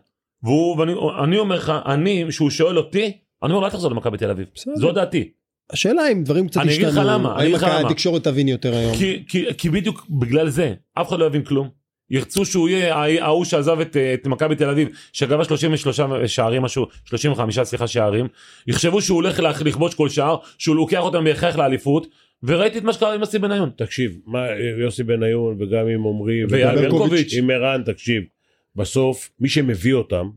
והוא, 0.43 0.77
ואני 0.79 0.93
אני 1.25 1.39
אומר 1.39 1.57
לך, 1.57 1.73
אני, 1.87 2.25
שהוא 2.31 2.51
שואל 2.51 2.79
אותי, 2.79 3.13
אני 3.43 3.53
אומר 3.53 3.65
אל 3.67 3.71
תחזור 3.71 3.91
למכבי 3.91 4.19
תל 4.19 4.31
אביב. 4.31 4.47
בסדר. 4.55 4.77
זו 4.77 4.93
דעתי. 4.93 5.31
השאלה 5.71 6.13
אם 6.13 6.25
דברים 6.25 6.49
קצת 6.49 6.61
אני 6.61 6.75
אגיד 6.75 6.87
לך 6.87 7.01
למה, 7.05 7.33
אני 7.35 7.43
האם 7.43 7.55
אגיד 7.55 7.55
לך 7.55 7.63
למה. 7.63 7.89
התקשורת 7.89 8.25
תבין 8.25 8.49
יותר 8.49 8.75
היום. 8.77 8.97
כי, 8.97 9.25
כי, 9.29 9.45
כי 9.59 9.71
בדיוק 9.71 10.07
בגלל 10.11 10.49
זה, 10.49 10.75
אף 10.95 11.09
אחד 11.09 11.19
לא 11.19 11.25
יבין 11.25 11.43
כלום. 11.45 11.69
ירצו 12.11 12.45
שהוא 12.45 12.69
יהיה 12.69 12.95
ההוא- 13.27 13.45
שעזב 13.45 13.81
את, 13.81 13.97
את 13.97 14.27
מכבי 14.27 14.57
תל 14.57 14.69
אביב, 14.71 14.89
שגבה 15.13 15.45
33 15.45 16.01
שערים 16.27 16.63
משהו, 16.63 16.87
35 17.05 17.59
סליחה 17.59 17.87
שערים, 17.87 18.29
יחשבו 18.67 19.03
שהוא 19.03 19.17
הולך 19.17 19.41
לכ- 19.41 19.63
לכבוש 19.63 19.95
כל 19.95 20.09
שער, 20.09 20.37
שהוא 20.59 20.77
לוקח 20.77 21.01
אותם 21.01 21.25
בהכרח 21.25 21.57
לאליפות, 21.57 22.07
וראיתי 22.43 22.79
את 22.79 22.83
מה 22.85 22.93
שקרה 22.93 23.15
עם 23.15 23.23
אסי 23.23 23.39
בניון. 23.39 23.71
תקשיב, 23.77 24.19
מה, 24.27 24.47
יוסי 24.81 25.03
בניון 25.03 25.57
וגם 25.63 25.87
עם 25.87 26.07
עמרי 26.07 26.45
וגם 26.45 26.75
ברקוביץ'. 26.75 27.33
עם 27.39 27.51
ערן, 27.51 27.83
תקשיב, 27.87 28.23
בסוף 28.77 29.31
מי 29.41 29.49
שמביא 29.49 29.95
אותם, 29.95 30.31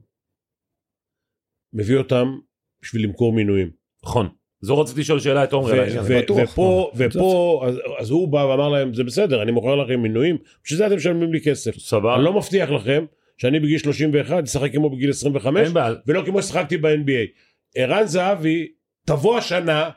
מביא 1.74 1.98
אותם 1.98 2.38
בשביל 2.86 3.04
למכור 3.04 3.34
מינויים. 3.34 3.70
נכון. 4.04 4.30
זו 4.62 4.80
רציתי 4.80 5.00
לשאול 5.02 5.20
שאלה 5.20 5.44
את 5.44 5.54
עומר 5.54 5.70
על 5.72 5.78
ו- 5.78 5.82
העניין 5.82 6.00
הזה. 6.00 6.16
ו- 6.18 6.22
בטוח. 6.22 6.38
ופה, 6.44 6.92
ופה 6.98 7.64
אז, 7.68 7.76
אז 8.00 8.10
הוא 8.10 8.28
בא 8.28 8.38
ואמר 8.38 8.70
להם, 8.70 8.94
זה 8.94 9.04
בסדר, 9.04 9.42
אני 9.42 9.52
מוכר 9.52 9.76
לכם 9.76 10.00
מינויים, 10.00 10.38
בשביל 10.64 10.78
זה 10.78 10.88
אתם 10.88 10.96
משלמים 10.96 11.34
לי 11.34 11.42
כסף. 11.42 11.76
סבבה. 11.78 12.16
אני 12.16 12.24
לא 12.24 12.34
מבטיח 12.34 12.70
לכם 12.70 13.06
שאני 13.38 13.60
בגיל 13.60 13.78
31 13.78 14.44
אשחק 14.44 14.72
כמו 14.74 14.90
בגיל 14.90 15.10
25, 15.10 15.66
אין 15.66 15.74
בעיה. 15.74 15.94
ולא 16.08 16.22
כמו 16.26 16.42
ששחקתי 16.42 16.78
ב-NBA. 16.78 17.28
ערן 17.76 18.06
זהבי, 18.06 18.68
תבוא 19.06 19.38
השנה 19.38 19.90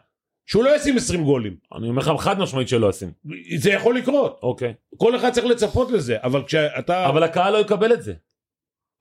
שהוא 0.47 0.65
לא 0.65 0.77
ישים 0.77 0.97
20 0.97 1.25
גולים. 1.25 1.57
אני 1.77 1.89
אומר 1.89 1.99
לך 2.03 2.11
חד 2.19 2.39
משמעית 2.39 2.69
שלא 2.69 2.89
עושים. 2.89 3.11
זה 3.57 3.71
יכול 3.71 3.97
לקרות. 3.97 4.39
אוקיי. 4.43 4.75
כל 4.97 5.17
אחד 5.17 5.31
צריך 5.31 5.47
לצפות 5.47 5.91
לזה, 5.91 6.17
אבל 6.23 6.43
כשאתה... 6.43 7.09
אבל 7.09 7.23
הקהל 7.23 7.53
לא 7.53 7.59
יקבל 7.59 7.93
את 7.93 8.03
זה. 8.03 8.15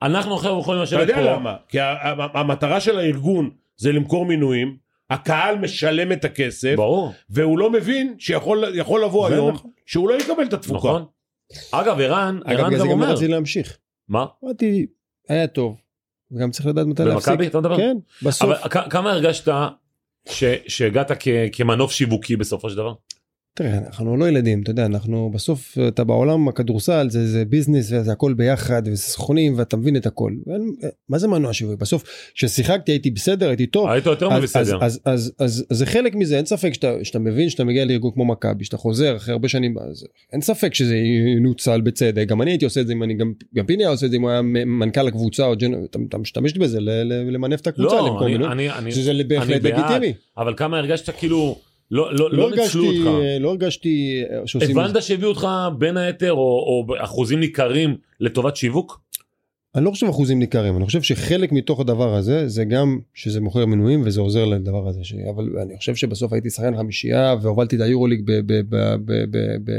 אנחנו 0.01 0.35
עכשיו 0.35 0.59
יכולים 0.59 0.83
אתה 0.83 0.89
לשבת 0.89 1.01
יודע 1.01 1.15
פה. 1.15 1.21
למה? 1.21 1.55
כי 1.69 1.79
ה- 1.79 1.91
ה- 1.93 2.39
המטרה 2.39 2.79
של 2.79 2.99
הארגון 2.99 3.49
זה 3.77 3.91
למכור 3.91 4.25
מינויים, 4.25 4.77
הקהל 5.09 5.57
משלם 5.57 6.11
את 6.11 6.25
הכסף, 6.25 6.73
ברור. 6.77 7.13
והוא 7.29 7.59
לא 7.59 7.71
מבין 7.71 8.15
שיכול 8.19 8.63
יכול 8.75 9.03
לבוא 9.03 9.27
היום 9.27 9.53
נכון. 9.53 9.71
שהוא 9.85 10.09
לא 10.09 10.13
יקבל 10.21 10.43
את 10.43 10.53
התפוקה. 10.53 10.77
נכון. 10.77 11.05
אגב 11.71 11.99
ערן, 11.99 12.39
אגב, 12.45 12.59
ערן 12.59 12.67
בגלל 12.67 12.79
זה 12.79 12.85
גם 12.85 12.91
גם 12.91 13.01
אומר. 13.01 13.11
רציתי 13.13 13.27
להמשיך. 13.31 13.77
מה? 14.07 14.25
אמרתי, 14.43 14.85
היה 15.29 15.47
טוב. 15.47 15.81
וגם 16.31 16.51
צריך 16.51 16.65
לדעת 16.67 16.87
מתי 16.87 17.03
להפסיק. 17.03 17.29
במכבי 17.29 17.47
אתה 17.47 17.59
מדבר? 17.59 17.77
כן, 17.77 17.97
בסוף. 18.23 18.49
אבל 18.49 18.69
כ- 18.69 18.89
כמה 18.91 19.11
הרגשת 19.11 19.53
ש- 20.29 20.43
שהגעת 20.67 21.11
כ- 21.19 21.27
כמנוף 21.51 21.91
שיווקי 21.91 22.35
בסופו 22.35 22.69
של 22.69 22.75
דבר? 22.77 22.93
תראה, 23.57 23.77
אנחנו 23.77 24.17
לא 24.17 24.29
ילדים, 24.29 24.61
אתה 24.61 24.71
יודע, 24.71 24.85
אנחנו 24.85 25.31
בסוף, 25.33 25.77
אתה 25.87 26.03
בעולם 26.03 26.47
הכדורסל, 26.47 27.07
זה, 27.09 27.27
זה 27.27 27.45
ביזנס 27.45 27.91
וזה 27.91 28.11
הכל 28.11 28.33
ביחד, 28.33 28.81
וזה 28.85 29.01
סכונים, 29.01 29.53
ואתה 29.57 29.77
מבין 29.77 29.95
את 29.95 30.05
הכל. 30.05 30.31
ואין- 30.47 30.73
מה 31.09 31.17
זה 31.17 31.27
מנוע 31.27 31.53
שיווי? 31.53 31.75
בסוף, 31.75 32.03
כששיחקתי 32.33 32.91
הייתי 32.91 33.11
בסדר, 33.11 33.47
הייתי 33.47 33.65
טוב. 33.65 33.89
היית 33.89 34.05
יותר 34.05 34.27
אז, 34.33 34.39
מבסדר. 34.41 34.61
אז, 34.61 34.71
אז, 34.81 34.99
אז, 35.05 35.33
אז, 35.39 35.65
אז 35.69 35.77
זה 35.77 35.85
חלק 35.85 36.15
מזה, 36.15 36.37
אין 36.37 36.45
ספק 36.45 36.73
שאתה, 36.73 36.93
שאתה 37.03 37.19
מבין 37.19 37.49
שאתה 37.49 37.63
מגיע 37.63 37.85
לארגון 37.85 38.11
כמו 38.13 38.25
מכבי, 38.25 38.65
שאתה 38.65 38.77
חוזר 38.77 39.15
אחרי 39.15 39.31
הרבה 39.31 39.47
שנים, 39.47 39.75
אז 39.77 40.03
אין 40.33 40.41
ספק 40.41 40.73
שזה 40.73 40.95
ינוצל 41.37 41.81
בצדק, 41.81 42.25
גם 42.27 42.41
אני 42.41 42.51
הייתי 42.51 42.65
עושה 42.65 42.81
את 42.81 42.87
זה, 42.87 42.93
אם 42.93 43.03
אני, 43.03 43.13
גם, 43.13 43.33
גם 43.55 43.65
פיני 43.65 43.83
היה 43.83 43.89
עושה 43.89 44.05
את 44.05 44.11
זה 44.11 44.17
אם 44.17 44.21
הוא 44.21 44.29
היה 44.29 44.41
מנכ"ל 44.41 45.07
הקבוצה, 45.07 45.45
או 45.45 45.55
ג'נ... 45.57 45.73
אתה, 45.83 45.99
אתה 46.09 46.17
משתמש 46.17 46.53
בזה 46.53 46.79
ל, 46.79 46.89
ל, 46.89 47.29
למנף 47.33 47.61
את 47.61 47.67
הקבוצה, 47.67 47.95
לא, 47.95 48.01
למכור 48.07 48.23
אני- 48.25 48.31
מינוי, 48.33 48.51
אני- 48.51 48.69
אני- 48.71 48.91
שזה 48.91 49.11
בהחלט 49.27 49.65
אני 49.65 49.71
לגיטימי. 49.71 50.13
אבל 50.37 50.53
כמה 50.57 50.77
הרגשת 50.77 51.09
כאילו 51.09 51.57
לא 51.91 52.13
לא 52.13 52.31
לא 52.31 52.49
לא 52.49 52.55
ניצלו 52.55 52.85
אותך. 52.85 53.09
לא 53.39 53.49
הרגשתי 53.49 54.23
אה, 54.29 54.47
שעושים... 54.47 54.79
הבנת 54.79 55.03
שהביאו 55.03 55.29
אותך 55.29 55.47
בין 55.77 55.97
היתר 55.97 56.31
או 56.31 56.37
או 56.37 56.85
באחוזים 56.87 57.39
ניכרים 57.39 57.95
לטובת 58.19 58.55
שיווק? 58.55 58.99
אני 59.75 59.85
לא 59.85 59.91
חושב 59.91 60.07
אחוזים 60.07 60.39
ניכרים, 60.39 60.77
אני 60.77 60.85
חושב 60.85 61.01
שחלק 61.01 61.51
מתוך 61.51 61.79
הדבר 61.79 62.13
הזה 62.13 62.47
זה 62.47 62.65
גם 62.65 62.99
שזה 63.13 63.41
מוכר 63.41 63.65
מנויים 63.65 64.01
וזה 64.05 64.21
עוזר 64.21 64.45
לדבר 64.45 64.87
הזה, 64.87 65.03
ש... 65.03 65.13
אבל 65.29 65.49
אני 65.61 65.77
חושב 65.77 65.95
שבסוף 65.95 66.33
הייתי 66.33 66.49
שחקן 66.49 66.77
חמישייה 66.77 67.35
והובלתי 67.41 67.75
את 67.75 67.81
היורוליג 67.81 68.31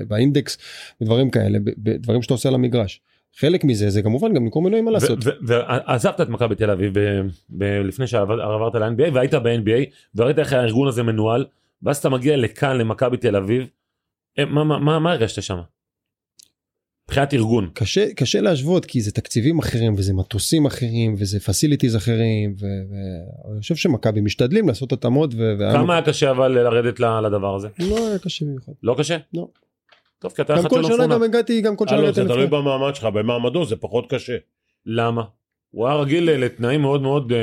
באינדקס 0.08 0.58
ודברים 1.00 1.30
כאלה, 1.30 1.58
דברים 1.78 2.22
שאתה 2.22 2.34
עושה 2.34 2.48
על 2.48 2.54
המגרש. 2.54 3.00
חלק 3.36 3.64
מזה 3.64 3.90
זה 3.90 4.02
כמובן 4.02 4.34
גם 4.34 4.44
למכור 4.44 4.62
מנויים 4.62 4.84
מה 4.84 4.90
לעשות. 4.90 5.18
ועזבת 5.42 6.20
את 6.20 6.28
מכבי 6.28 6.54
תל 6.54 6.70
אביב 6.70 6.94
לפני 7.60 8.06
שעברת 8.06 8.74
ל-NBA 8.74 9.14
והיית 9.14 9.34
ב-NBA 9.34 9.90
וראית 10.14 10.38
איך 10.38 10.52
הארגון 10.52 10.88
הזה 10.88 11.02
מנוהל 11.02 11.44
ואז 11.82 11.96
אתה 11.96 12.08
מגיע 12.08 12.36
לכאן 12.36 12.76
למכבי 12.78 13.16
תל 13.16 13.36
אביב. 13.36 13.68
אה, 14.38 14.44
מה- 14.44 14.64
מה- 14.64 14.78
מה 14.78 14.98
מה 14.98 15.12
הרגשת 15.12 15.42
שם? 15.42 15.58
מבחינת 17.08 17.34
ארגון. 17.34 17.70
קשה 17.74 18.14
קשה 18.14 18.40
להשוות 18.40 18.84
כי 18.84 19.00
זה 19.00 19.12
תקציבים 19.12 19.58
אחרים 19.58 19.94
וזה 19.94 20.14
מטוסים 20.14 20.66
אחרים 20.66 21.14
וזה 21.18 21.40
פסיליטיז 21.40 21.96
אחרים 21.96 22.54
ואני 22.58 23.60
חושב 23.60 23.76
שמכבי 23.76 24.20
משתדלים 24.20 24.68
לעשות 24.68 24.92
התאמות. 24.92 25.30
ו- 25.36 25.54
כמה 25.72 25.92
היה 25.94 26.02
קשה 26.02 26.30
אבל 26.30 26.48
לרדת 26.48 27.00
לדבר 27.00 27.54
הזה? 27.56 27.68
לא 27.78 28.08
היה 28.08 28.18
קשה 28.18 28.44
במיוחד. 28.44 28.72
לא 28.82 28.94
קשה? 28.98 29.16
לא. 29.34 29.48
טוב 30.18 30.32
כי 30.32 30.42
אתה 30.42 30.54
גם 30.56 30.68
כל 30.68 30.82
שלא 30.84 30.96
שנה. 30.96 31.14
גם 31.14 31.22
הגעתי 31.22 31.60
גם 31.60 31.76
כל 31.76 31.88
שנה 31.88 31.96
אה, 31.98 32.02
לא, 32.02 32.12
זה 32.12 32.24
תלוי. 32.24 32.46
במעמד 32.46 32.94
שלך, 32.94 33.04
במעמדו 33.04 33.64
זה 33.66 33.76
פחות 33.76 34.04
קשה. 34.10 34.36
למה? 34.86 35.22
הוא 35.70 35.86
היה 35.86 35.96
רגיל 35.96 36.30
לתנאים 36.30 36.80
מאוד 36.80 37.02
מאוד, 37.02 37.32
אה, 37.32 37.38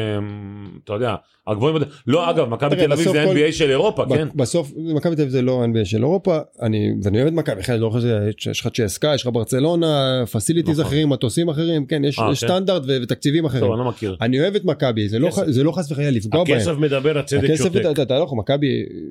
אתה 0.83 0.93
יודע, 0.93 1.15
הגבוהים. 1.47 1.77
לא, 2.07 2.29
אגב, 2.29 2.49
מכבי 2.49 2.75
תל 2.75 2.91
אביב 2.93 3.11
זה 3.11 3.23
NBA 3.23 3.51
של 3.51 3.69
אירופה, 3.69 4.05
כן? 4.09 4.27
בסוף 4.35 4.71
מכבי 4.77 5.15
תל 5.15 5.21
אביב 5.21 5.31
זה 5.31 5.41
לא 5.41 5.65
NBA 5.65 5.85
של 5.85 5.97
אירופה 5.97 6.37
אני 6.61 6.91
ואני 7.03 7.17
אוהב 7.17 7.27
את 7.27 7.33
מכבי 7.33 7.61
אחרת 7.61 7.79
לא 7.79 7.89
חושב 7.89 8.07
יש 8.51 8.59
לך 8.61 8.67
צ'סקה 8.73 9.11
יש 9.15 9.21
לך 9.21 9.29
ברצלונה 9.33 10.23
פסיליטיז 10.31 10.79
נכון. 10.79 10.91
אחרים 10.91 11.09
מטוסים 11.09 11.49
אחרים 11.49 11.85
כן 11.85 12.05
יש 12.05 12.19
אה, 12.19 12.31
יש 12.31 12.39
כן. 12.43 12.47
סטנדרט 12.47 12.83
ותקציבים 12.87 13.45
אחרים. 13.45 13.61
טוב, 13.63 13.71
אני 13.71 13.79
לא 13.79 13.85
מכיר. 13.85 14.17
אני 14.21 14.39
אוהב 14.39 14.55
את 14.55 14.65
מכבי 14.65 15.09
זה 15.09 15.19
לא 15.19 15.29
לא 15.63 15.71
חס 15.71 15.91
וחלילה 15.91 16.11
לפגוע 16.11 16.43
בהם. 16.43 16.55
הכסף 16.57 16.71
מדבר, 16.77 17.17
הצדק 17.17 17.43
הכסף 17.43 17.63
שותק. 17.63 17.81
אתה- 17.91 18.01
אתה 18.01 18.19
לא 18.19 18.23
יכול 18.23 18.37
מכבי 18.37 18.67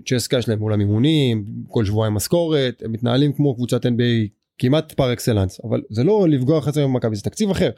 צ'סקה 0.07 0.39
יש 0.39 0.49
להם 0.49 0.63
אולם 0.63 0.81
אימונים 0.81 1.45
כל 1.69 1.85
שבועיים 1.85 2.15
משכורת 2.15 2.83
הם 2.85 2.93
מתנהלים 2.93 3.33
כמו 3.33 3.55
קבוצת 3.55 3.87
NBA 3.87 4.29
כמעט 4.59 4.93
פר 4.93 5.13
אקסלנס 5.13 5.61
אבל 5.65 5.81
זה 5.91 6.05
לא 6.05 6.27
לפגוע 6.29 6.61
חצי 6.61 6.83
במכבי 6.83 7.17
זה 7.17 7.23
תקציב 7.23 7.51
אחר. 7.51 7.71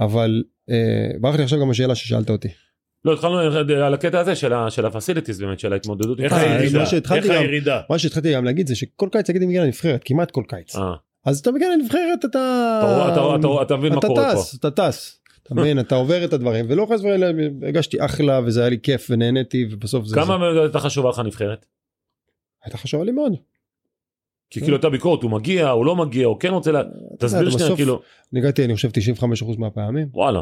אבל 0.00 0.42
אה, 0.70 0.74
ברח 1.20 1.36
לי 1.36 1.42
עכשיו 1.42 1.60
גם 1.60 1.70
השאלה 1.70 1.94
ששאלת 1.94 2.30
אותי. 2.30 2.48
לא, 3.04 3.12
התחלנו 3.14 3.38
על 3.84 3.94
הקטע 3.94 4.20
הזה 4.20 4.34
של 4.70 4.86
ה 4.86 4.91
facilities 4.91 5.40
באמת, 5.40 5.60
של 5.60 5.72
ההתמודדות. 5.72 6.20
איך. 6.20 6.32
אה, 6.32 6.52
הירידה? 6.58 6.78
מה 6.78 6.86
שהתחלתי 6.86 7.28
גם- 7.28 7.34
הירידה? 7.34 7.80
מה 7.90 7.98
שהתחלתי 7.98 8.32
גם 8.34 8.44
להגיד 8.44 8.66
זה 8.66 8.74
שכל 8.76 9.08
קיץ 9.12 9.30
הייתי 9.30 9.46
מגיע 9.46 9.64
לנבחרת 9.64 10.02
כמעט 10.04 10.30
כל 10.30 10.42
קיץ. 10.48 10.76
אה, 10.76 10.82
אז 11.26 11.38
אתה 11.38 11.52
מגיע 11.52 11.68
לנבחרת 11.76 12.18
אתה 12.24 12.28
אתה- 12.28 13.12
אתה- 13.12 13.36
אתה- 13.40 13.62
אתה 13.62 13.76
מבין 13.76 13.94
מה 13.94 14.00
קורה 14.00 14.34
פה. 14.34 14.40
טס 14.40 14.54
אתה 14.60 14.70
טס 14.70 15.20
אתה 15.42 15.54
מבין 15.54 15.80
אתה 15.80 15.94
עובר 15.94 16.24
את 16.24 16.32
הדברים 16.32 16.66
ולא 16.68 16.86
חס 16.92 17.00
וחלילה 17.00 17.30
הרגשתי 17.62 18.04
אחלה 18.04 18.40
וזה 18.44 18.60
היה 18.60 18.68
לי 18.68 18.78
כיף 18.82 19.06
ונהניתי 19.10 19.68
ובסוף 19.70 20.06
זה 20.06 20.14
כמה 20.16 20.38
זה. 20.54 20.60
הייתה 20.60 20.78
חשובה 20.80 21.08
לך 21.10 21.18
הנבחרת? 21.18 21.66
הייתה 22.64 22.78
חשובה 22.78 23.04
לי 23.04 23.12
מאוד. 23.12 23.32
כי 24.50 24.60
כאילו 24.60 24.76
הייתה 24.76 24.90
ביקורת, 24.90 25.22
הוא 25.22 25.30
מגיע, 25.30 25.68
הוא 25.68 25.86
לא 25.86 25.96
מגיע, 25.96 26.26
הוא 26.26 26.40
כן 26.40 26.48
רוצה 26.48 26.72
ל... 26.72 26.76
תסביר 27.18 27.50
שנייה, 27.50 27.76
כאילו, 27.76 28.00
אני 28.32 28.40
הגעתי 28.40 28.64
אני 28.64 28.74
חושב 28.74 28.88
95% 29.20 29.58
מהפעמים. 29.58 30.08
וואלה. 30.12 30.40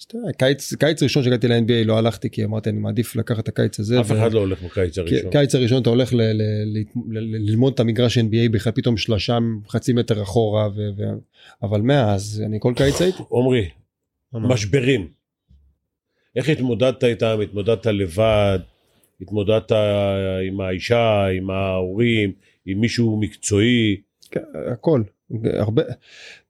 אז 0.00 0.04
אתה 0.06 0.16
יודע, 0.16 0.32
קיץ 0.32 0.74
קיץ 0.74 1.02
ראשון 1.02 1.22
שהגעתי 1.22 1.48
ל-NBA 1.48 1.86
לא 1.86 1.98
הלכתי 1.98 2.30
כי 2.30 2.44
אמרתי 2.44 2.70
אני 2.70 2.78
מעדיף 2.78 3.16
לקחת 3.16 3.38
את 3.38 3.48
הקיץ 3.48 3.80
הזה. 3.80 4.00
אף 4.00 4.12
אחד 4.12 4.32
לא 4.32 4.38
הולך 4.38 4.62
בקיץ 4.62 4.98
הראשון. 4.98 5.30
קיץ 5.30 5.54
הראשון 5.54 5.82
אתה 5.82 5.90
הולך 5.90 6.14
ל- 6.14 6.16
ל- 6.16 6.42
ל- 6.64 7.18
ל- 7.18 7.48
ללמוד 7.50 7.72
את 7.72 7.80
המגרש 7.80 8.18
NBA 8.18 8.48
בכלל 8.50 8.72
פתאום 8.72 8.96
שלושה 8.96 9.38
חצי 9.68 9.92
מטר 9.92 10.22
אחורה 10.22 10.68
אבל 11.62 11.80
מאז 11.80 12.42
אני 12.46 12.58
כל 12.60 12.72
קיץ 12.76 13.00
הייתי. 13.02 13.22
עמרי, 13.32 13.68
משברים. 14.32 15.08
איך 16.36 16.48
התמודדת 16.48 17.04
איתם? 17.04 17.38
התמודדת 17.42 17.86
לבד? 17.86 18.58
התמודדת 19.20 19.72
עם 20.48 20.60
האישה, 20.60 21.26
עם 21.36 21.50
ההורים, 21.50 22.32
עם 22.66 22.80
מישהו 22.80 23.20
מקצועי? 23.20 24.00
כן, 24.30 24.40
הכל 24.72 25.02
הרבה 25.58 25.82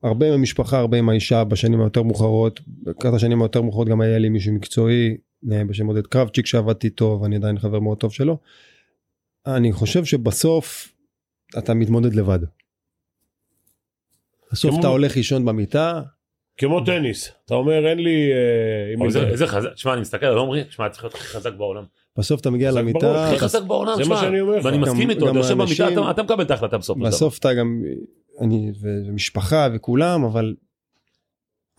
הרבה 0.02 0.26
עם 0.28 0.32
המשפחה 0.32 0.78
הרבה 0.78 0.98
עם 0.98 1.08
האישה 1.08 1.44
בשנים 1.44 1.80
היותר 1.80 2.02
מאוחרות 2.02 2.60
לקראת 2.86 3.14
השנים 3.14 3.42
היותר 3.42 3.62
מאוחרות 3.62 3.88
גם 3.88 4.00
היה 4.00 4.18
לי 4.18 4.28
מישהו 4.28 4.52
מקצועי 4.52 5.16
אה, 5.52 5.64
בשם 5.64 5.86
עודד 5.86 6.06
קרבצ'יק 6.06 6.46
שעבדתי 6.46 6.86
איתו 6.86 7.18
ואני 7.22 7.36
עדיין 7.36 7.58
חבר 7.58 7.80
מאוד 7.80 7.98
טוב 7.98 8.12
שלו. 8.12 8.38
אני 9.46 9.72
חושב 9.72 10.04
שבסוף 10.04 10.94
אתה 11.58 11.74
מתמודד 11.74 12.14
לבד. 12.14 12.38
בסוף 14.52 14.70
כמו- 14.70 14.80
אתה 14.80 14.88
הולך 14.88 15.16
לישון 15.16 15.44
במיטה 15.44 16.02
כמו 16.56 16.84
טניס. 16.84 17.32
אתה 17.44 17.54
אומר 17.54 17.88
אין 17.88 17.98
לי... 17.98 18.30
אה, 18.32 19.26
איזה 19.30 19.46
חזק, 19.46 19.68
שמע, 19.76 19.92
אני 19.92 20.00
מסתכל 20.00 20.26
על 20.26 20.36
עומרי, 20.38 20.64
שמע, 20.70 20.88
צריך 20.88 21.04
להיות 21.04 21.14
הכי 21.14 21.26
חזק 21.26 21.52
בעולם. 21.52 21.84
בסוף 22.18 22.40
אתה 22.40 22.50
מגיע 22.50 22.70
למיטה 22.72 22.98
זה 23.96 24.08
מה 24.08 24.20
שאני 24.20 24.40
אומר 24.40 24.56
לך. 24.56 24.64
ואני 24.64 24.78
מסכים 24.78 25.10
איתו, 25.10 25.26
גם 25.26 25.30
אתה 25.30 25.38
יושב 25.38 25.54
במיטה, 25.54 25.88
אתה- 25.92 26.10
אתה 26.10 26.22
מקבל 26.22 26.42
את 26.44 26.50
ההחלטה 26.50 26.78
בסוף. 26.78 26.98
בסוף 26.98 27.38
אתה 27.38 27.54
גם 27.54 27.82
אני 28.40 28.72
ומשפחה 28.80 29.68
וכולם 29.74 30.24
אבל 30.24 30.54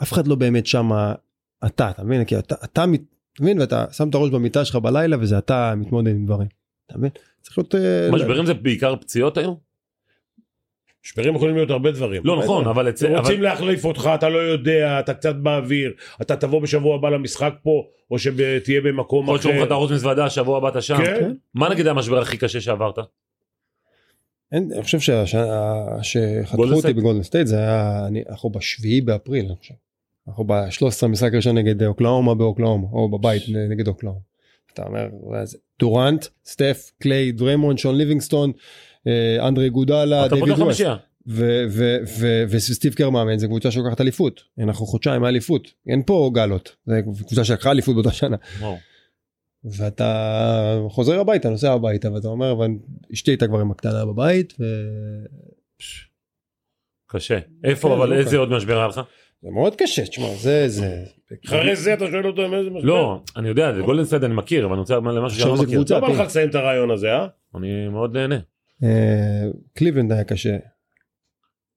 אף 0.04 0.14
אחד 0.14 0.28
לא 0.28 0.36
באמת 0.36 0.66
שם 0.66 0.90
אתה 1.66 1.90
אתה 1.90 2.04
מבין 2.04 2.26
כי 2.26 2.38
אתה 2.40 2.86
מבין 3.42 3.60
ואתה 3.60 3.86
שם 3.92 4.10
את 4.10 4.16
הראש 4.16 4.30
במיטה 4.30 4.66
שלך 4.66 4.76
בלילה 4.76 5.18
וזה 5.20 5.38
אתה 5.38 5.74
מתמודד 5.78 6.12
עם 6.12 6.26
דברים. 6.26 6.48
אתה 6.88 6.98
מבין? 6.98 7.10
צריך 7.42 7.58
להיות 7.58 7.76
אה, 7.76 8.10
משברים 8.12 8.46
זה 8.46 8.54
בעיקר 8.54 8.96
פציעות 8.96 9.38
היום? 9.38 9.56
משברים 11.06 11.36
יכולים 11.36 11.56
להיות 11.56 11.70
הרבה 11.70 11.92
דברים. 11.92 12.22
לא 12.26 12.40
נכון, 12.44 12.68
אבל 12.68 12.90
אצל... 12.90 13.08
אבל- 13.08 13.18
רוצים 13.20 13.42
להחליף 13.42 13.86
אותך, 13.86 14.10
אתה 14.16 14.30
לא 14.30 14.38
יודע, 14.38 15.00
אתה 15.00 15.14
קצת 15.14 15.36
באוויר, 15.36 15.94
אתה 16.22 16.36
תבוא 16.36 16.62
בשבוע 16.62 16.96
הבא 16.96 17.10
למשחק 17.10 17.54
פה, 17.64 17.84
או 18.12 18.20
שתהיה 18.20 18.82
במקום 18.82 19.24
יכול 19.24 19.34
להיות 19.34 19.42
שאומרים 19.42 19.62
לך 19.62 19.68
אחר. 19.68 19.76
תארוז 19.76 19.92
מזוודה, 19.92 20.30
שבוע 20.30 20.58
הבא 20.58 20.70
אתה 20.70 20.82
שם. 20.82 20.98
כן. 20.98 21.32
מה 21.54 21.70
נגיד 21.70 21.88
המשבר 21.88 22.20
הכי 22.20 22.38
קשה 22.38 22.62
שעברת? 22.62 22.96
אין, 24.52 24.72
אני 24.74 24.84
חושב 24.84 25.00
שחתכו 26.02 26.64
אותי? 26.64 26.94
בגולדן 26.94 27.24
סטייט 27.24 27.48
זה 27.48 27.58
היה, 27.58 28.06
אני, 28.08 28.24
אנחנו 28.30 28.50
בשביעי 28.50 29.02
באפריל 29.02 29.46
אני 29.46 29.56
חושב. 29.56 29.74
אנחנו 30.28 30.44
ב-13 30.44 31.08
משחק 31.08 31.34
ראשון 31.34 31.58
נגד 31.58 31.84
אוקלהומה 31.84 32.36
באוקלהומה 32.36 32.88
או 32.92 33.10
בבית 33.10 33.44
נגד 33.70 33.88
אוקלהומה. 33.88 34.20
אתה 34.74 34.84
אומר 34.84 35.08
"וואי, 35.12 35.46
זה 35.46 35.58
דורנט, 35.80 36.26
סטף, 36.46 36.92
קליי, 37.02 37.32
דריימונד, 37.32 37.78
שון 37.78 37.96
ליבינגסטון, 37.96 38.52
אנדרה 39.40 39.70
איגודלה, 39.70 40.28
דיוויד 40.28 40.60
ווסט. 40.60 40.82
וסטיב 42.50 42.94
קר 42.94 43.10
מאמן 43.10 43.38
זה 43.38 43.48
קבוצה 43.48 43.72
שלוקחת 43.72 44.02
אליפות 44.02 44.42
אנחנו 44.60 44.86
חודשיים 44.86 45.22
מאליפות 45.22 45.72
אין 45.88 46.04
פה 46.06 46.32
גלות 46.34 46.76
זה 46.86 47.02
קבוצה 47.02 47.44
שלקחה 47.44 47.72
אליפות 47.72 47.96
באותה 47.96 48.12
שנה. 48.12 48.38
ואתה 49.64 50.80
חוזר 50.90 51.20
הביתה 51.20 51.50
נוסע 51.50 51.74
הביתה 51.74 52.12
ואתה 52.12 52.28
אומר 52.28 52.56
ואשתי 52.60 53.32
הייתה 53.32 53.48
כבר 53.48 53.60
עם 53.60 53.72
הקטנה 53.72 54.06
בבית 54.06 54.54
קשה. 57.08 57.40
איפה 57.64 57.88
כן, 57.88 57.94
אבל 57.94 58.10
לא 58.10 58.16
איזה. 58.16 58.38
עוד 58.38 58.50
משבר 58.50 58.78
היה 58.78 58.88
לך? 58.88 59.02
מאוד 59.44 59.76
קשה 59.76 60.06
תשמע 60.06 60.28
זה 60.36 60.70
זה 60.70 61.04
אחרי 61.46 61.76
זה 61.76 61.94
אתה 61.94 62.08
שואל 62.12 62.28
אותו 62.28 62.42
עם 62.42 62.54
איזה 62.54 62.70
משבר? 62.70 62.88
לא, 62.88 63.22
אני 63.36 63.48
יודע, 63.48 63.74
זה 63.74 63.82
גולדן 63.82 64.06
סטייט 64.06 64.24
אני 64.24 64.34
מכיר, 64.34 64.66
אבל 64.66 64.74
אני 64.74 64.80
רוצה 64.80 64.96
למשהו 64.96 65.40
שאני 65.40 65.52
עכשיו 65.52 65.52
לא 65.52 65.58
זה 65.58 65.64
מכיר. 65.64 65.76
קבוצה. 65.76 66.00
לא 66.00 66.08
בא 66.08 66.14
לך 66.14 66.20
לסיים 66.20 66.50
את 66.50 66.56
הרעיון 66.56 66.92
הזה, 66.92 67.14
אה? 67.14 67.28
אני 67.56 67.88
מאוד 67.88 68.18
נהנה. 68.18 68.36
אה, 68.84 69.44
קליבלנד 69.74 70.12
היה 70.12 70.24
קשה 70.24 70.58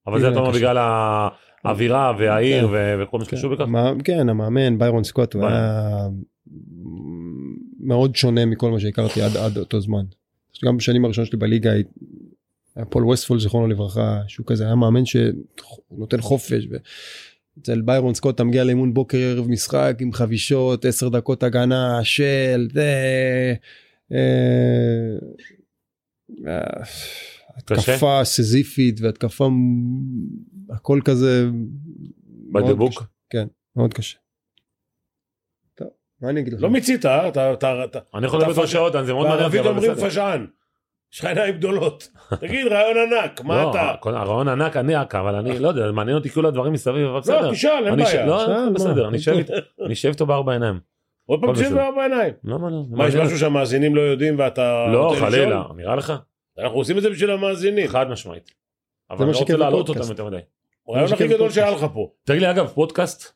אבל 0.07 0.21
זה 0.21 0.29
אתה 0.29 0.39
אומר. 0.39 0.51
בגלל 0.51 0.77
האווירה 1.65 2.13
והעיר 2.19 2.69
כן. 2.69 3.03
וכל 3.03 3.19
מה 3.19 3.25
שקשור 3.25 3.55
בכך? 3.55 3.65
כן 4.05 4.29
המאמן 4.29 4.79
ביירון 4.79 5.05
סקוט 5.05 5.35
הוא. 5.35 5.47
היה 5.47 6.07
מאוד 7.81 8.17
שונה 8.17 8.47
מכל 8.47 8.71
מה 8.71 8.81
שהכרתי 8.81 9.23
עד 9.23 9.59
אותו 9.59 9.81
זמן. 9.81 10.05
גם 10.65 10.77
בשנים 10.77 11.05
הראשונות 11.05 11.29
שלי 11.31 11.39
בליגה 11.39 11.73
הי- 11.73 11.83
היה 12.77 12.85
פול 12.85 13.05
ווסטפאל 13.05 13.41
זיכרונו 13.41 13.67
לברכה 13.69 14.21
שהוא 14.29 14.47
כזה 14.47 14.65
היה 14.65 14.75
מאמן 14.75 15.03
שנותן 15.07 16.21
חופש. 16.21 16.67
אצל 17.63 17.81
ביירון 17.81 18.15
סקוט 18.15 18.35
אתה 18.35 18.45
מגיע 18.45 18.65
לאימון 18.65 18.95
בוקר 18.95 19.19
ערב 19.19 19.49
משחק 19.49 19.97
עם 20.01 20.13
חבישות 20.13 20.85
10 20.85 21.09
דקות 21.09 21.43
הגנה 21.43 22.01
של 22.03 22.69
זה. 22.73 22.85
אה, 24.13 24.19
אה, 24.19 25.19
קשה? 25.39 25.55
התקפה 27.57 28.21
סזיפית 28.25 29.01
והתקפה 29.01 29.49
הכל 30.71 31.01
כזה 31.05 31.47
בדבוק? 32.53 32.91
קשה. 32.93 33.05
כן 33.31 33.47
מאוד 33.77 33.95
קשה. 33.95 34.19
טוב, 35.75 35.89
מה 36.23 36.31
אני 36.31 36.41
אגיד 36.41 36.53
לך? 36.53 36.63
לא 36.63 36.71
מיצית, 36.71 37.07
אה? 37.07 37.29
אתה- 37.29 37.53
אתה... 37.53 37.85
אתה- 37.85 37.99
אני 38.15 38.27
יכול 38.27 38.41
לדבר 38.43 38.67
שעות, 38.67 38.93
זה 38.93 39.13
מאוד 39.13 39.27
מעניין 39.29 39.45
אותי, 39.45 39.57
בערבית 39.57 39.61
אבל 39.61 39.69
אומרים 39.69 39.93
בסדר. 39.93 40.09
פשען. 40.11 40.47
יש 41.13 41.19
לך 41.19 41.25
עיניים 41.25 41.55
גדולות. 41.57 42.09
תגיד, 42.41 42.67
רעיון 42.67 42.97
ענק, 43.13 43.41
מה 43.41 43.63
לא, 43.63 43.71
אתה? 43.71 43.95
כל- 44.01 44.15
הרעיון 44.15 44.49
ענק 44.49 44.77
ענק, 44.77 45.15
אבל 45.15 45.35
אני 45.35 45.59
לא 45.59 45.69
יודע, 45.69 45.93
מעניין 45.93 46.17
אותי 46.17 46.29
כל 46.29 46.47
הדברים 46.47 46.73
מסביב, 46.73 47.07
אבל 47.09 47.21
בסדר. 47.21 47.49
לא, 47.49 47.53
תשאל, 47.53 47.71
אין 47.85 47.93
אני 47.93 48.03
בעיה. 48.03 48.27
לא, 48.27 48.71
בסדר? 48.75 49.09
אני 49.09 49.19
אני 49.85 49.93
אשב 49.93 50.09
איתו 50.09 50.27
בארבע 50.27 50.53
עיניים. 50.53 50.81
עוד 51.29 51.41
פעם 51.41 51.51
הכל 51.51 51.59
תשב 51.59 51.65
בסדר. 51.67 51.77
בארבע 51.77 52.03
עיניים. 52.03 52.35
למה 52.45 52.71
לא? 52.71 52.77
מה, 52.91 53.09
יש 53.09 53.15
מעניין 53.15 53.27
משהו 53.27 53.39
שהמאזינים 53.39 53.97
לא 53.97 54.01
יודעים 54.01 54.39
ואתה... 54.39 54.87
לא, 54.93 55.05
רוצה 55.05 55.15
לשאול? 55.17 55.31
חלילה, 55.31 55.63
נראה 55.77 55.97
לך? 55.97 56.13
אנחנו 56.59 56.77
עושים 56.79 56.99
את 56.99 57.03
זה 57.03 57.11
בשביל 57.11 57.31
המאזינים. 57.31 57.89
חד 57.89 58.11
משמעית. 58.11 58.51
אבל 59.11 59.25
אני 59.25 59.33
לא 59.33 59.39
רוצה 59.39 59.57
להעלות. 59.57 59.89
אותם 59.89 60.01
יותר 60.09 60.25
מדי. 60.25 60.37
הרעיון 60.89 61.13
הכי 61.13 61.29
גדול. 61.29 61.51
שהיה 61.51 61.71
לך 61.71 61.87
פה. 61.95 62.11
תגיד 62.25 62.43
לי, 62.43 62.51
אגב, 62.51 62.67
פודקאסט, 62.69 63.33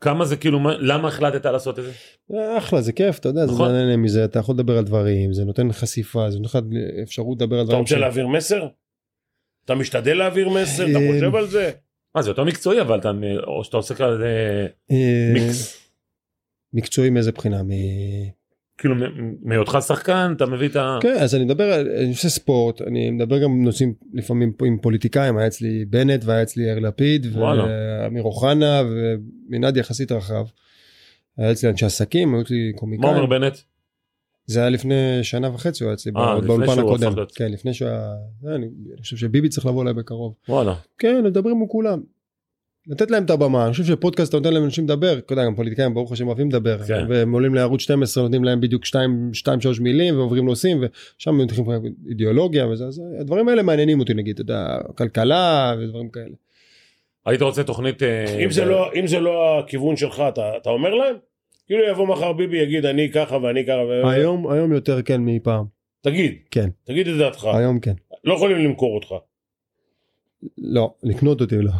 כמה 0.00 0.24
זה 0.24 0.36
כאילו, 0.36 0.58
מה- 0.60 0.76
למה 0.78 1.08
החלטת 1.08 1.46
לעשות 1.46 1.78
את 1.78 1.84
זה? 1.84 1.92
זה 2.28 2.58
אחלה 2.58 2.80
זה 2.80 2.92
כיף 2.92 3.18
אתה 3.18 3.28
יודע 3.28 3.46
זה 3.46 3.52
נכון. 3.52 3.72
נהנה 3.72 3.96
מזה 3.96 4.24
אתה 4.24 4.38
יכול 4.38 4.54
לדבר 4.54 4.78
על 4.78 4.84
דברים 4.84 5.32
זה 5.32 5.44
נותן 5.44 5.72
חשיפה 5.72 6.30
זה 6.30 6.38
נותן 6.38 6.58
לך 6.58 6.64
אפשרות 7.02 7.36
לדבר 7.40 7.56
על 7.56 7.60
אתה 7.62 7.68
דברים. 7.68 7.80
רוצה 7.82 7.94
ש- 7.94 7.98
להעביר 7.98 8.26
מסר? 8.28 8.66
אתה 9.64 9.74
משתדל 9.74 10.14
להעביר 10.18 10.48
מסר? 10.48 10.86
אתה 10.90 10.98
אה, 10.98 11.12
חושב 11.14 11.34
על 11.34 11.46
זה? 11.46 11.70
מה, 12.14 12.22
זה 12.22 12.30
יותר 12.30 12.44
מקצועי, 12.44 12.80
אבל 12.80 12.98
אתה, 12.98 13.10
או 13.46 13.64
שאתה 13.64 13.76
עושה 13.76 13.94
כזה 13.94 14.66
אה, 14.90 15.30
מיקס. 15.34 15.83
מקצועי 16.74 17.10
מאיזה 17.10 17.32
בחינה 17.32 17.62
מ... 17.62 17.68
כאילו, 18.78 18.94
מהיותך 19.42 19.78
שחקן, 19.86 20.32
אתה 20.36 20.46
מביא 20.46 20.68
את 20.68 20.76
ה... 20.76 20.98
כן 21.00 21.16
אז 21.20 21.34
אני 21.34 21.44
מדבר 21.44 21.80
אני 21.80 22.08
עושה 22.08 22.28
ספורט 22.28 22.82
אני 22.82 23.10
מדבר 23.10 23.42
גם 23.42 23.64
נושאים 23.64 23.94
לפעמים 24.12 24.52
עם 24.64 24.78
פוליטיקאים 24.78 25.38
היה 25.38 25.46
אצלי 25.46 25.84
בנט 25.84 26.24
והיה 26.24 26.42
אצלי 26.42 26.64
יאיר 26.64 26.78
לפיד. 26.78 27.26
ואמיר 27.36 28.22
אוחנה 28.22 28.82
ומנעד 28.88 29.76
יחסית 29.76 30.12
רחב. 30.12 30.44
היה 31.38 31.52
אצלי 31.52 31.70
אנשי 31.70 31.86
עסקים 31.86 32.34
היו 32.34 32.42
אצלי 32.42 32.72
מה 32.72 32.78
קומיקאים 32.78 33.14
אומר 33.14 33.26
בנט? 33.26 33.58
זה 34.46 34.60
היה 34.60 34.70
לפני 34.70 35.18
שנה 35.22 35.54
וחצי 35.54 35.84
הוא 35.84 35.88
היה 35.88 35.94
אצלי 35.94 36.12
אה, 36.16 36.40
באולפן 36.40 36.78
הקודם. 36.78 37.12
כן 37.34 37.52
לפני 37.52 37.74
שהוא 37.74 37.88
היה 37.88 38.54
אני 38.54 38.68
חושב 39.00 39.16
שביבי 39.16 39.48
צריך 39.48 39.66
לבוא 39.66 39.82
אליי 39.82 39.94
בקרוב 39.94 40.34
וואלה. 40.48 40.74
כן 40.98 41.24
לדבר 41.24 41.50
עם 41.50 41.66
כולם. 41.66 42.00
לתת 42.86 43.10
להם 43.10 43.24
את 43.24 43.30
הבמה 43.30 43.64
אני 43.64 43.72
חושב 43.72 43.84
שפודקאסט 43.84 44.28
אתה 44.30 44.36
נותן 44.36 44.52
להם 44.52 44.64
אנשים 44.64 44.84
לדבר 44.84 45.18
אתה 45.18 45.32
יודע 45.32 45.44
גם 45.44 45.54
פוליטיקאים 45.54 45.94
ברוך 45.94 46.12
השם 46.12 46.26
אוהבים 46.26 46.48
לדבר 46.48 46.82
כן. 46.82 47.04
והם 47.08 47.32
עולים 47.32 47.54
לערוץ 47.54 47.80
12 47.80 48.22
נותנים 48.22 48.44
להם 48.44 48.60
בדיוק 48.60 48.84
2 48.84 49.30
3 49.60 49.80
מילים 49.80 50.16
ועוברים 50.18 50.44
נושאים 50.46 50.84
ושם 51.18 51.38
מתחילים 51.38 51.68
אידיאולוגיה 52.08 52.66
וזה 52.66 52.84
אז 52.84 53.02
הדברים 53.20 53.48
האלה 53.48 53.62
מעניינים 53.62 54.00
אותי 54.00 54.14
נגיד 54.14 54.34
אתה 54.34 54.42
יודע 54.42 54.78
כלכלה 54.94 55.74
ודברים 55.80 56.08
כאלה. 56.08 56.34
היית 57.26 57.42
רוצה 57.42 57.62
תוכנית... 57.64 58.02
אה, 58.02 58.44
אם 58.44 58.50
זה 58.50 58.64
לא- 58.64 58.90
אם 58.94 59.06
זה 59.06 59.20
לא 59.20 59.58
הכיוון 59.58 59.96
שלך, 59.96 60.22
אתה 60.28 60.50
אתה 60.56 60.70
אומר 60.70 60.94
להם? 60.94 61.16
כאילו 61.66 61.84
יבוא 61.90 62.06
מחר 62.06 62.32
ביבי 62.32 62.58
יגיד 62.58 62.86
אני 62.86 63.10
ככה 63.10 63.36
ואני 63.36 63.66
ככה. 63.66 63.76
ו- 63.88 64.08
היום 64.08 64.50
היום 64.50 64.72
יותר 64.72 65.02
כן 65.02 65.20
מפעם 65.24 65.64
תגיד. 66.00 66.34
כן. 66.50 66.68
תגיד 66.84 67.08
את 67.08 67.16
דעתך. 67.18 67.44
היום 67.44 67.80
כן 67.80 67.94
לא 68.24 68.34
יכולים 68.34 68.56
למכור 68.58 68.94
אותך. 68.94 69.14
לא 70.58 70.94
לקנות 71.02 71.40
אותי 71.40 71.56
לא. 71.58 71.72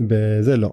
בזה 0.00 0.56
לא. 0.56 0.72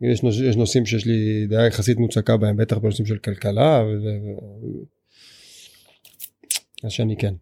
יש, 0.00 0.22
נוש, 0.22 0.40
יש 0.40 0.56
נושאים 0.56 0.86
שיש 0.86 1.06
לי 1.06 1.46
דעה 1.46 1.66
יחסית 1.66 1.98
מוצקה 1.98 2.36
בהם 2.36 2.56
בטח 2.56 2.78
בנושאים 2.78 3.06
של 3.06 3.18
כלכלה 3.18 3.84
וזה. 3.84 4.18
ו- 4.22 4.96
אז 6.84 6.92
שאני 6.92 7.16
כן. 7.16 7.34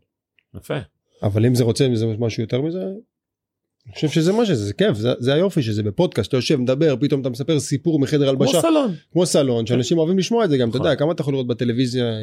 יפה. 0.57 0.79
אבל 1.23 1.47
אם 1.47 1.55
זה 1.55 1.65
רוצה 1.65 1.87
אם 1.87 1.95
זה 1.95 2.07
משהו 2.07 2.43
יותר 2.43 2.63
מזה. 2.63 2.85
אני 3.87 3.95
חושב 3.95 4.09
שזה 4.09 4.33
מה 4.33 4.47
שזה 4.47 4.65
זה 4.65 4.75
כיף 4.75 4.97
זה, 4.97 5.13
זה 5.19 5.35
היופי 5.35 5.63
שזה 5.63 5.83
בפודקאסט 5.83 6.29
אתה 6.29 6.37
יושב 6.37 6.57
מדבר 6.57 6.97
פתאום 7.01 7.21
אתה 7.21 7.31
מספר 7.31 7.61
סיפור 7.61 7.99
מחדר 7.99 8.35
כמו 8.35 8.45
הלבשה 8.45 8.61
סלון. 8.61 8.95
כמו 9.13 9.27
סלון 9.27 9.67
שאנשים 9.67 9.99
אוהבים 9.99 10.19
לשמוע 10.19 10.45
את 10.45 10.51
זה 10.51 10.59
גם 10.59 10.69
אתה 10.69 10.77
נכון. 10.79 10.87
יודע 10.87 10.99
כמה 10.99 11.13
אתה 11.13 11.21
יכול 11.23 11.35
לראות 11.35 11.47
בטלוויזיה 11.47 12.05
אה, 12.05 12.19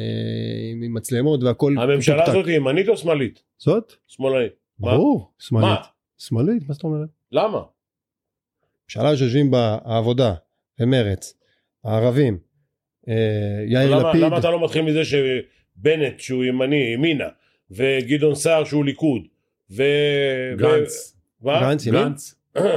עם, 0.72 0.82
עם 0.82 0.94
מצלמות 0.94 1.42
והכל 1.42 1.74
הממשלה. 1.78 2.24
הזאת 2.30 2.46
היא 2.46 2.56
ימנית 2.56 2.88
או 2.88 2.96
שמאלית? 2.96 3.42
זאת 3.58 3.92
שמאלנית. 4.06 4.52
מה? 4.78 4.90
ברור 4.90 5.32
שמאלית 5.38 5.68
מה? 5.68 5.76
שמאלית 6.18 6.68
מה 6.68 6.74
זאת 6.74 6.84
אומרת 6.84 7.08
למה? 7.32 7.62
ממשלה 8.86 9.16
שיושבים 9.16 9.50
בה 9.50 9.78
העבודה 9.84 10.34
ומרץ 10.80 11.34
הערבים 11.84 12.38
אה, 13.08 13.14
יאיר 13.66 13.96
למה, 13.96 14.08
לפיד 14.08 14.20
למה 14.20 14.38
אתה 14.38 14.50
לא 14.50 14.64
מתחיל 14.64 14.82
מזה 14.82 15.04
שבנט 15.04 16.20
שהוא 16.20 16.44
ימני 16.44 16.92
ימינה 16.94 17.28
וגדעון 17.70 18.34
סער 18.34 18.64
שהוא 18.64 18.84
ליכוד 18.84 19.22
ו... 19.70 19.82
גנץ. 20.56 21.16
ו... 21.42 21.46
גנץ 21.46 21.86
ימין? 21.86 22.02
גנץ. 22.02 22.34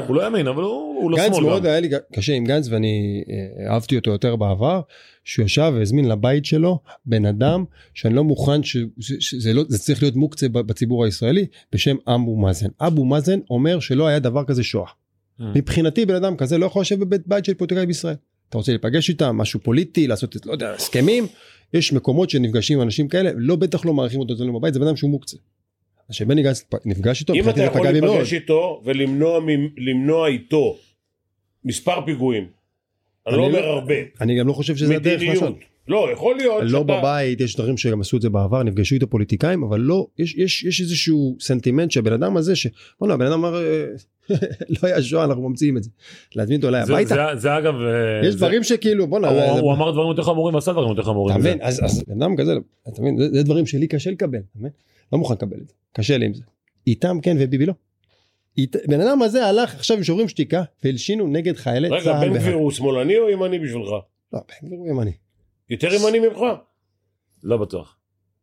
הוא 0.07 0.15
לא 0.15 0.27
ימין, 0.27 0.47
אבל 0.47 0.63
הוא 0.63 0.85
הוא 1.01 1.11
לא 1.11 1.17
גנץ 1.17 1.35
שמאל 1.35 1.43
מאוד 1.43 1.63
גם. 1.63 1.69
היה 1.69 1.79
לי 1.79 1.89
קשה 2.13 2.33
עם 2.33 2.45
גנץ 2.45 2.67
ואני 2.69 3.23
אה, 3.29 3.73
אהבתי 3.73 3.95
אותו 3.95 4.11
יותר 4.11 4.35
בעבר 4.35 4.81
שהוא 5.23 5.45
ישב 5.45 5.73
והזמין 5.75 6.07
לבית 6.09 6.45
שלו 6.45 6.79
בן 7.05 7.25
אדם 7.25 7.65
שאני 7.93 8.15
לא 8.15 8.23
מוכן 8.23 8.63
ש- 8.63 8.77
שזה 8.99 9.53
לא 9.53 9.63
זה 9.67 9.79
צריך 9.79 10.03
להיות 10.03 10.15
מוקצה 10.15 10.49
בציבור 10.49 11.05
הישראלי 11.05 11.45
בשם 11.71 11.95
אבו 12.07 12.35
מאזן 12.35 12.67
אבו 12.81 13.05
מאזן 13.05 13.39
אומר 13.49 13.79
שלא 13.79 14.07
היה 14.07 14.19
דבר 14.19 14.43
כזה 14.43 14.63
שואה 14.63 14.85
אה. 14.85 15.04
מבחינתי 15.39 16.05
בן 16.05 16.15
אדם 16.15 16.37
כזה 16.37 16.57
לא 16.57 16.65
יכול 16.65 16.81
לשבת 16.81 16.99
בבית 16.99 17.27
בית 17.27 17.45
של 17.45 17.53
פוליטיקאי 17.53 17.85
בישראל 17.85 18.15
אתה 18.49 18.57
רוצה 18.57 18.71
להיפגש 18.71 19.09
איתם 19.09 19.37
משהו 19.37 19.59
פוליטי 19.59 20.07
לעשות 20.07 20.45
לא 20.45 20.51
יודע 20.51 20.73
הסכמים 20.73 21.27
יש 21.73 21.93
מקומות 21.93 22.29
שנפגשים 22.29 22.77
עם 22.77 22.85
אנשים 22.85 23.07
כאלה 23.07 23.31
לא 23.35 23.55
בטח 23.55 23.85
לא 23.85 23.93
מעריכים 23.93 24.19
אותו 24.19 24.33
אצלנו 24.33 24.59
בבית 24.59 24.73
זה 24.73 24.79
בן 24.79 24.87
אדם 24.87 24.95
שהוא 24.95 25.09
מוקצה. 25.09 25.37
אז 26.09 26.15
שבני 26.15 26.43
גנץ 26.43 26.65
נפגש 26.85 27.21
איתו 27.21 27.33
אם 27.33 27.49
אתה 27.49 27.63
יכול. 27.63 27.87
להיפגש 27.87 28.33
איתו 28.33 28.81
ולמנוע 28.85 30.27
איתו 30.27 30.77
מספר 31.65 32.05
פיגועים, 32.05 32.47
אני 33.27 33.37
לא 33.37 33.45
אומר 33.45 33.61
לא- 33.61 33.65
הרבה, 33.65 33.95
אני 34.21 34.39
גם 34.39 34.47
לא 34.47 34.53
חושב 34.53 34.75
שזה 34.75 34.95
הדרך 34.95 35.21
לעשות. 35.21 35.55
לא 35.87 36.09
יכול 36.13 36.35
להיות 36.35 36.63
לא 36.63 36.79
שאתה, 36.81 36.99
בבית 36.99 37.41
יש 37.41 37.55
דברים 37.55 37.77
שגם 37.77 38.01
עשו 38.01 38.17
את 38.17 38.21
זה 38.21 38.29
בעבר 38.29 38.63
נפגשו 38.63 38.95
איתו 38.95 39.09
פוליטיקאים 39.09 39.63
אבל 39.63 39.79
לא 39.79 40.07
יש 40.17 40.35
יש 40.35 40.63
יש 40.63 40.81
איזשהו 40.81 41.37
סנטימנט 41.39 41.91
שהבן 41.91 42.13
אדם 42.13 42.37
הזה 42.37 42.55
שבואנה 42.55 43.13
הבן 43.13 43.25
אדם 43.25 43.33
אמר 43.33 43.55
אה, 43.55 43.85
לא 44.69 44.77
היה 44.83 45.01
שואה 45.03 45.23
אנחנו 45.23 45.49
ממציאים 45.49 45.77
את 45.77 45.83
זה. 45.83 45.89
להזמין 46.35 46.57
אותו 46.63 46.71
זה- 46.71 46.81
הביתה 46.93 47.15
זה- 47.33 47.39
זה 47.39 47.57
אגב... 47.57 47.73
אה, 47.75 48.21
יש 48.27 48.31
זה- 48.33 48.37
דברים 48.37 48.63
שכאילו 48.63 49.07
בואנה 49.07 49.27
הוא- 49.27 49.35
זה- 49.39 49.59
הוא 49.59 49.73
אמר 49.73 49.91
דברים 49.91 50.07
יותר 50.09 50.23
חמורים 50.23 50.55
ועשה 50.55 50.71
דברים 50.71 50.89
יותר 50.89 51.03
חמורים. 51.03 51.35
אתה. 51.35 51.39
מבין 51.39 51.57
אז 51.61 52.03
בן 52.07 52.21
אדם 52.21 52.35
כזה 52.37 52.53
אתה 52.89 53.01
מבין 53.01 53.17
זה- 53.17 53.29
זה 53.33 53.43
דברים 53.43 53.65
שלי 53.65 53.87
קשה 53.87 54.11
לקבל 54.11 54.37
אתה 54.39 54.59
מבין? 54.59 54.71
לא 55.13 55.19
מוכן 55.19 55.33
לקבל 55.33 55.57
את 55.61 55.67
זה 55.67 55.73
קשה 55.93 56.17
לי 56.17 56.25
עם 56.25 56.33
זה. 56.33 56.43
איתם 56.87 57.17
כן 57.21 57.37
וביבי 57.39 57.65
לא. 57.65 57.73
בן 58.87 59.01
אדם 59.01 59.21
הזה 59.21 59.45
הלך 59.45 59.75
עכשיו 59.75 59.97
עם 59.97 60.03
שוברים 60.03 60.29
שתיקה 60.29 60.63
והלשינו 60.83 61.27
נגד 61.27 61.55
חיילי 61.57 61.87
רגע, 61.89 62.03
צה"ל. 62.03 62.25
בן 62.27 62.33
בהר. 62.33 62.41
גביר 62.41 62.53
הוא 62.53 62.71
שמאלני 62.71 63.17
או 63.17 63.29
ימני 63.29 63.59
בשבילך? 63.59 63.89
לא, 64.33 64.39
בן 64.61 64.67
גביר 64.67 64.79
הוא 64.79 64.87
ימני. 64.87 65.11
יותר 65.69 65.87
ימני 65.93 66.19
ממך? 66.19 66.39
לא 67.43 67.57
בטוח. 67.57 67.97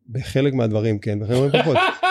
בחלק 0.09 0.53
מהדברים 0.53 0.99
כן, 0.99 1.19
בחלק 1.19 1.37
מהדברים 1.37 1.61
פחות. 1.63 1.77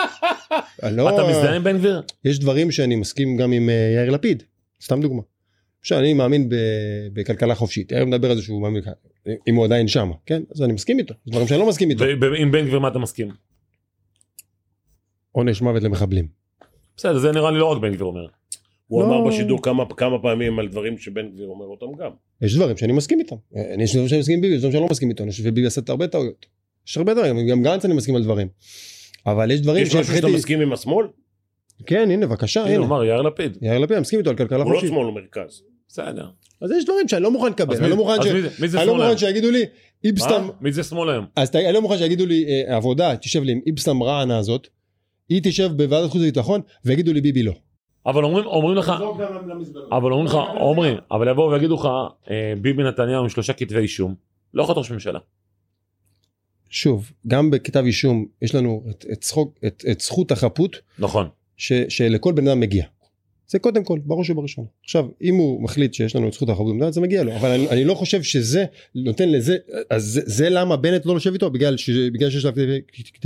לא, 0.91 1.09
אתה 1.09 1.29
מזדהה 1.29 1.55
עם 1.55 1.63
בן 1.63 1.77
גביר? 1.77 2.01
יש 2.25 2.39
דברים 2.39 2.71
שאני 2.71 2.95
מסכים 2.95 3.37
גם 3.37 3.51
עם 3.51 3.69
אה, 3.69 3.93
יאיר 3.95 4.09
לפיד, 4.11 4.43
סתם 4.81 5.01
דוגמה. 5.01 5.21
עכשיו 5.81 5.99
אני 5.99 6.13
מאמין 6.13 6.49
ב- 6.49 6.55
בכלכלה 7.13 7.55
חופשית, 7.55 7.91
יאיר 7.91 8.05
מדבר 8.05 8.31
על 8.31 8.35
זה 8.37 8.43
שהוא 8.43 8.61
מאמין, 8.61 8.83
אם 9.47 9.55
הוא 9.55 9.65
עדיין 9.65 9.87
שם, 9.87 10.11
כן? 10.25 10.41
אז 10.55 10.61
אני 10.61 10.73
מסכים 10.73 10.99
איתו, 10.99 11.13
דברים 11.27 11.47
שאני 11.47 11.59
לא 11.59 11.67
מסכים 11.67 11.89
איתו. 11.89 12.05
ועם 12.21 12.51
בן 12.51 12.65
גביר 12.65 12.79
מה 12.79 12.87
אתה 12.87 12.99
מסכים? 12.99 13.29
עונש 15.31 15.61
מוות 15.61 15.83
למחבלים. 15.83 16.27
בסדר, 16.97 17.17
זה 17.17 17.31
נראה 17.31 17.51
לי 17.51 17.59
לא 17.59 17.65
רק 17.65 17.81
בן 17.81 17.93
גביר 17.93 18.05
אומר. 18.05 18.25
הוא 18.87 19.03
לא. 19.03 19.07
אמר 19.07 19.27
בשידור 19.27 19.61
כמה 19.61 19.83
כמה 19.97 20.19
פעמים 20.21 20.59
על 20.59 20.67
דברים 20.67 20.97
שבן 20.97 21.29
גביר 21.29 21.47
אומר 21.47 21.65
אותם 21.65 21.85
גם. 22.03 22.11
יש 22.41 22.55
דברים 22.55 22.77
שאני 22.77 22.93
מסכים 22.93 23.19
איתם. 23.19 23.35
אה, 23.55 23.75
יש 23.79 23.91
דברים 23.91 24.07
שאני 24.07 24.19
מסכים 24.19 24.35
עם 24.35 24.41
ביבי, 24.41 24.55
יש 24.55 24.59
דברים 24.59 24.71
שאני 24.71 24.81
לא 24.83 24.89
מסכים 24.89 25.09
איתו, 25.09 25.23
אני 25.23 25.31
חושב 25.31 25.43
שביבי 25.43 25.65
עשה 25.65 25.81
הרבה 25.87 26.07
טעויות. 26.07 26.45
יש 26.87 26.97
הרבה 26.97 27.13
דברים, 27.13 27.47
גם 27.47 27.63
גנץ 27.63 27.85
אני 27.85 27.93
מסכים 27.93 28.15
על 28.15 28.23
דברים. 28.23 28.47
אבל 29.25 29.51
יש 29.51 29.61
דברים 29.61 29.83
יש 29.83 29.95
משהו 29.95 30.15
שאתה 30.15 30.27
מסכים 30.27 30.61
עם 30.61 30.73
השמאל? 30.73 31.07
כן 31.85 32.09
הנה 32.11 32.27
בבקשה 32.27 32.61
הנה 32.61 32.69
הוא 32.69 32.77
הנה. 32.77 32.85
אמר 32.85 33.03
יאיר 33.03 33.21
לפיד. 33.21 33.57
יאיר 33.61 33.79
לפיד 33.79 33.99
מסכים 33.99 34.19
איתו 34.19 34.29
על 34.29 34.35
כלכלה 34.35 34.63
הוא 34.63 34.69
לא 34.71 34.75
חופשית. 34.75 34.89
שמאל, 34.89 35.05
הוא 35.05 35.13
מרכז. 35.13 35.63
בסדר. 35.89 36.27
אז 36.61 36.71
יש 36.71 36.85
דברים 36.85 37.07
שאני 37.07 37.23
לא 37.23 37.31
מוכן 37.31 37.47
לקבל, 37.49 37.73
אז 37.73 37.79
אני 37.79 37.87
מי- 37.87 37.91
לא 37.91 37.97
מוכן 37.97 38.21
ש- 38.23 38.25
אני 38.75 38.87
לא 38.87 39.17
שיגידו 39.17 39.51
לי 39.51 39.63
איפסטם, 40.03 40.43
מה? 40.47 40.51
מי 40.61 40.71
זה 40.71 40.83
שמאל 40.83 41.09
היום? 41.09 41.25
אז 41.35 41.51
ת- 41.51 41.55
אני 41.55 41.73
לא 41.73 41.81
מוכן 41.81 41.97
שיגידו 41.97 42.25
לי 42.25 42.45
עבודה 42.67 43.15
תשב 43.17 43.43
לי 43.43 43.51
עם 43.51 43.59
איפסטם 43.67 44.03
רענה 44.03 44.37
הזאת, 44.37 44.67
היא 45.29 45.41
תשב 45.43 45.69
בוועדת 45.77 46.09
חוץ 46.09 46.21
וביטחון 46.21 46.61
ויגידו 46.85 47.13
לי 47.13 47.21
ביבי 47.21 47.43
לא. 47.43 47.51
אבל 48.05 48.23
אומרים 48.23 48.45
אומרים 48.45 48.77
לך, 48.77 48.93
אבל 49.91 50.11
אומרים 50.11 50.25
לך, 50.25 50.37
עומרי, 50.59 50.95
אבל 51.11 51.27
יבואו 51.27 51.51
ויגידו 51.51 51.75
לך, 51.75 51.87
אה, 52.31 52.53
ביבי 52.61 52.83
נתניהו 52.83 53.23
עם 53.23 53.29
שלושה 53.29 53.53
כתבי 53.53 53.79
אישום, 53.79 54.15
לא 54.53 54.63
יכול 54.63 54.73
להיות 54.75 54.85
ראש 54.85 54.91
ממשלה. 54.91 55.19
שוב, 56.73 57.11
גם 57.27 57.51
בכתב 57.51 57.83
אישום 57.85 58.25
יש 58.41 58.55
לנו 58.55 58.83
את, 58.89 59.05
את, 59.11 59.21
צחוק, 59.21 59.59
את, 59.67 59.85
את 59.91 60.01
זכות 60.01 60.31
החפות 60.31 60.77
נכון. 60.99 61.27
ש, 61.57 61.73
שלכל 61.89 62.33
בן 62.33 62.47
אדם 62.47 62.59
מגיע. 62.59 62.85
זה 63.47 63.59
קודם 63.59 63.83
כל, 63.83 63.99
בראש 64.05 64.29
ובראשונה. 64.29 64.67
עכשיו, 64.83 65.05
אם 65.21 65.35
הוא 65.35 65.63
מחליט 65.63 65.93
שיש 65.93 66.15
לנו 66.15 66.27
את 66.27 66.33
זכות 66.33 66.49
החפות 66.49 66.67
במדינה, 66.67 66.91
זה 66.91 67.01
מגיע 67.01 67.23
לו, 67.23 67.35
אבל 67.35 67.49
אני, 67.49 67.69
אני 67.69 67.83
לא 67.85 67.93
חושב 67.93 68.23
שזה 68.23 68.65
נותן 68.95 69.29
לזה, 69.31 69.57
אז 69.89 70.03
זה, 70.03 70.21
זה 70.25 70.49
למה 70.49 70.77
בנט 70.77 71.05
לא 71.05 71.13
יושב 71.13 71.33
איתו, 71.33 71.49
בגלל, 71.49 71.77
ש, 71.77 71.89
בגלל 71.89 72.29
שיש 72.29 72.45
לו 72.45 72.51
כתבי- 72.51 72.81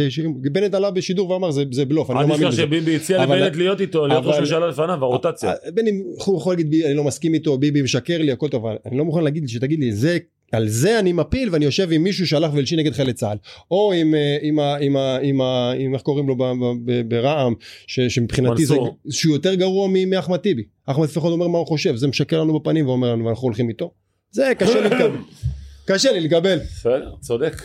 אישום, 0.05 0.41
בנט 0.41 0.73
עלה 0.73 0.91
בשידור 0.91 1.29
ואמר 1.29 1.51
זה, 1.51 1.63
זה 1.71 1.85
בלוף, 1.85 2.11
אני 2.11 2.19
אל 2.19 2.23
לא 2.23 2.29
מאמין 2.29 2.49
תשכח 2.49 2.53
בזה. 2.53 2.61
שביבי 2.67 2.95
הציע 2.95 3.23
אבל- 3.23 3.37
לבנט 3.43 3.55
להיות 3.55 3.81
איתו, 3.81 4.07
להיות 4.07 4.23
ראש 4.25 4.33
אבל- 4.33 4.39
ממשלה 4.39 4.67
לפניו, 4.67 5.03
הרוטציה. 5.03 5.53
בין 5.73 5.87
אם 5.87 6.01
הוא 6.25 6.37
יכול 6.37 6.53
להגיד 6.53 6.83
אני 6.85 6.93
לא 6.93 7.03
מסכים 7.03 7.33
איתו, 7.33 7.57
ביבי 7.57 7.81
משקר 7.81 8.17
לי, 8.21 8.31
הכל 8.31 8.47
טוב, 8.49 8.65
אבל 8.65 8.77
אני 8.85 8.97
לא 8.97 9.05
מוכן 9.05 9.23
להגיד 9.23 9.49
שתגיד 9.49 9.79
לי, 9.79 9.91
זה, 9.91 10.17
על 10.51 10.67
זה 10.67 10.99
אני 10.99 11.13
מפיל 11.13 11.49
ואני 11.51 11.65
יושב 11.65 11.91
עם 11.91 12.03
מישהו 12.03 12.27
שהלך 12.27 12.53
והלשין 12.53 12.79
נגד 12.79 12.93
חיילי 12.93 13.13
צה"ל, 13.13 13.37
או 13.71 13.93
עם, 13.93 14.15
אה, 14.15 14.37
עם, 14.41 14.59
עם, 14.59 14.97
עם, 15.21 15.41
עם 15.79 15.93
איך 15.93 16.01
קוראים 16.01 16.27
לו 16.27 16.35
ב- 16.37 16.43
ב- 16.43 16.91
ב- 16.91 17.09
ברע"מ, 17.09 17.53
ש- 17.87 17.99
שמבחינתי 17.99 18.65
זה. 18.65 18.75
שהוא 19.09 19.33
יותר 19.33 19.53
גרוע 19.53 19.87
מאחמד 20.07 20.37
טיבי, 20.37 20.63
אחמד 20.85 21.03
לפחות 21.05 21.31
אומר 21.31 21.47
מה 21.47 21.57
הוא 21.57 21.67
חושב, 21.67 21.95
זה 21.95 22.07
משקר 22.07 22.41
לנו 22.41 22.59
בפנים 22.59 22.87
ואומר 22.87 23.11
לנו 23.11 23.25
ואנחנו 23.25 23.43
הולכים 23.43 23.69
איתו, 23.69 23.91
זה 24.31 24.51
קשה 24.57 24.81
לי 24.81 24.89
לקבל, 24.89 25.17
קשה 25.87 26.11
לי 26.11 26.19
לקבל. 26.19 26.59
בסדר, 26.59 27.15
צודק. 27.21 27.55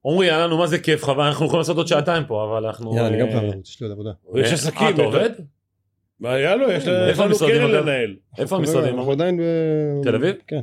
עומרי, 0.00 0.30
היה 0.30 0.46
לנו 0.46 0.58
מה 0.58 0.66
זה 0.66 0.78
כיף, 0.78 1.04
חבל, 1.04 1.24
אנחנו 1.24 1.46
יכולים 1.46 1.58
לעשות 1.60 1.76
עוד 1.76 1.86
שעתיים 1.86 2.24
פה, 2.24 2.44
אבל 2.44 2.66
אנחנו... 2.66 2.96
יאללה, 2.96 3.08
אני 3.08 3.18
גם 3.18 3.26
אה, 3.26 3.32
חייב 3.32 3.44
לרוץ, 3.44 3.68
יש 3.68 3.80
לי 3.80 3.86
עוד 3.86 3.92
עבודה. 3.92 4.10
יש 4.36 4.48
אה, 4.48 4.54
עסקים. 4.54 4.88
אתה 4.94 5.02
עובד? 5.02 5.30
מה 6.20 6.32
היה 6.32 6.56
לו? 6.56 6.70
יש 6.70 6.84
יש 7.10 7.18
לנו 7.18 7.38
קרן? 7.38 7.70
לנהל. 7.70 8.16
איפה 8.38 8.56
המשרדים? 8.56 8.98
אנחנו 8.98 9.12
עדיין 9.12 9.36
ב... 9.36 9.42
תל 10.02 10.14
אביב? 10.14 10.34
כן. 10.46 10.60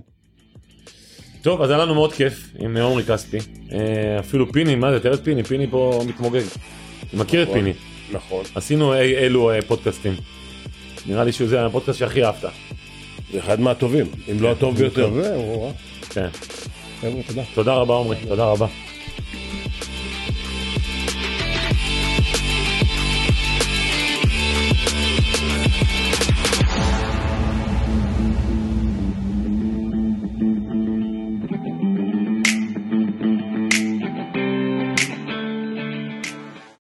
טוב, 1.41 1.61
אז 1.61 1.69
היה 1.69 1.79
לנו 1.79 1.93
מאוד 1.93 2.13
כיף 2.13 2.49
עם 2.59 2.77
עומרי 2.77 3.03
כספי. 3.03 3.37
אה, 3.71 4.19
אפילו 4.19 4.51
פיני, 4.51 4.75
מה 4.75 4.91
זה, 4.91 4.99
תראה 4.99 5.13
את 5.13 5.23
פיני, 5.23 5.43
פיני 5.43 5.67
פה 5.67 6.03
מתמוגג. 6.07 6.41
אני 7.13 7.21
מכיר 7.21 7.43
את 7.43 7.47
נכון. 7.47 7.59
פיני. 7.59 7.73
נכון. 8.11 8.43
עשינו 8.55 8.93
אי 8.93 9.17
אלו 9.17 9.51
אה, 9.51 9.61
פודקאסטים. 9.61 10.13
נראה 11.05 11.23
לי 11.23 11.31
שזה 11.31 11.65
הפודקאסט 11.65 11.99
שהכי 11.99 12.25
אהבת. 12.25 12.43
זה 13.31 13.39
אחד 13.39 13.59
מהטובים, 13.59 14.05
אם 14.31 14.41
לא 14.41 14.51
הטוב 14.51 14.77
ביותר. 14.77 15.09
כן. 16.09 16.27
חבר'ה, 17.01 17.21
תודה. 17.27 17.43
תודה 17.53 17.73
רבה 17.73 17.93
עומרי, 17.93 18.17
תודה 18.27 18.45
רבה. 18.45 18.67